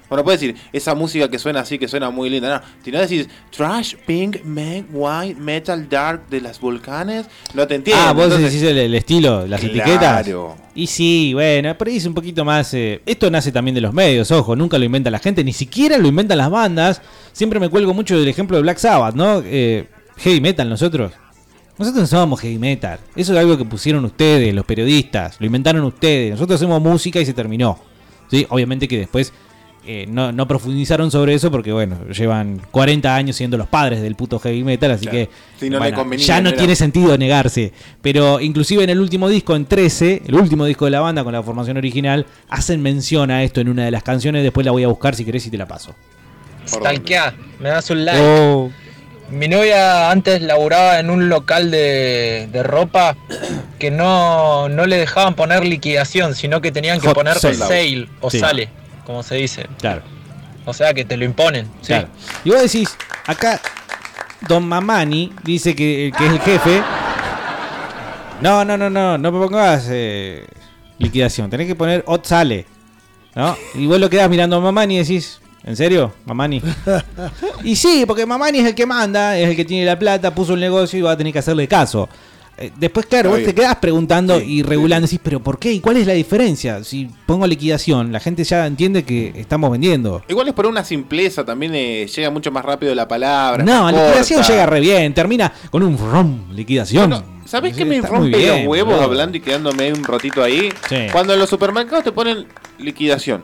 Bueno, 0.08 0.22
puedes 0.22 0.38
decir, 0.40 0.54
esa 0.72 0.94
música 0.94 1.28
que 1.28 1.38
suena 1.38 1.60
así, 1.60 1.78
que 1.78 1.88
suena 1.88 2.10
muy 2.10 2.28
linda. 2.30 2.58
No, 2.58 2.62
si 2.84 2.92
no 2.92 3.00
decís 3.00 3.26
trash, 3.50 3.94
pink, 4.06 4.44
meg, 4.44 4.84
white, 4.92 5.40
metal, 5.40 5.88
dark 5.88 6.28
de 6.28 6.42
las 6.42 6.60
volcanes, 6.60 7.26
no 7.54 7.66
te 7.66 7.74
entiendo. 7.76 8.02
ah, 8.06 8.12
vos 8.12 8.24
Entonces, 8.24 8.52
decís 8.52 8.62
el, 8.68 8.78
el 8.78 8.94
estilo, 8.94 9.46
las 9.46 9.60
Claro. 9.60 9.74
etiquetas. 9.74 10.30
Y 10.74 10.86
sí, 10.86 11.32
bueno, 11.32 11.74
pero 11.76 11.90
ahí 11.90 11.96
es 11.96 12.06
un 12.06 12.14
poquito 12.14 12.44
más. 12.44 12.72
eh, 12.74 13.00
esto 13.06 13.30
nace 13.30 13.50
también 13.50 13.74
de 13.74 13.80
los 13.80 13.94
medios, 13.94 14.30
ojo, 14.30 14.54
nunca 14.54 14.78
lo 14.78 14.84
inventa 14.84 15.10
la 15.10 15.18
gente, 15.18 15.42
ni 15.42 15.54
siquiera 15.54 15.96
lo 15.98 16.06
inventan 16.06 16.38
las 16.38 16.50
bandas. 16.50 17.00
Siempre 17.32 17.58
me 17.58 17.68
cuelgo 17.70 17.94
mucho 17.94 18.16
del 18.18 18.28
ejemplo 18.28 18.56
de 18.58 18.62
Black 18.62 18.78
Sabbath, 18.78 19.14
¿no? 19.16 19.42
Eh, 19.44 19.88
heavy 20.18 20.40
metal, 20.40 20.68
nosotros. 20.68 21.12
Nosotros 21.78 22.02
no 22.02 22.06
somos 22.20 22.40
heavy 22.40 22.58
metal. 22.58 22.98
Eso 23.16 23.32
es 23.32 23.38
algo 23.38 23.58
que 23.58 23.64
pusieron 23.64 24.04
ustedes, 24.04 24.54
los 24.54 24.64
periodistas. 24.64 25.36
Lo 25.40 25.46
inventaron 25.46 25.82
ustedes. 25.84 26.30
Nosotros 26.32 26.60
hacemos 26.60 26.80
música 26.80 27.20
y 27.20 27.26
se 27.26 27.32
terminó. 27.34 27.78
¿Sí? 28.30 28.46
Obviamente 28.48 28.86
que 28.88 28.98
después 28.98 29.32
eh, 29.86 30.06
no, 30.08 30.32
no 30.32 30.48
profundizaron 30.48 31.10
sobre 31.10 31.34
eso 31.34 31.50
porque, 31.50 31.70
bueno, 31.72 31.98
llevan 32.08 32.60
40 32.70 33.14
años 33.14 33.36
siendo 33.36 33.58
los 33.58 33.66
padres 33.66 34.00
del 34.00 34.14
puto 34.14 34.38
heavy 34.38 34.62
metal. 34.64 34.92
Así 34.92 35.06
Claro. 35.06 35.18
que 35.18 35.30
Si 35.58 35.66
no 35.68 35.72
le 35.72 35.78
bueno, 35.80 35.96
convenía, 35.98 36.24
ya 36.26 36.40
no 36.40 36.48
era- 36.50 36.58
tiene 36.58 36.76
sentido 36.76 37.18
negarse. 37.18 37.72
Pero 38.00 38.40
inclusive 38.40 38.84
en 38.84 38.90
el 38.90 39.00
último 39.00 39.28
disco, 39.28 39.54
en 39.56 39.66
13, 39.66 40.22
el 40.26 40.34
último 40.36 40.64
disco 40.64 40.84
de 40.86 40.92
la 40.92 41.00
banda 41.00 41.22
con 41.24 41.32
la 41.32 41.42
formación 41.42 41.76
original, 41.76 42.24
hacen 42.48 42.80
mención 42.82 43.30
a 43.32 43.42
esto 43.42 43.60
en 43.60 43.68
una 43.68 43.84
de 43.84 43.90
las 43.90 44.02
canciones. 44.04 44.42
Después 44.44 44.64
la 44.64 44.70
voy 44.72 44.84
a 44.84 44.88
buscar 44.88 45.14
si 45.16 45.24
querés 45.24 45.44
y 45.46 45.50
te 45.50 45.58
la 45.58 45.66
paso. 45.66 45.92
Stalkeá, 46.66 47.34
me 47.60 47.68
das 47.68 47.90
un 47.90 48.04
like. 48.04 48.20
Oh. 48.22 48.70
Mi 49.30 49.48
novia 49.48 50.10
antes 50.10 50.42
laburaba 50.42 50.98
en 51.00 51.10
un 51.10 51.28
local 51.28 51.70
de, 51.70 52.48
de 52.52 52.62
ropa 52.62 53.16
que 53.78 53.90
no, 53.90 54.68
no 54.68 54.86
le 54.86 54.98
dejaban 54.98 55.34
poner 55.34 55.64
liquidación, 55.64 56.34
sino 56.34 56.60
que 56.60 56.70
tenían 56.72 57.00
que 57.00 57.08
Hot 57.08 57.14
poner 57.16 57.38
sale. 57.38 57.54
sale 57.56 58.08
o 58.20 58.30
Sí. 58.30 58.38
sale, 58.38 58.68
como 59.06 59.22
se 59.22 59.36
dice. 59.36 59.66
Claro. 59.80 60.02
O 60.66 60.72
sea 60.72 60.94
que 60.94 61.04
te 61.04 61.16
lo 61.16 61.24
imponen. 61.24 61.66
sí. 61.80 61.88
Claro. 61.88 62.08
Y 62.44 62.50
vos 62.50 62.62
decís, 62.62 62.96
acá 63.26 63.60
Don 64.48 64.66
Mamani 64.68 65.32
dice 65.42 65.74
que, 65.74 66.12
que 66.16 66.26
es 66.26 66.32
el 66.32 66.40
jefe. 66.40 66.82
No, 68.40 68.64
no, 68.64 68.76
no, 68.76 68.90
no, 68.90 69.16
no 69.16 69.32
me 69.32 69.38
pongas 69.46 69.86
eh, 69.90 70.46
liquidación. 70.98 71.48
Tenés 71.50 71.66
que 71.66 71.74
poner 71.74 72.02
Ot 72.06 72.24
sale. 72.26 72.66
¿No? 73.34 73.56
Y 73.74 73.86
vos 73.86 73.98
lo 73.98 74.08
quedás 74.08 74.28
mirando 74.30 74.56
a 74.56 74.60
Mamani 74.60 74.94
y 74.96 74.98
decís, 74.98 75.40
¿en 75.64 75.76
serio? 75.76 76.12
Mamani. 76.26 76.60
Y 77.64 77.76
sí, 77.76 78.04
porque 78.06 78.26
Mamani 78.26 78.58
es 78.58 78.66
el 78.66 78.74
que 78.74 78.86
manda, 78.86 79.38
es 79.38 79.48
el 79.48 79.56
que 79.56 79.64
tiene 79.64 79.84
la 79.86 79.98
plata, 79.98 80.34
puso 80.34 80.54
el 80.54 80.60
negocio 80.60 80.98
y 80.98 81.02
va 81.02 81.12
a 81.12 81.16
tener 81.16 81.32
que 81.32 81.38
hacerle 81.38 81.66
caso. 81.68 82.08
Eh, 82.56 82.70
Después, 82.76 83.06
claro, 83.06 83.30
Está 83.30 83.30
vos 83.30 83.38
bien. 83.38 83.50
te 83.50 83.54
quedás 83.60 83.76
preguntando 83.76 84.40
y 84.40 84.62
regulando, 84.62 85.06
decís, 85.08 85.18
pero 85.22 85.40
¿por 85.40 85.58
qué? 85.58 85.72
¿Y 85.72 85.80
cuál 85.80 85.96
es 85.96 86.06
la 86.06 86.12
diferencia? 86.12 86.84
Si 86.84 87.08
pongo 87.26 87.46
liquidación, 87.48 88.12
la 88.12 88.20
gente 88.20 88.44
ya 88.44 88.64
entiende 88.66 89.02
que 89.02 89.32
estamos 89.34 89.72
vendiendo. 89.72 90.22
Igual 90.28 90.46
es 90.48 90.54
por 90.54 90.66
una 90.66 90.84
simpleza, 90.84 91.44
también 91.44 91.74
eh, 91.74 92.06
llega 92.06 92.30
mucho 92.30 92.52
más 92.52 92.64
rápido 92.64 92.94
la 92.94 93.08
palabra. 93.08 93.64
No, 93.64 93.90
la 93.90 94.06
liquidación 94.06 94.42
llega 94.44 94.66
re 94.66 94.78
bien, 94.80 95.12
termina 95.14 95.52
con 95.70 95.82
un 95.82 95.98
rom, 95.98 96.52
liquidación. 96.52 97.24
¿Sabés 97.44 97.72
Sí, 97.74 97.78
qué 97.78 97.84
me 97.84 98.00
rompe 98.00 98.38
bien, 98.38 98.58
los 98.60 98.66
huevos 98.68 99.00
hablando 99.00 99.36
y 99.36 99.40
quedándome 99.40 99.92
un 99.92 100.04
ratito 100.04 100.42
ahí? 100.42 100.70
Sí. 100.88 100.96
Cuando 101.10 101.34
en 101.34 101.40
los 101.40 101.50
supermercados 101.50 102.04
te 102.04 102.12
ponen 102.12 102.46
liquidación. 102.78 103.42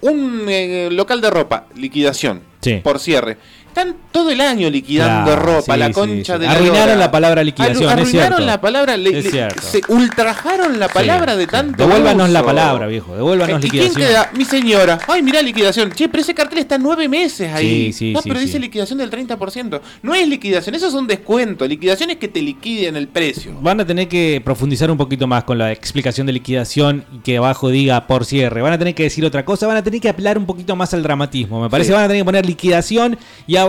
Un 0.00 0.46
eh, 0.48 0.88
local 0.90 1.20
de 1.20 1.30
ropa, 1.30 1.66
liquidación. 1.74 2.42
Sí. 2.60 2.80
Por 2.82 2.98
cierre. 2.98 3.38
Están 3.78 3.94
todo 4.10 4.30
el 4.30 4.40
año 4.40 4.68
liquidando 4.70 5.30
Claro, 5.32 5.42
ropa, 5.42 5.74
sí, 5.74 5.78
la 5.78 5.92
concha 5.92 6.34
sí. 6.34 6.40
de 6.40 6.46
la 6.46 6.52
Arruinaron 6.52 6.86
lora. 6.88 6.96
la 6.96 7.10
palabra 7.12 7.44
liquidación, 7.44 7.84
Arru- 7.84 7.92
Arruinaron 8.00 8.46
la 8.46 8.60
palabra, 8.60 8.96
le- 8.96 9.22
se 9.22 9.80
ultrajaron 9.86 10.80
la 10.80 10.88
palabra 10.88 11.36
de 11.36 11.46
tanto 11.46 11.76
Devuélvanos 11.86 12.28
la 12.30 12.42
palabra, 12.44 12.86
viejo, 12.88 13.14
devuélvanos 13.14 13.64
¿Y 13.64 13.68
quién 13.70 13.84
liquidación. 13.84 14.08
queda? 14.10 14.30
Mi 14.36 14.44
señora. 14.44 14.98
Ay, 15.06 15.22
mirá 15.22 15.40
liquidación. 15.42 15.92
Che, 15.92 16.08
pero 16.08 16.22
ese 16.22 16.34
cartel 16.34 16.58
está 16.58 16.76
nueve 16.76 17.08
meses 17.08 17.52
ahí. 17.52 17.92
Sí, 17.92 17.92
sí, 17.92 18.12
no, 18.12 18.20
sí, 18.20 18.28
pero 18.28 18.40
dice 18.40 18.58
liquidación 18.58 18.98
del 18.98 19.10
30%. 19.10 19.80
No 20.02 20.12
es 20.14 20.26
liquidación, 20.26 20.74
eso 20.74 20.88
es 20.88 20.94
un 20.94 21.06
descuento. 21.06 21.64
Liquidación 21.66 22.10
es 22.10 22.16
que 22.16 22.26
te 22.26 22.42
liquiden 22.42 22.96
el 22.96 23.06
precio. 23.06 23.52
Van 23.60 23.80
a 23.80 23.86
tener 23.86 24.08
que 24.08 24.42
profundizar 24.44 24.90
un 24.90 24.96
poquito 24.98 25.28
más 25.28 25.44
con 25.44 25.56
la 25.56 25.70
explicación 25.70 26.26
de 26.26 26.32
liquidación 26.32 27.04
y 27.14 27.18
que 27.18 27.36
abajo 27.36 27.68
diga 27.68 28.08
por 28.08 28.24
cierre. 28.24 28.60
Van 28.60 28.72
a 28.72 28.78
tener 28.78 28.96
que 28.96 29.04
decir 29.04 29.24
otra 29.24 29.44
cosa, 29.44 29.68
van 29.68 29.76
a 29.76 29.84
tener 29.84 30.00
que 30.00 30.08
apelar 30.08 30.36
un 30.36 30.46
poquito 30.46 30.74
más 30.74 30.92
al 30.94 31.04
dramatismo. 31.04 31.62
Me 31.62 31.70
parece 31.70 31.92
van 31.92 32.02
a 32.02 32.08
tener 32.08 32.22
que 32.22 32.24
poner 32.24 32.44
liquidación 32.44 33.16
y 33.46 33.54
abajo 33.54 33.67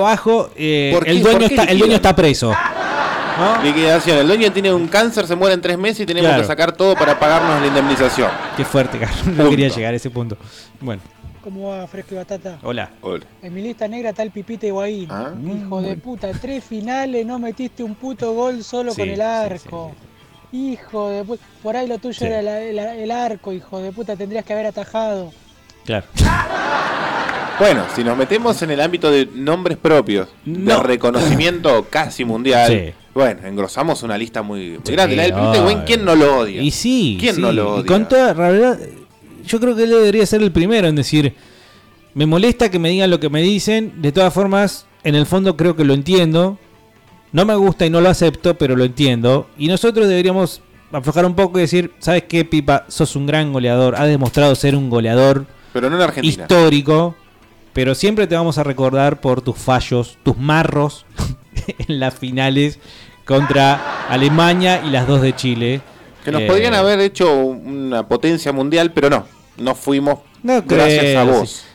eh, 0.56 0.92
¿Por 0.94 1.06
qué? 1.06 1.12
el, 1.12 1.22
dueño 1.24 1.40
¿Por 1.40 1.48
qué 1.48 1.54
está, 1.56 1.62
el 1.64 1.68
liquidan? 1.70 1.80
dueño 1.80 1.96
está 1.96 2.16
preso. 2.16 2.54
Liquidación. 3.64 4.18
El 4.18 4.28
dueño 4.28 4.52
tiene 4.52 4.74
un 4.74 4.88
cáncer, 4.88 5.26
se 5.26 5.36
muere 5.36 5.54
en 5.56 5.62
tres 5.62 5.78
meses 5.78 6.02
y 6.02 6.06
tenemos 6.06 6.28
Claro. 6.30 6.42
que 6.42 6.48
sacar 6.48 6.72
todo 6.74 6.94
para 6.96 7.18
pagarnos 7.20 7.62
la 7.62 7.68
indemnización. 7.68 8.30
Qué 8.58 8.66
fuerte, 8.66 9.00
cara. 9.00 9.12
No 9.26 9.34
Punto. 9.36 9.50
quería 9.52 9.70
llegar 9.70 9.94
a 9.94 9.98
ese 9.98 10.10
punto. 10.10 10.38
Bueno, 10.82 11.02
¿Cómo 11.42 11.70
va, 11.70 11.88
Fresco 11.88 12.16
y 12.16 12.18
Batata? 12.18 12.60
hola. 12.64 12.90
En 13.42 13.54
mi 13.54 13.62
lista 13.62 13.88
negra 13.88 14.10
está 14.10 14.24
el 14.24 14.32
Pipita 14.32 14.68
Higuaín. 14.68 15.08
Ah. 15.10 15.32
Hijo 15.42 15.82
de 15.82 15.96
puta, 15.96 16.30
tres 16.40 16.64
finales, 16.66 17.26
no 17.26 17.40
metiste 17.40 17.82
un 17.82 17.96
puto 17.96 18.34
gol 18.34 18.62
solo 18.64 18.92
Sí, 18.92 19.00
con 19.00 19.10
el 19.10 19.16
sí, 19.16 19.22
arco. 19.22 19.92
Hijo 20.52 21.10
de 21.10 21.24
puta. 21.24 21.44
Por 21.64 21.78
ahí 21.78 21.88
lo 21.88 21.98
tuyo 21.98 22.20
Sí. 22.20 22.26
era 22.26 22.42
la- 22.42 22.60
la- 22.60 22.96
el 22.96 23.10
arco, 23.10 23.54
hijo 23.54 23.80
de 23.80 23.94
puta, 23.94 24.18
tendrías 24.18 24.44
que 24.44 24.52
haber 24.52 24.66
atajado. 24.66 25.32
Claro. 25.86 26.06
Bueno, 27.60 27.84
si 27.94 28.04
nos 28.06 28.18
metemos 28.18 28.62
en 28.62 28.72
el 28.72 28.80
ámbito 28.80 29.12
de 29.12 29.28
nombres 29.36 29.78
propios, 29.78 30.30
de 30.46 30.76
reconocimiento 30.78 31.88
casi 31.90 32.24
mundial, 32.24 32.68
Sí. 32.72 32.94
bueno, 33.14 33.46
engrosamos 33.46 34.02
una 34.04 34.18
lista 34.18 34.42
muy, 34.42 34.80
muy 34.86 34.94
grande. 34.96 35.16
La 35.18 35.24
del. 35.24 35.34
Pinto 35.34 35.56
Higuaín, 35.58 35.80
¿quién 35.86 36.06
no 36.06 36.16
lo 36.16 36.38
odia? 36.40 36.62
Y 36.62 36.72
sí. 36.72 37.18
¿Quién 37.20 37.36
sí. 37.36 37.42
no 37.42 37.52
lo 37.52 37.64
Y 37.64 37.80
odia? 37.82 37.86
con 37.86 38.08
toda 38.08 38.34
realidad, 38.34 38.80
yo 39.46 39.60
creo 39.60 39.76
que 39.76 39.84
él 39.84 39.90
debería 39.90 40.26
ser 40.26 40.42
el 40.42 40.54
primero 40.54 40.88
en 40.88 40.96
decir, 40.96 41.34
me 42.14 42.26
molesta 42.26 42.72
que 42.72 42.80
me 42.80 42.90
digan 42.92 43.10
lo 43.10 43.20
que 43.20 43.30
me 43.30 43.42
dicen, 43.42 44.02
de 44.02 44.14
todas 44.14 44.34
formas, 44.34 44.86
en 45.04 45.16
el 45.16 45.26
fondo 45.26 45.58
creo 45.58 45.76
que 45.76 45.84
lo 45.84 45.94
entiendo, 45.94 46.58
no 47.34 47.44
me 47.46 47.56
gusta 47.56 47.86
y 47.86 47.90
no 47.90 48.00
lo 48.00 48.08
acepto, 48.10 48.58
pero 48.58 48.78
lo 48.78 48.86
entiendo, 48.86 49.50
y 49.58 49.68
nosotros 49.68 50.08
deberíamos 50.08 50.62
aflojar 50.94 51.26
un 51.26 51.36
poco 51.36 51.58
y 51.60 51.64
decir, 51.64 51.92
¿sabes 52.00 52.24
qué, 52.24 52.46
Pipa? 52.46 52.86
Sos 52.88 53.18
un 53.18 53.28
gran 53.28 53.52
goleador, 53.52 53.96
has 53.96 54.08
demostrado 54.08 54.56
ser 54.56 54.76
un 54.78 54.90
goleador 54.90 55.46
Pero 55.74 55.90
no 55.90 55.96
en 55.98 56.02
Argentina. 56.02 56.44
histórico, 56.44 57.16
pero 57.74 57.94
siempre 57.96 58.28
te 58.28 58.36
vamos 58.36 58.58
a 58.58 58.64
recordar 58.64 59.22
por 59.22 59.42
tus 59.42 59.58
fallos, 59.58 60.18
tus 60.24 60.38
marros 60.38 61.06
en 61.88 62.00
las 62.00 62.14
finales 62.16 62.80
contra 63.26 64.08
Alemania 64.10 64.82
y 64.86 64.90
las 64.90 65.08
dos 65.08 65.22
de 65.22 65.36
Chile. 65.36 65.82
Que 66.26 66.32
nos 66.32 66.42
Eh, 66.42 66.48
podrían 66.48 66.74
haber 66.74 67.00
hecho 67.00 67.34
una 67.38 68.08
potencia 68.08 68.52
mundial, 68.52 68.92
pero 68.92 69.10
no. 69.10 69.26
No 69.58 69.76
fuimos 69.76 70.20
No 70.44 70.62
gracias 70.64 71.00
creo, 71.00 71.20
a 71.20 71.24
sí. 71.26 71.30
vos. 71.32 71.66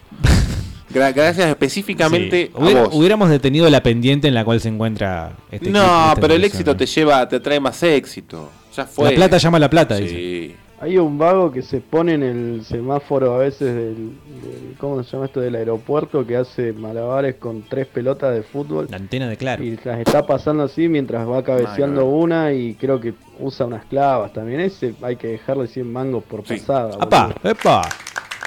Gra- 0.92 1.12
gracias 1.12 1.49
específicamente 1.49 2.47
Sí. 2.47 2.53
a 2.76 2.82
vos. 2.84 2.88
hubiéramos 2.92 3.28
detenido 3.28 3.68
la 3.68 3.82
pendiente 3.82 4.28
en 4.28 4.34
la 4.34 4.45
cual 4.45 4.61
se 4.61 4.68
encuentra 4.68 5.32
este 5.51 5.70
no, 5.70 6.14
pero 6.20 6.34
el 6.34 6.45
éxito 6.45 6.76
te 6.76 6.86
lleva, 6.86 7.28
te 7.28 7.40
trae 7.40 7.59
más 7.61 7.82
éxito. 7.82 8.51
Ya 8.76 8.84
fue. 8.86 9.11
La 9.11 9.14
plata 9.16 9.38
llama 9.38 9.57
a 9.57 9.61
la 9.61 9.70
plata, 9.70 9.97
Sí. 9.97 10.03
dice. 10.05 10.57
Hay 10.81 10.99
un 10.99 11.16
vago 11.18 11.51
que 11.53 11.62
se 11.62 11.81
pone 11.81 12.14
en 12.14 12.22
el 12.22 12.64
semáforo 12.64 13.35
a 13.35 13.39
veces 13.39 13.75
del, 13.75 13.95
del- 13.97 14.75
¿cómo 14.79 15.03
se 15.03 15.12
llama 15.12 15.27
esto? 15.27 15.41
del 15.41 15.55
aeropuerto 15.55 16.27
que 16.27 16.37
hace 16.37 16.72
malabares 16.72 17.37
con 17.37 17.62
tres 17.62 17.87
pelotas 17.87 18.35
de 18.35 18.43
fútbol. 18.43 18.89
La 18.91 18.97
antena 18.97 19.29
de 19.29 19.37
claro. 19.37 19.62
Y 19.62 19.79
las 19.85 20.01
está 20.01 20.27
pasando 20.27 20.64
así 20.64 20.89
mientras 20.89 21.27
va 21.29 21.43
cabeceando 21.43 22.07
una 22.07 22.53
y 22.53 22.75
creo 22.75 23.01
que 23.01 23.14
usa 23.39 23.66
unas 23.66 23.85
clavas 23.87 24.33
también. 24.33 24.61
Ese 24.61 24.95
hay 25.01 25.16
que 25.16 25.29
dejarle 25.29 25.68
100 25.68 25.91
mangos 25.91 26.25
por 26.25 26.43
pasada. 26.43 26.97
¡Apa! 27.01 27.35
¡Epa! 27.43 27.83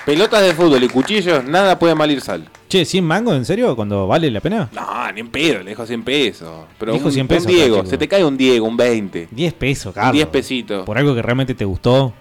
Pelotas 0.06 0.42
de 0.42 0.54
fútbol 0.54 0.84
y 0.84 0.88
cuchillos, 0.90 1.44
nada 1.44 1.80
puede 1.80 1.96
mal 1.96 2.12
ir 2.12 2.22
sal. 2.22 2.46
Che, 2.70 2.82
¿100 2.86 3.02
mangos 3.02 3.36
en 3.36 3.46
serio? 3.46 3.76
¿Cuando 3.76 4.08
vale 4.08 4.30
la 4.30 4.42
pena? 4.42 4.70
No, 4.74 5.12
ni 5.14 5.22
en 5.22 5.30
pedo, 5.30 5.60
le 5.60 5.70
dejo 5.70 5.86
100 5.86 6.04
pesos. 6.04 6.66
Pero 6.78 6.92
Dijo 6.94 7.06
un, 7.06 7.12
100 7.14 7.24
un 7.24 7.28
pesos, 7.30 7.48
Diego, 7.48 7.86
se 7.86 7.98
te 7.98 8.08
cae 8.10 8.26
un 8.26 8.36
Diego, 8.36 8.68
un 8.68 8.76
20. 8.76 9.30
10 9.32 9.54
pesos, 9.54 9.94
Carlos. 9.94 10.14
10 10.14 10.28
pesitos. 10.28 10.86
Por 10.86 10.98
algo 10.98 11.16
que 11.16 11.22
realmente 11.22 11.54
te 11.56 11.64
gustó. 11.64 12.14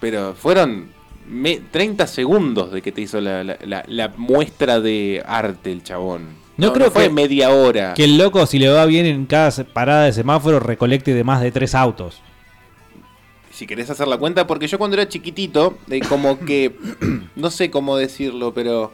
Pero 0.00 0.34
fueron 0.34 0.88
me- 1.28 1.60
30 1.70 2.06
segundos 2.06 2.72
de 2.72 2.80
que 2.80 2.92
te 2.92 3.02
hizo 3.02 3.20
la, 3.20 3.44
la- 3.44 3.58
la- 3.62 3.84
la 3.86 4.08
muestra 4.16 4.80
de 4.80 5.22
arte 5.26 5.70
el 5.70 5.82
chabón. 5.82 6.28
No, 6.56 6.72
creo 6.72 6.90
fue 6.90 7.04
que- 7.04 7.10
media 7.10 7.50
hora. 7.50 7.92
Que 7.94 8.04
el 8.04 8.16
loco, 8.16 8.46
si 8.46 8.58
le 8.58 8.68
va 8.70 8.86
bien 8.86 9.04
en 9.04 9.26
cada 9.26 9.50
parada 9.64 10.04
de 10.04 10.12
semáforo, 10.14 10.60
recolecte 10.60 11.12
de 11.12 11.24
más 11.24 11.42
de 11.42 11.52
tres 11.52 11.74
autos. 11.74 12.22
Si 13.52 13.66
querés 13.66 13.90
hacer 13.90 14.08
la 14.08 14.16
cuenta, 14.18 14.46
porque 14.46 14.66
yo 14.68 14.78
cuando 14.78 14.94
era 14.96 15.08
chiquitito, 15.08 15.76
eh, 15.90 16.00
como 16.08 16.38
que, 16.38 16.74
no 17.36 17.50
sé 17.50 17.70
cómo 17.70 17.96
decirlo, 17.96 18.54
pero 18.54 18.92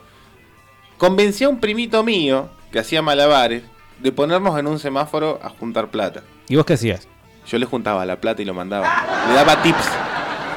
convencí 0.98 1.44
a 1.44 1.48
un 1.48 1.60
primito 1.60 2.02
mío 2.02 2.48
que 2.72 2.78
hacía 2.78 3.02
malabares 3.02 3.62
de 4.00 4.12
ponernos 4.12 4.58
en 4.58 4.66
un 4.66 4.78
semáforo 4.78 5.38
a 5.42 5.48
juntar 5.48 5.88
plata. 5.90 6.22
¿Y 6.48 6.56
vos 6.56 6.64
qué 6.64 6.74
hacías? 6.74 7.06
Yo 7.46 7.58
le 7.58 7.66
juntaba 7.66 8.04
la 8.06 8.20
plata 8.20 8.42
y 8.42 8.44
lo 8.44 8.54
mandaba. 8.54 8.88
Le 9.28 9.34
daba 9.34 9.62
tips. 9.62 9.88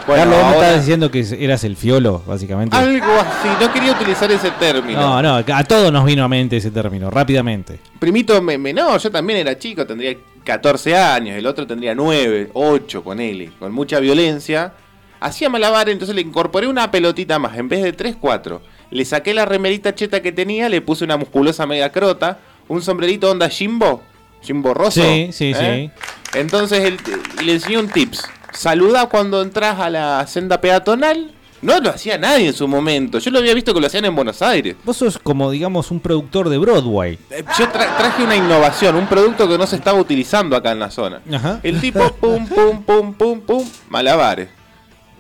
Bueno, 0.07 0.21
Carlos, 0.23 0.38
vos 0.38 0.45
me 0.47 0.53
ahora- 0.55 0.59
estabas 0.67 0.79
diciendo 0.85 1.11
que 1.11 1.25
eras 1.43 1.63
el 1.65 1.75
fiolo, 1.75 2.23
básicamente. 2.25 2.75
Algo 2.77 3.05
así, 3.19 3.49
no 3.59 3.73
quería 3.73 3.91
utilizar 3.91 4.31
ese 4.31 4.51
término. 4.51 5.01
No, 5.01 5.21
no, 5.21 5.35
a 5.53 5.63
todos 5.65 5.91
nos 5.91 6.05
vino 6.05 6.23
a 6.23 6.29
mente 6.29 6.57
ese 6.57 6.71
término, 6.71 7.09
rápidamente. 7.09 7.79
Primito, 7.99 8.41
me, 8.41 8.57
me- 8.57 8.71
no, 8.73 8.97
yo 8.97 9.11
también 9.11 9.39
era 9.39 9.57
chico, 9.59 9.85
tendría 9.85 10.15
14 10.45 10.95
años, 10.95 11.35
el 11.38 11.45
otro 11.45 11.67
tendría 11.67 11.93
9, 11.93 12.51
8, 12.53 13.03
ponele, 13.03 13.51
con 13.59 13.73
mucha 13.73 13.99
violencia. 13.99 14.71
Hacía 15.19 15.49
malabar, 15.49 15.89
entonces 15.89 16.15
le 16.15 16.21
incorporé 16.21 16.67
una 16.67 16.89
pelotita 16.89 17.38
más, 17.38 17.57
en 17.57 17.67
vez 17.67 17.83
de 17.83 17.91
3, 17.91 18.15
4. 18.17 18.61
Le 18.91 19.03
saqué 19.05 19.33
la 19.33 19.45
remerita 19.45 19.93
cheta 19.95 20.21
que 20.21 20.31
tenía, 20.31 20.69
le 20.69 20.81
puse 20.81 21.03
una 21.03 21.17
musculosa 21.17 21.65
media 21.65 21.91
crota, 21.91 22.39
un 22.67 22.81
sombrerito 22.81 23.29
onda 23.29 23.49
Jimbo, 23.49 24.01
Jimbo 24.41 24.73
Rosso. 24.73 25.01
Sí, 25.01 25.29
sí, 25.31 25.51
¿eh? 25.55 25.91
Entonces 26.33 26.85
él- 26.85 26.97
y 27.41 27.43
le 27.45 27.53
enseñé 27.53 27.77
un 27.77 27.89
tips. 27.89 28.23
Saluda 28.53 29.07
cuando 29.07 29.41
entras 29.41 29.79
a 29.79 29.89
la 29.89 30.25
senda 30.27 30.59
peatonal. 30.61 31.31
No 31.59 31.79
lo 31.79 31.89
hacía 31.89 32.19
nadie 32.19 32.47
en 32.47 32.53
su 32.53 32.67
momento. 32.67 33.17
Yo 33.17 33.31
lo 33.31 33.39
había 33.39 33.53
visto 33.55 33.73
que 33.73 33.79
lo 33.81 33.88
hacían 33.88 34.05
en 34.05 34.15
Buenos 34.15 34.43
Aires. 34.43 34.75
Vos 34.85 34.97
sos 34.97 35.17
como, 35.17 35.49
digamos, 35.49 35.89
un 35.89 35.99
productor 35.99 36.49
de 36.49 36.57
Broadway. 36.59 37.17
Eh, 37.31 37.43
Yo 37.57 37.65
tra- 37.65 37.97
traje 37.97 38.23
una 38.23 38.35
innovación, 38.35 38.95
un 38.95 39.07
producto 39.07 39.47
que 39.49 39.57
no 39.57 39.65
se 39.65 39.75
estaba 39.75 39.99
utilizando 39.99 40.55
acá 40.55 40.71
en 40.71 40.79
la 40.79 40.91
zona. 40.91 41.19
Ajá. 41.33 41.59
El 41.63 41.81
tipo, 41.81 42.11
pum, 42.13 42.47
pum, 42.47 42.83
pum, 42.83 43.13
pum, 43.15 43.41
pum, 43.41 43.67
malabares. 43.89 44.49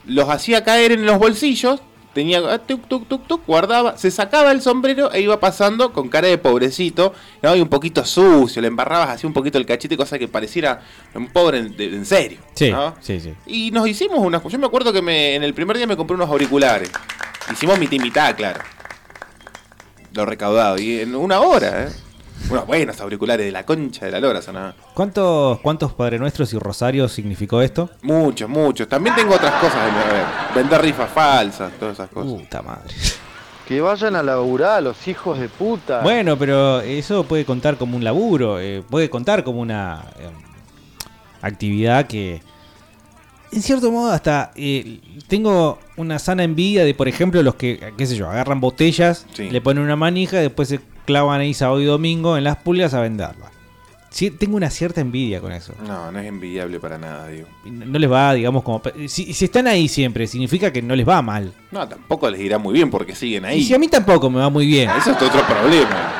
Los 0.05 0.29
hacía 0.29 0.63
caer 0.63 0.91
en 0.91 1.05
los 1.07 1.17
bolsillos, 1.17 1.81
tenía, 2.17 2.39
ah, 2.39 2.57
tuc, 2.57 2.87
tuc, 2.87 3.07
tuc, 3.07 3.27
tuc, 3.27 3.45
guardaba, 3.45 3.97
se 3.97 4.11
sacaba 4.11 4.51
el 4.51 4.61
sombrero 4.61 5.11
e 5.13 5.21
iba 5.21 5.39
pasando 5.39 5.93
con 5.93 6.09
cara 6.09 6.27
de 6.27 6.37
pobrecito, 6.37 7.13
¿no? 7.41 7.55
y 7.55 7.61
un 7.61 7.69
poquito 7.69 8.03
sucio, 8.03 8.61
le 8.61 8.67
embarrabas 8.67 9.09
así 9.09 9.27
un 9.27 9.33
poquito 9.33 9.57
el 9.57 9.65
cachete, 9.65 9.95
cosa 9.95 10.17
que 10.17 10.27
pareciera 10.27 10.81
un 11.13 11.27
pobre 11.27 11.59
en, 11.59 11.77
de- 11.77 11.85
en 11.95 12.05
serio. 12.05 12.39
Sí, 12.55 12.71
¿no? 12.71 12.95
sí, 12.99 13.19
sí. 13.19 13.33
Y 13.45 13.71
nos 13.71 13.87
hicimos 13.87 14.19
unas. 14.19 14.43
Yo 14.43 14.57
me 14.59 14.65
acuerdo 14.65 14.91
que 14.91 15.01
me, 15.01 15.35
en 15.35 15.43
el 15.43 15.53
primer 15.53 15.77
día 15.77 15.85
me 15.87 15.95
compré 15.95 16.15
unos 16.15 16.29
auriculares. 16.29 16.89
Hicimos 17.51 17.77
y 17.79 17.99
mitad, 17.99 18.35
claro. 18.35 18.59
Lo 20.13 20.25
recaudado. 20.25 20.79
Y 20.79 20.99
en 21.01 21.15
una 21.15 21.39
hora, 21.41 21.83
¿eh? 21.85 21.89
Unos 22.49 22.65
buenos 22.65 23.01
auriculares 23.01 23.45
de 23.45 23.51
la 23.51 23.65
concha 23.65 24.05
de 24.05 24.11
la 24.11 24.19
lora 24.19 24.41
sonaban. 24.41 24.73
¿Cuántos, 24.93 25.59
¿Cuántos 25.59 25.93
Padre 25.93 26.17
Nuestros 26.17 26.53
y 26.53 26.59
Rosarios 26.59 27.11
significó 27.11 27.61
esto? 27.61 27.89
Muchos, 28.01 28.49
muchos. 28.49 28.87
También 28.87 29.15
tengo 29.15 29.35
otras 29.35 29.53
cosas 29.55 29.85
de 29.85 30.13
ver. 30.13 30.25
Vender 30.55 30.81
rifas 30.81 31.11
falsas, 31.11 31.73
todas 31.77 31.95
esas 31.95 32.09
cosas. 32.09 32.31
Puta 32.31 32.61
madre. 32.61 32.93
Que 33.67 33.81
vayan 33.81 34.15
a 34.15 34.23
laburar 34.23 34.81
los 34.81 35.07
hijos 35.09 35.37
de 35.39 35.49
puta. 35.49 35.99
Bueno, 36.01 36.37
pero 36.37 36.79
eso 36.79 37.25
puede 37.25 37.43
contar 37.43 37.77
como 37.77 37.97
un 37.97 38.03
laburo, 38.03 38.61
eh, 38.61 38.81
puede 38.89 39.09
contar 39.09 39.43
como 39.43 39.59
una 39.59 40.05
eh, 40.17 40.29
actividad 41.41 42.07
que, 42.07 42.41
en 43.51 43.61
cierto 43.61 43.91
modo, 43.91 44.11
hasta 44.11 44.51
eh, 44.55 45.01
tengo 45.27 45.79
una 45.97 46.17
sana 46.17 46.45
envidia 46.45 46.85
de, 46.85 46.93
por 46.93 47.09
ejemplo, 47.09 47.43
los 47.43 47.55
que, 47.55 47.93
qué 47.97 48.05
sé 48.05 48.15
yo, 48.15 48.29
agarran 48.29 48.61
botellas, 48.61 49.25
le 49.37 49.59
ponen 49.59 49.83
una 49.83 49.97
manija 49.97 50.39
y 50.39 50.43
después 50.43 50.69
se 50.69 50.79
clavan 51.07 51.39
ahí 51.39 51.53
sábado 51.53 51.81
y 51.81 51.85
domingo 51.85 52.37
en 52.37 52.43
las 52.43 52.57
pulgas 52.57 52.93
a 52.93 52.99
venderla. 53.01 53.49
Sí, 54.09 54.31
tengo 54.31 54.57
una 54.57 54.69
cierta 54.69 55.01
envidia 55.01 55.39
con 55.41 55.51
eso. 55.51 55.73
No, 55.85 56.11
no 56.11 56.19
es 56.19 56.25
envidiable 56.25 56.79
para 56.79 56.97
nada, 56.97 57.27
digo. 57.27 57.47
No 57.65 57.97
les 57.99 58.11
va, 58.11 58.33
digamos, 58.33 58.63
como... 58.63 58.81
Si, 59.07 59.33
si 59.33 59.45
están 59.45 59.67
ahí 59.67 59.87
siempre, 59.87 60.27
significa 60.27 60.71
que 60.71 60.81
no 60.81 60.95
les 60.95 61.07
va 61.07 61.21
mal. 61.21 61.53
No, 61.71 61.87
tampoco 61.87 62.29
les 62.29 62.41
irá 62.41 62.57
muy 62.57 62.73
bien 62.73 62.89
porque 62.89 63.15
siguen 63.15 63.45
ahí. 63.45 63.59
Y 63.59 63.63
si 63.63 63.73
a 63.73 63.79
mí 63.79 63.87
tampoco 63.87 64.29
me 64.29 64.39
va 64.39 64.49
muy 64.49 64.65
bien. 64.65 64.89
Eso 64.89 65.11
es 65.11 65.21
otro 65.21 65.45
problema. 65.45 66.11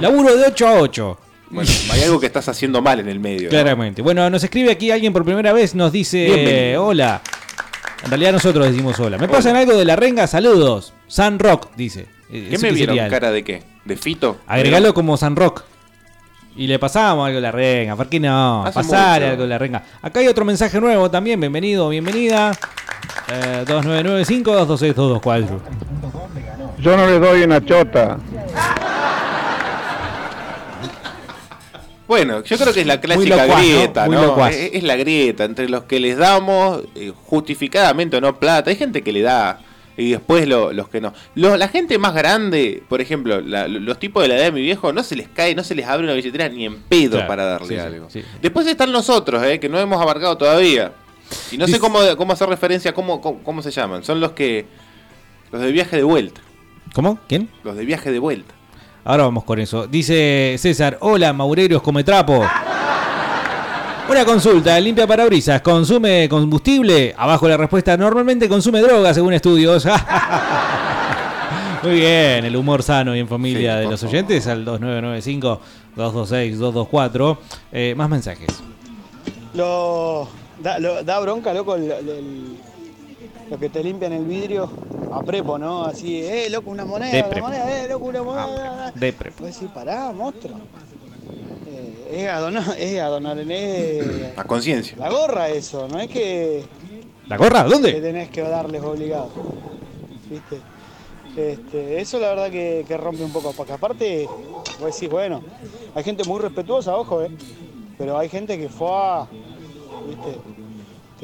Laburo 0.00 0.34
de 0.36 0.46
8 0.46 0.66
a 0.66 0.72
8. 0.80 1.18
Bueno, 1.50 1.70
hay 1.92 2.02
algo 2.02 2.18
que 2.18 2.26
estás 2.26 2.48
haciendo 2.48 2.80
mal 2.82 2.98
en 3.00 3.08
el 3.08 3.20
medio. 3.20 3.44
¿no? 3.44 3.50
Claramente. 3.50 4.02
Bueno, 4.02 4.28
nos 4.30 4.42
escribe 4.42 4.70
aquí 4.72 4.90
alguien 4.90 5.12
por 5.12 5.24
primera 5.24 5.52
vez, 5.52 5.74
nos 5.74 5.92
dice 5.92 6.24
Bienvenido. 6.24 6.86
hola. 6.86 7.22
En 8.02 8.10
realidad 8.10 8.32
nosotros 8.32 8.66
decimos 8.66 8.98
hola. 8.98 9.18
¿Me 9.18 9.28
pasan 9.28 9.56
algo 9.56 9.76
de 9.76 9.84
la 9.84 9.96
renga? 9.96 10.26
Saludos. 10.26 10.94
San 11.06 11.38
Rock, 11.38 11.68
dice. 11.76 12.06
Eh, 12.30 12.46
¿Qué 12.50 12.54
eso 12.56 12.62
me 12.62 12.68
que 12.68 12.74
vieron? 12.74 13.10
¿Cara 13.10 13.30
de 13.30 13.44
qué? 13.44 13.62
¿De 13.84 13.96
Fito? 13.96 14.38
Agregalo 14.46 14.94
como 14.94 15.16
San 15.16 15.36
Rock. 15.36 15.62
Y 16.56 16.66
le 16.68 16.78
pasamos 16.78 17.26
algo 17.26 17.36
de 17.36 17.42
la 17.42 17.50
renga. 17.52 17.96
¿Por 17.96 18.08
qué 18.08 18.20
no? 18.20 18.64
Hace 18.64 18.74
Pasar 18.74 19.20
mucho. 19.20 19.30
algo 19.32 19.42
de 19.42 19.48
la 19.48 19.58
renga. 19.58 19.82
Acá 20.02 20.20
hay 20.20 20.28
otro 20.28 20.44
mensaje 20.44 20.80
nuevo 20.80 21.10
también. 21.10 21.40
Bienvenido, 21.40 21.88
bienvenida. 21.88 22.52
Eh, 23.32 23.64
2995-226-224. 23.66 25.60
Yo 26.80 26.96
no 26.96 27.06
le 27.06 27.18
doy 27.18 27.42
una 27.42 27.64
chota. 27.64 28.18
Bueno, 32.06 32.42
yo 32.44 32.58
creo 32.58 32.72
que 32.72 32.82
es 32.82 32.86
la 32.86 33.00
clásica 33.00 33.46
grieta, 33.46 34.06
¿no? 34.06 34.46
es 34.46 34.82
la 34.82 34.94
grieta 34.96 35.44
entre 35.44 35.70
los 35.70 35.84
que 35.84 35.98
les 35.98 36.18
damos 36.18 36.82
eh, 36.94 37.12
justificadamente 37.24 38.18
o 38.18 38.20
no 38.20 38.38
plata. 38.38 38.68
Hay 38.70 38.76
gente 38.76 39.02
que 39.02 39.12
le 39.12 39.22
da 39.22 39.58
y 39.96 40.10
después 40.10 40.46
lo- 40.48 40.72
los 40.72 40.88
que 40.88 41.00
no. 41.00 41.12
Lo- 41.34 41.56
la 41.56 41.68
gente 41.68 41.98
más 41.98 42.14
grande, 42.14 42.82
por 42.88 43.00
ejemplo, 43.00 43.40
la- 43.40 43.68
los 43.68 43.98
tipos 43.98 44.22
de 44.22 44.28
la 44.28 44.36
edad 44.36 44.44
de 44.44 44.52
mi 44.52 44.62
viejo, 44.62 44.92
no 44.92 45.02
se 45.02 45.16
les 45.16 45.28
cae, 45.28 45.54
no 45.54 45.62
se 45.64 45.74
les 45.74 45.86
abre 45.86 46.04
una 46.04 46.14
billetera 46.14 46.48
ni 46.48 46.64
en 46.66 46.80
pedo 46.82 47.12
Claro, 47.12 47.26
para 47.28 47.44
darle 47.44 47.68
sí, 47.68 47.76
algo. 47.76 48.10
sí. 48.10 48.22
Después 48.42 48.66
están 48.66 48.90
nosotros, 48.92 49.42
eh, 49.44 49.60
que 49.60 49.68
no 49.68 49.78
hemos 49.78 50.00
abarcado 50.00 50.36
todavía. 50.36 50.92
Y 51.50 51.56
no 51.56 51.66
sé 51.66 51.78
cómo, 51.78 51.98
cómo 52.16 52.32
hacer 52.32 52.48
referencia, 52.48 52.92
cómo, 52.92 53.20
cómo, 53.20 53.42
cómo 53.42 53.62
se 53.62 53.70
llaman. 53.70 54.04
Son 54.04 54.20
los 54.20 54.32
que... 54.32 54.66
Los 55.52 55.62
de 55.62 55.72
viaje 55.72 55.96
de 55.96 56.02
vuelta. 56.02 56.40
¿Cómo? 56.94 57.18
¿Quién? 57.28 57.48
Los 57.62 57.76
de 57.76 57.84
viaje 57.84 58.10
de 58.12 58.18
vuelta. 58.18 58.54
Ahora 59.04 59.24
vamos 59.24 59.44
con 59.44 59.58
eso. 59.60 59.86
Dice 59.86 60.56
César, 60.58 60.96
hola 61.00 61.32
Maureros 61.32 61.82
come 61.82 62.02
trapo. 62.04 62.44
Una 64.08 64.24
consulta, 64.24 64.78
limpia 64.80 65.06
parabrisas, 65.06 65.60
¿consume 65.62 66.28
combustible? 66.28 67.14
Abajo 67.16 67.48
la 67.48 67.56
respuesta, 67.56 67.96
normalmente 67.96 68.48
consume 68.48 68.80
droga 68.80 69.14
según 69.14 69.32
estudios. 69.32 69.86
Muy 71.82 71.94
bien, 71.94 72.44
el 72.44 72.54
humor 72.56 72.82
sano 72.82 73.16
y 73.16 73.20
en 73.20 73.28
familia 73.28 73.76
de 73.76 73.86
los 73.86 74.02
oyentes 74.04 74.46
al 74.46 74.64
2995-226-224. 75.96 77.38
Eh, 77.72 77.94
más 77.96 78.08
mensajes. 78.10 78.48
Lo 79.54 80.28
da, 80.62 80.78
lo- 80.78 81.02
da 81.02 81.18
bronca, 81.20 81.52
loco, 81.54 81.74
el- 81.76 81.90
el- 81.90 82.56
lo 83.50 83.58
que 83.58 83.68
te 83.70 83.82
limpian 83.82 84.12
el 84.12 84.24
vidrio 84.24 84.70
a 85.12 85.22
prepo, 85.22 85.58
¿no? 85.58 85.84
Así, 85.84 86.22
eh, 86.22 86.48
loco, 86.50 86.70
una 86.70 86.84
moneda, 86.84 87.10
De 87.12 87.18
una 87.20 87.28
prepo. 87.30 87.46
moneda, 87.48 87.84
eh, 87.84 87.88
loco, 87.88 88.04
una 88.06 88.22
moneda. 88.22 88.92
De 88.94 89.12
pre- 89.12 89.32
Pues 89.32 89.54
decir, 89.54 89.68
pará, 89.68 90.12
monstruo. 90.12 90.56
Es 92.14 92.28
adonar, 92.28 92.76
es 92.78 93.00
adonar, 93.00 93.38
es 93.38 94.38
A 94.38 94.44
conciencia. 94.44 94.96
la 94.98 95.10
gorra 95.10 95.48
eso, 95.48 95.88
no 95.88 95.98
es 96.00 96.08
que 96.08 96.64
¿La 97.26 97.36
gorra? 97.36 97.64
que 97.64 97.70
¿Dónde? 97.70 97.92
tenés 98.00 98.28
que 98.30 98.42
darles 98.42 98.82
obligado. 98.82 99.30
¿Viste? 100.30 100.60
Este, 101.36 102.00
eso 102.00 102.20
la 102.20 102.28
verdad 102.28 102.50
que, 102.50 102.84
que 102.86 102.96
rompe 102.96 103.24
un 103.24 103.32
poco, 103.32 103.52
porque 103.52 103.72
aparte, 103.72 104.28
vos 104.80 104.94
decís, 104.94 105.08
bueno, 105.10 105.42
hay 105.94 106.04
gente 106.04 106.22
muy 106.24 106.38
respetuosa, 106.40 106.96
ojo, 106.96 107.22
eh, 107.24 107.30
pero 107.98 108.16
hay 108.16 108.28
gente 108.28 108.56
que 108.56 108.68
fue 108.68 108.88
a, 108.90 109.26
¿viste? 110.06 110.38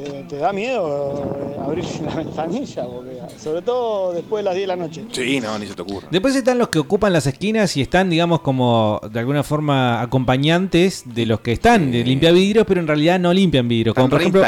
Te, 0.03 0.23
te 0.23 0.37
da 0.37 0.51
miedo 0.51 1.23
eh, 1.55 1.59
abrir 1.63 1.85
la 2.05 2.15
ventanilla, 2.15 2.83
porque, 2.85 3.19
sobre 3.37 3.61
todo 3.61 4.13
después 4.13 4.43
de 4.43 4.49
las 4.49 4.55
10 4.55 4.63
de 4.63 4.67
la 4.67 4.75
noche. 4.75 5.05
Sí, 5.11 5.39
no, 5.39 5.59
ni 5.59 5.67
se 5.67 5.75
te 5.75 5.81
ocurra. 5.83 6.07
Después 6.09 6.35
están 6.35 6.57
los 6.57 6.69
que 6.69 6.79
ocupan 6.79 7.13
las 7.13 7.27
esquinas 7.27 7.75
y 7.77 7.81
están, 7.81 8.09
digamos, 8.09 8.41
como 8.41 8.99
de 9.11 9.19
alguna 9.19 9.43
forma 9.43 10.01
acompañantes 10.01 11.03
de 11.05 11.25
los 11.25 11.41
que 11.41 11.51
están 11.51 11.91
de 11.91 12.03
limpiar 12.03 12.33
vidrios, 12.33 12.65
pero 12.67 12.79
en 12.79 12.87
realidad 12.87 13.19
no 13.19 13.31
limpian 13.33 13.67
vidrios. 13.67 13.93
Como 13.95 14.09
por 14.09 14.21
ejemplo, 14.21 14.43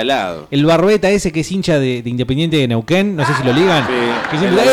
el 0.50 0.66
barbeta 0.66 1.10
ese 1.10 1.32
que 1.32 1.42
es 1.42 1.52
hincha 1.52 1.78
de, 1.80 2.02
de 2.02 2.10
Independiente 2.10 2.58
de 2.58 2.68
Neuquén, 2.68 3.16
no 3.16 3.26
sé 3.26 3.34
si 3.36 3.44
lo 3.44 3.54
ligan. 3.54 3.86
que 4.32 4.38
siempre- 4.40 4.64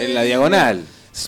En 0.00 0.14
la 0.14 0.22
diagonal. 0.22 0.84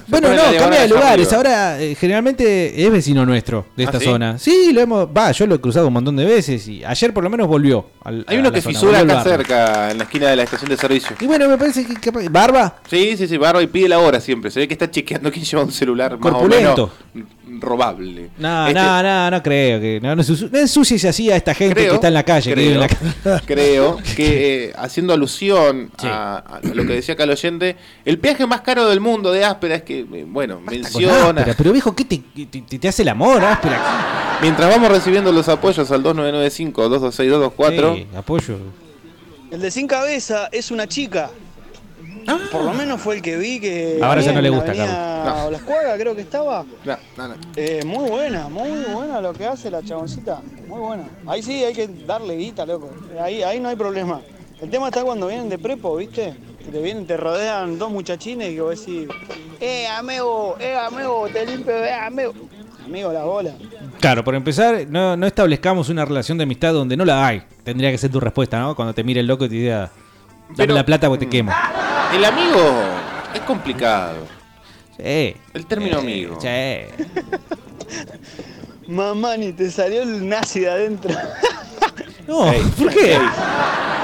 Bueno, 0.06 0.28
no, 0.30 0.42
cambia 0.58 0.80
de 0.82 0.88
lugares. 0.88 1.32
Ahora, 1.32 1.80
eh, 1.80 1.94
generalmente 1.94 2.84
es 2.84 2.90
vecino 2.92 3.24
nuestro 3.26 3.66
de 3.76 3.84
esta 3.84 3.96
¿Ah, 3.96 4.00
sí? 4.00 4.06
zona. 4.06 4.38
Sí, 4.38 4.70
lo 4.72 4.80
hemos. 4.80 5.06
Va, 5.08 5.32
yo 5.32 5.46
lo 5.46 5.54
he 5.56 5.60
cruzado 5.60 5.86
un 5.88 5.92
montón 5.94 6.16
de 6.16 6.24
veces 6.24 6.66
y 6.68 6.84
ayer 6.84 7.12
por 7.14 7.24
lo 7.24 7.30
menos 7.30 7.46
volvió. 7.48 7.86
al- 8.04 8.24
Hay 8.28 8.36
a 8.36 8.40
uno 8.40 8.48
la 8.50 8.54
que 8.54 8.62
zona, 8.62 8.72
fisura 8.74 8.98
volvió 8.98 9.02
al 9.14 9.20
acá 9.20 9.30
barrio. 9.30 9.36
cerca, 9.46 9.90
en 9.90 9.98
la 9.98 10.04
esquina 10.04 10.28
de 10.30 10.36
la 10.36 10.42
estación 10.44 10.70
de 10.70 10.76
servicio. 10.76 11.16
Y 11.20 11.26
bueno, 11.26 11.48
me 11.48 11.58
parece 11.58 11.84
que. 11.86 11.94
capaz- 11.94 12.28
¿Barba? 12.30 12.76
Sí, 12.88 13.16
sí, 13.16 13.26
sí, 13.28 13.36
Barba 13.36 13.62
y 13.62 13.66
pide 13.66 13.88
la 13.88 13.98
hora 13.98 14.20
siempre. 14.20 14.50
Se 14.50 14.60
ve 14.60 14.68
que 14.68 14.74
está 14.74 14.90
chequeando 14.90 15.30
quién 15.30 15.44
lleva 15.44 15.62
un 15.64 15.72
celular 15.72 16.12
más 16.18 16.32
Corpulento. 16.32 16.84
o 16.84 16.90
menos 17.14 17.28
robable. 17.60 18.30
No, 18.38 18.68
Este- 18.68 18.80
no, 18.80 19.02
no, 19.02 19.30
no 19.30 19.42
creo 19.42 19.80
que. 19.80 20.00
No, 20.02 20.14
no, 20.14 20.22
ensuci- 20.22 20.48
no 20.50 20.58
ensucies 20.58 21.04
así 21.04 21.30
a 21.30 21.36
esta 21.36 21.52
gente 21.54 21.74
que 21.88 21.94
está 21.94 22.08
en 22.08 22.14
la 22.14 22.22
calle. 22.22 22.50
que 22.50 22.54
creo, 22.54 22.64
vive 22.68 22.74
en 22.74 22.80
la 22.80 22.88
ca- 22.88 23.42
creo 23.46 23.98
que 24.16 24.64
eh, 24.70 24.72
haciendo 24.76 25.12
alusión 25.12 25.90
a, 25.98 26.36
a 26.38 26.60
lo 26.74 26.86
que 26.86 26.94
decía 26.94 27.14
acá 27.14 27.24
el 27.24 27.30
oyente, 27.30 27.76
el 28.04 28.18
peaje 28.18 28.46
más 28.46 28.60
caro 28.62 28.88
del 28.88 29.00
mundo 29.00 29.32
de 29.32 29.44
Áspera 29.44 29.74
es 29.80 29.84
que, 29.84 30.04
bueno, 30.04 30.60
menciona. 30.60 31.28
áspera, 31.40 31.54
pero 31.58 31.72
viejo, 31.72 31.94
¿qué 31.94 32.04
te, 32.04 32.18
te, 32.46 32.62
te- 32.62 32.78
te 32.78 32.88
hace 32.88 33.02
el 33.02 33.08
amor, 33.08 33.44
áspera? 33.44 34.38
Mientras 34.40 34.70
vamos 34.70 34.88
recibiendo 34.90 35.32
los 35.32 35.48
apoyos 35.48 35.90
al 35.90 36.02
2995-226-224, 36.04 37.94
Sí, 37.96 38.06
apoyo. 38.16 38.56
El 39.50 39.60
de 39.60 39.70
sin 39.70 39.86
cabeza 39.86 40.48
es 40.52 40.70
una 40.70 40.86
chica. 40.86 41.30
Por 42.52 42.64
lo 42.64 42.72
menos 42.72 43.00
fue 43.00 43.16
el 43.16 43.22
que 43.22 43.36
vi 43.36 43.58
que. 43.60 43.98
Ahora 44.02 44.20
ya 44.20 44.32
no 44.32 44.40
le 44.40 44.50
gusta, 44.50 44.66
Avenida 44.70 45.22
Carlos. 45.24 45.44
Olascuaga, 45.48 45.96
creo 45.96 46.14
que 46.14 46.20
estaba. 46.22 46.64
No, 46.84 46.96
no, 47.16 47.28
no. 47.28 47.34
Eh, 47.56 47.80
muy 47.84 48.08
buena, 48.08 48.48
muy 48.48 48.70
buena 48.92 49.20
lo 49.20 49.32
que 49.32 49.46
hace 49.46 49.70
la 49.70 49.82
chaboncita. 49.82 50.40
Muy 50.68 50.78
buena. 50.78 51.08
Ahí 51.26 51.42
sí 51.42 51.64
hay 51.64 51.72
que 51.74 51.88
darle 52.06 52.36
guita, 52.36 52.64
loco. 52.66 52.90
Ahí, 53.20 53.42
ahí 53.42 53.58
no 53.58 53.68
hay 53.68 53.76
problema. 53.76 54.20
El 54.60 54.70
tema 54.70 54.88
está 54.88 55.02
cuando 55.02 55.26
vienen 55.26 55.48
de 55.48 55.58
prepo, 55.58 55.96
¿viste? 55.96 56.34
Que 56.64 56.70
te 56.70 56.80
vienen, 56.82 57.06
te 57.06 57.16
rodean 57.16 57.78
dos 57.78 57.90
muchachines 57.90 58.50
y 58.50 58.54
que 58.54 58.60
vos 58.60 58.78
decís, 58.78 59.08
eh, 59.60 59.86
amigo, 59.88 60.56
eh, 60.60 60.76
amigo, 60.76 61.26
te 61.32 61.46
limpio, 61.46 61.74
eh, 61.74 61.92
amigo. 61.92 62.34
Amigo, 62.84 63.12
la 63.12 63.24
bola. 63.24 63.52
Claro, 64.00 64.24
por 64.24 64.34
empezar, 64.34 64.86
no, 64.88 65.16
no 65.16 65.26
establezcamos 65.26 65.88
una 65.88 66.04
relación 66.04 66.38
de 66.38 66.44
amistad 66.44 66.72
donde 66.72 66.96
no 66.96 67.04
la 67.04 67.26
hay. 67.26 67.42
Tendría 67.62 67.90
que 67.90 67.98
ser 67.98 68.10
tu 68.10 68.20
respuesta, 68.20 68.58
¿no? 68.58 68.74
Cuando 68.74 68.94
te 68.94 69.04
mire 69.04 69.20
el 69.20 69.26
loco 69.26 69.44
y 69.44 69.48
te 69.48 69.54
diga, 69.54 69.78
dame 70.48 70.54
Pero- 70.56 70.74
la 70.74 70.84
plata 70.84 71.08
porque 71.08 71.26
te 71.26 71.30
quemo. 71.30 71.52
el 72.14 72.24
amigo 72.24 72.58
es 73.34 73.40
complicado. 73.42 74.16
Sí. 74.96 75.34
El 75.54 75.66
término 75.66 75.98
amigo. 75.98 76.38
Sí. 76.40 76.48
Mamá, 78.88 79.36
ni 79.36 79.52
te 79.52 79.70
salió 79.70 80.02
el 80.02 80.28
nazi 80.28 80.60
de 80.60 80.70
adentro. 80.70 81.14
No, 82.30 82.52
Ey, 82.52 82.62
¿por 82.78 82.88
qué? 82.90 83.18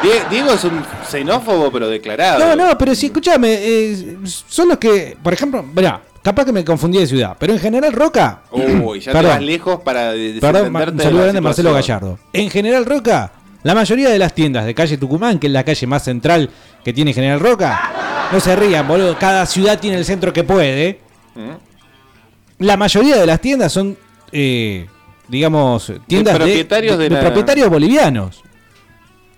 Die- 0.02 0.24
Diego 0.30 0.52
es 0.52 0.64
un 0.64 0.82
xenófobo, 1.08 1.70
pero 1.70 1.88
declarado. 1.88 2.38
No, 2.38 2.56
no, 2.56 2.76
pero 2.76 2.94
sí, 2.94 3.06
escúchame, 3.06 3.54
eh, 3.60 4.16
son 4.24 4.68
los 4.68 4.78
que, 4.78 5.16
por 5.22 5.32
ejemplo, 5.32 5.62
mirá, 5.62 6.00
capaz 6.22 6.44
que 6.44 6.52
me 6.52 6.64
confundí 6.64 6.98
de 6.98 7.06
ciudad, 7.06 7.36
pero 7.38 7.52
en 7.52 7.58
general 7.60 7.92
Roca. 7.92 8.40
Uy, 8.50 8.98
ya 9.00 9.12
te 9.12 9.18
Perdón. 9.18 9.32
vas 9.36 9.42
lejos 9.42 9.80
para 9.82 10.12
de- 10.12 10.38
Perdón, 10.40 10.72
ma- 10.72 10.80
desentenderte 10.80 10.90
un 10.90 10.96
de 10.98 11.04
saludo 11.04 11.18
la 11.18 11.22
grande 11.24 11.38
a 11.38 11.42
Marcelo 11.42 11.68
situación. 11.70 11.98
Gallardo. 12.00 12.18
En 12.32 12.50
General 12.50 12.84
Roca, 12.84 13.32
la 13.62 13.74
mayoría 13.74 14.08
de 14.10 14.18
las 14.18 14.34
tiendas 14.34 14.66
de 14.66 14.74
calle 14.74 14.98
Tucumán, 14.98 15.38
que 15.38 15.46
es 15.46 15.52
la 15.52 15.64
calle 15.64 15.86
más 15.86 16.02
central 16.04 16.50
que 16.84 16.92
tiene 16.92 17.12
General 17.12 17.40
Roca, 17.40 18.28
no 18.32 18.40
se 18.40 18.54
rían, 18.56 18.86
boludo, 18.88 19.16
cada 19.18 19.46
ciudad 19.46 19.78
tiene 19.78 19.96
el 19.98 20.04
centro 20.04 20.32
que 20.32 20.42
puede. 20.44 21.00
¿Mm? 21.36 22.64
La 22.64 22.76
mayoría 22.76 23.16
de 23.16 23.26
las 23.26 23.40
tiendas 23.40 23.72
son, 23.72 23.96
eh, 24.32 24.86
digamos, 25.28 25.92
tiendas 26.06 26.34
de, 26.34 26.40
propietarios 26.40 26.98
de 26.98 27.10
la- 27.10 27.20
propietarios 27.20 27.68
bolivianos. 27.68 28.42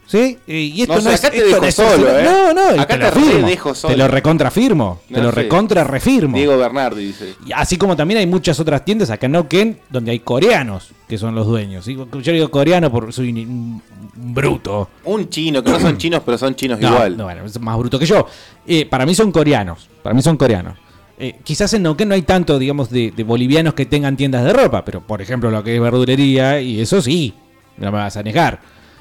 ¿Sí? 0.06 0.38
Y 0.46 0.80
esto 0.80 0.94
No, 0.96 1.00
no, 1.02 1.10
o 1.10 1.12
sea, 1.12 1.12
es. 1.16 1.20
acá 1.24 1.30
te 1.30 1.36
esto 1.36 1.50
dejo 1.56 1.66
es 1.66 1.74
solo. 1.74 2.18
¿eh? 2.18 2.22
No, 2.24 2.54
no, 2.54 2.80
Acá 2.80 2.94
te, 2.96 3.04
lo 3.04 3.10
te 3.12 3.20
firmo. 3.20 3.46
dejo 3.46 3.74
solo. 3.74 3.92
Te 3.92 3.98
lo 3.98 4.08
recontrafirmo. 4.08 5.00
te 5.06 5.14
No 5.18 5.22
lo 5.24 5.28
sé. 5.28 5.34
recontra 5.34 5.84
refirmo. 5.84 6.34
Diego 6.34 6.56
Bernardi 6.56 7.04
dice. 7.08 7.34
Y 7.44 7.52
Así 7.52 7.76
como 7.76 7.94
también 7.94 8.16
hay 8.20 8.26
muchas 8.26 8.58
otras 8.58 8.86
tiendas 8.86 9.10
acá 9.10 9.26
en 9.26 9.32
Neuquén 9.32 9.80
donde 9.90 10.12
hay 10.12 10.20
coreanos 10.20 10.92
que 11.06 11.18
son 11.18 11.34
los 11.34 11.46
dueños. 11.46 11.84
¿sí? 11.84 11.94
Yo 11.94 12.32
digo 12.32 12.50
coreano 12.50 12.90
porque 12.90 13.12
soy 13.12 13.28
un, 13.28 13.36
un- 13.38 13.82
un 14.16 14.34
bruto. 14.34 14.88
Un 15.04 15.28
chino, 15.28 15.62
que 15.62 15.70
no 15.72 15.78
son 15.78 15.98
chinos, 15.98 16.22
pero 16.24 16.38
son 16.38 16.54
chinos 16.54 16.80
No, 16.80 16.88
igual. 16.88 17.14
no, 17.14 17.24
bueno, 17.24 17.44
es 17.44 17.60
más 17.60 17.76
bruto 17.76 17.98
que 17.98 18.06
yo. 18.06 18.26
Eh, 18.66 18.86
para 18.86 19.04
mí 19.04 19.14
son 19.14 19.30
coreanos. 19.30 19.90
Para 20.02 20.14
mí 20.14 20.22
son 20.22 20.38
coreanos. 20.38 20.78
Eh, 21.20 21.34
quizás 21.42 21.72
en 21.74 21.82
Neuquén 21.82 22.08
no 22.08 22.14
hay 22.14 22.22
tanto, 22.22 22.58
digamos, 22.58 22.90
de, 22.90 23.10
de 23.10 23.24
bolivianos 23.24 23.74
que 23.74 23.86
tengan 23.86 24.16
tiendas 24.16 24.44
de 24.44 24.52
ropa, 24.52 24.84
pero 24.84 25.00
por 25.04 25.20
ejemplo 25.20 25.50
lo 25.50 25.64
que 25.64 25.74
es 25.74 25.80
verdulería, 25.80 26.60
y 26.60 26.80
eso 26.80 27.02
sí, 27.02 27.34
no 27.76 27.90
me 27.90 27.98
vas 27.98 28.16
a 28.16 28.22
negar. 28.22 28.60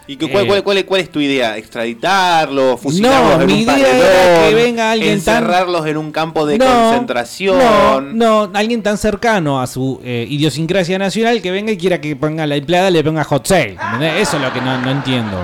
¿Y 0.10 0.16
que, 0.16 0.32
cuál, 0.32 0.46
Eh, 0.46 0.48
cuál, 0.48 0.64
cuál, 0.64 0.86
cuál 0.86 1.02
es 1.02 1.12
tu 1.12 1.20
idea? 1.20 1.58
¿Extraditarlos? 1.58 2.80
¿Fusilarlos 2.80 3.36
No, 3.36 3.42
en 3.42 3.48
mi 3.48 3.54
un 3.54 3.60
idea 3.60 3.74
paredón? 3.76 4.08
era 4.08 4.48
que 4.50 4.56
venga 4.56 4.92
alguien 4.92 5.22
tan- 5.24 5.44
¿Encerrarlos 5.44 5.86
en 5.86 5.98
un 5.98 6.12
campo 6.14 6.46
de 6.46 6.58
No, 6.58 6.66
concentración? 6.66 7.58
No, 7.60 8.02
no, 8.02 8.52
alguien 8.54 8.82
tan 8.82 8.98
cercano 8.98 9.62
a 9.62 9.68
su 9.68 10.00
eh, 10.04 10.26
idiosincrasia 10.30 10.98
nacional 10.98 11.42
que 11.42 11.52
venga 11.52 11.72
y 11.74 11.78
quiera 11.78 12.00
que 12.02 12.16
ponga 12.16 12.48
la 12.48 12.56
empleada 12.56 12.90
le 12.90 13.04
ponga 13.04 13.24
hot 13.26 13.46
sale. 13.46 13.72
¿entendés? 13.84 14.22
Eso 14.28 14.38
es 14.38 14.44
lo 14.44 14.54
que 14.54 14.62
no, 14.62 14.80
no 14.82 14.92
entiendo. 14.92 15.38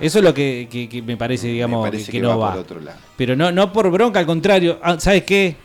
Eso 0.00 0.18
es 0.20 0.24
lo 0.24 0.32
que, 0.32 0.68
que- 0.70 0.88
que 0.88 1.02
me 1.02 1.16
parece, 1.16 1.48
digamos, 1.48 1.84
parece 1.84 2.10
que, 2.10 2.20
no 2.20 2.30
va 2.30 2.36
va. 2.36 2.50
por 2.52 2.60
otro 2.60 2.80
lado. 2.80 2.98
Pero 3.16 3.34
no, 3.36 3.50
no 3.52 3.72
por 3.72 3.90
bronca, 3.90 4.20
al 4.20 4.26
contrario. 4.26 4.78
Ah, 4.82 4.96
¿Sabes 4.98 5.24
qué? 5.24 5.56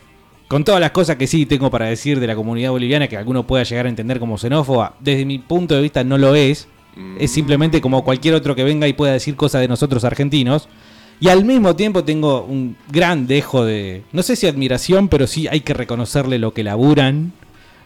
Con 0.48 0.64
todas 0.64 0.80
las 0.80 0.92
cosas 0.92 1.16
que 1.16 1.26
sí 1.26 1.44
tengo 1.44 1.70
para 1.70 1.86
decir 1.86 2.18
de 2.20 2.26
la 2.26 2.34
comunidad 2.34 2.70
boliviana, 2.70 3.06
que 3.06 3.18
alguno 3.18 3.46
pueda 3.46 3.64
llegar 3.64 3.84
a 3.84 3.90
entender 3.90 4.18
como 4.18 4.38
xenófoba, 4.38 4.94
desde 4.98 5.26
mi 5.26 5.38
punto 5.38 5.74
de 5.74 5.82
vista 5.82 6.02
no 6.04 6.16
lo 6.16 6.34
es. 6.34 6.68
Es 7.20 7.30
simplemente 7.30 7.80
como 7.80 8.02
cualquier 8.02 8.34
otro 8.34 8.56
que 8.56 8.64
venga 8.64 8.88
y 8.88 8.92
pueda 8.92 9.12
decir 9.12 9.36
cosas 9.36 9.60
de 9.60 9.68
nosotros 9.68 10.02
argentinos. 10.04 10.68
Y 11.20 11.28
al 11.28 11.44
mismo 11.44 11.76
tiempo 11.76 12.02
tengo 12.02 12.42
un 12.42 12.76
gran 12.90 13.26
dejo 13.26 13.64
de, 13.64 14.02
no 14.12 14.22
sé 14.22 14.36
si 14.36 14.46
admiración, 14.46 15.08
pero 15.08 15.26
sí 15.26 15.46
hay 15.48 15.60
que 15.60 15.74
reconocerle 15.74 16.38
lo 16.38 16.54
que 16.54 16.64
laburan, 16.64 17.32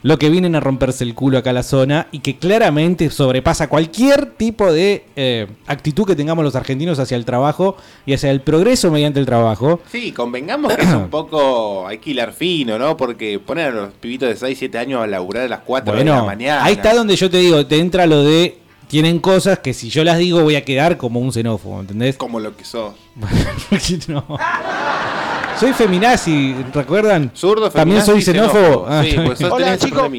lo 0.03 0.19
que 0.19 0.31
vienen 0.31 0.55
a 0.55 0.61
romperse 0.61 1.05
el 1.05 1.15
culo 1.15 1.39
acá 1.39 1.51
a 1.51 1.53
la 1.53 1.63
zona 1.63 2.09
y 2.13 2.21
que 2.21 2.37
claramente 2.37 3.11
sobrepasa 3.11 3.69
cualquier 3.69 4.27
tipo 4.27 4.73
de 4.73 5.05
eh, 5.17 5.47
actitud 5.67 6.07
que 6.07 6.17
tengamos 6.17 6.45
los 6.45 6.57
argentinos 6.57 6.99
hacia 6.99 7.17
el 7.17 7.25
trabajo 7.25 7.77
y 8.05 8.15
hacia 8.15 8.31
el 8.31 8.41
progreso 8.41 8.91
mediante 8.91 9.21
el 9.21 9.27
trabajo. 9.27 9.81
Sí, 9.91 10.13
convengamos 10.13 10.75
que 10.75 10.83
es 10.83 10.89
un 10.89 11.09
poco. 11.09 11.87
Hay 11.87 11.99
que 11.99 12.11
hilar 12.11 12.33
fino, 12.33 12.79
¿no? 12.79 12.97
Porque 12.97 13.39
poner 13.39 13.69
a 13.69 13.71
los 13.71 13.93
pibitos 13.95 14.29
de 14.29 14.37
6, 14.37 14.59
7 14.59 14.79
años 14.79 15.03
a 15.03 15.07
laburar 15.07 15.45
a 15.45 15.49
las 15.49 15.61
4 15.61 15.95
de 15.95 16.05
la 16.05 16.23
mañana. 16.25 16.65
ahí 16.65 16.75
está 16.75 16.95
donde 16.95 17.17
yo 17.17 17.31
te 17.31 17.39
digo, 17.39 17.65
te 17.67 17.79
entra 17.79 18.07
lo 18.07 18.23
de 18.23 18.62
tienen 18.93 19.21
cosas 19.21 19.61
que 19.61 19.73
si 19.73 19.89
yo 19.89 20.05
las 20.05 20.19
digo 20.19 20.43
voy 20.43 20.55
a 20.55 20.67
quedar 20.67 20.99
como 20.99 21.19
un 21.19 21.33
xenófobo, 21.33 21.81
¿entendés? 21.81 22.19
Como 22.19 22.39
lo 22.41 22.55
que 22.55 22.63
sos. 22.67 22.93
no. 24.09 24.23
Soy 25.59 25.73
feminazi, 25.73 26.55
¿recuerdan? 26.75 27.31
Zurdo, 27.35 27.71
También 27.71 28.05
soy 28.05 28.21
xenófobo. 28.21 28.85
xenófobo. 28.85 28.87
Ah, 28.87 29.03
Sí, 29.03 29.17
pues 29.25 29.39
sos- 29.39 29.51
Hola 29.51 29.79
chicos. 29.79 30.11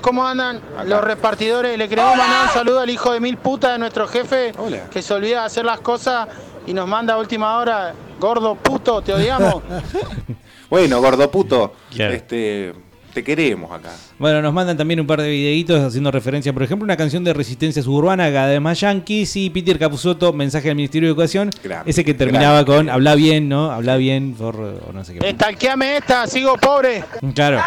¿cómo 0.00 0.26
andan 0.26 0.62
los 0.86 1.04
repartidores? 1.04 1.76
Le 1.76 1.90
queremos 1.90 2.16
mandar 2.16 2.46
un 2.46 2.52
saludo 2.54 2.80
al 2.80 2.88
hijo 2.88 3.12
de 3.12 3.20
mil 3.20 3.36
putas 3.36 3.72
de 3.72 3.78
nuestro 3.78 4.08
jefe 4.08 4.52
que 4.90 5.02
se 5.02 5.12
olvida 5.12 5.40
de 5.40 5.46
hacer 5.46 5.66
las 5.66 5.80
cosas 5.80 6.26
y 6.66 6.72
nos 6.72 6.88
manda 6.88 7.12
a 7.14 7.18
última 7.18 7.58
hora, 7.58 7.92
gordo 8.18 8.54
puto, 8.54 9.02
te 9.02 9.12
odiamos. 9.12 9.56
Bueno, 10.70 11.00
gordo 11.02 11.28
puto. 11.30 11.74
Claro. 11.92 12.14
Este. 12.14 12.72
Te 13.12 13.24
queremos 13.24 13.72
acá. 13.72 13.90
Bueno, 14.18 14.40
nos 14.40 14.52
mandan 14.52 14.76
también 14.76 15.00
un 15.00 15.06
par 15.06 15.20
de 15.20 15.28
videitos 15.28 15.80
haciendo 15.80 16.10
referencia, 16.10 16.52
por 16.52 16.62
ejemplo, 16.62 16.84
una 16.84 16.96
canción 16.96 17.24
de 17.24 17.32
resistencia 17.32 17.82
suburbana, 17.82 18.32
cada 18.32 18.48
vez 18.48 18.60
más 18.60 18.78
yankees, 18.80 19.34
y 19.36 19.50
Peter 19.50 19.78
Capusotto, 19.78 20.32
mensaje 20.32 20.68
del 20.68 20.76
Ministerio 20.76 21.08
de 21.08 21.12
Educación, 21.12 21.50
Grande, 21.62 21.90
ese 21.90 22.04
que 22.04 22.14
terminaba 22.14 22.62
grande. 22.62 22.72
con 22.72 22.88
habla 22.90 23.14
bien, 23.16 23.48
¿no? 23.48 23.70
Habla 23.72 23.96
bien, 23.96 24.34
por, 24.34 24.56
o 24.56 24.92
no 24.92 25.04
sé 25.04 25.14
qué. 25.14 25.28
Estalqueame 25.28 25.96
esta, 25.96 26.26
sigo 26.26 26.56
pobre. 26.56 27.02
Claro. 27.34 27.60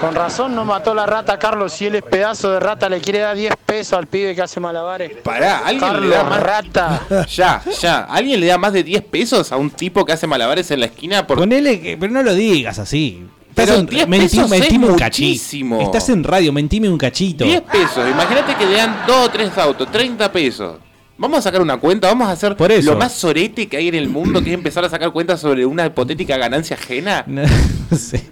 Con 0.00 0.14
razón 0.14 0.54
no 0.54 0.64
mató 0.64 0.94
la 0.94 1.04
rata 1.04 1.38
Carlos. 1.38 1.74
Si 1.74 1.84
él 1.84 1.94
es 1.96 2.02
pedazo 2.02 2.50
de 2.52 2.58
rata, 2.60 2.88
le 2.88 3.00
quiere 3.02 3.18
dar 3.18 3.36
10 3.36 3.52
pesos 3.66 3.92
al 3.98 4.06
pibe 4.06 4.34
que 4.34 4.40
hace 4.40 4.58
malabares. 4.58 5.12
Pará, 5.22 5.58
alguien 5.58 5.80
Carlos, 5.80 6.08
le 6.08 6.16
da 6.16 6.24
más. 6.24 6.42
rata. 6.42 7.02
Ya, 7.28 7.62
ya. 7.78 7.98
¿Alguien 8.04 8.40
le 8.40 8.46
da 8.46 8.56
más 8.56 8.72
de 8.72 8.82
10 8.82 9.02
pesos 9.04 9.52
a 9.52 9.58
un 9.58 9.68
tipo 9.70 10.06
que 10.06 10.12
hace 10.12 10.26
malabares 10.26 10.70
en 10.70 10.80
la 10.80 10.86
esquina? 10.86 11.26
Por... 11.26 11.36
Ponele 11.38 11.80
que, 11.80 11.98
pero 11.98 12.10
no 12.14 12.22
lo 12.22 12.34
digas 12.34 12.78
así. 12.78 13.26
Pero 13.54 13.72
Estás 13.72 13.78
en- 13.80 13.86
10 13.86 14.06
mentí- 14.08 14.20
pesos 14.36 14.52
es 14.52 14.60
mentime 14.60 14.86
un 14.88 14.96
cachito. 14.96 15.80
Estás 15.80 16.08
en 16.08 16.24
radio, 16.24 16.52
mentime 16.52 16.88
un 16.88 16.98
cachito. 16.98 17.44
10 17.44 17.60
pesos. 17.62 18.08
Imagínate 18.10 18.54
que 18.56 18.66
le 18.66 18.76
dan 18.76 18.96
2 19.06 19.26
o 19.26 19.30
3 19.30 19.56
autos, 19.58 19.90
30 19.90 20.30
pesos. 20.32 20.76
Vamos 21.18 21.40
a 21.40 21.42
sacar 21.42 21.60
una 21.60 21.76
cuenta, 21.76 22.08
vamos 22.08 22.28
a 22.28 22.32
hacer 22.32 22.56
eso. 22.70 22.92
lo 22.92 22.98
más 22.98 23.12
sorete 23.12 23.68
que 23.68 23.76
hay 23.76 23.88
en 23.88 23.94
el 23.96 24.08
mundo, 24.08 24.42
que 24.42 24.48
es 24.50 24.54
empezar 24.54 24.84
a 24.84 24.88
sacar 24.88 25.10
cuentas 25.12 25.38
sobre 25.40 25.66
una 25.66 25.84
hipotética 25.86 26.36
ganancia 26.38 26.76
ajena. 26.76 27.24
No 27.90 27.96
sé. 27.96 28.22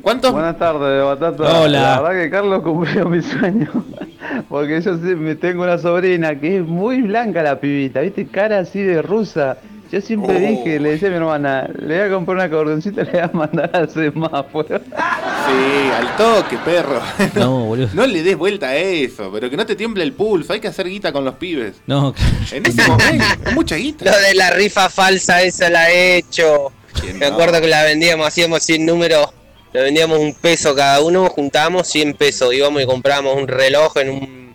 ¿Cuántos? 0.00 0.32
Buenas 0.32 0.58
tardes, 0.58 1.04
Batata. 1.04 1.60
Hola. 1.60 1.80
La 1.82 2.00
verdad 2.02 2.22
que 2.24 2.30
Carlos 2.30 2.62
cumplió 2.64 3.08
mi 3.08 3.22
sueño. 3.22 3.70
Porque 4.48 4.80
yo 4.80 4.96
sí 4.96 5.14
me 5.14 5.36
tengo 5.36 5.62
una 5.62 5.78
sobrina 5.78 6.34
que 6.40 6.56
es 6.58 6.66
muy 6.66 7.02
blanca 7.02 7.42
la 7.44 7.60
pibita, 7.60 8.00
¿viste? 8.00 8.26
Cara 8.26 8.58
así 8.58 8.80
de 8.80 9.00
rusa. 9.02 9.58
Yo 9.92 10.00
siempre 10.00 10.34
Oh. 10.34 10.38
dije, 10.38 10.80
le 10.80 10.92
decía 10.92 11.08
a 11.08 11.10
mi 11.10 11.18
hermana, 11.18 11.68
le 11.78 11.98
voy 11.98 12.08
a 12.08 12.10
comprar 12.14 12.36
una 12.38 12.48
cordoncita 12.50 13.02
y 13.02 13.04
le 13.06 13.10
voy 13.12 13.20
a 13.20 13.30
mandar 13.32 13.70
al 13.74 13.90
semáforo. 13.90 14.80
Sí, 14.80 15.90
al 15.94 16.16
toque, 16.16 16.56
perro. 16.64 17.00
No, 17.34 17.66
boludo. 17.66 17.88
No 17.92 18.06
le 18.06 18.22
des 18.22 18.36
vuelta 18.36 18.68
a 18.68 18.76
eso, 18.76 19.30
pero 19.30 19.50
que 19.50 19.56
no 19.56 19.66
te 19.66 19.76
tiemble 19.76 20.02
el 20.02 20.14
pulso. 20.14 20.52
Hay 20.54 20.60
que 20.60 20.68
hacer 20.68 20.88
guita 20.88 21.12
con 21.12 21.24
los 21.26 21.34
pibes. 21.34 21.76
No, 21.86 22.14
En 22.50 22.64
ese 22.64 22.88
momento, 22.88 23.24
es 23.44 23.52
mucha 23.54 23.76
guita. 23.76 24.06
Lo 24.06 24.18
de 24.18 24.34
la 24.34 24.50
rifa 24.50 24.88
falsa, 24.88 25.42
esa 25.42 25.68
la 25.68 25.90
he 25.90 26.16
hecho. 26.16 26.72
Me 27.18 27.26
acuerdo 27.26 27.60
que 27.60 27.66
la 27.68 27.82
vendíamos, 27.84 28.26
hacíamos 28.26 28.62
100 28.62 28.86
números, 28.86 29.26
le 29.72 29.82
vendíamos 29.82 30.18
un 30.18 30.34
peso 30.34 30.74
cada 30.74 31.00
uno, 31.02 31.28
juntábamos 31.28 31.86
100 31.88 32.14
pesos, 32.14 32.52
íbamos 32.54 32.82
y 32.82 32.86
comprábamos 32.86 33.36
un 33.36 33.48
reloj 33.48 33.96
en 33.98 34.10
un 34.10 34.54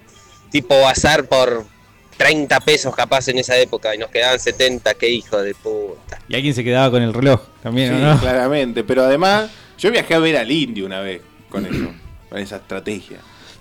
tipo 0.51 0.79
bazar 0.81 1.25
por 1.25 1.65
30 2.18 2.59
pesos 2.61 2.95
capaz 2.95 3.28
en 3.28 3.38
esa 3.38 3.55
época 3.57 3.93
y 3.95 3.99
nos 3.99 4.09
quedaban 4.09 4.39
70, 4.39 4.93
qué 4.95 5.09
hijo 5.09 5.38
de 5.41 5.53
puta. 5.55 6.20
Y 6.28 6.36
alguien 6.36 6.53
se 6.53 6.63
quedaba 6.63 6.89
con 6.91 7.01
el 7.03 7.13
reloj 7.13 7.41
también, 7.63 7.95
Sí, 7.95 8.03
¿o 8.03 8.05
¿no? 8.05 8.18
claramente. 8.20 8.84
Pero 8.84 9.03
además, 9.03 9.49
yo 9.78 9.91
viajé 9.91 10.13
a 10.15 10.20
ver 10.20 10.38
al 10.38 10.51
indio 10.51 10.86
una 10.86 10.99
vez 11.01 11.22
con 11.49 11.65
eso, 11.65 11.91
con 12.30 12.39
esa 12.39 12.57
estrategia. 12.57 13.18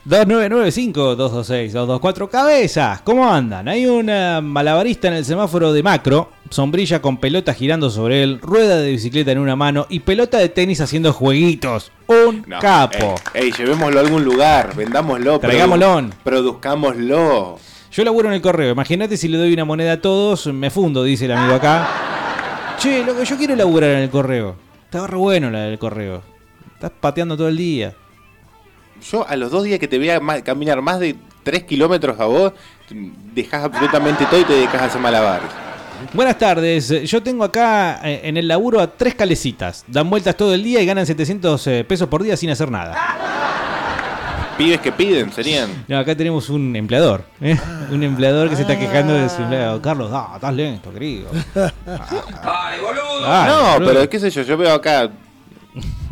2995-226-224 0.06 2.28
cabezas, 2.28 3.00
¿cómo 3.02 3.28
andan? 3.28 3.66
Hay 3.68 3.86
una 3.86 4.40
malabarista 4.40 5.08
en 5.08 5.14
el 5.14 5.24
semáforo 5.24 5.72
de 5.72 5.82
macro, 5.82 6.30
sombrilla 6.50 7.02
con 7.02 7.18
pelota 7.18 7.52
girando 7.54 7.90
sobre 7.90 8.22
él, 8.22 8.38
rueda 8.40 8.78
de 8.78 8.90
bicicleta 8.92 9.32
en 9.32 9.38
una 9.38 9.56
mano 9.56 9.86
y 9.88 9.98
pelota 10.00 10.38
de 10.38 10.48
tenis 10.48 10.80
haciendo 10.80 11.12
jueguitos. 11.12 11.90
Un 12.06 12.44
No, 12.46 12.60
capo. 12.60 13.16
Ey, 13.34 13.46
ey, 13.46 13.52
llevémoslo 13.52 13.98
a 13.98 14.02
algún 14.02 14.24
lugar, 14.24 14.76
vendámoslo. 14.76 15.38
produ- 15.38 15.40
Traigámoslo. 15.40 16.10
Produzcámoslo. 16.22 17.58
Yo 17.96 18.04
laburo 18.04 18.28
en 18.28 18.34
el 18.34 18.42
correo, 18.42 18.72
imagínate 18.72 19.16
si 19.16 19.26
le 19.26 19.38
doy 19.38 19.54
una 19.54 19.64
moneda 19.64 19.92
a 19.92 20.00
todos, 20.02 20.48
me 20.48 20.68
fundo, 20.68 21.02
dice 21.02 21.24
el 21.24 21.32
amigo 21.32 21.54
acá. 21.54 22.76
Che, 22.78 23.02
lo 23.02 23.16
que 23.16 23.24
yo 23.24 23.38
quiero 23.38 23.56
laburar 23.56 23.88
en 23.92 24.00
el 24.00 24.10
correo. 24.10 24.54
Está 24.84 25.06
re 25.06 25.16
bueno 25.16 25.50
la 25.50 25.60
del 25.60 25.78
correo. 25.78 26.22
Estás 26.74 26.90
pateando 27.00 27.38
todo 27.38 27.48
el 27.48 27.56
día. 27.56 27.94
Yo 29.10 29.26
a 29.26 29.34
los 29.36 29.50
dos 29.50 29.64
días 29.64 29.78
que 29.78 29.88
te 29.88 29.98
vea 29.98 30.20
caminar 30.44 30.82
más 30.82 31.00
de 31.00 31.16
3 31.42 31.64
kilómetros 31.64 32.20
a 32.20 32.26
vos, 32.26 32.52
dejas 33.34 33.64
absolutamente 33.64 34.26
todo 34.26 34.40
y 34.40 34.44
te 34.44 34.52
dejas 34.52 34.82
a 34.82 34.84
hacer 34.84 35.00
malabares. 35.00 35.48
Buenas 36.12 36.36
tardes, 36.36 36.88
yo 37.10 37.22
tengo 37.22 37.44
acá 37.44 38.00
eh, 38.04 38.20
en 38.24 38.36
el 38.36 38.46
laburo 38.46 38.78
a 38.78 38.88
tres 38.88 39.14
calecitas. 39.14 39.86
Dan 39.86 40.10
vueltas 40.10 40.36
todo 40.36 40.52
el 40.52 40.62
día 40.62 40.82
y 40.82 40.86
ganan 40.86 41.06
700 41.06 41.66
eh, 41.66 41.84
pesos 41.88 42.10
por 42.10 42.22
día 42.22 42.36
sin 42.36 42.50
hacer 42.50 42.70
nada. 42.70 42.94
Pibes 44.56 44.80
que 44.80 44.90
piden, 44.92 45.30
serían. 45.32 45.84
No, 45.86 45.98
acá 45.98 46.16
tenemos 46.16 46.48
un 46.48 46.74
empleador. 46.76 47.24
¿eh? 47.42 47.58
Un 47.90 48.02
empleador 48.02 48.48
que 48.48 48.56
se 48.56 48.62
está 48.62 48.78
quejando 48.78 49.12
de 49.12 49.28
su 49.28 49.42
empleado. 49.42 49.82
Carlos, 49.82 50.10
ah, 50.12 50.32
estás 50.36 50.54
lento, 50.54 50.92
querido. 50.92 51.28
¡Ay, 51.54 52.80
boludo! 52.80 53.26
Ay, 53.26 53.48
no, 53.50 53.72
boludo. 53.74 53.92
pero 53.92 54.08
qué 54.10 54.18
sé 54.18 54.30
yo, 54.30 54.42
yo 54.42 54.56
veo 54.56 54.72
acá. 54.74 55.10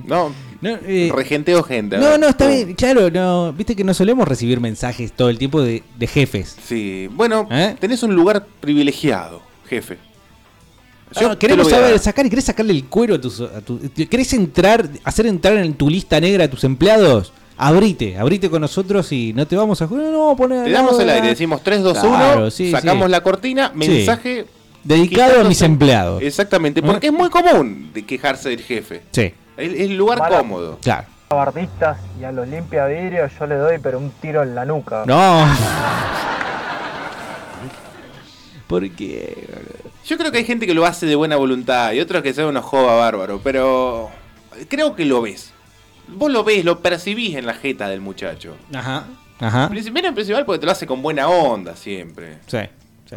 No, 0.06 0.30
eh, 0.62 1.10
regenteo 1.14 1.62
gente. 1.62 1.96
No, 1.98 2.18
no, 2.18 2.28
está 2.28 2.46
bien. 2.48 2.74
Claro, 2.74 3.10
no. 3.10 3.52
Viste 3.54 3.74
que 3.74 3.84
no 3.84 3.94
solemos 3.94 4.26
recibir 4.28 4.60
mensajes 4.60 5.12
todo 5.12 5.30
el 5.30 5.38
tiempo 5.38 5.62
de, 5.62 5.82
de 5.98 6.06
jefes. 6.06 6.56
Sí, 6.66 7.08
bueno, 7.12 7.48
¿Eh? 7.50 7.76
tenés 7.80 8.02
un 8.02 8.14
lugar 8.14 8.46
privilegiado, 8.60 9.40
jefe. 9.68 9.96
Yo 11.20 11.28
Ah, 11.28 11.32
te 11.32 11.38
queremos 11.38 11.70
saber, 11.70 11.98
sacar 11.98 12.26
y 12.26 12.30
querés 12.30 12.44
sacarle 12.46 12.72
el 12.72 12.84
cuero 12.86 13.14
a 13.14 13.20
tus. 13.20 13.40
a 13.40 13.60
tu- 13.60 13.80
¿Querés 14.10 14.32
entrar, 14.32 14.88
hacer 15.04 15.26
entrar 15.26 15.56
en 15.56 15.72
tu 15.74 15.88
lista 15.88 16.18
negra 16.20 16.44
a 16.44 16.48
tus 16.48 16.64
empleados? 16.64 17.32
Abrite, 17.56 18.18
abrite 18.18 18.50
con 18.50 18.60
nosotros 18.60 19.10
y 19.12 19.32
no 19.32 19.46
te 19.46 19.56
vamos 19.56 19.80
a. 19.80 19.86
No, 19.86 20.10
no, 20.30 20.36
poner. 20.36 20.64
Te 20.64 20.70
damos 20.72 20.98
el 20.98 21.08
aire, 21.08 21.28
decimos 21.28 21.62
3, 21.62 21.82
2, 21.82 21.98
1, 22.02 22.08
Claro, 22.16 22.50
sí, 22.50 22.70
sacamos 22.72 23.04
sí. 23.06 23.10
la 23.10 23.20
cortina, 23.22 23.70
Sí. 23.72 23.78
mensaje. 23.78 24.46
Dedicado 24.82 25.40
a 25.40 25.44
mis 25.44 25.62
empleados. 25.62 26.20
Exactamente, 26.22 26.82
porque 26.82 27.06
es 27.06 27.12
muy 27.12 27.30
común 27.30 27.90
de 27.94 28.04
quejarse 28.04 28.50
del 28.50 28.60
jefe. 28.60 29.02
Sí. 29.12 29.32
Es 29.56 29.72
es 29.72 29.80
el 29.82 29.96
lugar 29.96 30.18
Mala- 30.18 30.38
cómodo. 30.38 30.78
Claro. 30.82 31.06
A 31.30 31.34
bardistas 31.36 31.96
y 32.20 32.24
a 32.24 32.32
los 32.32 32.46
limpia 32.46 32.86
yo 33.38 33.46
le 33.46 33.54
doy 33.54 33.78
pero 33.82 33.98
un 33.98 34.10
tiro 34.20 34.42
en 34.42 34.54
la 34.54 34.64
nuca. 34.66 35.04
No. 35.06 35.46
¿Por 38.66 38.90
qué? 38.90 39.48
Yo 40.04 40.18
creo 40.18 40.30
que 40.32 40.38
hay 40.38 40.44
gente 40.44 40.66
que 40.66 40.74
lo 40.74 40.84
hace 40.84 41.06
de 41.06 41.14
buena 41.14 41.36
voluntad 41.36 41.92
y 41.92 42.00
otros 42.00 42.22
que 42.22 42.34
son 42.34 42.46
unos 42.46 42.64
joda 42.64 42.94
bárbaro, 42.96 43.40
pero 43.42 44.10
creo 44.68 44.94
que 44.94 45.04
lo 45.06 45.22
ves. 45.22 45.53
Vos 46.08 46.30
lo 46.30 46.44
ves, 46.44 46.64
lo 46.64 46.80
percibís 46.80 47.36
en 47.36 47.46
la 47.46 47.54
jeta 47.54 47.88
del 47.88 48.00
muchacho. 48.00 48.56
Ajá. 48.72 49.04
Ajá. 49.40 49.68
Primero 49.68 50.08
en 50.08 50.14
principal 50.14 50.44
porque 50.44 50.60
te 50.60 50.66
lo 50.66 50.72
hace 50.72 50.86
con 50.86 51.02
buena 51.02 51.28
onda 51.28 51.74
siempre. 51.76 52.38
Sí, 52.46 52.58
sí. 53.10 53.16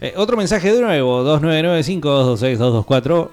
Eh, 0.00 0.14
otro 0.16 0.36
mensaje 0.36 0.72
de 0.72 0.80
nuevo: 0.80 1.22
2995-226-224. 1.38 3.28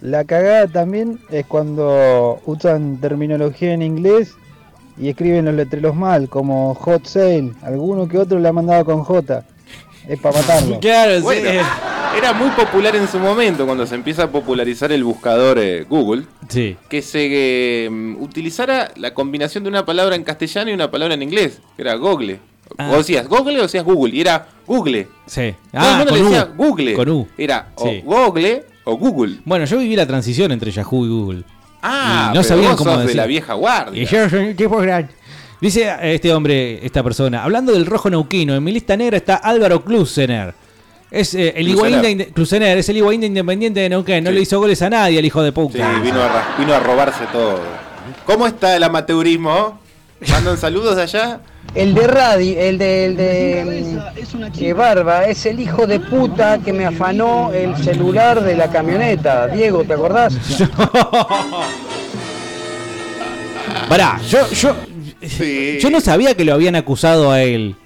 La 0.00 0.24
cagada 0.24 0.66
también 0.68 1.18
es 1.28 1.44
cuando 1.46 2.40
usan 2.46 2.98
terminología 3.00 3.72
en 3.72 3.82
inglés 3.82 4.34
y 4.96 5.08
escriben 5.08 5.44
los 5.44 5.54
letreros 5.54 5.94
mal, 5.94 6.28
como 6.28 6.74
hot 6.74 7.04
sale. 7.06 7.52
Alguno 7.62 8.06
que 8.08 8.18
otro 8.18 8.38
le 8.38 8.48
ha 8.48 8.52
mandado 8.52 8.84
con 8.84 9.02
J. 9.02 9.44
Es 10.08 10.18
para 10.20 10.38
matarlo. 10.40 10.78
Claro, 10.80 11.20
Bueno, 11.20 11.50
era 12.18 12.32
muy 12.32 12.50
popular 12.50 12.94
en 12.96 13.08
su 13.08 13.18
momento 13.18 13.64
cuando 13.66 13.86
se 13.86 13.94
empieza 13.94 14.24
a 14.24 14.30
popularizar 14.30 14.90
el 14.92 15.04
buscador 15.04 15.58
eh, 15.58 15.84
Google. 15.88 16.24
Sí. 16.48 16.76
Que 16.88 17.02
se 17.02 17.84
eh, 17.86 17.88
utilizara 18.18 18.90
la 18.96 19.14
combinación 19.14 19.64
de 19.64 19.70
una 19.70 19.84
palabra 19.84 20.16
en 20.16 20.24
castellano 20.24 20.70
y 20.70 20.74
una 20.74 20.90
palabra 20.90 21.14
en 21.14 21.22
inglés. 21.22 21.60
que 21.76 21.82
Era 21.82 21.94
Google. 21.94 22.40
Ah. 22.76 22.90
O 22.92 22.98
decías 22.98 23.26
Google 23.28 23.58
o 23.60 23.62
decías 23.62 23.84
Google. 23.84 24.14
Y 24.14 24.20
era 24.20 24.46
Google. 24.66 25.08
Sí. 25.26 25.54
Todo 25.72 25.80
el 25.82 25.86
Ah, 25.88 25.96
mundo 25.96 26.10
con 26.12 26.18
le 26.18 26.24
decía 26.24 26.48
U. 26.56 26.56
Google. 26.66 26.94
Con 26.94 27.08
U. 27.08 27.28
Era 27.38 27.68
o 27.76 27.84
Sí. 27.88 28.02
Google 28.04 28.64
o 28.84 28.96
Google. 28.96 29.36
Bueno, 29.44 29.64
yo 29.64 29.78
viví 29.78 29.96
la 29.96 30.06
transición 30.06 30.52
entre 30.52 30.70
Yahoo 30.70 31.06
y 31.06 31.08
Google. 31.08 31.42
Ah, 31.82 32.30
Y 32.32 32.36
no 32.36 32.42
pero 32.42 32.42
sabían 32.42 32.70
vos 32.72 32.78
cómo 32.78 32.90
sos 32.90 32.98
de 33.00 33.04
decir. 33.04 33.16
la 33.16 33.26
vieja 33.26 33.54
guardia. 33.54 34.02
Y 34.02 34.06
yo 34.06 34.28
soy 34.28 34.48
un 34.48 34.56
tipo 34.56 34.76
grande. 34.78 35.12
Dice 35.60 35.92
este 36.02 36.32
hombre, 36.32 36.84
esta 36.84 37.02
persona, 37.02 37.42
hablando 37.42 37.72
del 37.72 37.86
rojo 37.86 38.08
neuquino, 38.10 38.54
en 38.54 38.62
mi 38.62 38.72
lista 38.72 38.96
negra 38.96 39.16
está 39.16 39.36
Álvaro 39.36 39.82
Klusener. 39.84 40.54
Es 41.10 41.34
eh, 41.34 41.54
el 41.56 41.66
Klusener. 41.66 41.70
Higuaín 41.70 42.02
de, 42.02 42.10
Inde- 42.10 42.32
Klusener, 42.32 42.78
es 42.78 42.88
el 42.88 42.96
Higuaín 42.98 43.20
de 43.22 43.26
Independiente 43.28 43.80
de 43.80 43.88
Neuquén. 43.88 44.22
No 44.24 44.30
Sí. 44.30 44.36
le 44.36 44.42
hizo 44.42 44.58
goles 44.60 44.80
a 44.82 44.90
nadie, 44.90 45.18
el 45.18 45.24
hijo 45.24 45.42
de 45.42 45.48
Sí, 45.50 45.54
puta. 45.54 45.98
vino 46.02 46.20
a, 46.22 46.54
vino 46.58 46.74
a 46.74 46.80
robarse 46.80 47.24
todo. 47.32 47.60
¿Cómo 48.26 48.46
está 48.46 48.76
el 48.76 48.82
amateurismo? 48.84 49.78
¿Mandan 50.30 50.58
saludos 50.58 50.96
de 50.96 51.02
allá? 51.02 51.40
El 51.74 51.94
de 51.94 52.06
Radi, 52.06 52.54
el 52.58 52.78
de, 52.78 53.04
el 53.06 53.16
de 53.16 53.98
que 54.58 54.72
Barba, 54.72 55.24
es 55.26 55.44
el 55.46 55.60
hijo 55.60 55.86
de 55.86 56.00
puta 56.00 56.58
que 56.58 56.72
me 56.72 56.84
afanó 56.86 57.52
el 57.52 57.76
celular 57.76 58.42
de 58.42 58.56
la 58.56 58.68
camioneta. 58.70 59.46
Diego, 59.48 59.84
¿te 59.84 59.92
acordás? 59.92 60.34
Pará, 63.88 64.20
yo, 64.28 64.50
yo, 64.50 64.74
yo 65.80 65.90
no 65.90 66.00
sabía 66.00 66.34
que 66.34 66.44
lo 66.44 66.54
habían 66.54 66.76
acusado 66.76 67.30
a 67.30 67.42
él. 67.42 67.76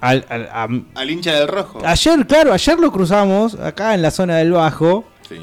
Al- 0.00 0.24
al- 0.28 0.48
a- 0.52 0.68
Al 1.00 1.10
hincha 1.10 1.32
del 1.34 1.48
rojo. 1.48 1.80
ayer, 1.84 2.26
claro, 2.26 2.52
ayer 2.52 2.78
lo 2.78 2.92
cruzamos 2.92 3.54
acá 3.54 3.94
en 3.94 4.02
la 4.02 4.10
zona 4.10 4.36
del 4.36 4.52
Bajo. 4.52 5.04
Sí. 5.28 5.36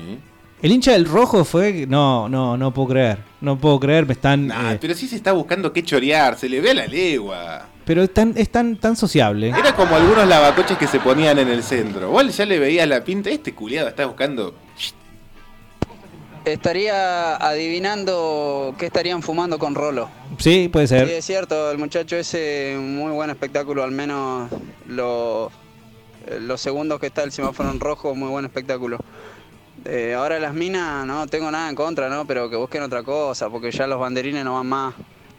El 0.62 0.72
hincha 0.72 0.92
del 0.94 1.06
rojo 1.06 1.44
fue. 1.44 1.86
No, 1.88 2.30
no, 2.30 2.56
no 2.56 2.74
puedo 2.74 2.88
creer. 2.90 3.18
No 3.42 3.58
puedo 3.58 3.80
creer, 3.80 4.06
me 4.06 4.14
están. 4.14 4.50
Ah, 4.52 4.74
eh, 4.74 4.78
pero 4.80 4.94
sí 4.94 5.08
se 5.08 5.16
está 5.18 5.34
buscando 5.34 5.74
qué 5.74 5.84
chorear, 5.84 6.38
se 6.38 6.48
le 6.48 6.62
ve 6.62 6.72
a 6.72 6.74
la 6.74 6.88
legua. 6.88 7.66
pero 7.86 8.02
es 8.04 8.14
tan, 8.14 8.34
es 8.38 8.50
tan, 8.50 8.78
tan 8.78 8.96
sociable. 8.96 9.50
Era 9.50 9.76
como 9.76 9.94
algunos 9.98 10.26
lavacoches 10.26 10.78
que 10.78 10.88
se 10.88 11.02
ponían 11.02 11.38
en 11.40 11.50
el 11.50 11.64
centro. 11.64 12.10
Vos 12.12 12.38
ya 12.38 12.46
le 12.46 12.58
veías 12.60 12.88
la 12.88 13.04
pinta, 13.04 13.30
este 13.30 13.54
culiado 13.54 13.90
está 13.90 14.06
buscando. 14.06 14.56
Estaría 16.46 17.36
adivinando 17.36 18.76
qué 18.78 18.88
estarían 18.88 19.22
fumando 19.22 19.58
con 19.60 19.76
Rolo. 19.76 20.10
Sí, 20.38 20.70
puede 20.72 20.88
Sí, 20.88 20.96
ser. 20.96 21.10
es 21.10 21.26
cierto, 21.26 21.72
el 21.72 21.78
muchacho 21.78 22.16
ese, 22.16 22.76
muy 22.80 23.12
buen 23.12 23.30
espectáculo, 23.30 23.84
al 23.84 23.92
menos 23.92 24.50
lo- 24.88 25.52
los 26.40 26.62
segundos 26.62 27.00
que 27.00 27.08
está 27.08 27.24
el 27.24 27.32
semáforo 27.32 27.70
en 27.70 27.80
rojo, 27.80 28.16
muy 28.16 28.30
buen 28.30 28.46
espectáculo. 28.46 28.98
Eh, 29.86 30.14
ahora 30.18 30.40
las 30.40 30.54
minas, 30.54 31.06
no 31.06 31.28
tengo 31.28 31.52
nada 31.52 31.70
en 31.70 31.76
contra, 31.76 32.08
¿no? 32.10 32.26
Pero 32.26 32.50
que 32.50 32.56
busquen 32.56 32.84
otra 32.84 33.04
cosa, 33.04 33.50
porque 33.50 33.72
ya 33.72 33.86
los 33.88 34.00
banderines 34.00 34.46
no 34.46 34.54
van 34.56 34.68
más. 34.68 34.94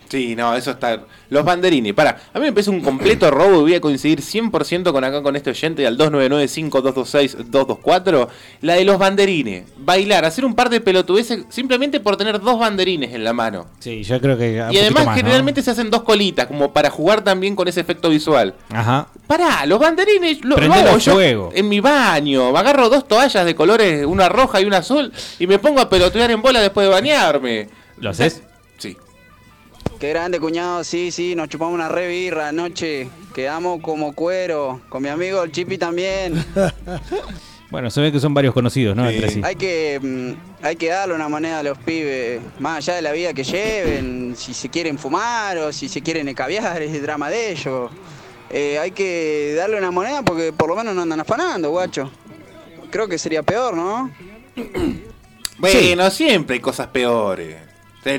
Sí, 0.08 0.34
no, 0.36 0.54
eso 0.54 0.72
está. 0.72 1.00
Los 1.30 1.44
banderines, 1.44 1.94
para. 1.94 2.18
A 2.32 2.38
mí 2.38 2.46
me 2.46 2.52
parece 2.52 2.70
un 2.70 2.80
completo 2.80 3.30
robo 3.30 3.60
voy 3.62 3.74
a 3.74 3.80
coincidir 3.80 4.20
100% 4.20 4.92
con 4.92 5.04
acá 5.04 5.22
con 5.22 5.36
este 5.36 5.50
oyente 5.50 5.86
al 5.86 5.96
299-5226-224. 5.98 8.28
La 8.60 8.74
de 8.74 8.84
los 8.84 8.98
banderines. 8.98 9.64
Bailar, 9.76 10.24
hacer 10.24 10.44
un 10.44 10.54
par 10.54 10.70
de 10.70 10.80
pelotudeces 10.80 11.44
simplemente 11.48 12.00
por 12.00 12.16
tener 12.16 12.40
dos 12.40 12.58
banderines 12.58 13.12
en 13.12 13.24
la 13.24 13.32
mano. 13.32 13.66
Sí, 13.78 14.02
yo 14.02 14.20
creo 14.20 14.36
que. 14.36 14.54
Y 14.70 14.78
además, 14.78 15.14
generalmente 15.14 15.62
se 15.62 15.70
hacen 15.70 15.90
dos 15.90 16.02
colitas, 16.02 16.46
como 16.46 16.72
para 16.72 16.90
jugar 16.90 17.22
también 17.22 17.56
con 17.56 17.68
ese 17.68 17.80
efecto 17.80 18.10
visual. 18.10 18.54
Ajá. 18.70 19.08
Pará, 19.26 19.66
los 19.66 19.78
banderines 19.78 20.44
lo, 20.44 20.56
lo 20.56 20.72
hago 20.72 20.98
yo 20.98 21.14
fuego. 21.14 21.50
en 21.54 21.68
mi 21.68 21.80
baño. 21.80 22.52
Me 22.52 22.58
agarro 22.58 22.88
dos 22.88 23.08
toallas 23.08 23.44
de 23.44 23.54
colores, 23.54 24.04
una 24.06 24.28
roja 24.28 24.60
y 24.60 24.64
una 24.64 24.78
azul, 24.78 25.12
y 25.38 25.46
me 25.46 25.58
pongo 25.58 25.80
a 25.80 25.88
pelotear 25.88 26.30
en 26.30 26.42
bola 26.42 26.60
después 26.60 26.86
de 26.86 26.92
bañarme. 26.92 27.68
¿Lo 27.98 28.10
haces? 28.10 28.42
Sí. 30.04 30.08
Qué 30.08 30.10
grande, 30.10 30.38
cuñado, 30.38 30.84
sí, 30.84 31.10
sí, 31.10 31.34
nos 31.34 31.48
chupamos 31.48 31.72
una 31.72 31.88
re 31.88 32.06
birra 32.06 32.48
anoche. 32.48 33.08
Quedamos 33.34 33.80
como 33.80 34.12
cuero, 34.12 34.82
con 34.90 35.02
mi 35.02 35.08
amigo 35.08 35.42
el 35.42 35.50
Chipi 35.50 35.78
también. 35.78 36.44
Bueno, 37.70 37.90
se 37.90 38.00
ve 38.00 38.12
que 38.12 38.20
son 38.20 38.32
varios 38.32 38.54
conocidos, 38.54 38.94
¿no? 38.94 39.08
Entre 39.08 39.30
sí. 39.30 39.40
Hay 39.42 39.56
que 39.56 39.98
mm, 40.00 40.64
hay 40.64 40.76
que 40.76 40.90
darle 40.90 41.14
una 41.14 41.28
moneda 41.28 41.58
a 41.58 41.62
los 41.64 41.76
pibes, 41.78 42.40
más 42.60 42.76
allá 42.76 42.94
de 42.94 43.02
la 43.02 43.10
vida 43.10 43.34
que 43.34 43.42
lleven, 43.42 44.36
si 44.36 44.54
se 44.54 44.68
quieren 44.68 44.96
fumar 44.96 45.58
o 45.58 45.72
si 45.72 45.88
se 45.88 46.00
quieren 46.00 46.28
escabiar, 46.28 46.82
es 46.82 46.94
el 46.94 47.02
drama 47.02 47.30
de 47.30 47.50
ellos. 47.50 47.90
Eh, 48.50 48.78
hay 48.78 48.92
que 48.92 49.54
darle 49.56 49.76
una 49.76 49.90
moneda 49.90 50.22
porque 50.22 50.52
por 50.52 50.68
lo 50.68 50.76
menos 50.76 50.94
no 50.94 51.02
andan 51.02 51.18
afanando, 51.18 51.70
guacho. 51.70 52.12
Creo 52.90 53.08
que 53.08 53.18
sería 53.18 53.42
peor, 53.42 53.74
¿no? 53.74 54.08
Bueno, 55.58 56.10
siempre 56.10 56.54
hay 56.54 56.60
cosas 56.60 56.86
peores. 56.88 57.56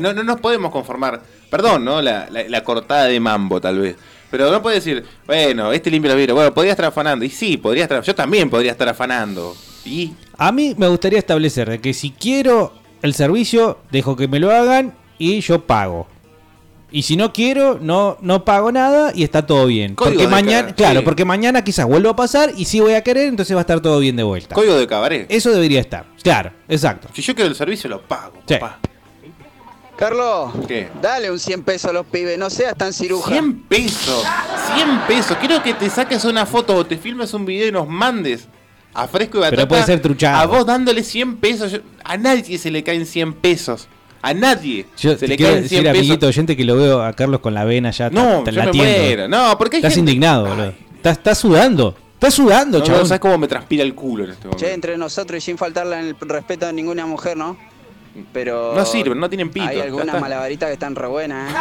No, 0.01 0.11
no 0.11 0.23
nos 0.23 0.41
podemos 0.41 0.71
conformar. 0.71 1.21
Perdón, 1.55 1.85
¿no? 1.85 2.01
La, 2.01 2.27
la- 2.29 2.43
la 2.47 2.63
cortada 2.63 3.05
de 3.05 3.19
mambo, 3.19 3.59
tal 3.61 3.79
vez. 3.79 3.95
Pero 4.31 4.51
no 4.51 4.61
puede 4.61 4.75
decir, 4.77 5.03
bueno, 5.25 5.71
este 5.71 5.89
limpia 5.89 6.09
los 6.11 6.17
vidrios. 6.17 6.35
Bueno, 6.35 6.53
podría 6.53 6.71
estar 6.71 6.85
afanando. 6.87 7.23
Y 7.23 7.29
sí, 7.29 7.57
podría 7.57 7.83
estar. 7.83 8.01
Yo 8.01 8.13
también 8.15 8.49
podría 8.49 8.71
estar 8.71 8.89
afanando. 8.89 9.55
Y. 9.85 10.13
A 10.37 10.51
mí 10.51 10.75
me 10.77 10.87
gustaría 10.87 11.19
establecer 11.19 11.79
que 11.79 11.93
si 11.93 12.11
quiero 12.11 12.73
el 13.01 13.13
servicio, 13.13 13.77
dejo 13.91 14.15
que 14.15 14.27
me 14.27 14.39
lo 14.39 14.51
hagan 14.51 14.93
y 15.17 15.39
yo 15.41 15.61
pago. 15.65 16.07
Y 16.91 17.03
si 17.03 17.17
no 17.17 17.33
quiero, 17.33 17.77
no, 17.81 18.17
no 18.21 18.45
pago 18.45 18.71
nada 18.71 19.11
y 19.13 19.23
está 19.23 19.45
todo 19.45 19.65
bien. 19.67 19.95
Código 19.95 20.13
porque 20.15 20.25
de 20.25 20.31
mañana, 20.31 20.61
cara, 20.63 20.75
claro, 20.75 20.99
sí. 21.01 21.05
porque 21.05 21.25
mañana 21.25 21.63
quizás 21.63 21.85
vuelva 21.85 22.11
a 22.11 22.15
pasar 22.15 22.51
y 22.55 22.65
si 22.65 22.79
voy 22.79 22.93
a 22.93 23.03
querer, 23.03 23.27
entonces 23.27 23.53
va 23.55 23.61
a 23.61 23.61
estar 23.61 23.79
todo 23.81 23.99
bien 23.99 24.15
de 24.15 24.23
vuelta. 24.23 24.55
Código 24.55 24.75
de 24.77 24.87
cabaret. 24.87 25.25
Eso 25.29 25.51
debería 25.51 25.81
estar. 25.81 26.05
Claro, 26.23 26.51
exacto. 26.69 27.09
Si 27.13 27.21
yo 27.21 27.35
quiero 27.35 27.49
el 27.49 27.55
servicio, 27.55 27.89
lo 27.89 28.01
pago. 28.01 28.33
Sí. 28.47 28.55
papá. 28.55 28.79
Carlos, 29.97 30.51
¿Qué? 30.67 30.89
dale 31.01 31.31
un 31.31 31.39
100 31.39 31.63
pesos 31.63 31.89
a 31.89 31.93
los 31.93 32.05
pibes, 32.05 32.37
no 32.37 32.49
seas 32.49 32.75
tan 32.75 32.91
ciruja. 32.91 33.31
100 33.31 33.63
pesos. 33.63 34.23
100 34.75 34.99
pesos. 35.07 35.37
Quiero 35.37 35.63
que 35.63 35.73
te 35.73 35.89
saques 35.89 36.25
una 36.25 36.45
foto 36.45 36.75
o 36.75 36.85
te 36.85 36.97
filmes 36.97 37.33
un 37.33 37.45
video 37.45 37.67
y 37.67 37.71
nos 37.71 37.87
mandes 37.87 38.47
a 38.93 39.07
fresco 39.07 39.37
y 39.37 39.41
batata. 39.41 39.55
Pero 39.55 39.67
puede 39.69 39.83
ser 39.83 40.01
truchado. 40.01 40.37
A 40.37 40.45
vos 40.45 40.65
dándole 40.65 41.01
100 41.03 41.37
pesos. 41.37 41.71
Yo- 41.71 41.79
a 42.03 42.17
nadie 42.17 42.57
se 42.57 42.71
le 42.71 42.83
caen 42.83 43.05
100 43.05 43.33
pesos. 43.33 43.87
A 44.21 44.33
nadie 44.33 44.85
Yo 44.97 45.15
se 45.17 45.27
le 45.27 45.37
quiero 45.37 45.53
caen 45.53 45.69
100 45.69 45.83
decir, 45.83 45.83
pesos. 45.83 45.97
amiguito 45.97 46.27
oyente, 46.27 46.57
que 46.57 46.65
lo 46.65 46.75
veo 46.75 47.01
a 47.01 47.13
Carlos 47.13 47.39
con 47.39 47.53
la 47.53 47.63
vena 47.63 47.91
ya 47.91 48.09
No, 48.09 48.41
ta- 48.43 48.51
yo 48.51 48.59
me 48.59 48.65
latiendo. 48.65 49.01
muero. 49.01 49.27
No, 49.29 49.57
porque 49.57 49.77
hay 49.77 49.79
Estás 49.81 49.95
gente- 49.95 50.11
indignado, 50.11 50.47
boludo. 50.47 50.73
Estás, 50.95 51.17
estás 51.19 51.37
sudando. 51.37 51.95
Estás 52.15 52.33
sudando, 52.33 52.79
No, 52.79 52.85
no, 52.87 53.05
sabes 53.05 53.19
cómo 53.19 53.37
me 53.37 53.47
transpira 53.47 53.83
el 53.83 53.93
culo 53.93 54.23
en 54.23 54.31
este 54.31 54.45
momento. 54.47 54.65
Che, 54.65 54.73
entre 54.73 54.97
nosotros 54.97 55.37
y 55.37 55.41
sin 55.41 55.57
faltarle 55.57 55.99
el 55.99 56.15
respeto 56.19 56.65
a 56.65 56.71
ninguna 56.71 57.05
mujer, 57.05 57.37
¿no? 57.37 57.55
Pero. 58.31 58.73
No 58.75 58.85
sirven, 58.85 59.19
no 59.19 59.29
tienen 59.29 59.49
pito, 59.49 59.65
Hay 59.67 59.79
algunas 59.81 60.07
está. 60.07 60.19
malabaritas 60.19 60.67
que 60.69 60.73
están 60.73 60.95
re 60.95 61.07
buenas, 61.07 61.51
¿eh? 61.51 61.55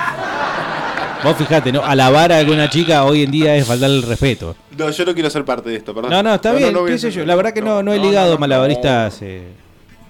Vos 1.24 1.36
fijate, 1.36 1.72
¿no? 1.72 1.82
Alabar 1.82 2.32
a 2.32 2.38
alguna 2.38 2.68
chica 2.68 3.04
hoy 3.04 3.22
en 3.22 3.30
día 3.30 3.56
es 3.56 3.66
faltarle 3.66 3.96
el 3.96 4.02
respeto. 4.02 4.54
No, 4.76 4.90
yo 4.90 5.04
no 5.04 5.14
quiero 5.14 5.30
ser 5.30 5.44
parte 5.44 5.70
de 5.70 5.76
esto, 5.76 5.94
perdón. 5.94 6.10
No, 6.10 6.22
no, 6.22 6.34
está 6.34 6.52
bien, 6.52 6.74
qué 6.86 6.98
sé 6.98 7.10
yo. 7.10 7.24
La 7.24 7.34
verdad 7.34 7.52
que 7.52 7.62
no, 7.62 7.82
no 7.82 7.92
he 7.92 7.98
ligado 7.98 8.28
no, 8.28 8.34
no, 8.34 8.40
malabaristas. 8.40 9.18
eh, 9.22 9.42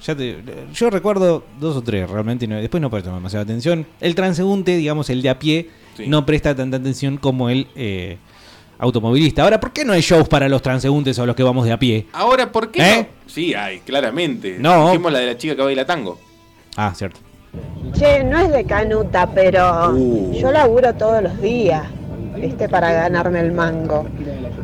ya 0.04 0.14
te- 0.14 0.38
yo 0.74 0.90
recuerdo 0.90 1.44
dos 1.58 1.76
o 1.76 1.82
tres, 1.82 2.10
realmente. 2.10 2.46
después 2.46 2.80
no 2.80 2.90
presto 2.90 3.14
demasiada 3.14 3.44
atención. 3.44 3.86
El 4.00 4.14
transeúnte, 4.14 4.76
digamos, 4.76 5.08
el 5.10 5.22
de 5.22 5.30
a 5.30 5.38
pie, 5.38 5.70
Sí. 5.96 6.06
no 6.08 6.26
presta 6.26 6.54
tanta 6.56 6.76
atención 6.78 7.16
como 7.18 7.48
el 7.48 7.68
eh, 7.76 8.18
automovilista. 8.78 9.44
Ahora, 9.44 9.60
¿por 9.60 9.72
qué 9.72 9.84
no 9.84 9.92
hay 9.92 10.00
shows 10.02 10.28
para 10.28 10.48
los 10.48 10.60
transeúntes 10.60 11.16
o 11.20 11.24
los 11.26 11.36
que 11.36 11.44
vamos 11.44 11.64
de 11.64 11.72
a 11.72 11.78
pie? 11.78 12.06
Ahora, 12.12 12.50
¿por 12.50 12.70
qué 12.72 12.82
¿Eh? 12.82 12.96
no? 13.02 13.30
Sí, 13.32 13.54
hay, 13.54 13.78
claramente. 13.80 14.56
No. 14.58 14.86
Dijimos 14.90 15.12
la 15.12 15.20
de 15.20 15.26
la 15.26 15.38
chica 15.38 15.54
que 15.54 15.62
baila 15.62 15.86
tango. 15.86 16.18
Ah, 16.76 16.92
cierto. 16.94 17.20
Che, 17.96 18.24
no 18.24 18.38
es 18.38 18.50
de 18.52 18.64
canuta, 18.64 19.28
pero 19.32 19.92
Uh. 19.92 20.32
yo 20.32 20.50
laburo 20.50 20.92
todos 20.94 21.22
los 21.22 21.40
días, 21.40 21.84
¿viste? 22.36 22.68
Para 22.68 22.92
ganarme 22.92 23.40
el 23.40 23.52
mango. 23.52 24.06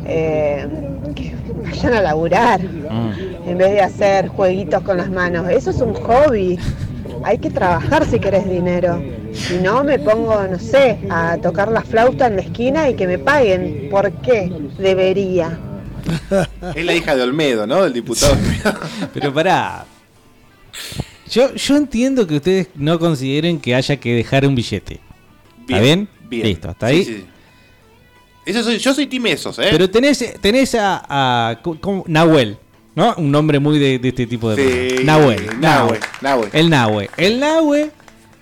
Eh, 0.05 0.67
que 1.15 1.33
vayan 1.63 1.93
a 1.93 2.01
laburar 2.01 2.59
en 2.61 3.57
vez 3.57 3.71
de 3.71 3.81
hacer 3.81 4.27
jueguitos 4.27 4.81
con 4.83 4.97
las 4.97 5.09
manos. 5.09 5.47
Eso 5.49 5.69
es 5.69 5.79
un 5.81 5.93
hobby. 5.93 6.59
Hay 7.23 7.37
que 7.37 7.49
trabajar 7.49 8.05
si 8.05 8.19
querés 8.19 8.49
dinero. 8.49 9.01
Si 9.33 9.57
no, 9.59 9.83
me 9.83 9.97
pongo, 9.99 10.41
no 10.49 10.59
sé, 10.59 10.99
a 11.09 11.37
tocar 11.37 11.71
la 11.71 11.81
flauta 11.81 12.27
en 12.27 12.35
la 12.37 12.41
esquina 12.41 12.89
y 12.89 12.95
que 12.95 13.07
me 13.07 13.19
paguen. 13.19 13.87
¿Por 13.89 14.11
qué? 14.21 14.51
Debería. 14.77 15.57
Es 16.75 16.83
la 16.85 16.93
hija 16.93 17.15
de 17.15 17.21
Olmedo, 17.21 17.65
¿no? 17.67 17.83
Del 17.83 17.93
diputado. 17.93 18.35
Pero 19.13 19.33
pará. 19.33 19.85
Yo, 21.31 21.53
yo 21.55 21.75
entiendo 21.77 22.27
que 22.27 22.35
ustedes 22.35 22.67
no 22.75 22.99
consideren 22.99 23.59
que 23.59 23.73
haya 23.73 23.95
que 23.97 24.13
dejar 24.13 24.45
un 24.45 24.53
billete. 24.55 24.99
¿Está 25.61 25.79
bien? 25.79 26.07
Bien. 26.29 26.43
Listo, 26.47 26.69
hasta 26.69 26.89
Sí, 26.89 26.93
ahí. 26.95 27.05
sí. 27.05 27.25
Eso 28.45 28.63
soy, 28.63 28.77
yo 28.79 28.93
soy 28.93 29.07
timesos, 29.07 29.57
¿eh? 29.59 29.67
Pero 29.71 29.89
tenés, 29.89 30.23
tenés 30.41 30.75
a, 30.75 31.03
a- 31.07 31.61
¿cómo- 31.61 31.79
cómo? 31.79 32.03
Nahuel, 32.07 32.57
¿no? 32.95 33.13
Un 33.17 33.31
nombre 33.31 33.59
muy 33.59 33.77
de, 33.79 33.99
de 33.99 34.09
este 34.09 34.25
tipo 34.25 34.49
de 34.49 34.55
Sí, 34.55 34.69
personas. 34.95 35.05
Nahuel. 35.05 35.59
Nahue, 35.61 35.99
Nahue. 36.21 36.49
El 36.51 36.69
Nahue. 36.69 37.09
El 37.17 37.39
Nahue 37.39 37.91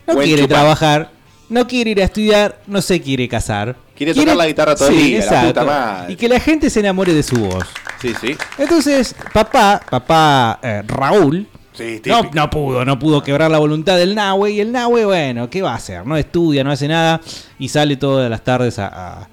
no 0.08 0.14
Buen 0.16 0.26
quiere 0.28 0.48
trabajar, 0.48 1.12
no 1.50 1.68
quiere 1.68 1.92
ir 1.92 2.02
a 2.02 2.06
estudiar, 2.06 2.62
no 2.66 2.82
se 2.82 3.02
quiere 3.02 3.28
casar. 3.28 3.76
Quiere 3.96 4.14
tocar 4.14 4.36
la 4.38 4.48
guitarra 4.48 4.76
todo 4.76 4.88
el 4.88 4.96
Sí, 4.96 5.02
día, 5.04 5.18
la 5.20 5.24
exacto. 5.26 5.48
puta 5.50 5.66
madre. 5.66 6.14
Y 6.14 6.16
que 6.16 6.30
la 6.30 6.40
gente 6.40 6.70
se 6.70 6.80
enamore 6.80 7.14
de 7.14 7.22
su 7.22 7.36
voz. 7.36 7.66
Sí, 8.02 8.14
sí. 8.22 8.36
Entonces, 8.58 9.14
papá, 9.34 9.82
papá 9.90 10.60
eh, 10.64 10.82
Raúl, 10.88 11.46
Sí, 11.80 12.02
no, 12.06 12.30
no 12.34 12.50
pudo, 12.50 12.86
no 12.86 13.00
pudo 13.00 13.24
quebrar 13.24 13.50
la 13.50 13.58
voluntad 13.58 13.98
del 13.98 14.14
Nahue. 14.16 14.52
Y 14.52 14.60
el 14.62 14.72
Nahue, 14.72 15.06
bueno, 15.06 15.50
¿qué 15.50 15.62
va 15.62 15.72
a 15.72 15.76
hacer? 15.76 16.06
No 16.06 16.16
estudia, 16.18 16.64
no 16.64 16.72
hace 16.72 16.88
nada 16.88 17.20
y 17.58 17.70
sale 17.70 17.96
todas 17.98 18.30
las 18.30 18.44
tardes 18.44 18.78
a... 18.80 18.88
a- 18.88 19.28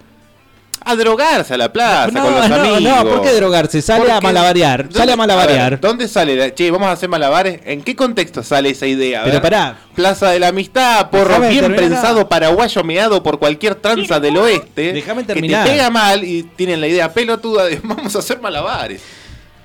A 0.88 0.94
drogarse 0.94 1.54
a 1.54 1.56
la 1.58 1.72
plaza 1.72 2.12
No, 2.12 2.22
con 2.22 2.32
los 2.36 2.48
no, 2.48 2.54
amigos. 2.54 2.80
no, 2.82 3.04
¿por 3.04 3.22
qué 3.22 3.32
drogarse? 3.32 3.82
Sale 3.82 4.08
a 4.12 4.20
malabarear, 4.20 4.84
¿Dónde- 4.84 4.98
sale 4.98 5.12
a 5.12 5.16
malabarear. 5.16 5.70
ver, 5.72 5.80
¿Dónde 5.80 6.06
sale? 6.06 6.36
la- 6.36 6.54
Che, 6.54 6.70
vamos 6.70 6.86
a 6.86 6.92
hacer 6.92 7.08
malabares. 7.08 7.60
¿En 7.64 7.82
qué 7.82 7.96
contexto 7.96 8.44
sale 8.44 8.70
esa 8.70 8.86
idea? 8.86 9.24
Pero 9.24 9.42
pará. 9.42 9.76
Plaza 9.96 10.30
de 10.30 10.38
la 10.38 10.46
Amistad, 10.48 11.10
porro 11.10 11.40
bien 11.40 11.60
terminar. 11.62 11.76
prensado 11.76 12.28
paraguayo 12.28 12.84
meado 12.84 13.20
por 13.20 13.40
cualquier 13.40 13.74
tranza 13.74 14.20
del 14.20 14.36
oeste. 14.36 14.92
Déjame 14.92 15.22
Que 15.22 15.32
terminar. 15.32 15.64
te 15.64 15.72
pega 15.72 15.90
mal 15.90 16.22
y 16.22 16.44
tienen 16.44 16.80
la 16.80 16.86
idea 16.86 17.12
pelotuda 17.12 17.64
de 17.64 17.80
vamos 17.82 18.14
a 18.14 18.20
hacer 18.20 18.40
malabares. 18.40 19.02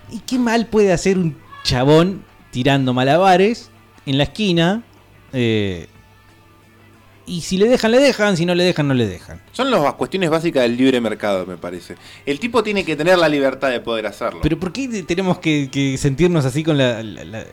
¿Y 0.09 0.19
qué 0.21 0.39
mal 0.39 0.65
puede 0.65 0.91
hacer 0.91 1.19
un 1.19 1.37
chabón 1.63 2.23
tirando 2.51 2.93
malabares 2.93 3.69
en 4.05 4.17
la 4.17 4.23
esquina? 4.23 4.83
Eh, 5.33 5.87
y 7.25 7.41
si 7.41 7.57
le 7.57 7.67
dejan, 7.67 7.91
le 7.91 7.99
dejan. 7.99 8.37
Si 8.37 8.45
no 8.45 8.55
le 8.55 8.63
dejan, 8.63 8.87
no 8.87 8.93
le 8.93 9.07
dejan. 9.07 9.41
Son 9.61 9.83
las 9.83 9.93
cuestiones 9.93 10.29
básicas 10.29 10.63
del 10.63 10.75
libre 10.75 10.99
mercado, 10.99 11.45
me 11.45 11.55
parece. 11.57 11.95
El 12.25 12.39
tipo 12.39 12.63
tiene 12.63 12.83
que 12.83 12.95
tener 12.95 13.17
la 13.17 13.29
libertad 13.29 13.69
de 13.69 13.79
poder 13.79 14.07
hacerlo. 14.07 14.39
Pero 14.41 14.59
¿por 14.59 14.71
qué 14.71 14.87
te- 14.87 15.03
tenemos 15.03 15.37
que, 15.39 15.69
que 15.71 15.97
sentirnos 15.97 16.45
así 16.45 16.63
con 16.63 16.77
la... 16.77 17.03
la- 17.03 17.23
la- 17.25 17.45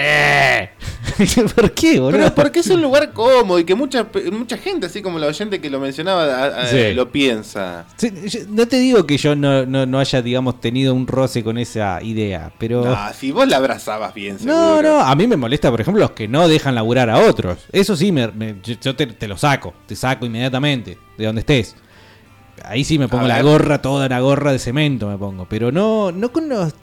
eh. 0.00 0.70
¿Por 1.54 1.72
qué, 1.72 1.98
boludo? 2.00 2.18
Pero 2.20 2.34
porque 2.34 2.60
es 2.60 2.70
un 2.70 2.80
lugar 2.80 3.12
cómodo 3.12 3.58
y 3.58 3.64
que 3.64 3.74
mucha, 3.74 4.06
mucha 4.32 4.56
gente, 4.56 4.86
así 4.86 5.02
como 5.02 5.18
la 5.18 5.26
oyente 5.26 5.60
que 5.60 5.68
lo 5.70 5.80
mencionaba, 5.80 6.24
a- 6.24 6.62
a- 6.62 6.66
Sí. 6.68 6.92
lo 6.94 7.10
piensa. 7.10 7.86
Sí, 7.96 8.10
yo- 8.26 8.40
no 8.48 8.66
te 8.66 8.78
digo 8.78 9.06
que 9.06 9.16
yo 9.18 9.34
no, 9.34 9.66
no, 9.66 9.84
no 9.86 9.98
haya, 9.98 10.22
digamos, 10.22 10.60
tenido 10.60 10.94
un 10.94 11.06
roce 11.06 11.42
con 11.42 11.58
esa 11.58 12.02
idea, 12.02 12.52
pero... 12.58 12.84
Ah, 12.86 13.12
si 13.18 13.30
vos 13.32 13.46
la 13.48 13.56
abrazabas 13.56 14.14
bien, 14.14 14.38
seguro. 14.38 14.56
No, 14.56 14.82
no, 14.82 15.00
a 15.00 15.14
mí 15.14 15.26
me 15.26 15.36
molesta, 15.36 15.70
por 15.70 15.80
ejemplo, 15.80 16.00
los 16.00 16.12
que 16.12 16.28
no 16.28 16.46
dejan 16.48 16.74
laburar 16.74 17.10
a 17.10 17.18
otros. 17.18 17.58
Eso 17.72 17.96
sí, 17.96 18.12
me, 18.12 18.30
yo 18.80 18.94
te, 18.94 19.06
te 19.06 19.28
lo 19.28 19.36
saco, 19.36 19.74
te 19.86 19.96
saco 19.98 20.24
inmediatamente, 20.26 20.96
de 21.16 21.26
donde 21.26 21.40
estés. 21.40 21.76
Ahí 22.64 22.84
sí 22.84 22.98
me 22.98 23.08
pongo 23.08 23.26
la 23.28 23.42
gorra, 23.42 23.80
toda 23.82 24.08
la 24.08 24.20
gorra 24.20 24.52
de 24.52 24.58
cemento 24.58 25.08
me 25.08 25.16
pongo. 25.18 25.46
Pero 25.48 25.70
no, 25.70 26.10
no 26.12 26.32
con 26.32 26.48
los 26.48 26.74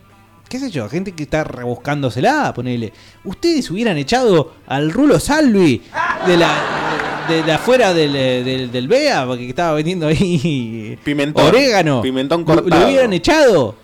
qué 0.47 0.59
sé 0.59 0.69
yo, 0.69 0.87
gente 0.89 1.13
que 1.13 1.23
está 1.23 1.43
rebuscándosela, 1.43 2.53
ponele. 2.53 2.93
Ustedes 3.23 3.69
hubieran 3.71 3.97
echado 3.97 4.53
al 4.67 4.91
Rulo 4.91 5.19
Salvi 5.19 5.81
de 6.27 6.37
la 6.37 7.25
de, 7.27 7.41
de 7.43 7.51
afuera 7.51 7.93
del, 7.93 8.13
del, 8.13 8.71
del 8.71 8.87
BEA, 8.87 9.25
porque 9.25 9.49
estaba 9.49 9.73
vendiendo 9.73 10.07
ahí 10.07 10.97
Pimentón. 11.03 11.47
orégano. 11.47 12.01
Pimentón 12.01 12.43
cortado. 12.43 12.69
Lo 12.81 12.87
hubieran 12.87 13.13
echado. 13.13 13.75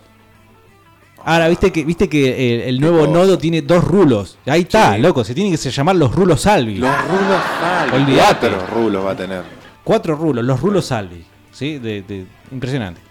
Ahora, 1.26 1.48
viste 1.48 1.72
que, 1.72 1.84
viste 1.86 2.10
que 2.10 2.56
el, 2.56 2.62
el 2.62 2.80
nuevo 2.82 3.08
nodo 3.08 3.38
tiene 3.38 3.62
dos 3.62 3.84
rulos. 3.84 4.38
Ahí 4.46 4.62
está, 4.62 4.98
loco, 4.98 5.24
se 5.24 5.34
tiene 5.36 5.56
que 5.56 5.70
llamar 5.70 5.96
los 5.96 6.14
rulos 6.16 6.42
Salvi. 6.42 6.76
Los 6.78 6.90
rulos 7.08 7.42
Salvi. 7.60 7.96
Olvídate. 8.04 8.50
Cuatro 8.50 8.68
rulos 8.76 9.06
va 9.06 9.12
a 9.12 9.16
tener. 9.16 9.42
Cuatro 9.84 10.16
rulos, 10.16 10.44
los 10.46 10.60
rulos 10.62 10.86
Salvi. 10.86 11.24
¿Sí? 11.52 11.78
De, 11.80 12.02
de- 12.02 12.26
impresionante. 12.52 13.02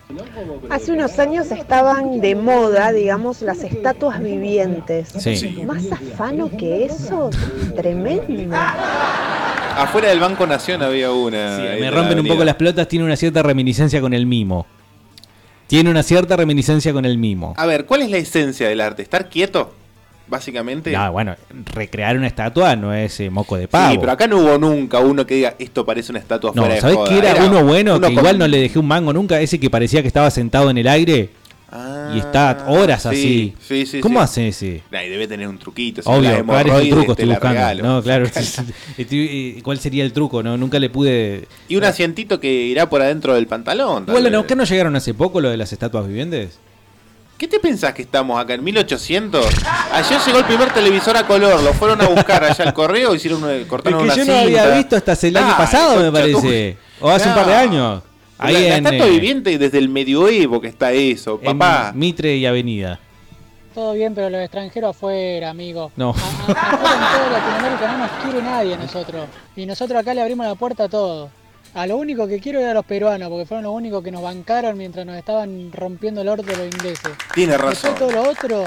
Hace 0.70 0.90
unos 0.92 1.16
años 1.20 1.52
estaban 1.52 2.20
de 2.20 2.34
moda, 2.34 2.90
digamos, 2.90 3.42
las 3.42 3.62
estatuas 3.62 4.20
vivientes. 4.20 5.10
Sí. 5.16 5.62
Más 5.64 5.84
afano 5.92 6.50
que 6.56 6.84
eso, 6.86 7.30
tremendo. 7.76 8.56
Afuera 9.76 10.08
del 10.08 10.18
Banco 10.20 10.46
Nación 10.46 10.82
había 10.82 11.12
una. 11.12 11.56
ahí 11.56 11.80
Me 11.80 11.86
en 11.88 11.94
la 11.94 12.00
rompen 12.00 12.18
un 12.20 12.26
poco 12.26 12.44
las 12.44 12.56
pelotas, 12.56 12.88
tiene 12.88 13.04
una 13.04 13.16
cierta 13.16 13.42
reminiscencia 13.42 14.00
con 14.00 14.12
el 14.12 14.26
mimo. 14.26 14.66
Tiene 15.70 15.88
una 15.88 16.02
cierta 16.02 16.34
reminiscencia 16.34 16.92
con 16.92 17.04
el 17.04 17.16
mimo. 17.16 17.54
A 17.56 17.64
ver, 17.64 17.86
¿cuál 17.86 18.02
es 18.02 18.10
la 18.10 18.16
esencia 18.16 18.68
del 18.68 18.80
arte? 18.80 19.02
¿Estar 19.02 19.28
quieto? 19.28 19.72
Básicamente. 20.26 20.96
Ah, 20.96 21.10
bueno, 21.10 21.36
recrear 21.72 22.16
una 22.16 22.26
estatua 22.26 22.74
no 22.74 22.92
es 22.92 23.20
eh, 23.20 23.30
moco 23.30 23.56
de 23.56 23.68
pavo. 23.68 23.92
Sí, 23.92 23.98
pero 24.00 24.10
acá 24.10 24.26
no 24.26 24.38
hubo 24.38 24.58
nunca 24.58 24.98
uno 24.98 25.24
que 25.24 25.36
diga 25.36 25.54
esto 25.60 25.86
parece 25.86 26.10
una 26.10 26.18
estatua 26.18 26.50
no, 26.56 26.62
fuera 26.62 26.74
de 26.74 26.80
¿sabés 26.80 26.96
joda". 26.96 27.08
qué 27.08 27.18
era, 27.18 27.44
uno 27.44 27.62
bueno? 27.64 27.92
uno 27.98 28.00
que 28.08 28.14
con- 28.14 28.24
igual 28.24 28.38
no 28.38 28.48
le 28.48 28.58
dejé 28.62 28.80
un 28.80 28.88
mango 28.88 29.12
nunca, 29.12 29.40
ese 29.40 29.60
que 29.60 29.70
parecía 29.70 30.02
que 30.02 30.08
estaba 30.08 30.28
sentado 30.32 30.70
en 30.70 30.78
el 30.78 30.88
aire 30.88 31.30
y 32.14 32.18
está 32.18 32.64
horas 32.66 33.06
Ah, 33.06 33.10
sí, 33.12 33.16
así. 33.16 33.54
sí, 33.66 33.86
sí, 33.86 34.00
¿Cómo 34.00 34.20
hace 34.20 34.48
ese? 34.48 34.82
Ay, 34.90 35.08
debe 35.08 35.28
tener 35.28 35.46
un 35.46 35.58
truquito. 35.58 36.02
Obvio, 36.04 36.30
estoy 36.32 37.26
la 37.26 37.34
buscando. 37.34 37.48
regalo. 37.48 37.82
No, 37.84 38.02
claro. 38.02 38.26
Eh, 38.98 39.60
¿Cuál 39.62 39.78
sería 39.78 40.04
el 40.04 40.12
truco? 40.12 40.42
No, 40.42 40.56
nunca 40.56 40.78
le 40.78 40.90
pude. 40.90 41.46
Y 41.68 41.76
un 41.76 41.84
asientito 41.84 42.40
que 42.40 42.50
irá 42.52 42.88
por 42.90 43.02
adentro 43.02 43.34
del 43.34 43.46
pantalón. 43.46 44.06
tal 44.06 44.16
Igual. 44.16 44.32
¿no, 44.32 44.46
¿qué 44.46 44.56
no 44.56 44.64
llegaron 44.64 44.96
hace 44.96 45.14
poco 45.14 45.40
lo 45.40 45.48
de 45.50 45.56
las 45.56 45.72
estatuas 45.72 46.06
vivientes? 46.06 46.58
¿Qué 47.38 47.48
te 47.48 47.58
pensás 47.58 47.94
que 47.94 48.02
estamos 48.02 48.38
acá 48.38 48.52
en 48.54 48.62
1800? 48.62 49.46
Ayer 49.92 50.20
llegó 50.26 50.38
el 50.40 50.44
primer 50.44 50.72
televisor 50.74 51.16
a 51.16 51.26
color, 51.26 51.62
lo 51.62 51.72
fueron 51.72 52.00
a 52.02 52.08
buscar 52.08 52.44
allá 52.44 52.64
al 52.66 52.74
correo, 52.74 53.14
hicieron 53.14 53.40
cortaron 53.64 54.06
Es 54.06 54.12
que 54.12 54.20
yo 54.20 54.26
no 54.26 54.38
había 54.38 54.66
visto 54.76 54.96
hasta 54.96 55.12
el 55.12 55.36
año 55.36 55.46
Dale, 55.46 55.56
pasado, 55.56 56.02
me 56.02 56.12
parece. 56.12 56.76
O 57.00 57.08
hace 57.08 57.28
un 57.28 57.34
par 57.34 57.46
de 57.46 57.54
años. 57.54 58.02
Ahí 58.40 58.54
la, 58.54 58.60
la 58.60 58.76
en, 58.76 58.86
estatua 58.86 59.06
eh, 59.06 59.10
viviente 59.10 59.58
desde 59.58 59.78
el 59.78 59.88
medioevo 59.88 60.60
que 60.60 60.68
está 60.68 60.92
eso, 60.92 61.38
en 61.42 61.58
papá. 61.58 61.92
Mitre 61.94 62.36
y 62.36 62.46
Avenida. 62.46 62.98
Todo 63.74 63.92
bien, 63.92 64.14
pero 64.14 64.30
los 64.30 64.40
extranjeros 64.40 64.96
afuera, 64.96 65.50
amigo. 65.50 65.92
No. 65.96 66.10
Afuera 66.10 66.32
en 66.48 67.18
toda 67.18 67.30
Latinoamérica 67.30 67.92
no 67.92 67.98
nos 67.98 68.10
quiere 68.22 68.42
nadie 68.42 68.74
a 68.74 68.76
nosotros. 68.78 69.28
Y 69.54 69.66
nosotros 69.66 70.00
acá 70.00 70.14
le 70.14 70.22
abrimos 70.22 70.46
la 70.46 70.54
puerta 70.54 70.84
a 70.84 70.88
todos. 70.88 71.30
A 71.74 71.86
lo 71.86 71.96
único 71.96 72.26
que 72.26 72.40
quiero 72.40 72.58
era 72.60 72.72
a 72.72 72.74
los 72.74 72.84
peruanos, 72.84 73.28
porque 73.28 73.46
fueron 73.46 73.64
los 73.64 73.72
únicos 73.74 74.02
que 74.02 74.10
nos 74.10 74.22
bancaron 74.22 74.76
mientras 74.76 75.06
nos 75.06 75.16
estaban 75.16 75.70
rompiendo 75.72 76.20
el 76.22 76.28
orto 76.28 76.44
los 76.48 76.66
ingleses. 76.66 77.10
Tiene 77.34 77.52
Después 77.52 77.82
razón. 77.82 77.94
todo 77.98 78.10
lo 78.10 78.28
otro, 78.28 78.64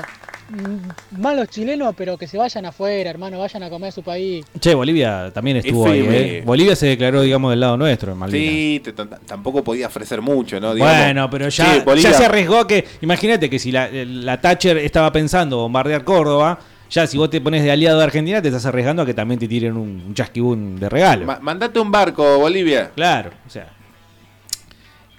mm, 0.50 1.20
malos 1.22 1.50
chilenos, 1.50 1.94
pero 1.98 2.18
que 2.18 2.28
se 2.28 2.38
vayan 2.38 2.66
afuera, 2.66 3.10
hermano, 3.10 3.40
vayan 3.40 3.62
a 3.64 3.70
comer 3.70 3.90
a 3.90 3.92
su 3.92 4.04
país. 4.04 4.46
Che, 4.60 4.74
Bolivia 4.74 5.32
también 5.34 5.58
estuvo 5.58 5.86
ahí. 5.88 6.00
FM. 6.00 6.18
¿eh? 6.38 6.44
Bolivia 6.46 6.76
se 6.78 6.86
declaró, 6.88 7.22
digamos, 7.22 7.52
del 7.52 7.60
lado 7.60 7.76
nuestro 7.76 8.14
en 8.14 8.18
Malvinas. 8.20 8.50
Sí, 8.54 8.82
te- 8.84 8.94
tampoco 9.26 9.64
podía 9.66 9.88
ofrecer 9.88 10.22
mucho, 10.22 10.60
¿no? 10.62 10.74
Digamos, 10.74 10.98
Bueno, 10.98 11.30
pero 11.30 11.50
ya, 11.50 11.84
che, 11.84 12.02
ya 12.02 12.14
se 12.14 12.26
arriesgó 12.26 12.66
que. 12.68 12.86
Imagínate 13.02 13.50
que 13.50 13.60
si 13.60 13.72
la, 13.74 13.90
la 13.92 14.40
Thatcher 14.40 14.78
estaba 14.78 15.12
pensando 15.12 15.58
bombardear 15.58 16.06
Córdoba, 16.06 16.58
ya 16.90 17.08
si 17.08 17.18
vos 17.18 17.30
te 17.30 17.42
pones 17.42 17.64
de 17.64 17.72
aliado 17.72 17.98
de 17.98 18.04
Argentina, 18.04 18.42
te 18.42 18.50
estás 18.50 18.66
arriesgando 18.66 19.02
a 19.02 19.06
que 19.06 19.14
también 19.14 19.40
te 19.40 19.48
tiren 19.48 19.76
un, 19.78 20.04
un 20.08 20.14
chasquibún 20.14 20.80
de 20.80 20.90
regalo. 20.90 21.26
Ma- 21.26 21.40
mandate 21.42 21.80
un 21.80 21.92
barco, 21.92 22.38
Bolivia. 22.40 22.92
Claro, 22.96 23.32
o 23.48 23.50
sea. 23.50 23.70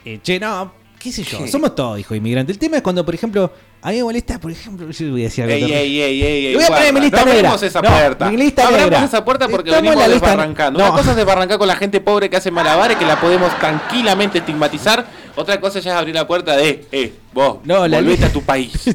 Eh, 0.05 0.21
che, 0.23 0.39
no, 0.39 0.73
qué 0.99 1.11
sé 1.11 1.23
yo, 1.25 1.39
¿Qué? 1.39 1.49
somos 1.49 1.75
todos 1.75 1.99
hijos 1.99 2.17
inmigrantes. 2.17 2.55
El 2.55 2.61
tema 2.61 2.77
es 2.77 2.83
cuando, 2.83 3.05
por 3.05 3.15
ejemplo, 3.15 3.51
a 3.83 3.91
mí 3.91 3.97
me 3.97 4.05
molesta, 4.05 4.39
por 4.39 4.51
ejemplo, 4.51 4.91
yo 4.91 5.11
voy 5.11 5.23
a 5.23 5.25
decir 5.25 5.45
algo 5.45 5.55
Ey, 5.57 5.65
ey, 5.73 6.01
ey, 6.01 6.23
ey, 6.23 6.47
ey, 6.47 6.55
Voy 6.55 6.65
a 6.65 6.69
poner 6.69 6.93
mi 6.93 7.01
lista 7.01 7.19
no 7.21 7.25
negra. 7.27 7.39
abramos 7.41 7.63
esa 7.63 7.81
No, 7.83 7.89
puerta. 7.91 8.31
mi 8.31 8.37
lista 8.37 8.71
no 8.71 8.77
abramos 8.77 9.09
esa 9.09 9.25
puerta 9.25 9.49
porque 9.49 9.71
Estamos 9.71 9.93
en 9.93 9.99
venimos 9.99 10.13
lista- 10.15 10.29
desbarrancando. 10.31 10.79
No. 10.79 10.87
Una 10.87 10.97
cosa 10.97 11.11
es 11.11 11.17
desbarrancar 11.17 11.59
con 11.59 11.69
la 11.69 11.77
gente 11.77 12.01
pobre 12.01 12.31
que 12.31 12.37
hace 12.37 12.51
malabares, 12.51 12.97
que 12.97 13.05
la 13.07 13.21
podemos 13.21 13.59
tranquilamente 13.59 14.39
estigmatizar. 14.39 15.07
Otra 15.37 15.61
cosa 15.61 15.81
ya 15.81 15.93
es 15.93 15.97
abrir 15.99 16.15
la 16.15 16.27
puerta 16.27 16.57
de, 16.57 16.87
eh, 16.93 17.13
vos, 17.33 17.59
No, 17.65 17.87
la 17.89 17.97
volvete 17.99 18.11
lista- 18.11 18.27
a 18.27 18.33
tu 18.33 18.43
país. 18.43 18.73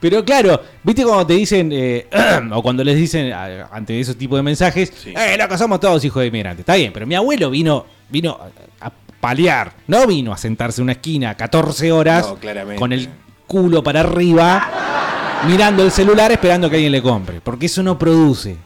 Pero 0.00 0.24
claro, 0.24 0.60
viste 0.82 1.02
cuando 1.04 1.26
te 1.26 1.34
dicen, 1.34 1.70
eh, 1.72 2.06
o 2.52 2.62
cuando 2.62 2.84
les 2.84 2.96
dicen 2.96 3.32
a- 3.32 3.66
ante 3.72 3.98
esos 3.98 4.16
tipos 4.16 4.38
de 4.38 4.42
mensajes, 4.42 4.92
eh, 5.06 5.36
loco, 5.38 5.58
somos 5.58 5.80
todos 5.80 6.04
hijos 6.04 6.20
de 6.20 6.28
inmigrantes. 6.28 6.60
Está 6.60 6.76
bien, 6.76 6.92
pero 6.92 7.06
mi 7.06 7.14
abuelo 7.14 7.50
vino, 7.50 7.84
vino 8.08 8.38
a 8.80 8.86
a 8.86 8.92
paliar, 9.20 9.72
no 9.88 10.06
vino 10.06 10.32
a 10.32 10.36
sentarse 10.38 10.80
en 10.80 10.84
una 10.84 10.92
esquina 10.92 11.34
14 11.34 11.90
horas 11.90 12.28
No, 12.28 12.36
claramente. 12.36 12.78
con 12.78 12.92
el 12.92 13.08
culo 13.48 13.82
para 13.82 14.00
arriba, 14.00 15.42
mirando 15.48 15.82
el 15.82 15.90
celular 15.90 16.30
esperando 16.30 16.70
que 16.70 16.76
alguien 16.76 16.92
le 16.92 17.02
compre, 17.02 17.40
porque 17.40 17.66
eso 17.66 17.82
no 17.82 17.98
produce. 17.98 18.56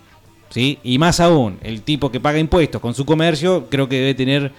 ¿sí? 0.51 0.78
Y 0.83 0.99
más 0.99 1.20
aún, 1.20 1.59
el 1.62 1.80
tipo 1.80 2.12
que 2.12 2.20
paga 2.20 2.39
impuestos 2.39 2.83
con 2.83 2.93
su 2.93 3.07
comercio, 3.07 3.68
creo 3.70 3.89
que 3.89 3.97
debe 3.97 4.14
tener 4.14 4.53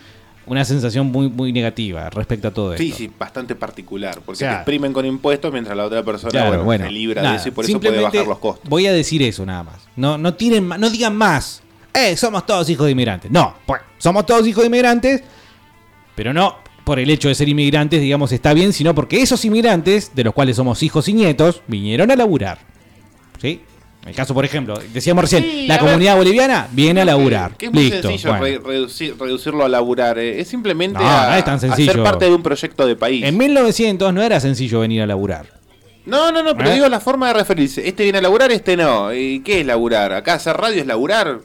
una 0.45 0.65
sensación 0.65 1.07
muy, 1.07 1.29
muy 1.29 1.51
negativa 1.53 2.09
respecto 2.09 2.47
a 2.49 2.51
todo 2.51 2.73
esto. 2.73 2.83
Sí, 2.83 2.91
sí, 2.91 3.11
bastante 3.17 3.55
particular. 3.55 4.15
Porque 4.15 4.31
O 4.31 4.35
sea, 4.35 4.49
te 4.49 4.55
exprimen 4.57 4.91
con 4.93 5.05
impuestos 5.05 5.51
mientras 5.51 5.75
la 5.77 5.85
otra 5.85 6.03
persona 6.03 6.31
Claro, 6.31 6.49
bueno, 6.49 6.63
bueno, 6.63 6.85
se 6.85 6.91
libra 6.91 7.21
nada, 7.21 7.33
de 7.35 7.39
eso 7.39 7.47
y 7.49 7.51
por 7.51 7.65
eso 7.65 7.79
puede 7.79 8.01
bajar 8.01 8.27
los 8.27 8.39
costos. 8.39 8.69
Voy 8.69 8.87
a 8.87 8.93
decir 8.93 9.21
eso 9.23 9.45
nada 9.45 9.63
más. 9.63 9.75
No, 9.95 10.17
no 10.17 10.33
tienen 10.33 10.67
ma- 10.67 10.77
no 10.77 10.89
digan 10.89 11.15
más. 11.15 11.61
Eh, 11.93 12.17
somos 12.17 12.45
todos 12.45 12.69
hijos 12.69 12.85
de 12.87 12.91
inmigrantes. 12.91 13.29
No, 13.31 13.55
pues, 13.65 13.81
somos 13.97 14.25
todos 14.25 14.45
hijos 14.47 14.63
de 14.63 14.67
inmigrantes, 14.67 15.23
pero 16.15 16.33
no 16.33 16.55
por 16.83 16.99
el 16.99 17.09
hecho 17.09 17.29
de 17.29 17.35
ser 17.35 17.47
inmigrantes, 17.47 18.01
digamos, 18.01 18.31
está 18.33 18.53
bien, 18.53 18.73
sino 18.73 18.93
porque 18.93 19.21
esos 19.21 19.45
inmigrantes, 19.45 20.13
de 20.13 20.23
los 20.25 20.33
cuales 20.33 20.57
somos 20.57 20.83
hijos 20.83 21.07
y 21.07 21.13
nietos, 21.13 21.61
vinieron 21.67 22.11
a 22.11 22.15
laburar. 22.17 22.57
¿Sí? 23.41 23.61
El 24.05 24.13
caso, 24.15 24.33
por 24.33 24.43
ejemplo, 24.43 24.77
decíamos 24.93 25.23
recién, 25.23 25.43
Sí, 25.43 25.65
la 25.67 25.75
a 25.75 25.79
comunidad 25.79 26.17
boliviana 26.17 26.67
viene 26.71 27.01
a 27.01 27.05
laburar. 27.05 27.55
Que 27.55 27.67
es 27.67 27.71
muy 27.73 27.83
Listo. 27.89 28.09
sencillo 28.09 28.35
bueno. 28.37 28.45
re- 28.45 28.59
reducir- 28.59 29.15
reducirlo 29.17 29.63
a 29.63 29.69
laburar. 29.69 30.17
eh. 30.19 30.41
Es 30.41 30.49
simplemente 30.49 30.99
No, 30.99 31.07
a, 31.09 31.29
no 31.29 31.35
es 31.35 31.45
tan 31.45 31.55
a 31.55 31.59
sencillo. 31.59 31.93
ser 31.93 32.03
parte 32.03 32.25
de 32.25 32.35
un 32.35 32.43
proyecto 32.43 32.85
de 32.85 32.95
país. 32.97 33.23
En 33.23 33.37
1900 33.37 34.13
no 34.13 34.21
era 34.21 34.39
sencillo 34.41 34.81
venir 34.81 35.01
a 35.03 35.05
laburar. 35.07 35.45
No, 36.05 36.33
no, 36.33 36.43
no, 36.43 36.53
pero 36.57 36.69
¿Eh? 36.69 36.73
digo 36.73 36.89
la 36.89 36.99
forma 36.99 37.27
de 37.29 37.33
referirse. 37.35 37.87
Este 37.87 38.03
viene 38.03 38.17
a 38.17 38.21
laburar, 38.21 38.51
este 38.51 38.75
no. 38.75 39.13
¿Y 39.13 39.39
qué 39.39 39.61
es 39.61 39.65
laburar? 39.65 40.11
¿Acá 40.11 40.33
hacer 40.33 40.57
radio 40.57 40.81
es 40.81 40.87
laburar? 40.87 41.39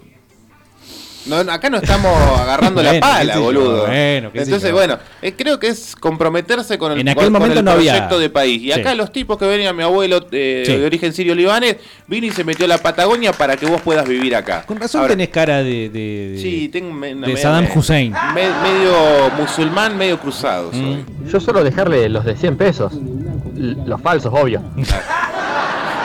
No, 1.27 1.45
no, 1.45 1.53
acá 1.53 1.69
no 1.69 1.77
estamos 1.79 2.17
agarrando 2.41 2.83
la 2.83 2.91
Bueno, 2.91 3.07
pala, 3.07 3.39
boludo. 3.39 3.87
bueno, 3.87 4.31
Entonces, 4.33 4.73
bueno, 4.73 4.99
eh, 5.21 5.35
creo 5.37 5.59
que 5.59 5.69
es 5.69 5.95
comprometerse 5.97 6.79
con 6.79 6.93
el, 6.93 7.01
En 7.01 7.09
aquel 7.09 7.25
con- 7.25 7.33
con 7.33 7.41
momento 7.43 7.59
el 7.59 7.65
no 7.65 7.73
había- 7.73 7.93
proyecto 7.93 8.19
de 8.19 8.31
país. 8.31 8.63
Y 8.63 8.73
Sí. 8.73 8.81
acá 8.81 8.95
los 8.95 9.13
tipos 9.13 9.37
que 9.37 9.45
venían, 9.47 9.77
mi 9.77 9.83
abuelo 9.83 10.25
eh, 10.33 10.63
Sí. 10.65 10.77
de 10.77 10.87
origen 10.87 11.13
sirio-libanés, 11.13 11.77
vino 12.07 12.27
y 12.27 12.31
se 12.31 12.45
metió 12.45 12.65
a 12.65 12.69
la 12.69 12.79
Patagonia 12.79 13.33
para 13.33 13.57
que 13.57 13.67
vos 13.67 13.81
puedas 13.83 14.09
vivir 14.09 14.35
acá. 14.37 14.65
Con 14.67 14.79
razón 14.81 15.01
Ahora, 15.03 15.13
tenés 15.13 15.29
cara 15.29 15.59
de, 15.59 15.91
de- 15.91 16.31
de- 16.33 16.39
Sí, 16.41 16.69
tengo 16.69 16.93
me- 16.95 17.15
de 17.15 17.37
Saddam 17.37 17.67
Hussein. 17.75 18.13
me- 18.35 18.49
medio 18.63 19.31
musulmán, 19.39 19.99
medio 19.99 20.19
cruzado. 20.19 20.71
soy. 20.73 21.05
Yo 21.31 21.41
suelo 21.41 21.63
dejarle 21.63 22.09
los 22.09 22.25
de 22.25 22.37
100 22.37 22.57
pesos. 22.57 22.93
Los 23.55 24.01
falsos, 24.01 24.33
obvio. 24.35 24.63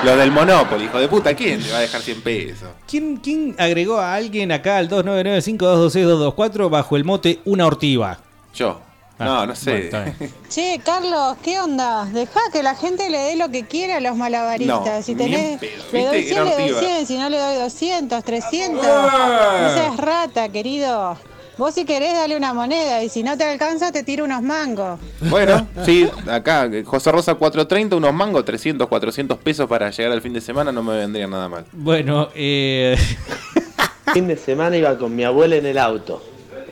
Los 0.04 0.18
del 0.18 0.32
Monopoly, 0.32 0.84
hijo 0.86 1.00
de 1.00 1.08
puta, 1.08 1.34
¿quién 1.34 1.64
te 1.64 1.72
va 1.72 1.78
a 1.78 1.82
dejar 1.82 2.02
100 2.02 2.22
pesos? 2.22 2.68
¿Quién, 2.86 3.16
quién 3.18 3.56
agregó 3.58 4.00
a 4.00 4.16
alguien 4.16 4.52
acá 4.52 4.78
al 4.78 4.90
299-5226-224 4.90 6.70
bajo 6.70 6.98
el 6.98 7.06
mote 7.06 7.40
una 7.46 7.66
ortiva? 7.66 8.20
Yo. 8.54 8.82
Ah, 9.18 9.26
no, 9.26 9.46
no 9.48 9.56
sé. 9.56 9.90
bueno. 9.90 10.14
Che, 10.50 10.82
Carlos, 10.84 11.38
¿qué 11.42 11.58
onda? 11.62 12.04
Deja 12.06 12.42
que 12.52 12.62
la 12.64 12.76
gente 12.76 13.10
le 13.10 13.18
dé 13.18 13.36
lo 13.38 13.50
que 13.50 13.66
quiera 13.66 13.98
a 13.98 14.00
los 14.02 14.18
malabaristas. 14.18 14.86
No, 14.86 15.02
si 15.04 15.16
tenés, 15.16 15.58
pedo, 15.60 15.84
le 15.94 16.06
doy 16.06 16.18
¿viste? 16.18 16.34
100, 16.34 16.46
le 16.46 16.52
doy 16.52 16.70
Era 16.70 16.80
100, 16.80 17.06
si 17.08 17.18
no 17.18 17.30
le 17.30 17.38
doy 17.38 17.56
200, 17.56 18.24
300. 18.26 18.86
Ah. 18.86 19.60
No 19.62 19.74
seas 19.74 19.98
rata, 19.98 20.50
querido. 20.50 21.18
Vos 21.58 21.76
si 21.76 21.86
querés 21.86 22.14
dale 22.14 22.36
una 22.36 22.54
moneda 22.54 23.04
y 23.04 23.10
si 23.10 23.22
no 23.22 23.38
te 23.38 23.44
alcanza 23.44 23.92
te 23.92 24.04
tiro 24.04 24.26
unos 24.26 24.42
mangos. 24.42 25.00
Bueno, 25.22 25.68
sí, 25.86 26.10
acá, 26.28 26.66
eh, 26.66 26.84
José 26.84 27.12
Rosa 27.12 27.36
430, 27.36 27.96
unos 27.96 28.14
mangos, 28.14 28.44
300, 28.44 28.88
400 28.88 29.38
pesos 29.38 29.68
para 29.68 29.92
llegar 29.92 30.12
al 30.12 30.22
fin 30.22 30.34
de 30.34 30.42
semana, 30.42 30.72
no 30.72 30.82
me 30.82 30.98
vendría 30.98 31.28
nada 31.28 31.48
mal. 31.48 31.66
Bueno, 31.72 32.30
eh... 32.36 32.98
Fin 34.14 34.28
de 34.28 34.36
semana 34.36 34.76
iba 34.78 34.98
con 34.98 35.16
mi 35.16 35.24
abuela 35.24 35.56
en 35.56 35.66
el 35.66 35.78
auto. 35.78 36.22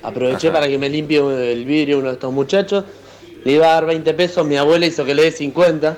Aproveché 0.03 0.49
Ajá. 0.49 0.57
para 0.57 0.67
que 0.67 0.77
me 0.77 0.89
limpie 0.89 1.19
el 1.51 1.65
vidrio 1.65 1.99
uno 1.99 2.09
de 2.09 2.13
estos 2.13 2.31
muchachos. 2.31 2.83
Le 3.43 3.53
iba 3.53 3.67
a 3.67 3.73
dar 3.75 3.85
20 3.85 4.13
pesos, 4.13 4.45
mi 4.45 4.57
abuela 4.57 4.85
hizo 4.85 5.05
que 5.05 5.15
le 5.15 5.23
dé 5.23 5.31
50. 5.31 5.97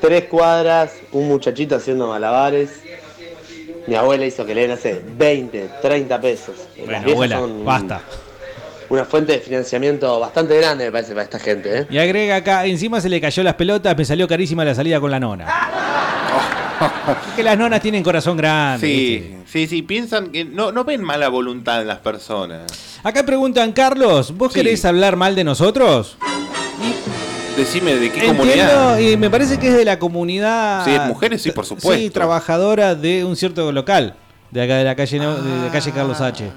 Tres 0.00 0.24
cuadras, 0.24 0.94
un 1.12 1.28
muchachito 1.28 1.76
haciendo 1.76 2.08
malabares. 2.08 2.80
Mi 3.86 3.94
abuela 3.94 4.24
hizo 4.26 4.44
que 4.46 4.54
le 4.54 4.68
no 4.68 4.76
sé, 4.76 5.02
20, 5.16 5.70
30 5.82 6.20
pesos. 6.20 6.54
Las 6.56 6.86
Bueno, 6.86 6.98
viejas 7.04 7.12
abuela, 7.12 7.38
son- 7.38 7.64
basta. 7.64 8.00
una 8.88 9.04
fuente 9.04 9.32
de 9.32 9.38
financiamiento 9.40 10.20
bastante 10.20 10.56
grande, 10.56 10.84
me 10.86 10.92
parece, 10.92 11.12
para 11.12 11.24
esta 11.24 11.38
gente. 11.38 11.78
¿eh? 11.80 11.86
Y 11.90 11.98
agrega 11.98 12.36
acá, 12.36 12.66
encima 12.66 13.00
se 13.00 13.08
le 13.08 13.20
cayó 13.20 13.42
las 13.42 13.54
pelotas, 13.54 13.96
me 13.96 14.04
salió 14.04 14.28
carísima 14.28 14.64
la 14.64 14.74
salida 14.74 15.00
con 15.00 15.10
la 15.10 15.18
nona. 15.20 15.46
Es 17.28 17.34
que 17.36 17.42
las 17.44 17.56
nonas 17.56 17.80
tienen 17.80 18.02
corazón 18.02 18.36
grande. 18.36 18.84
Sí, 18.86 19.36
sí, 19.46 19.66
sí, 19.68 19.82
piensan 19.82 20.30
que 20.32 20.44
no, 20.44 20.72
no 20.72 20.82
ven 20.84 21.00
mala 21.02 21.28
voluntad 21.28 21.80
en 21.80 21.86
las 21.86 21.98
personas. 21.98 22.62
Acá 23.04 23.24
preguntan, 23.24 23.72
Carlos, 23.72 24.36
¿vos 24.36 24.52
querés 24.52 24.84
hablar 24.84 25.14
mal 25.14 25.36
de 25.36 25.44
nosotros? 25.44 26.16
Decime 27.56 27.94
de 27.96 28.10
qué 28.10 28.26
Entiendo, 28.26 28.38
comunidad. 28.42 28.98
y 28.98 29.16
me 29.16 29.28
parece 29.28 29.58
que 29.58 29.68
es 29.68 29.74
de 29.74 29.84
la 29.84 29.98
comunidad. 29.98 30.84
Sí, 30.84 30.90
de 30.92 31.00
mujeres, 31.00 31.42
sí, 31.42 31.50
por 31.52 31.66
supuesto. 31.66 31.92
Sí, 32.02 32.08
trabajadora 32.10 32.94
de 32.94 33.24
un 33.24 33.36
cierto 33.36 33.70
local, 33.72 34.14
de 34.50 34.62
acá 34.62 34.76
de 34.76 34.84
la 34.84 34.94
calle, 34.96 35.18
de 35.18 35.62
la 35.66 35.70
calle 35.70 35.92
Carlos 35.92 36.20
H. 36.20 36.50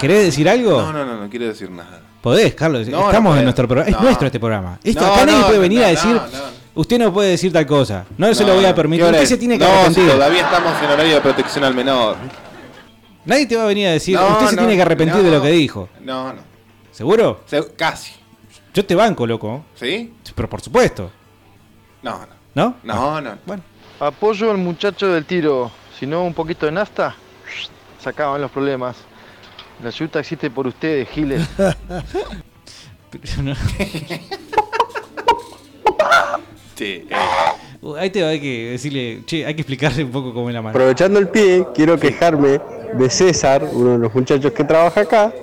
¿Querés 0.00 0.24
decir 0.24 0.48
algo? 0.48 0.80
No, 0.82 0.92
no, 0.92 1.04
no, 1.04 1.16
no 1.22 1.30
quiero 1.30 1.46
decir 1.46 1.70
nada. 1.70 2.00
Podés, 2.20 2.54
Carlos. 2.54 2.86
No, 2.88 3.00
no 3.00 3.06
Estamos 3.06 3.38
en 3.38 3.44
nuestro 3.44 3.66
programa. 3.68 3.90
Es 3.90 3.96
No. 3.96 4.02
nuestro 4.02 4.26
este 4.26 4.40
programa. 4.40 4.78
Esto, 4.82 5.00
No, 5.00 5.12
acá 5.14 5.26
nadie 5.26 5.38
no, 5.40 5.46
puede 5.46 5.58
venir 5.58 5.78
no, 5.80 5.84
a 5.84 5.88
decir. 5.88 6.12
no, 6.12 6.22
Usted 6.74 6.98
no 6.98 7.12
puede 7.12 7.30
decir 7.30 7.52
tal 7.52 7.66
cosa. 7.66 8.04
No 8.16 8.32
se 8.34 8.44
lo 8.44 8.54
voy 8.54 8.64
a 8.64 8.68
¿qué 8.68 8.74
permitir. 8.74 9.04
Usted 9.04 9.22
es? 9.22 9.28
se 9.28 9.36
tiene 9.36 9.58
que 9.58 9.64
No, 9.64 9.70
si 9.70 9.76
arrepentir. 9.80 10.10
todavía 10.12 10.40
estamos 10.42 10.72
en 10.82 10.90
horario 10.90 11.14
de 11.16 11.20
protección 11.20 11.64
al 11.64 11.74
menor. 11.74 12.16
Nadie 13.24 13.46
te 13.46 13.56
va 13.56 13.64
a 13.64 13.66
venir 13.66 13.88
a 13.88 13.92
decir. 13.92 14.16
No, 14.16 14.26
usted 14.28 14.46
se 14.48 14.56
no, 14.56 14.62
tiene 14.62 14.76
que 14.76 14.82
arrepentir 14.82 15.16
no. 15.18 15.22
de 15.22 15.30
lo 15.30 15.42
que 15.42 15.50
dijo. 15.50 15.88
No, 16.00 16.32
no. 16.32 16.51
¿Seguro? 16.92 17.40
Se- 17.46 17.72
casi. 17.74 18.12
Yo 18.74 18.84
te 18.84 18.94
banco, 18.94 19.26
loco. 19.26 19.64
¿Sí? 19.74 20.12
Pero 20.34 20.48
por 20.48 20.60
supuesto. 20.60 21.10
No, 22.02 22.18
no. 22.20 22.26
¿No? 22.54 22.76
No, 22.82 23.20
no. 23.20 23.38
Bueno. 23.46 23.62
Apoyo 24.00 24.50
al 24.50 24.58
muchacho 24.58 25.08
del 25.08 25.24
tiro. 25.24 25.70
Si 25.98 26.06
no, 26.06 26.24
un 26.24 26.34
poquito 26.34 26.66
de 26.66 26.72
nafta, 26.72 27.14
se 28.02 28.08
acaban 28.08 28.40
los 28.40 28.50
problemas. 28.50 28.96
La 29.82 29.88
ayuda 29.88 30.20
existe 30.20 30.48
por 30.50 30.66
ustedes, 30.66 31.08
Giles. 31.10 31.46
Pero 31.56 33.42
no- 33.42 33.54
Sí, 36.76 37.06
Uh, 37.80 37.96
Ahí 37.96 38.10
te 38.10 38.22
va, 38.22 38.28
hay 38.28 38.40
que 38.40 38.70
decirle, 38.70 39.22
che, 39.26 39.44
hay 39.44 39.54
que 39.56 39.62
explicarle 39.62 40.04
un 40.04 40.12
poco 40.12 40.32
cómo 40.32 40.48
es 40.48 40.54
la 40.54 40.62
mano. 40.62 40.70
Aprovechando 40.70 41.18
el 41.18 41.28
pie, 41.28 41.66
quiero 41.74 41.98
quejarme 41.98 42.60
de 42.94 43.10
César, 43.10 43.68
uno 43.72 43.92
de 43.92 43.98
los 43.98 44.14
muchachos 44.14 44.52
que 44.52 44.62
trabaja 44.62 45.00
acá, 45.00 45.34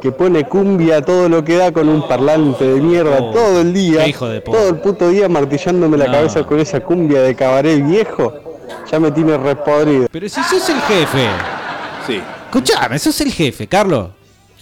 que 0.00 0.12
pone 0.12 0.44
cumbia 0.44 1.02
todo 1.02 1.28
lo 1.28 1.44
que 1.44 1.56
da 1.56 1.72
con 1.72 1.88
un 1.88 2.06
parlante 2.06 2.64
de 2.64 2.80
mierda 2.80 3.18
Oh, 3.20 3.30
todo 3.32 3.60
el 3.60 3.72
día, 3.72 4.06
hijo 4.06 4.28
de 4.28 4.40
puta. 4.40 4.58
todo 4.58 4.68
el 4.70 4.76
puto 4.76 5.08
día 5.08 5.28
martillándome 5.28 5.96
la 5.96 6.06
No. 6.06 6.12
cabeza 6.12 6.44
con 6.44 6.60
esa 6.60 6.80
cumbia 6.80 7.20
de 7.22 7.34
cabaret 7.34 7.84
viejo, 7.84 8.32
ya 8.90 9.00
me 9.00 9.10
tiene 9.10 9.36
repodrido. 9.36 10.06
Pero 10.10 10.28
si 10.28 10.42
sos 10.42 10.68
el 10.68 10.80
jefe. 10.82 11.26
Sí. 12.06 12.20
Escuchame, 12.46 12.98
sos 12.98 13.20
el 13.20 13.32
jefe, 13.32 13.66
Carlos. 13.66 14.08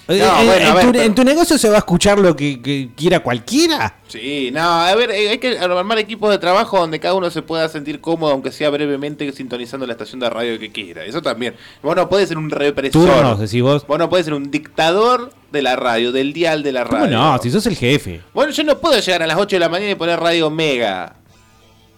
Eh, 0.09 0.19
No, 0.21 0.41
en, 0.41 0.47
bueno, 0.47 0.65
a 0.67 0.69
en 0.69 0.75
ver, 0.77 0.85
tu, 0.87 0.93
pero- 0.93 1.05
en 1.05 1.15
tu 1.17 1.25
negocio 1.25 1.59
se 1.59 1.69
va 1.69 1.75
a 1.77 1.79
escuchar 1.79 2.19
lo 2.21 2.37
que, 2.37 2.63
que 2.63 2.91
quiera 2.95 3.21
cualquiera. 3.21 3.97
Sí, 4.07 4.51
no, 4.53 4.61
a 4.63 4.95
ver, 4.95 5.11
eh, 5.11 5.31
hay 5.31 5.39
que 5.39 5.59
armar 5.59 5.99
equipos 5.99 6.31
de 6.31 6.39
trabajo 6.39 6.79
donde 6.79 7.01
cada 7.01 7.15
uno 7.15 7.29
se 7.29 7.43
pueda 7.43 7.69
sentir 7.69 8.01
cómodo, 8.01 8.31
aunque 8.31 8.53
sea 8.53 8.71
brevemente 8.71 9.33
sintonizando 9.33 9.85
la 9.85 9.95
estación 9.95 10.21
de 10.21 10.31
radio 10.31 10.59
que 10.61 10.71
quiera. 10.71 11.05
Eso 11.05 11.21
también. 11.23 11.57
Vos 11.83 11.97
no 11.97 12.09
podés 12.09 12.29
ser 12.29 12.39
un 12.39 12.51
represor. 12.51 13.05
Turnos, 13.05 13.41
decís 13.41 13.63
vos. 13.63 13.85
Vos 13.85 13.99
no 13.99 14.09
podés 14.09 14.27
ser 14.27 14.35
un 14.35 14.49
dictador 14.51 15.33
de 15.51 15.63
la 15.63 15.75
radio, 15.75 16.13
del 16.13 16.33
dial 16.33 16.63
de 16.63 16.71
la 16.71 16.85
¿Cómo 16.85 16.99
radio. 17.05 17.17
no? 17.19 17.39
Si 17.39 17.51
sos 17.51 17.67
el 17.67 17.77
jefe. 17.77 18.21
Bueno, 18.33 18.53
yo 18.53 18.63
no 18.63 18.79
puedo 18.79 19.01
llegar 19.01 19.23
a 19.25 19.27
las 19.27 19.37
8 19.37 19.57
de 19.57 19.61
la 19.61 19.69
mañana 19.69 19.91
y 19.91 19.95
poner 19.97 20.21
radio 20.21 20.51
Mega. 20.51 21.17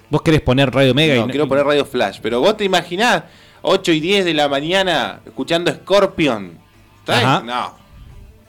Vos 0.08 0.22
querés 0.22 0.40
poner 0.40 0.72
Radio 0.72 0.94
Mega 0.94 1.14
no, 1.16 1.20
y 1.20 1.24
no- 1.26 1.30
quiero 1.30 1.46
poner 1.46 1.66
radio 1.66 1.84
Flash. 1.84 2.20
Pero 2.22 2.40
vos 2.40 2.56
te 2.56 2.64
imaginás 2.64 3.24
8 3.60 3.92
y 3.92 4.00
10 4.00 4.24
de 4.24 4.32
la 4.32 4.48
mañana 4.48 5.20
escuchando 5.26 5.70
Scorpion. 5.70 6.56
¿Está 7.00 7.18
Ajá. 7.18 7.40
bien? 7.40 7.54
No. 7.54 7.76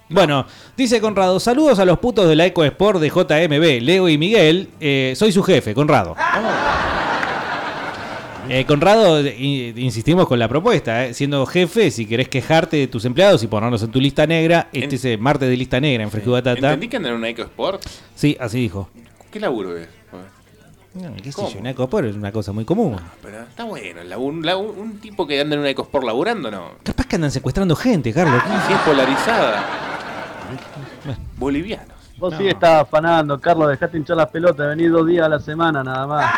Bueno, 0.09 0.45
dice 0.75 0.99
Conrado, 0.99 1.39
saludos 1.39 1.77
a 1.79 1.85
los 1.85 1.99
putos 1.99 2.27
de 2.27 2.35
la 2.35 2.45
Eco 2.47 2.63
Sport 2.63 2.99
de 2.99 3.09
JMB, 3.09 3.81
Leo 3.81 4.09
y 4.09 4.17
Miguel. 4.17 4.69
eh, 4.79 5.13
soy 5.15 5.31
su 5.31 5.43
jefe, 5.43 5.73
Conrado. 5.75 6.15
Eh, 8.51 8.65
Conrado, 8.65 9.21
i- 9.21 9.73
insistimos 9.77 10.27
con 10.27 10.39
la 10.39 10.47
propuesta, 10.47 11.05
eh, 11.05 11.13
siendo 11.13 11.45
jefe, 11.45 11.91
si 11.91 12.07
querés 12.07 12.27
quejarte 12.29 12.77
de 12.77 12.87
tus 12.87 13.05
empleados 13.05 13.43
y 13.43 13.47
ponerlos 13.47 13.83
en 13.83 13.91
tu 13.91 14.01
lista 14.01 14.25
negra, 14.25 14.69
este 14.73 14.95
es 14.95 15.05
el 15.05 15.19
martes 15.19 15.47
de 15.47 15.55
lista 15.55 15.79
negra 15.79 16.03
en 16.03 16.09
Fresco 16.09 16.31
Batata. 16.31 16.57
¿Entendí 16.57 16.87
que 16.87 16.97
andan 16.97 17.11
en 17.11 17.17
una 17.19 17.29
Eco 17.29 17.43
Sport? 17.43 17.83
Sí, 18.15 18.35
así 18.39 18.59
dijo. 18.61 18.89
¿Qué 19.29 19.39
laburo 19.39 19.77
es? 19.77 19.87
No, 20.95 21.13
qué 21.21 21.31
sé 21.31 21.35
¿Cómo? 21.35 21.49
yo, 21.49 21.59
una 21.59 21.69
Eco 21.69 21.83
Sport 21.83 22.07
es 22.07 22.15
una 22.15 22.31
cosa 22.31 22.51
muy 22.51 22.65
común. 22.65 22.97
Pero 23.21 23.41
está 23.43 23.63
bueno, 23.63 24.03
la- 24.03 24.17
un, 24.17 24.43
la- 24.45 24.57
un- 24.57 24.77
un 24.77 24.99
tipo 24.99 25.27
que 25.27 25.39
anda 25.39 25.53
en 25.55 25.61
una 25.61 25.69
EcoSport 25.69 26.03
laburando, 26.05 26.49
¿no? 26.49 26.71
Capaz 26.83 27.05
que 27.05 27.15
andan 27.15 27.31
secuestrando 27.31 27.75
gente, 27.75 28.11
Carlos. 28.13 28.41
Si 28.67 28.73
es 28.73 28.79
polarizada. 28.79 29.63
Bolivianos. 31.37 31.95
Vos 32.17 32.33
sí 32.37 32.47
estás 32.47 32.81
afanando, 32.81 33.39
Carlos, 33.39 33.69
dejate 33.69 33.97
hinchar 33.97 34.17
las 34.17 34.29
pelotas, 34.29 34.67
venís 34.67 34.91
dos 34.91 35.07
días 35.07 35.25
a 35.25 35.29
la 35.29 35.39
semana 35.39 35.83
nada 35.83 36.05
más. 36.05 36.31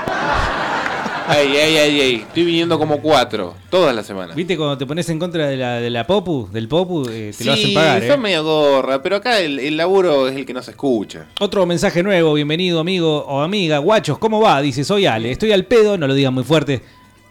Ay, 1.27 1.47
ay, 1.55 1.77
ay, 1.77 2.01
ay. 2.01 2.15
Estoy 2.27 2.43
viniendo 2.43 2.77
como 2.77 3.01
cuatro, 3.01 3.55
todas 3.69 3.95
las 3.95 4.05
semanas. 4.05 4.35
¿Viste 4.35 4.57
cuando 4.57 4.77
te 4.77 4.85
pones 4.85 5.07
en 5.09 5.19
contra 5.19 5.47
de 5.47 5.57
la, 5.57 5.79
de 5.79 5.89
la 5.89 6.05
Popu, 6.05 6.49
del 6.51 6.67
Popu, 6.67 7.07
eh, 7.09 7.33
te 7.37 7.45
lo 7.45 7.53
hacen 7.53 7.73
pagar, 7.73 8.01
son 8.01 8.11
eh? 8.11 8.17
medio 8.17 8.43
gorra, 8.43 9.01
pero 9.01 9.17
acá 9.17 9.39
el, 9.39 9.59
el 9.59 9.77
laburo 9.77 10.27
es 10.27 10.35
el 10.35 10.45
que 10.45 10.53
no 10.53 10.61
se 10.61 10.71
escucha. 10.71 11.27
Otro 11.39 11.65
mensaje 11.65 12.03
nuevo, 12.03 12.33
bienvenido 12.33 12.79
amigo 12.79 13.25
o 13.25 13.41
amiga. 13.41 13.77
Guachos, 13.77 14.17
¿cómo 14.17 14.41
va? 14.41 14.61
Dice, 14.61 14.83
soy 14.83 15.05
Ale, 15.05 15.31
estoy 15.31 15.51
al 15.51 15.65
pedo, 15.65 15.97
no 15.97 16.07
lo 16.07 16.13
digan 16.13 16.33
muy 16.33 16.43
fuerte. 16.43 16.81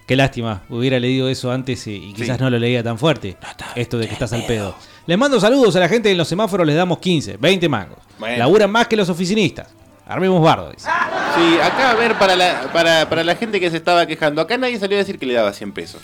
Qué 0.07 0.17
lástima, 0.17 0.65
hubiera 0.69 0.99
leído 0.99 1.29
eso 1.29 1.53
antes 1.53 1.87
y, 1.87 2.13
quizás 2.15 2.41
no 2.41 2.51
lo 2.51 2.59
leía 2.59 2.83
tan 2.83 2.99
fuerte. 2.99 3.37
Esto 3.77 3.97
de 3.99 4.09
que 4.09 4.13
estás 4.13 4.33
al 4.33 4.45
pedo. 4.45 4.75
Les 5.07 5.17
mando 5.17 5.39
saludos 5.39 5.77
a 5.77 5.81
la 5.81 5.89
gente 5.89 6.11
en 6.11 6.19
los 6.19 6.27
semáforos, 6.27 6.67
les 6.67 6.75
damos 6.75 6.99
15, 6.99 7.37
20 7.37 7.69
mangos. 7.69 7.99
Bueno. 8.19 8.39
Laburan 8.39 8.71
más 8.71 8.89
que 8.89 8.97
los 8.97 9.09
oficinistas. 9.09 9.69
Armemos 10.11 10.43
bardo, 10.43 10.73
dice. 10.73 10.89
Sí, 11.37 11.59
acá 11.63 11.93
a 11.93 11.95
ver, 11.95 12.19
para 12.19 12.35
la, 12.35 12.69
para, 12.73 13.09
para 13.09 13.23
la 13.23 13.37
gente 13.37 13.61
que 13.61 13.71
se 13.71 13.77
estaba 13.77 14.07
quejando, 14.07 14.43
acá 14.43 14.59
nadie 14.59 14.77
salió 14.77 14.97
a 14.97 14.99
decir 14.99 15.21
que 15.21 15.27
le 15.27 15.35
daba 15.35 15.53
100 15.53 15.71
pesos. 15.71 16.03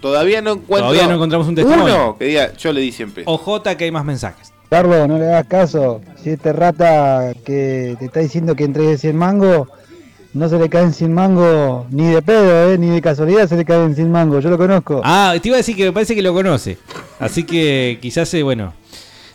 Todavía 0.00 0.42
no 0.42 0.54
encuentro. 0.54 0.88
Todavía 0.88 1.06
no 1.06 1.14
encontramos 1.14 1.46
un 1.46 1.54
testimonio. 1.54 1.94
Uno 1.94 2.16
que 2.18 2.24
diga, 2.24 2.52
yo 2.54 2.72
le 2.72 2.80
di 2.80 2.90
100 2.90 3.12
pesos. 3.12 3.32
Ojota 3.32 3.76
que 3.76 3.84
hay 3.84 3.92
más 3.92 4.04
mensajes. 4.04 4.52
Carlos, 4.68 5.06
no 5.06 5.18
le 5.18 5.26
hagas 5.26 5.46
caso. 5.46 6.00
Si 6.20 6.30
este 6.30 6.52
rata 6.52 7.32
que 7.44 7.94
te 8.00 8.06
está 8.06 8.18
diciendo 8.18 8.56
que 8.56 8.64
entregue 8.64 8.98
100 8.98 9.16
mango, 9.16 9.68
no 10.34 10.48
se 10.48 10.58
le 10.58 10.68
caen 10.68 10.92
100 10.92 11.14
mango 11.14 11.86
ni 11.90 12.08
de 12.08 12.22
pedo, 12.22 12.72
eh, 12.72 12.78
ni 12.78 12.90
de 12.90 13.00
casualidad 13.00 13.48
se 13.48 13.56
le 13.56 13.64
caen 13.64 13.94
100 13.94 14.10
mango. 14.10 14.40
Yo 14.40 14.50
lo 14.50 14.58
conozco. 14.58 15.00
Ah, 15.04 15.36
te 15.40 15.46
iba 15.46 15.56
a 15.56 15.58
decir 15.58 15.76
que 15.76 15.84
me 15.84 15.92
parece 15.92 16.16
que 16.16 16.22
lo 16.22 16.34
conoce. 16.34 16.76
Así 17.20 17.44
que 17.44 18.00
quizás, 18.02 18.34
eh, 18.34 18.42
bueno. 18.42 18.74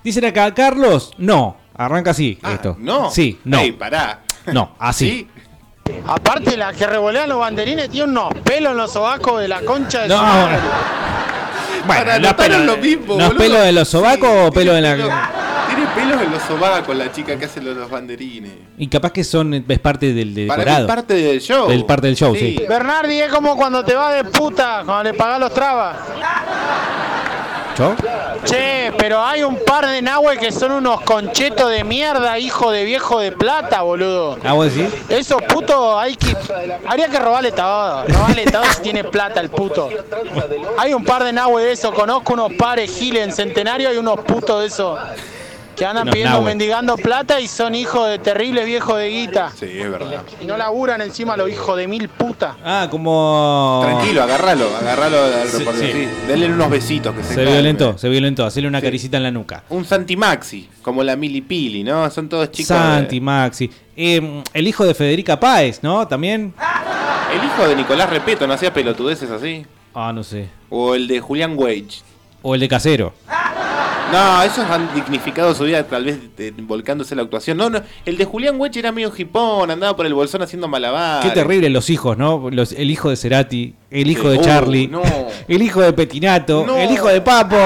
Dicen 0.03 0.25
acá, 0.25 0.53
Carlos, 0.53 1.13
no. 1.17 1.55
Arranca 1.78 2.11
así 2.11 2.39
esto. 2.43 2.71
Ah, 2.78 2.82
¿no? 2.82 3.11
Sí, 3.11 3.39
no. 3.43 3.59
Ey, 3.59 3.71
pará. 3.73 4.21
No, 4.51 4.75
así. 4.80 5.28
Aparte, 6.07 6.57
la 6.57 6.73
que 6.73 6.86
revolean 6.88 7.30
los 7.30 7.39
banderines 7.39 7.89
tiene 7.89 8.09
unos 8.11 8.34
pelos 8.43 8.71
en 8.71 8.78
los 8.78 8.91
sobacos 8.91 9.39
de 9.39 9.47
la 9.47 9.61
concha 9.61 10.01
de 10.01 10.07
No, 10.09 10.17
su 10.17 10.23
madre. 10.23 10.57
Bueno, 11.86 12.03
Para, 12.05 12.19
los 12.19 12.34
pelos- 12.34 12.65
lo 12.65 12.78
mismo, 12.78 13.15
¿No 13.15 13.21
es 13.21 13.28
boludo. 13.30 13.38
pelo 13.38 13.59
de 13.61 13.71
los 13.71 13.88
sobacos 13.88 14.30
o 14.47 14.51
pelo 14.51 14.73
de 14.73 14.82
la.? 14.82 14.95
Tiene 15.67 15.86
pelos 15.95 16.21
en 16.21 16.32
los 16.32 16.41
sobacos 16.43 16.95
la 16.95 17.11
chica 17.11 17.38
que 17.38 17.45
hace 17.45 17.61
los, 17.61 17.78
los 17.78 17.89
banderines. 17.89 18.51
Y 18.78 18.88
capaz 18.88 19.11
que 19.11 19.23
son, 19.23 19.53
es 19.53 19.80
parte 19.80 20.13
del 20.13 20.30
Para 20.47 20.57
mí 20.57 20.63
decorado. 20.65 20.80
es 20.88 20.88
parte 20.95 21.13
del 21.13 21.39
show. 21.41 21.69
Del 21.69 21.86
parte 21.86 22.07
del 22.07 22.15
show, 22.17 22.36
sí. 22.36 22.65
Bernardi 22.67 23.21
es 23.21 23.32
como 23.32 23.55
cuando 23.55 23.86
te 23.86 23.93
va 23.95 24.12
de 24.13 24.24
puta, 24.25 24.82
cuando 24.86 25.04
le 25.12 25.13
pagás 25.13 25.39
los 25.39 25.54
trabas. 25.54 25.97
Che, 28.43 28.91
pero 28.97 29.24
hay 29.24 29.43
un 29.43 29.58
par 29.63 29.86
de 29.86 30.01
nahues 30.01 30.39
que 30.39 30.51
son 30.51 30.71
unos 30.71 31.01
conchetos 31.01 31.70
de 31.70 31.83
mierda, 31.83 32.39
hijo 32.39 32.71
de 32.71 32.83
viejo 32.83 33.20
de 33.20 33.32
plata, 33.32 33.82
boludo. 33.82 34.37
Ah, 34.43 34.54
vos 34.54 34.74
decís. 34.74 34.91
Esos 35.09 35.41
putos 35.43 35.95
hay 35.97 36.16
que. 36.16 36.36
Habría 36.87 37.08
que 37.08 37.20
robarle 37.20 37.51
todo. 37.51 38.04
Robarle 38.08 38.45
todo 38.45 38.63
si 38.75 38.82
tiene 38.82 39.04
plata 39.04 39.41
el 39.41 39.49
puto. 39.49 39.89
Hay 40.78 40.93
un 40.93 41.04
par 41.04 41.24
de 41.24 41.33
nahues 41.33 41.66
de 41.66 41.71
esos. 41.74 41.93
Conozco 41.93 42.33
unos 42.33 42.54
pares 42.54 42.91
giles 42.97 43.24
en 43.24 43.32
centenario. 43.32 43.89
Hay 43.89 43.97
unos 43.97 44.21
putos 44.21 44.62
de 44.62 44.67
esos. 44.67 44.99
Que 45.78 45.86
andan 45.86 46.09
pidiendo, 46.09 46.41
mendigando 46.41 46.97
plata 46.97 47.39
y 47.39 47.47
son 47.47 47.75
hijos 47.75 48.09
de 48.09 48.17
terribles 48.17 48.66
viejos 48.66 48.97
de 48.97 49.09
guita. 49.09 49.51
Sí, 49.55 49.67
es 49.79 49.91
verdad. 49.91 50.24
Y 50.41 50.45
no 50.45 50.58
laburan 50.58 51.01
encima 51.01 51.37
los 51.37 51.51
hijos 51.51 51.78
de 51.78 51.87
mil 51.87 52.09
putas. 52.09 52.55
Ah, 52.66 52.87
como. 52.89 53.82
Tranquilo, 53.86 54.24
agarralo, 54.24 54.75
agarralo 54.75 55.24
al 55.24 55.47
Sí, 55.47 55.58
reportero, 55.59 55.86
sí. 55.93 56.05
sí. 56.05 56.09
Denle 56.28 56.47
unos 56.51 56.71
besitos 56.71 57.16
que 57.16 57.21
se, 57.24 57.36
Se 57.36 57.45
violentó, 57.45 57.95
se 57.95 58.09
violentó. 58.09 58.43
Hacerle 58.45 58.70
una 58.70 58.82
caricita 58.82 59.17
en 59.17 59.24
la 59.24 59.29
nuca. 59.32 59.63
Un 59.70 59.86
Santi 59.86 60.17
Maxi, 60.17 60.67
como 60.82 61.04
la 61.04 61.16
Mili 61.16 61.41
Pili, 61.41 61.83
¿no? 61.83 62.09
Son 62.09 62.28
todos 62.28 62.49
chicos. 62.49 62.70
de- 62.70 62.75
Santi, 62.75 63.21
Maxi. 63.21 63.70
Eh, 63.95 64.41
el 64.54 64.67
hijo 64.67 64.83
de 64.83 64.95
Federica 64.95 65.39
Páez, 65.39 65.83
¿no? 65.83 66.08
También. 66.08 66.55
El 67.32 67.43
hijo 67.45 67.67
de 67.67 67.75
Nicolás 67.75 68.09
Repeto 68.09 68.47
no 68.47 68.54
hacía 68.54 68.74
pelotudeces 68.74 69.29
así. 69.29 69.63
Ah, 69.93 70.12
no 70.12 70.24
sé. 70.24 70.49
O 70.71 70.95
el 70.95 71.08
de 71.08 71.20
Julián 71.20 71.54
Wage. 71.55 72.01
O 72.41 72.55
el 72.55 72.62
de 72.62 72.67
Casero. 72.67 73.13
No, 74.12 74.42
esos 74.43 74.63
han 74.70 74.93
dignificado 74.96 75.54
su 75.54 75.66
vida 75.66 75.84
tal 75.84 76.05
vez 76.05 76.17
eh, 76.38 76.54
volcándose 76.59 77.13
en 77.13 77.17
la 77.17 77.24
actuación. 77.24 77.58
No, 77.58 77.70
no, 77.70 77.82
el 78.05 78.17
de 78.17 78.24
Julián 78.25 78.59
Wage 78.59 78.79
era 78.79 78.92
medio 78.92 79.12
hipón, 79.16 79.70
andaba 79.70 79.96
por 79.97 80.05
el 80.05 80.13
bolsón 80.13 80.42
haciendo 80.42 80.67
malabar. 80.70 81.21
Qué 81.24 81.29
terrible 81.32 81.70
los 81.70 81.89
hijos, 81.89 82.17
¿no? 82.17 82.50
Los- 82.50 82.71
el 82.71 82.89
hijo 82.89 83.09
de 83.09 83.17
Cerati, 83.17 83.75
el 83.92 84.09
hijo 84.09 84.24
Sí. 84.24 84.29
de 84.29 84.38
Uh, 84.38 84.42
Charlie, 84.43 84.88
no. 84.88 85.01
el 85.47 85.62
hijo 85.62 85.82
de 85.82 85.92
Petinato, 85.93 86.63
No. 86.66 86.78
el 86.78 86.89
hijo 86.92 87.08
de 87.09 87.20
Papo. 87.21 87.58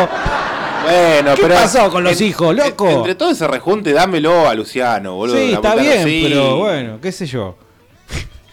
Bueno, 0.84 1.36
¿Qué 1.36 1.42
pero. 1.44 1.54
pasó 1.56 1.92
con 1.92 2.04
los 2.04 2.20
hijos, 2.22 2.56
loco? 2.56 2.90
en- 2.90 2.98
Entre 2.98 3.14
todo 3.16 3.30
ese 3.30 3.48
rejunte, 3.48 3.94
dámelo 3.94 4.48
a 4.50 4.56
Luciano, 4.56 5.14
boludo. 5.14 5.38
Sí, 5.38 5.54
está 5.54 5.76
bien, 5.76 6.24
pero 6.24 6.58
bueno, 6.58 6.98
qué 7.00 7.12
sé 7.12 7.28
yo. 7.28 7.56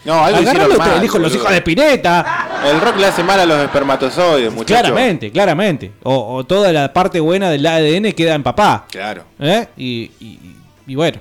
No, 0.05 0.23
algo 0.23 0.39
Agarralo 0.39 0.77
mal, 0.77 0.97
el 0.97 1.03
hijo, 1.03 1.19
los 1.19 1.33
hijos 1.35 1.51
de 1.51 1.61
Pineta. 1.61 2.47
El 2.65 2.79
rock 2.79 2.97
le 2.97 3.05
hace 3.07 3.21
mal 3.23 3.39
a 3.39 3.45
los 3.45 3.59
espermatozoides, 3.61 4.51
muchachos. 4.51 4.81
Claramente, 4.89 5.29
claramente. 5.31 5.91
O, 6.03 6.35
o 6.37 6.43
toda 6.45 6.71
la 6.71 6.93
parte 6.93 7.19
buena 7.19 7.49
del 7.49 7.65
ADN 7.65 8.13
queda 8.13 8.33
en 8.35 8.43
papá. 8.43 8.85
Claro. 8.89 9.23
¿Eh? 9.39 9.67
Y, 9.77 10.11
y- 10.19 10.55
y 10.87 10.95
bueno. 10.95 11.19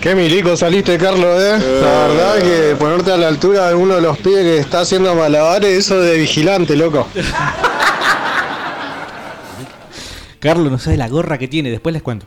Qué 0.00 0.14
milico 0.14 0.56
saliste, 0.56 0.96
Carlos, 0.98 1.40
eh. 1.40 1.58
La 1.82 2.08
verdad 2.08 2.34
que 2.38 2.74
ponerte 2.76 3.12
a 3.12 3.16
la 3.18 3.28
altura 3.28 3.68
de 3.68 3.74
uno 3.74 3.94
de 3.96 4.00
los 4.00 4.16
pibes 4.18 4.42
que 4.44 4.58
está 4.58 4.80
haciendo 4.80 5.14
malabares, 5.14 5.70
eso 5.78 6.00
de 6.00 6.16
vigilante, 6.18 6.74
loco. 6.76 7.06
Carlos 10.40 10.72
no 10.72 10.78
sabe 10.78 10.96
la 10.96 11.08
gorra 11.08 11.36
que 11.38 11.48
tiene, 11.48 11.70
después 11.70 11.92
les 11.92 12.02
cuento. 12.02 12.26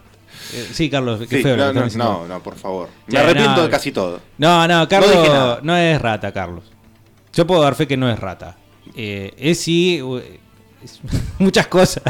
Eh, 0.53 0.69
sí, 0.71 0.89
Carlos, 0.89 1.21
qué 1.27 1.37
Sí, 1.37 1.43
feo 1.43 1.57
no, 1.57 1.73
no, 1.73 1.87
no, 1.87 2.27
no, 2.27 2.43
por 2.43 2.55
favor. 2.55 2.89
Me 3.07 3.19
arrepiento 3.19 3.57
no. 3.57 3.63
de 3.63 3.69
casi 3.69 3.91
todo. 3.91 4.19
No, 4.37 4.67
no, 4.67 4.87
Carlos 4.87 5.63
No 5.63 5.75
es 5.77 6.01
rata, 6.01 6.31
Carlos. 6.31 6.63
Yo 7.33 7.47
puedo 7.47 7.61
dar 7.61 7.75
fe 7.75 7.87
que 7.87 7.97
no 7.97 8.09
es 8.09 8.19
rata. 8.19 8.55
Eh, 8.95 9.33
es 9.37 9.59
sí, 9.59 10.01
es 10.83 10.99
muchas 11.39 11.67
cosas. 11.67 12.03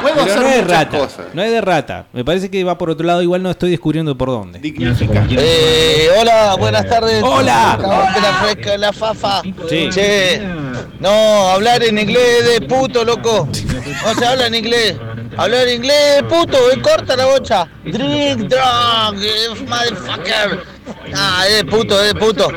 Puedo 0.00 0.14
Pero 0.14 0.26
hacer 0.26 0.40
no 0.40 0.48
es 0.48 0.62
muchas 0.62 0.70
rata. 0.78 0.98
cosas. 0.98 1.26
No 1.34 1.42
es 1.42 1.50
de 1.50 1.60
rata. 1.60 2.06
Me 2.12 2.24
parece 2.24 2.50
que 2.50 2.64
va 2.64 2.76
por 2.78 2.90
otro 2.90 3.06
lado, 3.06 3.22
igual 3.22 3.42
no 3.42 3.50
estoy 3.50 3.70
descubriendo 3.70 4.16
por 4.16 4.28
dónde. 4.28 4.60
Eh, 4.62 6.08
hola, 6.20 6.56
buenas 6.58 6.86
tardes. 6.88 7.22
Hola. 7.22 7.76
De 8.14 8.20
la 8.20 8.32
fresca, 8.42 8.76
la 8.78 8.92
fafa. 8.92 9.42
Sí. 9.68 9.88
Che, 9.90 10.40
no, 10.98 11.48
hablar 11.50 11.82
en 11.82 11.98
inglés 11.98 12.48
de 12.48 12.66
puto, 12.66 13.04
loco. 13.04 13.48
No 14.04 14.14
se 14.14 14.26
habla 14.26 14.46
en 14.46 14.54
inglés. 14.54 14.96
Hablar 15.36 15.68
en 15.68 15.76
inglés 15.76 16.16
de 16.16 16.22
puto, 16.24 16.58
eh, 16.70 16.80
corta 16.82 17.16
la 17.16 17.26
bocha. 17.26 17.66
Drink, 17.84 18.48
drunk, 18.48 19.22
eh, 19.22 19.64
motherfucker. 19.66 20.80
Ah, 21.14 21.44
es 21.48 21.56
de 21.58 21.64
puto, 21.64 22.02
es 22.02 22.12
de 22.14 22.20
puto. 22.20 22.48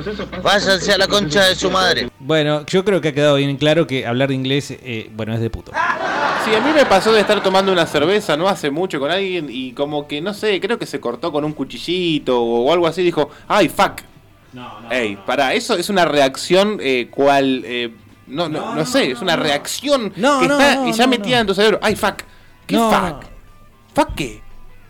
Váyanse 0.41 0.93
a 0.93 0.97
la 0.97 1.07
concha 1.07 1.45
de 1.45 1.55
su 1.55 1.69
madre. 1.69 2.09
Bueno, 2.19 2.65
yo 2.65 2.83
creo 2.83 2.99
que 2.99 3.09
ha 3.09 3.13
quedado 3.13 3.35
bien 3.35 3.55
claro 3.57 3.85
que 3.87 4.05
hablar 4.05 4.29
de 4.29 4.35
inglés, 4.35 4.71
eh, 4.71 5.09
bueno, 5.13 5.33
es 5.33 5.39
de 5.39 5.49
puto. 5.49 5.71
Sí, 6.45 6.53
a 6.53 6.59
mí 6.59 6.71
me 6.75 6.85
pasó 6.85 7.13
de 7.13 7.21
estar 7.21 7.41
tomando 7.41 7.71
una 7.71 7.85
cerveza 7.85 8.35
no 8.35 8.49
hace 8.49 8.69
mucho 8.69 8.99
con 8.99 9.09
alguien 9.09 9.47
y 9.49 9.71
como 9.71 10.07
que, 10.07 10.19
no 10.19 10.33
sé, 10.33 10.59
creo 10.59 10.77
que 10.77 10.85
se 10.85 10.99
cortó 10.99 11.31
con 11.31 11.45
un 11.45 11.53
cuchillito 11.53 12.41
o 12.43 12.71
algo 12.71 12.85
así. 12.85 13.01
Dijo, 13.01 13.29
ay, 13.47 13.69
fuck. 13.69 14.01
No, 14.51 14.81
no. 14.81 14.91
Ey, 14.91 15.17
pará, 15.25 15.53
eso 15.53 15.75
es 15.75 15.89
una 15.89 16.05
reacción 16.05 16.79
eh, 16.81 17.07
cual... 17.09 17.63
eh, 17.65 17.95
no, 18.27 18.49
no, 18.49 18.75
no, 18.75 18.85
sé, 18.85 19.11
es 19.11 19.21
una 19.21 19.35
reacción 19.35 20.13
No, 20.15 20.39
que 20.39 20.47
no, 20.47 20.59
está 20.59 20.75
no, 20.75 20.91
ya 20.91 21.03
no, 21.05 21.09
metida 21.09 21.39
en 21.39 21.47
tu 21.47 21.53
cerebro. 21.53 21.79
Ay, 21.81 21.95
fuck. 21.95 22.23
¿Qué 22.65 22.75
No, 22.75 22.89
fuck? 22.89 23.25
¿Fuck 23.93 24.15
qué? 24.15 24.42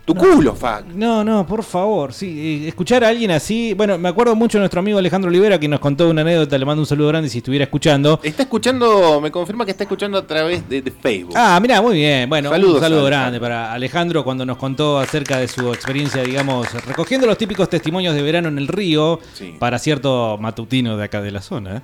Tu 0.04 0.14
culo, 0.14 0.54
fuck. 0.54 0.84
No, 0.94 1.24
no, 1.24 1.46
por 1.46 1.62
favor. 1.62 2.12
Sí, 2.12 2.64
eh, 2.64 2.68
escuchar 2.68 3.02
a 3.04 3.08
alguien 3.08 3.30
así. 3.30 3.72
Bueno, 3.72 3.96
me 3.96 4.10
acuerdo 4.10 4.34
mucho 4.36 4.58
de 4.58 4.60
nuestro 4.60 4.80
amigo 4.80 4.98
Alejandro 4.98 5.30
Olivera 5.30 5.58
que 5.58 5.66
nos 5.66 5.80
contó 5.80 6.10
una 6.10 6.20
anécdota. 6.20 6.58
Le 6.58 6.64
mando 6.66 6.82
un 6.82 6.86
saludo 6.86 7.08
grande 7.08 7.30
si 7.30 7.38
estuviera 7.38 7.64
escuchando. 7.64 8.20
Está 8.22 8.42
escuchando, 8.42 9.18
me 9.22 9.30
confirma 9.30 9.64
que 9.64 9.70
está 9.70 9.84
escuchando 9.84 10.18
a 10.18 10.26
través 10.26 10.68
de, 10.68 10.82
de 10.82 10.90
Facebook. 10.90 11.32
Ah, 11.34 11.58
mira, 11.62 11.80
muy 11.80 11.94
bien. 11.94 12.28
Bueno, 12.28 12.50
Saludos, 12.50 12.74
un 12.74 12.80
saludo 12.82 13.06
Alejandro. 13.06 13.18
grande 13.22 13.40
para 13.40 13.72
Alejandro 13.72 14.24
cuando 14.24 14.44
nos 14.44 14.58
contó 14.58 14.98
acerca 14.98 15.38
de 15.38 15.48
su 15.48 15.72
experiencia, 15.72 16.22
digamos, 16.22 16.70
recogiendo 16.86 17.26
los 17.26 17.38
típicos 17.38 17.70
testimonios 17.70 18.14
de 18.14 18.20
verano 18.20 18.48
en 18.48 18.58
el 18.58 18.68
río 18.68 19.20
para 19.58 19.78
cierto 19.78 20.36
matutino 20.38 20.98
de 20.98 21.04
acá 21.04 21.22
de 21.22 21.30
la 21.30 21.40
zona. 21.40 21.76
¿eh? 21.78 21.80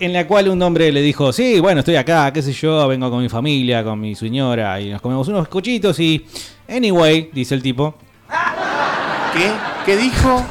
En 0.00 0.12
la 0.12 0.26
cual 0.26 0.48
un 0.48 0.60
hombre 0.60 0.90
le 0.90 1.00
dijo, 1.02 1.32
sí, 1.32 1.60
bueno, 1.60 1.80
estoy 1.80 1.96
acá, 1.96 2.32
qué 2.32 2.42
sé 2.42 2.52
yo, 2.52 2.86
vengo 2.88 3.08
con 3.10 3.22
mi 3.22 3.28
familia, 3.28 3.84
con 3.84 4.00
mi 4.00 4.14
señora 4.14 4.80
y 4.80 4.90
nos 4.90 5.00
comemos 5.00 5.28
unos 5.28 5.48
cochitos 5.48 5.98
y... 6.00 6.26
Anyway, 6.68 7.30
dice 7.32 7.54
el 7.54 7.62
tipo. 7.62 7.94
¿Qué? 9.34 9.50
¿Qué 9.84 9.96
dijo? 9.96 10.44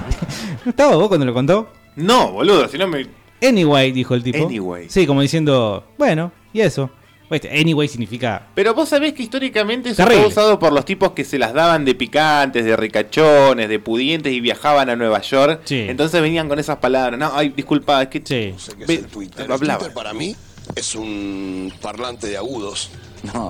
¿No 0.63 0.69
estaba 0.69 0.95
vos 0.95 1.07
cuando 1.07 1.25
lo 1.25 1.33
contó? 1.33 1.69
No, 1.95 2.31
boludo, 2.31 2.67
si 2.67 2.77
no 2.77 2.87
me... 2.87 3.07
Anyway, 3.41 3.91
dijo 3.91 4.13
el 4.13 4.23
tipo. 4.23 4.45
Anyway. 4.45 4.87
Sí, 4.89 5.05
como 5.05 5.21
diciendo, 5.21 5.83
bueno, 5.97 6.31
y 6.53 6.61
eso. 6.61 6.89
Viste, 7.33 7.49
Anyway 7.49 7.87
significa... 7.87 8.47
Pero 8.53 8.73
vos 8.73 8.89
sabés 8.89 9.13
que 9.13 9.23
históricamente 9.23 9.89
eso 9.89 10.03
Terrible. 10.03 10.21
fue 10.23 10.31
usado 10.31 10.59
por 10.59 10.71
los 10.71 10.85
tipos 10.85 11.11
que 11.11 11.25
se 11.25 11.37
las 11.39 11.53
daban 11.53 11.83
de 11.83 11.95
picantes, 11.95 12.63
de 12.63 12.75
ricachones, 12.75 13.67
de 13.69 13.79
pudientes 13.79 14.31
y 14.31 14.39
viajaban 14.39 14.89
a 14.89 14.95
Nueva 14.95 15.21
York. 15.21 15.61
Entonces 15.69 16.21
venían 16.21 16.47
con 16.47 16.59
esas 16.59 16.77
palabras. 16.77 17.19
No, 17.19 17.31
ay, 17.33 17.49
disculpa, 17.49 18.01
es 18.03 18.07
que. 18.09 18.23
¿Qué 18.23 18.49
es 18.55 18.89
el 18.89 19.07
Twitter? 19.07 19.47
Lo 19.47 19.55
hablaba. 19.55 19.79
Twitter 19.79 19.93
para 19.93 20.13
mí 20.13 20.35
es 20.75 20.95
un 20.95 21.73
parlante 21.81 22.27
de 22.27 22.37
agudos, 22.37 22.91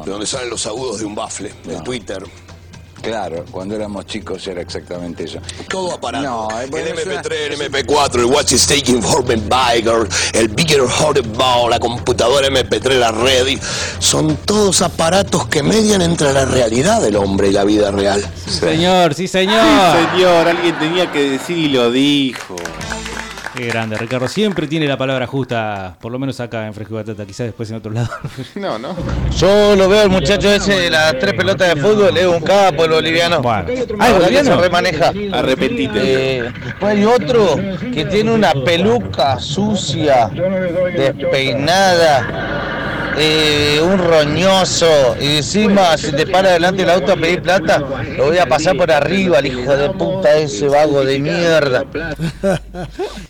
de 0.05 0.11
donde 0.11 0.25
salen 0.25 0.49
los 0.49 0.65
agudos 0.65 0.99
de 0.99 1.05
un 1.05 1.15
bafle, 1.15 1.51
el 1.69 1.83
Twitter. 1.83 2.23
Claro, 3.03 3.43
cuando 3.51 3.75
éramos 3.75 4.05
chicos 4.05 4.47
era 4.47 4.61
exactamente 4.61 5.25
eso. 5.25 5.39
Todo 5.67 5.93
aparato. 5.95 6.23
No, 6.23 6.61
eh, 6.61 6.67
bueno, 6.71 6.87
el 6.87 6.99
es 6.99 7.05
una- 7.05 7.15
MP3, 7.21 7.31
el 7.51 7.53
MP4, 7.53 8.19
el 8.21 8.25
Watch 8.25 8.53
is 8.53 8.65
Taking 8.65 9.03
for 9.03 9.25
the 9.25 9.35
Biker, 9.35 10.07
el 10.33 10.47
Bigger 10.47 10.81
Hot 10.87 11.19
Ball, 11.37 11.69
la 11.69 11.79
computadora 11.79 12.47
MP3, 12.47 12.99
la 12.99 13.11
Ready. 13.11 13.59
Son 13.99 14.37
todos 14.45 14.81
aparatos 14.81 15.47
que 15.47 15.61
median 15.61 16.01
entre 16.01 16.31
la 16.31 16.45
realidad 16.45 17.01
del 17.01 17.17
hombre 17.17 17.49
y 17.49 17.51
la 17.51 17.65
vida 17.65 17.91
real. 17.91 18.23
Señor, 18.47 19.13
sí 19.15 19.27
señor. 19.27 19.59
Sí, 19.61 20.07
señor, 20.15 20.47
alguien 20.47 20.79
tenía 20.79 21.11
que 21.11 21.31
decir 21.31 21.57
y 21.57 21.67
lo 21.67 21.91
dijo. 21.91 22.55
Qué 23.55 23.67
grande, 23.67 23.97
Ricardo. 23.97 24.27
Siempre 24.27 24.67
tiene 24.67 24.87
la 24.87 24.97
palabra 24.97 25.27
justa, 25.27 25.95
por 26.01 26.11
lo 26.11 26.17
menos 26.17 26.39
acá 26.39 26.65
en 26.65 26.73
Fresco 26.73 26.95
y 26.95 26.97
Batata, 26.97 27.23
quizás 27.25 27.45
después 27.45 27.69
en 27.69 27.77
otro 27.77 27.91
lado. 27.91 28.09
No, 28.55 28.79
no. 28.79 28.95
Yo 29.37 29.75
lo 29.75 29.89
veo 29.89 30.01
al 30.01 30.09
muchacho 30.09 30.49
ese 30.51 30.73
de 30.73 30.89
las 30.89 31.17
tres 31.19 31.33
pelotas 31.33 31.75
de 31.75 31.81
fútbol, 31.81 32.17
es 32.17 32.25
un 32.25 32.39
capo 32.41 32.85
el 32.85 32.91
boliviano. 32.91 33.41
Bueno. 33.41 33.65
Ah, 33.99 34.07
¿es 34.07 34.13
¿el 34.13 34.19
boliviano? 34.19 34.55
se 34.55 34.61
remaneja. 34.61 35.13
Arrepentite. 35.33 36.37
Eh, 36.37 36.51
después 36.65 36.93
hay 36.97 37.05
otro 37.05 37.55
que 37.93 38.05
tiene 38.05 38.31
una 38.31 38.53
peluca 38.53 39.39
sucia, 39.39 40.29
despeinada, 40.95 42.62
eh, 43.17 43.79
un 43.81 43.97
roñoso, 43.97 45.15
y 45.19 45.37
encima 45.37 45.97
si 45.97 46.11
te 46.11 46.25
para 46.27 46.51
delante 46.51 46.83
del 46.83 46.91
auto 46.91 47.13
a 47.13 47.15
pedir 47.15 47.41
plata, 47.41 47.79
lo 48.17 48.25
voy 48.25 48.37
a 48.37 48.45
pasar 48.45 48.75
por 48.75 48.91
arriba, 48.91 49.39
el 49.39 49.47
hijo 49.47 49.75
de 49.75 49.89
puta 49.91 50.35
ese 50.37 50.67
vago 50.67 51.03
de 51.03 51.19
mierda. 51.19 51.85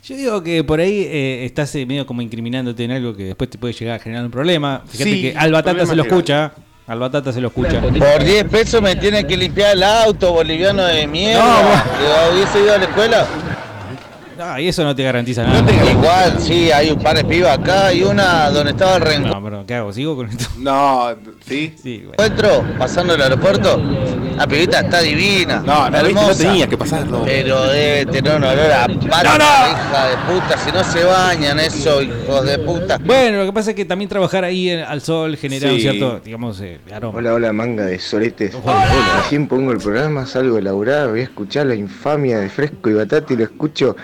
Yo 0.04 0.16
digo 0.16 0.44
que 0.44 0.64
por 0.64 0.80
ahí 0.80 1.08
eh, 1.10 1.46
estás 1.46 1.74
eh, 1.76 1.86
medio 1.86 2.06
como 2.06 2.22
incriminándote 2.22 2.84
en 2.84 2.92
algo 2.92 3.16
que 3.16 3.26
después 3.26 3.50
te 3.50 3.58
puede 3.58 3.74
llegar 3.74 4.00
a 4.00 4.04
generar 4.04 4.26
un 4.26 4.32
problema. 4.32 4.82
Fíjate 4.88 5.10
Sí, 5.10 5.22
que 5.22 5.38
al 5.38 5.52
Batata 5.52 5.86
se 5.86 5.96
lo 5.96 6.04
escucha. 6.04 6.54
Al 6.86 7.00
Batata 7.00 7.32
se 7.32 7.40
lo 7.40 7.48
escucha. 7.48 7.80
Por 7.80 8.24
10 8.24 8.44
pesos 8.46 8.82
me 8.82 8.96
tiene 8.98 9.26
que 9.26 9.38
limpiar 9.38 9.74
el 9.74 9.84
auto, 9.84 10.34
boliviano 10.34 10.84
de 10.84 11.08
mierda. 11.08 11.86
que 11.98 12.34
hubiese 12.36 12.60
ido 12.60 12.74
a 12.74 12.78
la 12.78 12.84
escuela. 12.84 13.28
Ah, 14.46 14.60
y 14.60 14.68
eso 14.68 14.84
no 14.84 14.94
te 14.94 15.04
garantiza 15.04 15.44
nada. 15.44 15.64
Igual, 15.90 16.36
sí, 16.40 16.70
hay 16.70 16.92
un 16.92 17.00
par 17.00 17.16
de 17.16 17.24
pibas 17.24 17.58
acá 17.58 17.94
y 17.94 18.04
una 18.04 18.50
donde 18.50 18.72
estaba 18.72 18.96
el 18.98 19.02
reencuentro. 19.02 19.40
No, 19.40 19.46
pero 19.46 19.66
¿qué 19.66 19.74
hago? 19.76 19.94
¿Sigo 19.94 20.16
con 20.18 20.28
esto? 20.28 20.46
No, 20.58 21.16
¿sí? 21.48 21.74
Sí, 21.82 22.06
pasando 22.78 23.16
el 23.16 23.22
aeropuerto. 23.22 23.82
La 24.36 24.46
pibita 24.48 24.82
está 24.82 25.00
divina. 25.02 25.62
No, 25.66 25.90
no, 25.90 25.98
viste, 26.00 26.14
no 26.14 26.20
hermosa. 26.22 26.44
tenía 26.44 26.68
que 26.68 26.78
pasarlo. 26.78 27.22
Pero 27.24 27.64
debe 27.68 28.06
tener 28.08 28.36
un 28.36 28.44
olor 28.44 28.72
a 28.72 28.88
pata, 29.10 29.36
hija 29.70 30.08
de 30.10 30.18
puta. 30.34 30.58
Si 30.58 30.72
no 30.72 30.84
se 30.84 31.04
bañan, 31.06 31.60
eso, 31.60 32.02
hijos 32.02 32.46
de 32.46 32.58
puta. 32.60 32.98
Bueno, 32.98 33.38
lo 33.40 33.46
que 33.46 33.54
pasa 33.54 33.70
es 33.70 33.76
que 33.78 33.86
también 33.86 34.10
trabajar 34.10 34.44
ahí 34.44 34.70
en- 34.72 34.80
al 34.82 35.02
sol 35.02 35.38
genera 35.38 35.70
un 35.70 35.76
Sí. 35.76 35.82
cierto, 35.84 36.20
digamos, 36.20 36.60
eh, 36.62 36.80
aroma. 36.94 37.18
Hola, 37.20 37.34
hola, 37.36 37.54
manga 37.54 37.86
de 37.86 37.98
soletes. 38.00 38.54
Recién 39.22 39.48
pongo 39.48 39.72
el 39.72 39.78
programa, 39.78 40.26
salgo 40.26 40.56
de 40.58 40.64
laburar, 40.64 41.10
voy 41.10 41.22
a 41.22 41.24
escuchar 41.24 41.68
la 41.68 41.76
infamia 41.76 42.40
de 42.40 42.50
Fresco 42.50 42.90
y 42.90 42.94
Batata 42.94 43.32
y 43.34 43.38
lo 43.38 43.44
escucho 43.44 43.96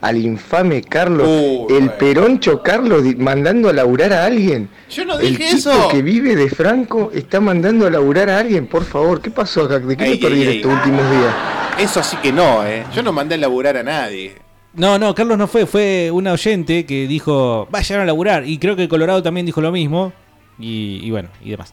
al 0.00 0.16
infame 0.18 0.82
Carlos, 0.82 1.28
el 1.70 1.90
peroncho 1.90 2.62
Carlos 2.62 3.02
mandando 3.18 3.68
a 3.68 3.72
laburar 3.72 4.12
a 4.12 4.24
alguien. 4.26 4.68
Yo 4.90 5.04
no 5.04 5.18
el 5.18 5.36
dije 5.36 5.56
tipo 5.56 5.70
eso. 5.70 5.88
que 5.88 6.02
vive 6.02 6.36
de 6.36 6.48
Franco 6.50 7.10
está 7.14 7.40
mandando 7.40 7.86
a 7.86 7.90
laburar 7.90 8.30
a 8.30 8.38
alguien, 8.38 8.66
por 8.66 8.84
favor, 8.84 9.20
¿qué 9.20 9.30
pasó 9.30 9.62
acá? 9.64 9.78
¿De 9.78 9.96
qué 9.96 10.04
Ey, 10.04 10.10
me 10.12 10.16
perdí 10.16 10.42
ey. 10.42 10.56
estos 10.56 10.72
últimos 10.72 11.10
días? 11.10 11.34
Eso 11.78 12.02
sí 12.02 12.16
que 12.22 12.32
no, 12.32 12.64
¿eh? 12.66 12.84
Yo 12.94 13.02
no 13.02 13.12
mandé 13.12 13.34
a 13.34 13.38
laburar 13.38 13.76
a 13.76 13.82
nadie. 13.82 14.34
No, 14.74 14.98
no, 14.98 15.14
Carlos 15.14 15.38
no 15.38 15.46
fue, 15.46 15.64
fue 15.66 16.10
una 16.12 16.32
oyente 16.32 16.84
que 16.84 17.06
dijo, 17.06 17.66
vayan 17.70 18.00
a 18.00 18.04
laburar. 18.04 18.46
Y 18.46 18.58
creo 18.58 18.76
que 18.76 18.88
Colorado 18.88 19.22
también 19.22 19.46
dijo 19.46 19.60
lo 19.62 19.72
mismo. 19.72 20.12
Y, 20.58 21.00
y 21.02 21.10
bueno, 21.10 21.30
y 21.42 21.50
demás. 21.50 21.72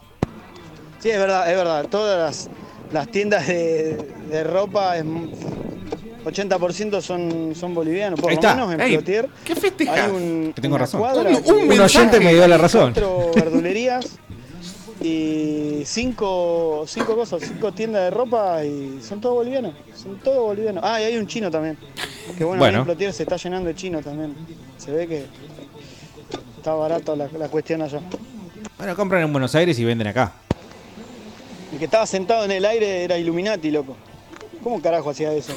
Sí, 1.00 1.10
es 1.10 1.18
verdad, 1.18 1.50
es 1.50 1.56
verdad. 1.56 1.86
Todas 1.90 2.18
las, 2.18 2.50
las 2.92 3.08
tiendas 3.08 3.46
de, 3.46 3.96
de 4.30 4.44
ropa, 4.44 4.96
es, 4.98 5.04
80% 6.24 7.00
son, 7.02 7.54
son 7.54 7.74
bolivianos. 7.74 8.18
Por 8.20 8.30
Ahí 8.30 8.36
lo 8.36 8.40
está. 8.40 8.54
menos 8.54 8.72
en 8.74 8.80
Ey, 8.80 8.92
Plotier 8.96 9.28
¿Qué 9.44 9.54
festejas? 9.54 9.98
hay 10.00 10.10
un, 10.10 10.52
Que 10.54 10.62
tengo 10.62 10.74
una 10.76 10.84
razón. 10.84 11.00
cuadra 11.00 11.28
Un- 11.30 11.36
un 11.54 11.70
Un 11.72 11.80
oyente 11.80 12.20
me 12.20 12.32
dio 12.34 12.46
la 12.48 12.56
razón. 12.58 12.92
Cuatro 12.94 13.30
verdulerías 13.34 14.18
y 15.02 15.82
cinco, 15.84 16.84
cinco 16.86 17.14
cosas, 17.14 17.42
cinco 17.46 17.72
tiendas 17.72 18.04
de 18.04 18.10
ropa 18.10 18.64
y 18.64 19.00
son 19.02 19.20
todos 19.20 19.34
bolivianos. 19.34 19.74
Son 19.94 20.18
todos 20.20 20.38
bolivianos. 20.46 20.82
Ah, 20.86 21.00
y 21.00 21.04
hay 21.04 21.16
un 21.18 21.26
chino 21.26 21.50
también. 21.50 21.76
Que 22.38 22.44
bueno, 22.44 22.60
Bueno. 22.60 22.78
en 22.78 22.84
Plotier 22.84 23.12
se 23.12 23.24
está 23.24 23.36
llenando 23.36 23.68
de 23.68 23.74
chino 23.74 24.00
también. 24.00 24.34
Se 24.78 24.90
ve 24.92 25.06
que 25.06 25.26
está 26.56 26.72
barato 26.74 27.14
la, 27.16 27.28
la 27.38 27.48
cuestión 27.48 27.82
allá. 27.82 28.00
Bueno, 28.78 28.96
compran 28.96 29.22
en 29.22 29.30
Buenos 29.32 29.54
Aires 29.54 29.78
y 29.78 29.84
venden 29.84 30.06
acá. 30.06 30.32
El 31.74 31.78
que 31.80 31.86
estaba 31.86 32.06
sentado 32.06 32.44
en 32.44 32.52
el 32.52 32.64
aire 32.64 33.02
era 33.02 33.18
Illuminati, 33.18 33.70
loco. 33.72 33.96
¿Cómo 34.62 34.80
carajo 34.80 35.10
hacía 35.10 35.32
eso? 35.32 35.52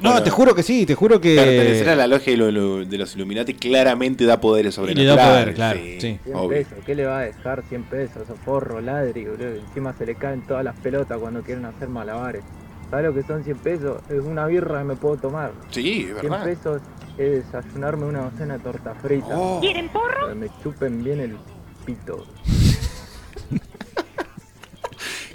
No, 0.00 0.22
te 0.22 0.30
juro 0.30 0.54
que 0.54 0.62
sí, 0.62 0.86
te 0.86 0.94
juro 0.94 1.20
que. 1.20 1.34
Pertenecer 1.34 1.88
a 1.88 1.96
la 1.96 2.06
logia 2.06 2.32
de, 2.32 2.52
lo- 2.52 2.84
de 2.84 2.98
los 2.98 3.16
Illuminati 3.16 3.54
claramente 3.54 4.24
da 4.26 4.40
poderes 4.40 4.76
sobre 4.76 4.92
Y 4.92 4.94
le 4.94 5.04
da 5.06 5.16
poder, 5.16 5.54
claro, 5.54 5.80
sí. 5.80 5.98
100 6.00 6.20
obvio. 6.34 6.48
pesos, 6.50 6.78
¿qué 6.86 6.94
le 6.94 7.04
va 7.04 7.18
a 7.18 7.22
dejar 7.22 7.64
100 7.68 7.82
pesos? 7.84 8.22
Esos 8.22 8.38
forro, 8.44 8.80
ladri, 8.80 9.24
boludo. 9.24 9.56
Encima 9.56 9.92
se 9.98 10.06
le 10.06 10.14
caen 10.14 10.46
todas 10.46 10.62
las 10.64 10.76
pelotas 10.76 11.18
cuando 11.18 11.42
quieren 11.42 11.64
hacer 11.64 11.88
malabares. 11.88 12.44
¿Sabes 12.88 13.06
lo 13.06 13.12
que 13.14 13.24
son 13.24 13.42
100 13.42 13.58
pesos? 13.58 14.00
Es 14.08 14.20
una 14.20 14.46
birra 14.46 14.78
que 14.78 14.84
me 14.84 14.94
puedo 14.94 15.16
tomar. 15.16 15.50
Sí, 15.72 16.06
es 16.14 16.20
100 16.20 16.30
verdad. 16.30 16.44
pesos 16.44 16.82
es 17.18 17.44
desayunarme 17.44 18.04
una 18.06 18.20
docena 18.30 18.56
de 18.56 18.60
torta 18.62 18.94
frita. 18.94 19.36
Oh. 19.36 19.58
¿Quieren 19.60 19.88
porro? 19.88 20.32
me 20.36 20.48
chupen 20.62 21.02
bien 21.02 21.18
el 21.18 21.36
pito. 21.84 22.24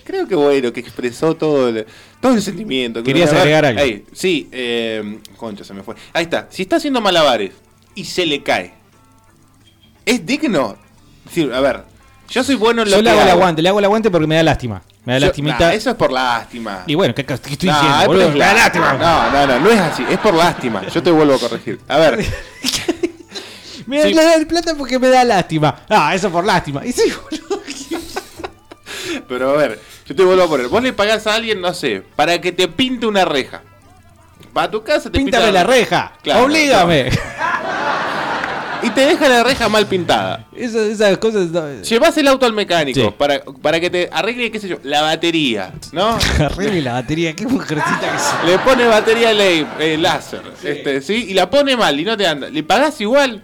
Creo 0.04 0.28
que 0.28 0.36
bueno, 0.36 0.74
que 0.74 0.80
expresó 0.82 1.36
todo 1.36 1.70
el, 1.70 1.86
todo 2.22 2.34
el 2.34 2.42
sentimiento. 2.42 3.02
que 3.02 3.08
Querías 3.12 3.32
ver, 3.32 3.40
agregar 3.40 3.66
algo. 3.66 3.82
ahí, 3.82 4.06
sí, 4.14 4.50
eh, 4.52 5.20
concha, 5.38 5.64
se 5.64 5.74
me 5.74 5.82
fue. 5.84 5.96
Ahí 6.14 6.24
está. 6.24 6.48
Si 6.50 6.62
está 6.64 6.76
haciendo 6.78 7.00
malabares 7.02 7.52
y 7.96 8.04
se 8.06 8.26
le 8.26 8.44
cae, 8.44 8.74
¿es 10.06 10.26
digno? 10.26 10.78
Sí, 11.32 11.50
a 11.54 11.60
ver, 11.62 11.84
yo 12.30 12.44
soy 12.44 12.56
bueno 12.56 12.82
en 12.82 12.90
lo 12.90 12.98
Yo 12.98 13.02
le 13.02 13.10
que 13.10 13.10
hago 13.12 13.22
el 13.22 13.30
aguante, 13.30 13.62
le 13.62 13.70
hago 13.70 13.80
el 13.80 13.86
aguante 13.86 14.12
porque 14.12 14.28
me 14.28 14.36
da 14.36 14.44
lástima. 14.44 14.82
Me 15.06 15.14
da 15.14 15.20
Yo- 15.20 15.26
lastimita. 15.28 15.60
nah, 15.60 15.72
eso 15.74 15.90
es 15.90 15.96
por 15.96 16.12
lástima. 16.12 16.84
Y 16.88 16.96
bueno, 16.96 17.14
¿qué, 17.16 17.26
qué 17.26 17.34
estoy 17.34 17.70
Nah, 17.70 17.76
diciendo, 17.76 18.00
es 18.02 18.08
boludo? 18.08 18.30
Me 18.32 18.40
da 18.40 18.54
lástima. 18.54 18.94
No, 18.94 19.32
no, 19.32 19.48
no, 19.48 19.60
no 19.60 19.70
es 19.70 19.80
así. 19.80 20.06
Es 20.10 20.18
por 20.20 20.34
lástima. 20.34 20.88
Yo 20.88 21.04
te 21.04 21.12
vuelvo 21.12 21.36
a 21.36 21.40
corregir. 21.40 21.80
A 21.88 21.98
ver, 21.98 22.26
Me 23.86 24.14
da- 24.14 24.36
el 24.36 24.48
plata 24.48 24.76
porque 24.76 24.98
me 24.98 25.10
da 25.10 25.24
lástima. 25.26 25.84
Ah, 25.90 26.16
eso 26.16 26.30
por 26.32 26.46
lástima. 26.46 26.86
Y 26.86 26.92
sí, 26.94 27.04
pero 29.28 29.52
a 29.52 29.58
ver, 29.58 29.80
yo 30.06 30.16
te 30.16 30.24
vuelvo 30.24 30.44
a 30.44 30.48
poner. 30.48 30.68
Vos 30.68 30.82
le 30.84 30.94
pagás 30.94 31.26
a 31.28 31.36
alguien, 31.36 31.62
no 31.62 31.74
sé, 31.74 32.04
para 32.16 32.40
que 32.42 32.52
te 32.52 32.68
pinte 32.68 33.06
una 33.06 33.26
reja. 33.26 33.62
Va 34.56 34.64
a 34.64 34.72
tu 34.72 34.84
casa, 34.84 35.10
te 35.10 35.18
Píntame 35.18 35.46
pinta 35.46 35.52
la 35.52 35.64
reja. 35.64 36.14
Claro, 36.22 36.44
Oblígame. 36.46 37.10
Y 38.84 38.90
te 38.90 39.02
deja 39.06 39.30
la 39.30 39.44
reja 39.46 39.70
mal 39.70 39.88
pintada. 39.88 40.46
Esas 40.54 41.18
cosas. 41.18 41.48
no- 41.52 41.82
Llevas 41.82 42.18
el 42.18 42.28
auto 42.28 42.46
al 42.46 42.52
mecánico 42.52 43.00
Sí. 43.00 43.10
para, 43.18 43.42
para 43.62 43.80
que 43.80 43.90
te 43.90 44.10
arregle, 44.12 44.52
qué 44.52 44.60
sé 44.60 44.68
yo, 44.68 44.78
la 44.84 45.02
batería, 45.02 45.72
¿no? 45.94 46.18
Arregle 46.40 46.82
la 46.82 46.94
batería, 46.94 47.34
qué 47.34 47.48
mujercita 47.48 48.00
que 48.02 48.18
es. 48.18 48.52
Le 48.52 48.60
pone 48.60 48.86
batería 48.86 49.32
ley, 49.32 49.66
eh, 49.80 49.98
láser, 49.98 50.42
este, 50.62 51.02
¿sí? 51.02 51.28
Y 51.30 51.34
la 51.34 51.50
pone 51.50 51.78
mal 51.78 51.98
y 51.98 52.04
no 52.04 52.18
te 52.18 52.28
anda. 52.28 52.50
¿Le 52.50 52.62
pagás 52.62 53.00
igual? 53.00 53.42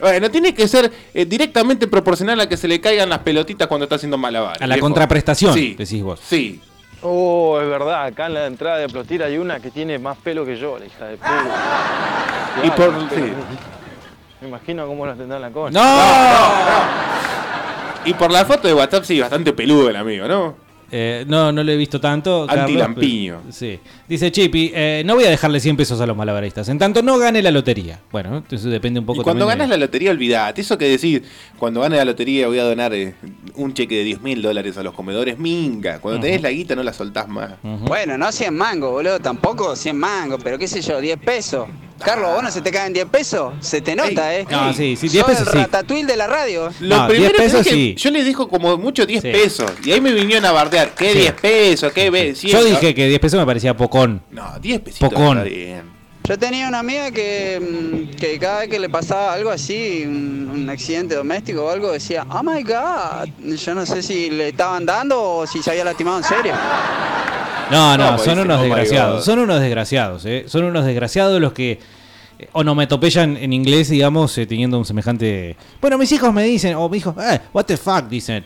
Bueno, 0.00 0.30
tiene 0.30 0.54
que 0.54 0.66
ser 0.68 0.90
eh, 1.14 1.24
directamente 1.24 1.86
proporcional 1.86 2.40
a 2.40 2.48
que 2.48 2.56
se 2.56 2.66
le 2.68 2.80
caigan 2.80 3.08
las 3.08 3.18
pelotitas 3.20 3.68
cuando 3.68 3.84
está 3.84 3.96
haciendo 3.96 4.16
malabares. 4.18 4.60
A 4.62 4.66
la 4.66 4.74
viejo. 4.76 4.84
contraprestación, 4.86 5.54
Sí, 5.54 5.74
decís 5.78 6.02
vos. 6.02 6.20
sí. 6.22 6.60
Oh, 7.02 7.58
es 7.58 7.66
verdad, 7.66 8.04
acá 8.04 8.26
en 8.26 8.34
la 8.34 8.46
entrada 8.46 8.76
de 8.76 8.86
Plotir 8.88 9.22
hay 9.22 9.38
una 9.38 9.58
que 9.58 9.70
tiene 9.70 9.98
más 9.98 10.18
pelo 10.18 10.44
que 10.44 10.56
yo, 10.58 10.78
la 10.78 10.84
hija 10.84 11.06
de 11.06 11.16
puta. 11.16 12.50
Y 12.62 12.70
por- 12.72 13.08
sí. 13.08 13.32
Me 14.42 14.48
imagino 14.48 14.86
cómo 14.86 15.06
la 15.06 15.14
tendrá 15.14 15.36
en 15.36 15.42
la 15.42 15.50
concha. 15.50 15.80
Y 18.04 18.14
por 18.14 18.30
la 18.30 18.44
foto 18.44 18.68
de 18.68 18.74
WhatsApp, 18.74 19.04
sí, 19.04 19.20
bastante 19.20 19.52
peludo 19.52 19.88
el 19.90 19.96
amigo, 19.96 20.26
¿no? 20.28 20.54
Eh, 20.92 21.24
no, 21.28 21.52
no 21.52 21.62
lo 21.62 21.70
he 21.70 21.76
visto 21.76 22.00
tanto. 22.00 22.46
Carlos, 22.48 22.64
Antilampiño. 22.64 23.38
pero- 23.42 23.52
Sí. 23.52 23.78
Dice 24.08 24.32
Chippy, 24.32 24.72
eh, 24.74 25.02
no 25.06 25.14
voy 25.14 25.24
a 25.24 25.30
dejarle 25.30 25.60
100 25.60 25.76
pesos 25.76 26.00
a 26.00 26.06
los 26.06 26.16
malabaristas. 26.16 26.68
En 26.68 26.78
tanto 26.78 27.02
no 27.02 27.16
gane 27.18 27.40
la 27.42 27.50
lotería. 27.50 28.00
Bueno, 28.10 28.38
entonces 28.38 28.70
depende 28.70 28.98
un 29.00 29.06
poco 29.06 29.20
Y 29.20 29.24
cuando 29.24 29.44
de- 29.46 29.50
ganas 29.52 29.68
la 29.68 29.76
lotería, 29.76 30.10
olvidate. 30.10 30.60
Eso 30.62 30.76
que 30.76 30.86
decir, 30.88 31.22
cuando 31.58 31.80
gane 31.80 31.96
la 31.96 32.04
lotería 32.04 32.48
voy 32.48 32.58
a 32.58 32.64
donar 32.64 32.92
eh, 32.92 33.14
un 33.54 33.72
cheque 33.74 33.96
de 33.98 34.04
10 34.04 34.20
mil 34.22 34.42
dólares 34.42 34.76
a 34.78 34.82
los 34.82 34.94
comedores, 34.94 35.38
minga. 35.38 36.00
Cuando 36.00 36.20
tenés 36.20 36.42
la 36.42 36.50
guita 36.50 36.74
no 36.74 36.82
la 36.82 36.92
soltás 36.92 37.28
más. 37.28 37.52
Bueno, 37.62 38.18
no 38.18 38.32
100 38.32 38.54
mangos, 38.56 38.90
boludo, 38.90 39.20
tampoco 39.20 39.76
100 39.76 39.96
mangos, 39.96 40.40
pero 40.42 40.58
qué 40.58 40.66
sé 40.66 40.80
yo, 40.82 41.00
10 41.00 41.18
pesos. 41.18 41.68
Carlos, 42.04 42.32
¿vos 42.34 42.42
no 42.42 42.50
se 42.50 42.60
te 42.62 42.70
caen 42.70 42.92
10 42.92 43.06
pesos? 43.06 43.52
Se 43.60 43.80
te 43.80 43.94
nota, 43.94 44.34
¿eh? 44.36 44.46
No, 44.50 44.72
sí, 44.72 44.96
sí, 44.96 45.08
10 45.08 45.24
Sos 45.24 45.30
pesos 45.30 45.46
el 45.48 45.52
sí. 45.52 45.58
ratatouille 45.58 46.06
de 46.06 46.16
la 46.16 46.26
radio. 46.26 46.70
Lo 46.80 46.96
No, 46.96 47.08
primero 47.08 47.30
10 47.30 47.32
que 47.32 47.42
pesos 47.42 47.64
dije, 47.64 47.76
sí. 47.76 47.94
yo 47.96 48.10
le 48.10 48.24
dijo 48.24 48.48
como 48.48 48.76
mucho 48.78 49.06
10 49.06 49.22
Sí. 49.22 49.30
pesos. 49.30 49.70
Y 49.84 49.92
ahí 49.92 50.00
me 50.00 50.12
vinieron 50.12 50.44
a 50.46 50.52
bardear. 50.52 50.94
¿Qué 50.94 51.12
Sí. 51.12 51.18
10 51.18 51.32
pesos? 51.34 51.92
¿Qué 51.92 52.10
ve? 52.10 52.34
Yo 52.34 52.64
dije 52.64 52.94
que 52.94 53.06
10 53.08 53.20
pesos 53.20 53.38
me 53.38 53.46
parecía 53.46 53.76
pocón. 53.76 54.22
No, 54.30 54.58
10 54.60 54.80
pesitos. 54.80 55.08
Pocón. 55.10 55.38
está 55.38 55.48
bien. 55.50 55.89
Yo 56.30 56.38
tenía 56.38 56.68
una 56.68 56.78
amiga 56.78 57.10
que, 57.10 57.58
mm, 57.60 58.14
que 58.14 58.38
cada 58.38 58.60
vez 58.60 58.68
que 58.68 58.78
le 58.78 58.88
pasaba 58.88 59.32
algo 59.32 59.50
así, 59.50 60.04
un, 60.06 60.48
un 60.54 60.70
accidente 60.70 61.16
doméstico 61.16 61.64
o 61.64 61.68
algo, 61.68 61.90
decía, 61.90 62.24
oh 62.30 62.44
my 62.44 62.62
god. 62.62 63.28
Yo 63.40 63.74
no 63.74 63.84
sé 63.84 64.00
si 64.00 64.30
le 64.30 64.50
estaban 64.50 64.86
dando 64.86 65.20
o 65.20 65.44
si 65.48 65.60
se 65.60 65.72
había 65.72 65.84
lastimado 65.84 66.18
en 66.18 66.22
serio. 66.22 66.52
No, 67.72 67.98
no, 67.98 68.12
No, 68.12 68.18
son 68.18 68.38
unos 68.38 68.60
oh 68.60 68.62
desgraciados. 68.62 69.24
Son 69.24 69.40
unos 69.40 69.60
desgraciados, 69.60 70.24
¿eh? 70.24 70.44
Son 70.46 70.62
unos 70.62 70.84
desgraciados 70.84 71.40
los 71.40 71.52
que 71.52 71.80
eh, 72.38 72.48
onomatopellan 72.52 73.36
en 73.36 73.52
inglés, 73.52 73.88
digamos, 73.88 74.38
eh, 74.38 74.46
teniendo 74.46 74.78
un 74.78 74.84
semejante... 74.84 75.56
Bueno, 75.80 75.98
mis 75.98 76.12
hijos 76.12 76.32
me 76.32 76.44
dicen, 76.44 76.76
o 76.76 76.88
mi 76.88 76.98
hijo, 76.98 77.12
eh, 77.20 77.40
what 77.52 77.64
the 77.64 77.76
fuck, 77.76 78.04
dicen. 78.04 78.44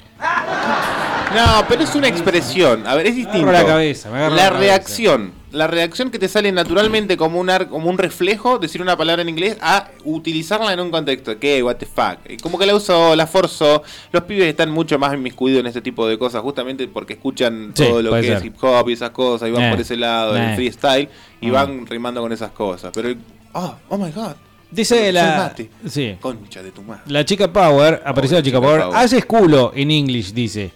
No, 1.35 1.65
pero 1.69 1.83
es 1.83 1.95
una 1.95 2.09
expresión. 2.09 2.87
A 2.87 2.95
ver, 2.95 3.07
es 3.07 3.17
distinto. 3.17 3.49
agarro 3.49 3.53
la 3.53 3.65
cabeza, 3.67 4.11
me 4.11 4.19
la 4.19 4.29
la 4.31 4.37
cabeza. 4.37 4.59
reacción. 4.59 5.33
La 5.53 5.67
reacción 5.69 6.11
que 6.11 6.19
te 6.19 6.27
sale 6.27 6.51
naturalmente 6.51 7.17
como 7.17 7.39
un, 7.39 7.49
ar- 7.49 7.69
como 7.69 7.89
un 7.89 7.97
reflejo, 7.97 8.59
decir 8.59 8.83
una 8.83 8.97
palabra 8.97 9.23
en 9.23 9.29
inglés, 9.29 9.57
a 9.61 9.89
utilizarla 10.05 10.73
en 10.73 10.81
un 10.81 10.91
contexto. 10.91 11.39
¿Qué? 11.39 11.63
What 11.63 11.77
the 11.77 11.87
fuck. 11.87 12.19
Y 12.29 12.39
Como 12.39 12.59
que 12.59 12.67
la 12.67 12.75
usó, 12.75 13.15
la 13.15 13.27
forzó. 13.29 13.83
Los 14.11 14.25
pibes 14.25 14.47
están 14.49 14.71
mucho 14.71 14.99
más 14.99 15.15
inmiscuidos 15.15 15.61
en 15.61 15.67
este 15.67 15.81
tipo 15.81 16.09
de 16.09 16.19
cosas, 16.19 16.43
justamente 16.43 16.89
porque 16.89 17.13
escuchan 17.13 17.73
Sí, 17.77 17.85
todo 17.85 18.03
lo 18.03 18.13
que 18.15 18.23
ser. 18.25 18.33
es 18.39 18.45
hip 18.45 18.57
hop 18.63 18.89
y 18.89 18.95
esas 18.95 19.11
cosas, 19.11 19.49
y 19.49 19.53
van 19.53 19.63
Eh, 19.65 19.71
por 19.71 19.81
ese 19.81 19.97
lado, 19.97 20.37
eh. 20.37 20.45
el 20.51 20.55
freestyle, 20.57 21.09
y 21.41 21.47
Mm. 21.49 21.53
van 21.53 21.87
rimando 21.87 22.21
con 22.21 22.33
esas 22.33 22.51
cosas. 22.51 22.91
Pero, 22.93 23.09
el- 23.11 23.19
oh, 23.53 23.77
oh 23.91 23.97
my 23.99 24.11
god. 24.11 24.33
Dice 24.73 25.13
la... 25.13 25.37
mate. 25.37 25.71
Sí. 25.89 26.17
Concha 26.21 26.65
de 26.65 26.73
tu 26.73 26.83
madre. 26.83 27.03
La 27.07 27.25
chica 27.25 27.53
Power, 27.53 28.03
apareció 28.05 28.37
la 28.39 28.43
chica 28.43 28.59
chica 28.59 28.67
Power, 28.67 28.83
Power. 28.87 28.97
haces 28.97 29.25
culo 29.25 29.71
en 29.77 29.93
English, 29.93 30.33
dice. 30.33 30.73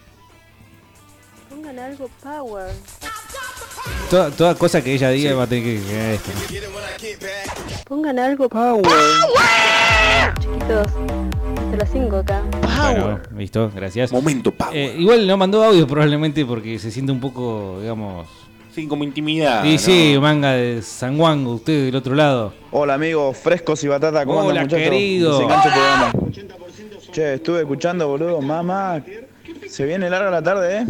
Algo 1.99 2.11
power. 2.23 2.71
Toda, 4.09 4.31
toda 4.31 4.55
cosa 4.55 4.81
que 4.81 4.95
ella 4.95 5.11
diga 5.11 5.35
va 5.35 5.43
a 5.43 5.47
tener 5.49 5.65
que... 5.65 5.83
que 5.83 6.15
esto. 6.15 6.31
Pongan 7.89 8.21
algo 8.21 8.49
power. 8.49 8.87
Chiquitos, 10.39 10.87
hasta 10.87 11.77
las 11.77 11.91
5 11.91 12.17
acá. 12.17 12.45
Bueno, 12.93 13.21
listo, 13.37 13.73
gracias. 13.75 14.13
Momento 14.13 14.53
Power. 14.53 14.77
Eh, 14.77 14.95
igual 14.97 15.27
no 15.27 15.37
mandó 15.37 15.65
audio 15.65 15.89
probablemente 15.89 16.47
porque 16.47 16.79
se 16.79 16.93
siente 16.93 17.11
un 17.11 17.19
poco, 17.19 17.79
digamos... 17.81 18.29
Sí, 18.73 18.87
como 18.87 19.03
intimidad. 19.03 19.65
Y 19.65 19.73
¿no? 19.73 19.79
sí, 19.79 20.17
manga 20.21 20.53
de 20.53 20.83
San 20.83 21.19
Juan, 21.19 21.45
usted 21.49 21.87
del 21.87 21.97
otro 21.97 22.15
lado. 22.15 22.53
Hola 22.71 22.95
amigos 22.95 23.37
frescos 23.37 23.83
y 23.83 23.89
batata, 23.89 24.25
¿cómo 24.25 24.39
Hola, 24.39 24.61
andan 24.61 24.79
querido. 24.79 25.39
Programa. 25.39 26.13
Che, 27.11 27.35
estuve 27.35 27.61
escuchando, 27.63 28.07
boludo, 28.07 28.41
mamá. 28.41 29.03
Se 29.69 29.85
viene 29.85 30.09
larga 30.09 30.31
la 30.31 30.43
tarde, 30.43 30.79
¿eh? 30.79 30.87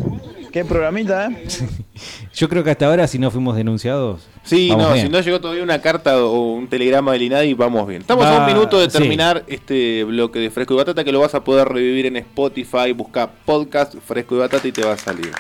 Qué 0.53 0.65
programita, 0.65 1.29
¿eh? 1.29 1.47
Yo 2.35 2.49
creo 2.49 2.65
que 2.65 2.71
hasta 2.71 2.87
ahora, 2.87 3.07
si 3.07 3.19
no 3.19 3.31
fuimos 3.31 3.57
denunciados. 3.57 4.27
Sí, 4.45 4.71
no, 4.71 4.93
bien. 4.93 5.07
si 5.07 5.13
no 5.13 5.21
llegó 5.21 5.41
todavía 5.41 5.63
una 5.63 5.81
carta 5.81 6.23
o 6.23 6.55
un 6.55 6.69
telegrama 6.69 7.13
del 7.13 7.23
INADI, 7.23 7.55
vamos 7.55 7.87
bien. 7.87 8.01
Estamos 8.03 8.25
a 8.25 8.39
un 8.41 8.47
minuto 8.47 8.79
de 8.79 8.89
sí. 8.89 8.99
terminar 8.99 9.45
este 9.47 10.05
bloque 10.05 10.39
de 10.39 10.51
Fresco 10.51 10.75
y 10.75 10.77
Batata 10.79 11.05
que 11.05 11.13
lo 11.13 11.21
vas 11.21 11.35
a 11.35 11.45
poder 11.45 11.69
revivir 11.69 12.07
en 12.07 12.17
Spotify. 12.17 12.93
Busca 12.93 13.29
podcast 13.45 13.95
Fresco 14.07 14.37
y 14.37 14.39
Batata 14.39 14.67
y 14.67 14.73
te 14.73 14.85
va 14.85 14.93
a 14.93 14.99
salir. 14.99 15.33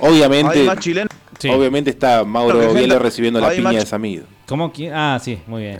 Obviamente, 0.00 0.60
Hay 0.60 0.66
más 0.66 0.78
chilenos. 0.78 1.10
obviamente 1.48 1.90
está 1.90 2.24
Mauro 2.24 2.72
Bielo 2.72 2.98
recibiendo 2.98 3.40
la 3.40 3.50
piña 3.50 3.72
de 3.72 3.86
Samido. 3.86 4.24
¿Cómo? 4.46 4.72
quién? 4.72 4.92
Ah, 4.94 5.18
sí, 5.22 5.40
muy 5.46 5.62
bien. 5.62 5.78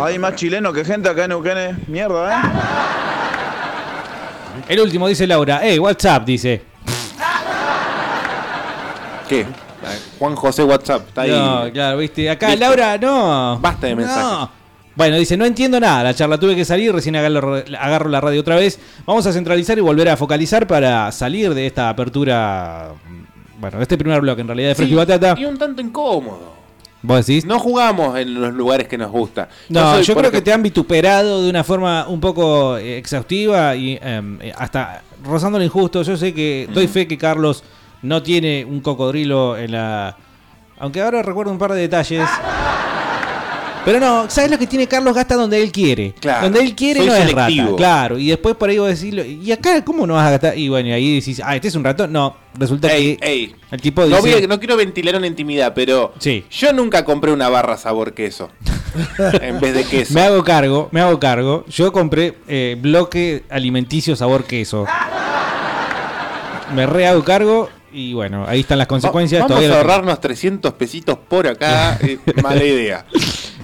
Hay 0.00 0.18
más 0.18 0.34
chilenos 0.34 0.74
que 0.74 0.84
gente 0.84 1.08
acá 1.08 1.24
en 1.24 1.30
Neuquén, 1.30 1.58
¿eh? 1.58 1.76
Mierda, 1.86 2.32
¿eh? 2.32 2.42
El 4.68 4.80
último 4.80 5.08
dice 5.08 5.26
Laura. 5.26 5.60
Hey, 5.62 5.78
WhatsApp, 5.78 6.24
dice. 6.24 6.71
¿Qué? 9.32 9.46
Juan 10.18 10.36
José 10.36 10.62
WhatsApp, 10.62 11.08
está 11.08 11.22
ahí. 11.22 11.30
No, 11.30 11.72
claro, 11.72 11.96
viste. 11.96 12.28
Acá. 12.28 12.54
Laura, 12.54 12.98
no. 12.98 13.58
Basta 13.60 13.86
de 13.86 13.96
mensajes. 13.96 14.22
No. 14.22 14.50
Bueno, 14.94 15.16
dice, 15.16 15.38
no 15.38 15.46
entiendo 15.46 15.80
nada, 15.80 16.02
la 16.02 16.12
charla 16.14 16.38
tuve 16.38 16.54
que 16.54 16.66
salir, 16.66 16.92
recién 16.92 17.16
agarro, 17.16 17.62
agarro 17.80 18.10
la 18.10 18.20
radio 18.20 18.42
otra 18.42 18.56
vez. 18.56 18.78
Vamos 19.06 19.26
a 19.26 19.32
centralizar 19.32 19.78
y 19.78 19.80
volver 19.80 20.10
a 20.10 20.18
focalizar 20.18 20.66
para 20.66 21.10
salir 21.12 21.54
de 21.54 21.66
esta 21.66 21.88
apertura, 21.88 22.90
bueno, 23.58 23.78
de 23.78 23.82
este 23.84 23.96
primer 23.96 24.20
bloque 24.20 24.42
en 24.42 24.48
realidad 24.48 24.68
de 24.68 24.74
Fresco 24.74 24.88
Sí, 24.88 24.92
y 24.92 24.96
Batata. 24.96 25.34
y 25.40 25.46
un 25.46 25.56
tanto 25.56 25.80
incómodo. 25.80 26.52
¿Vos 27.00 27.26
decís? 27.26 27.46
No 27.46 27.58
jugamos 27.58 28.18
en 28.18 28.38
los 28.38 28.52
lugares 28.52 28.86
que 28.86 28.98
nos 28.98 29.10
gusta. 29.10 29.48
No, 29.70 29.98
yo 30.02 30.14
creo 30.14 30.30
que 30.30 30.42
te 30.42 30.52
han 30.52 30.62
vituperado 30.62 31.42
de 31.42 31.48
una 31.48 31.64
forma 31.64 32.06
un 32.06 32.20
poco 32.20 32.76
eh, 32.76 32.98
exhaustiva 32.98 33.74
y 33.74 33.98
em, 34.02 34.38
eh, 34.42 34.52
hasta 34.54 35.02
rozando 35.24 35.58
lo 35.58 35.64
injusto. 35.64 36.02
Yo 36.02 36.18
sé 36.18 36.34
que 36.34 36.68
doy 36.70 36.86
fe 36.86 37.08
que 37.08 37.16
Carlos 37.16 37.64
no 38.02 38.22
tiene 38.22 38.64
un 38.64 38.80
cocodrilo 38.80 39.56
en 39.56 39.72
la... 39.72 40.16
Aunque 40.78 41.00
ahora 41.00 41.22
recuerdo 41.22 41.52
un 41.52 41.58
par 41.58 41.72
de 41.72 41.80
detalles. 41.80 42.28
Pero 43.84 43.98
no, 43.98 44.30
¿sabes 44.30 44.48
lo 44.50 44.58
que 44.58 44.66
tiene 44.68 44.86
Carlos? 44.86 45.12
Gasta 45.12 45.34
donde 45.34 45.60
él 45.60 45.72
quiere. 45.72 46.14
Claro, 46.20 46.44
donde 46.44 46.60
él 46.60 46.74
quiere 46.76 47.04
no 47.04 47.12
es 47.12 47.18
selectivo. 47.28 47.64
rata. 47.70 47.76
Claro. 47.76 48.18
Y 48.18 48.28
después 48.28 48.54
por 48.54 48.68
ahí 48.70 48.78
vos 48.78 48.88
decís, 48.88 49.12
¿y 49.42 49.50
acá 49.50 49.84
cómo 49.84 50.06
no 50.06 50.14
vas 50.14 50.26
a 50.28 50.30
gastar? 50.30 50.56
Y 50.56 50.68
bueno, 50.68 50.88
y 50.88 50.92
ahí 50.92 51.14
decís, 51.16 51.42
ah, 51.44 51.56
este 51.56 51.66
es 51.68 51.74
un 51.74 51.82
ratón. 51.82 52.12
No, 52.12 52.36
resulta 52.54 52.92
Ey, 52.92 53.16
que 53.16 53.28
ey. 53.28 53.56
el 53.72 53.80
tipo 53.80 54.02
No, 54.02 54.16
dice. 54.18 54.20
voy 54.20 54.44
a- 54.44 54.46
no 54.46 54.58
quiero 54.60 54.76
ventilar 54.76 55.16
una 55.16 55.26
intimidad, 55.26 55.72
pero 55.74 56.14
yo 56.50 56.72
nunca 56.72 57.04
compré 57.04 57.32
una 57.32 57.48
barra 57.48 57.76
sabor 57.76 58.14
queso 58.14 58.50
en 59.40 59.58
vez 59.60 59.74
de 59.74 59.82
queso. 59.84 60.14
Me 60.14 60.20
hago 60.22 60.44
cargo, 60.44 60.88
me 60.92 61.00
hago 61.00 61.18
cargo. 61.18 61.64
Yo 61.68 61.90
compré 61.92 62.38
eh, 62.46 62.76
bloque 62.80 63.42
alimenticio 63.50 64.14
sabor 64.14 64.44
queso. 64.44 64.86
Me 66.74 66.86
re 66.86 67.06
hago 67.08 67.24
cargo 67.24 67.68
y 67.92 68.12
bueno, 68.14 68.44
ahí 68.46 68.60
están 68.60 68.78
las 68.78 68.86
consecuencias. 68.86 69.40
Vamos 69.40 69.56
Todavía 69.56 69.74
a 69.74 69.78
ahorrarnos 69.80 70.20
300 70.20 70.72
pesitos 70.74 71.18
por 71.28 71.46
acá. 71.46 71.98
eh, 72.02 72.18
mala 72.42 72.64
idea. 72.64 73.04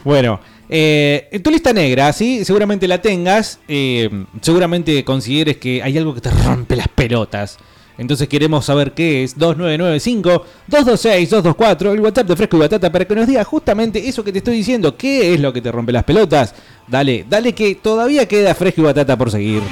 Bueno, 0.04 0.40
eh, 0.68 1.28
en 1.32 1.42
tu 1.42 1.50
lista 1.50 1.72
negra, 1.72 2.12
¿sí? 2.12 2.44
Seguramente 2.44 2.86
la 2.88 3.00
tengas. 3.02 3.58
eh, 3.68 4.08
seguramente 4.40 5.04
consideres 5.04 5.56
que 5.58 5.82
hay 5.82 5.98
algo 5.98 6.14
que 6.14 6.20
te 6.20 6.30
rompe 6.30 6.76
las 6.76 6.88
pelotas. 6.88 7.58
Entonces 7.98 8.28
queremos 8.28 8.64
saber 8.64 8.92
qué 8.92 9.24
es 9.24 9.36
2995-226-224, 9.36 11.92
el 11.92 12.00
WhatsApp 12.00 12.28
de 12.28 12.36
Fresco 12.36 12.56
y 12.56 12.60
Batata, 12.60 12.92
para 12.92 13.04
que 13.04 13.14
nos 13.14 13.26
diga 13.26 13.42
justamente 13.44 14.08
eso 14.08 14.22
que 14.22 14.30
te 14.32 14.38
estoy 14.38 14.56
diciendo. 14.56 14.96
¿Qué 14.96 15.34
es 15.34 15.40
lo 15.40 15.52
que 15.52 15.60
te 15.60 15.72
rompe 15.72 15.90
las 15.92 16.04
pelotas? 16.04 16.54
Dale, 16.86 17.26
dale 17.28 17.52
que 17.54 17.74
todavía 17.74 18.26
queda 18.28 18.54
Fresco 18.54 18.82
y 18.82 18.84
Batata 18.84 19.18
por 19.18 19.30
seguir. 19.32 19.62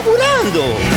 Laburando! 0.00 0.89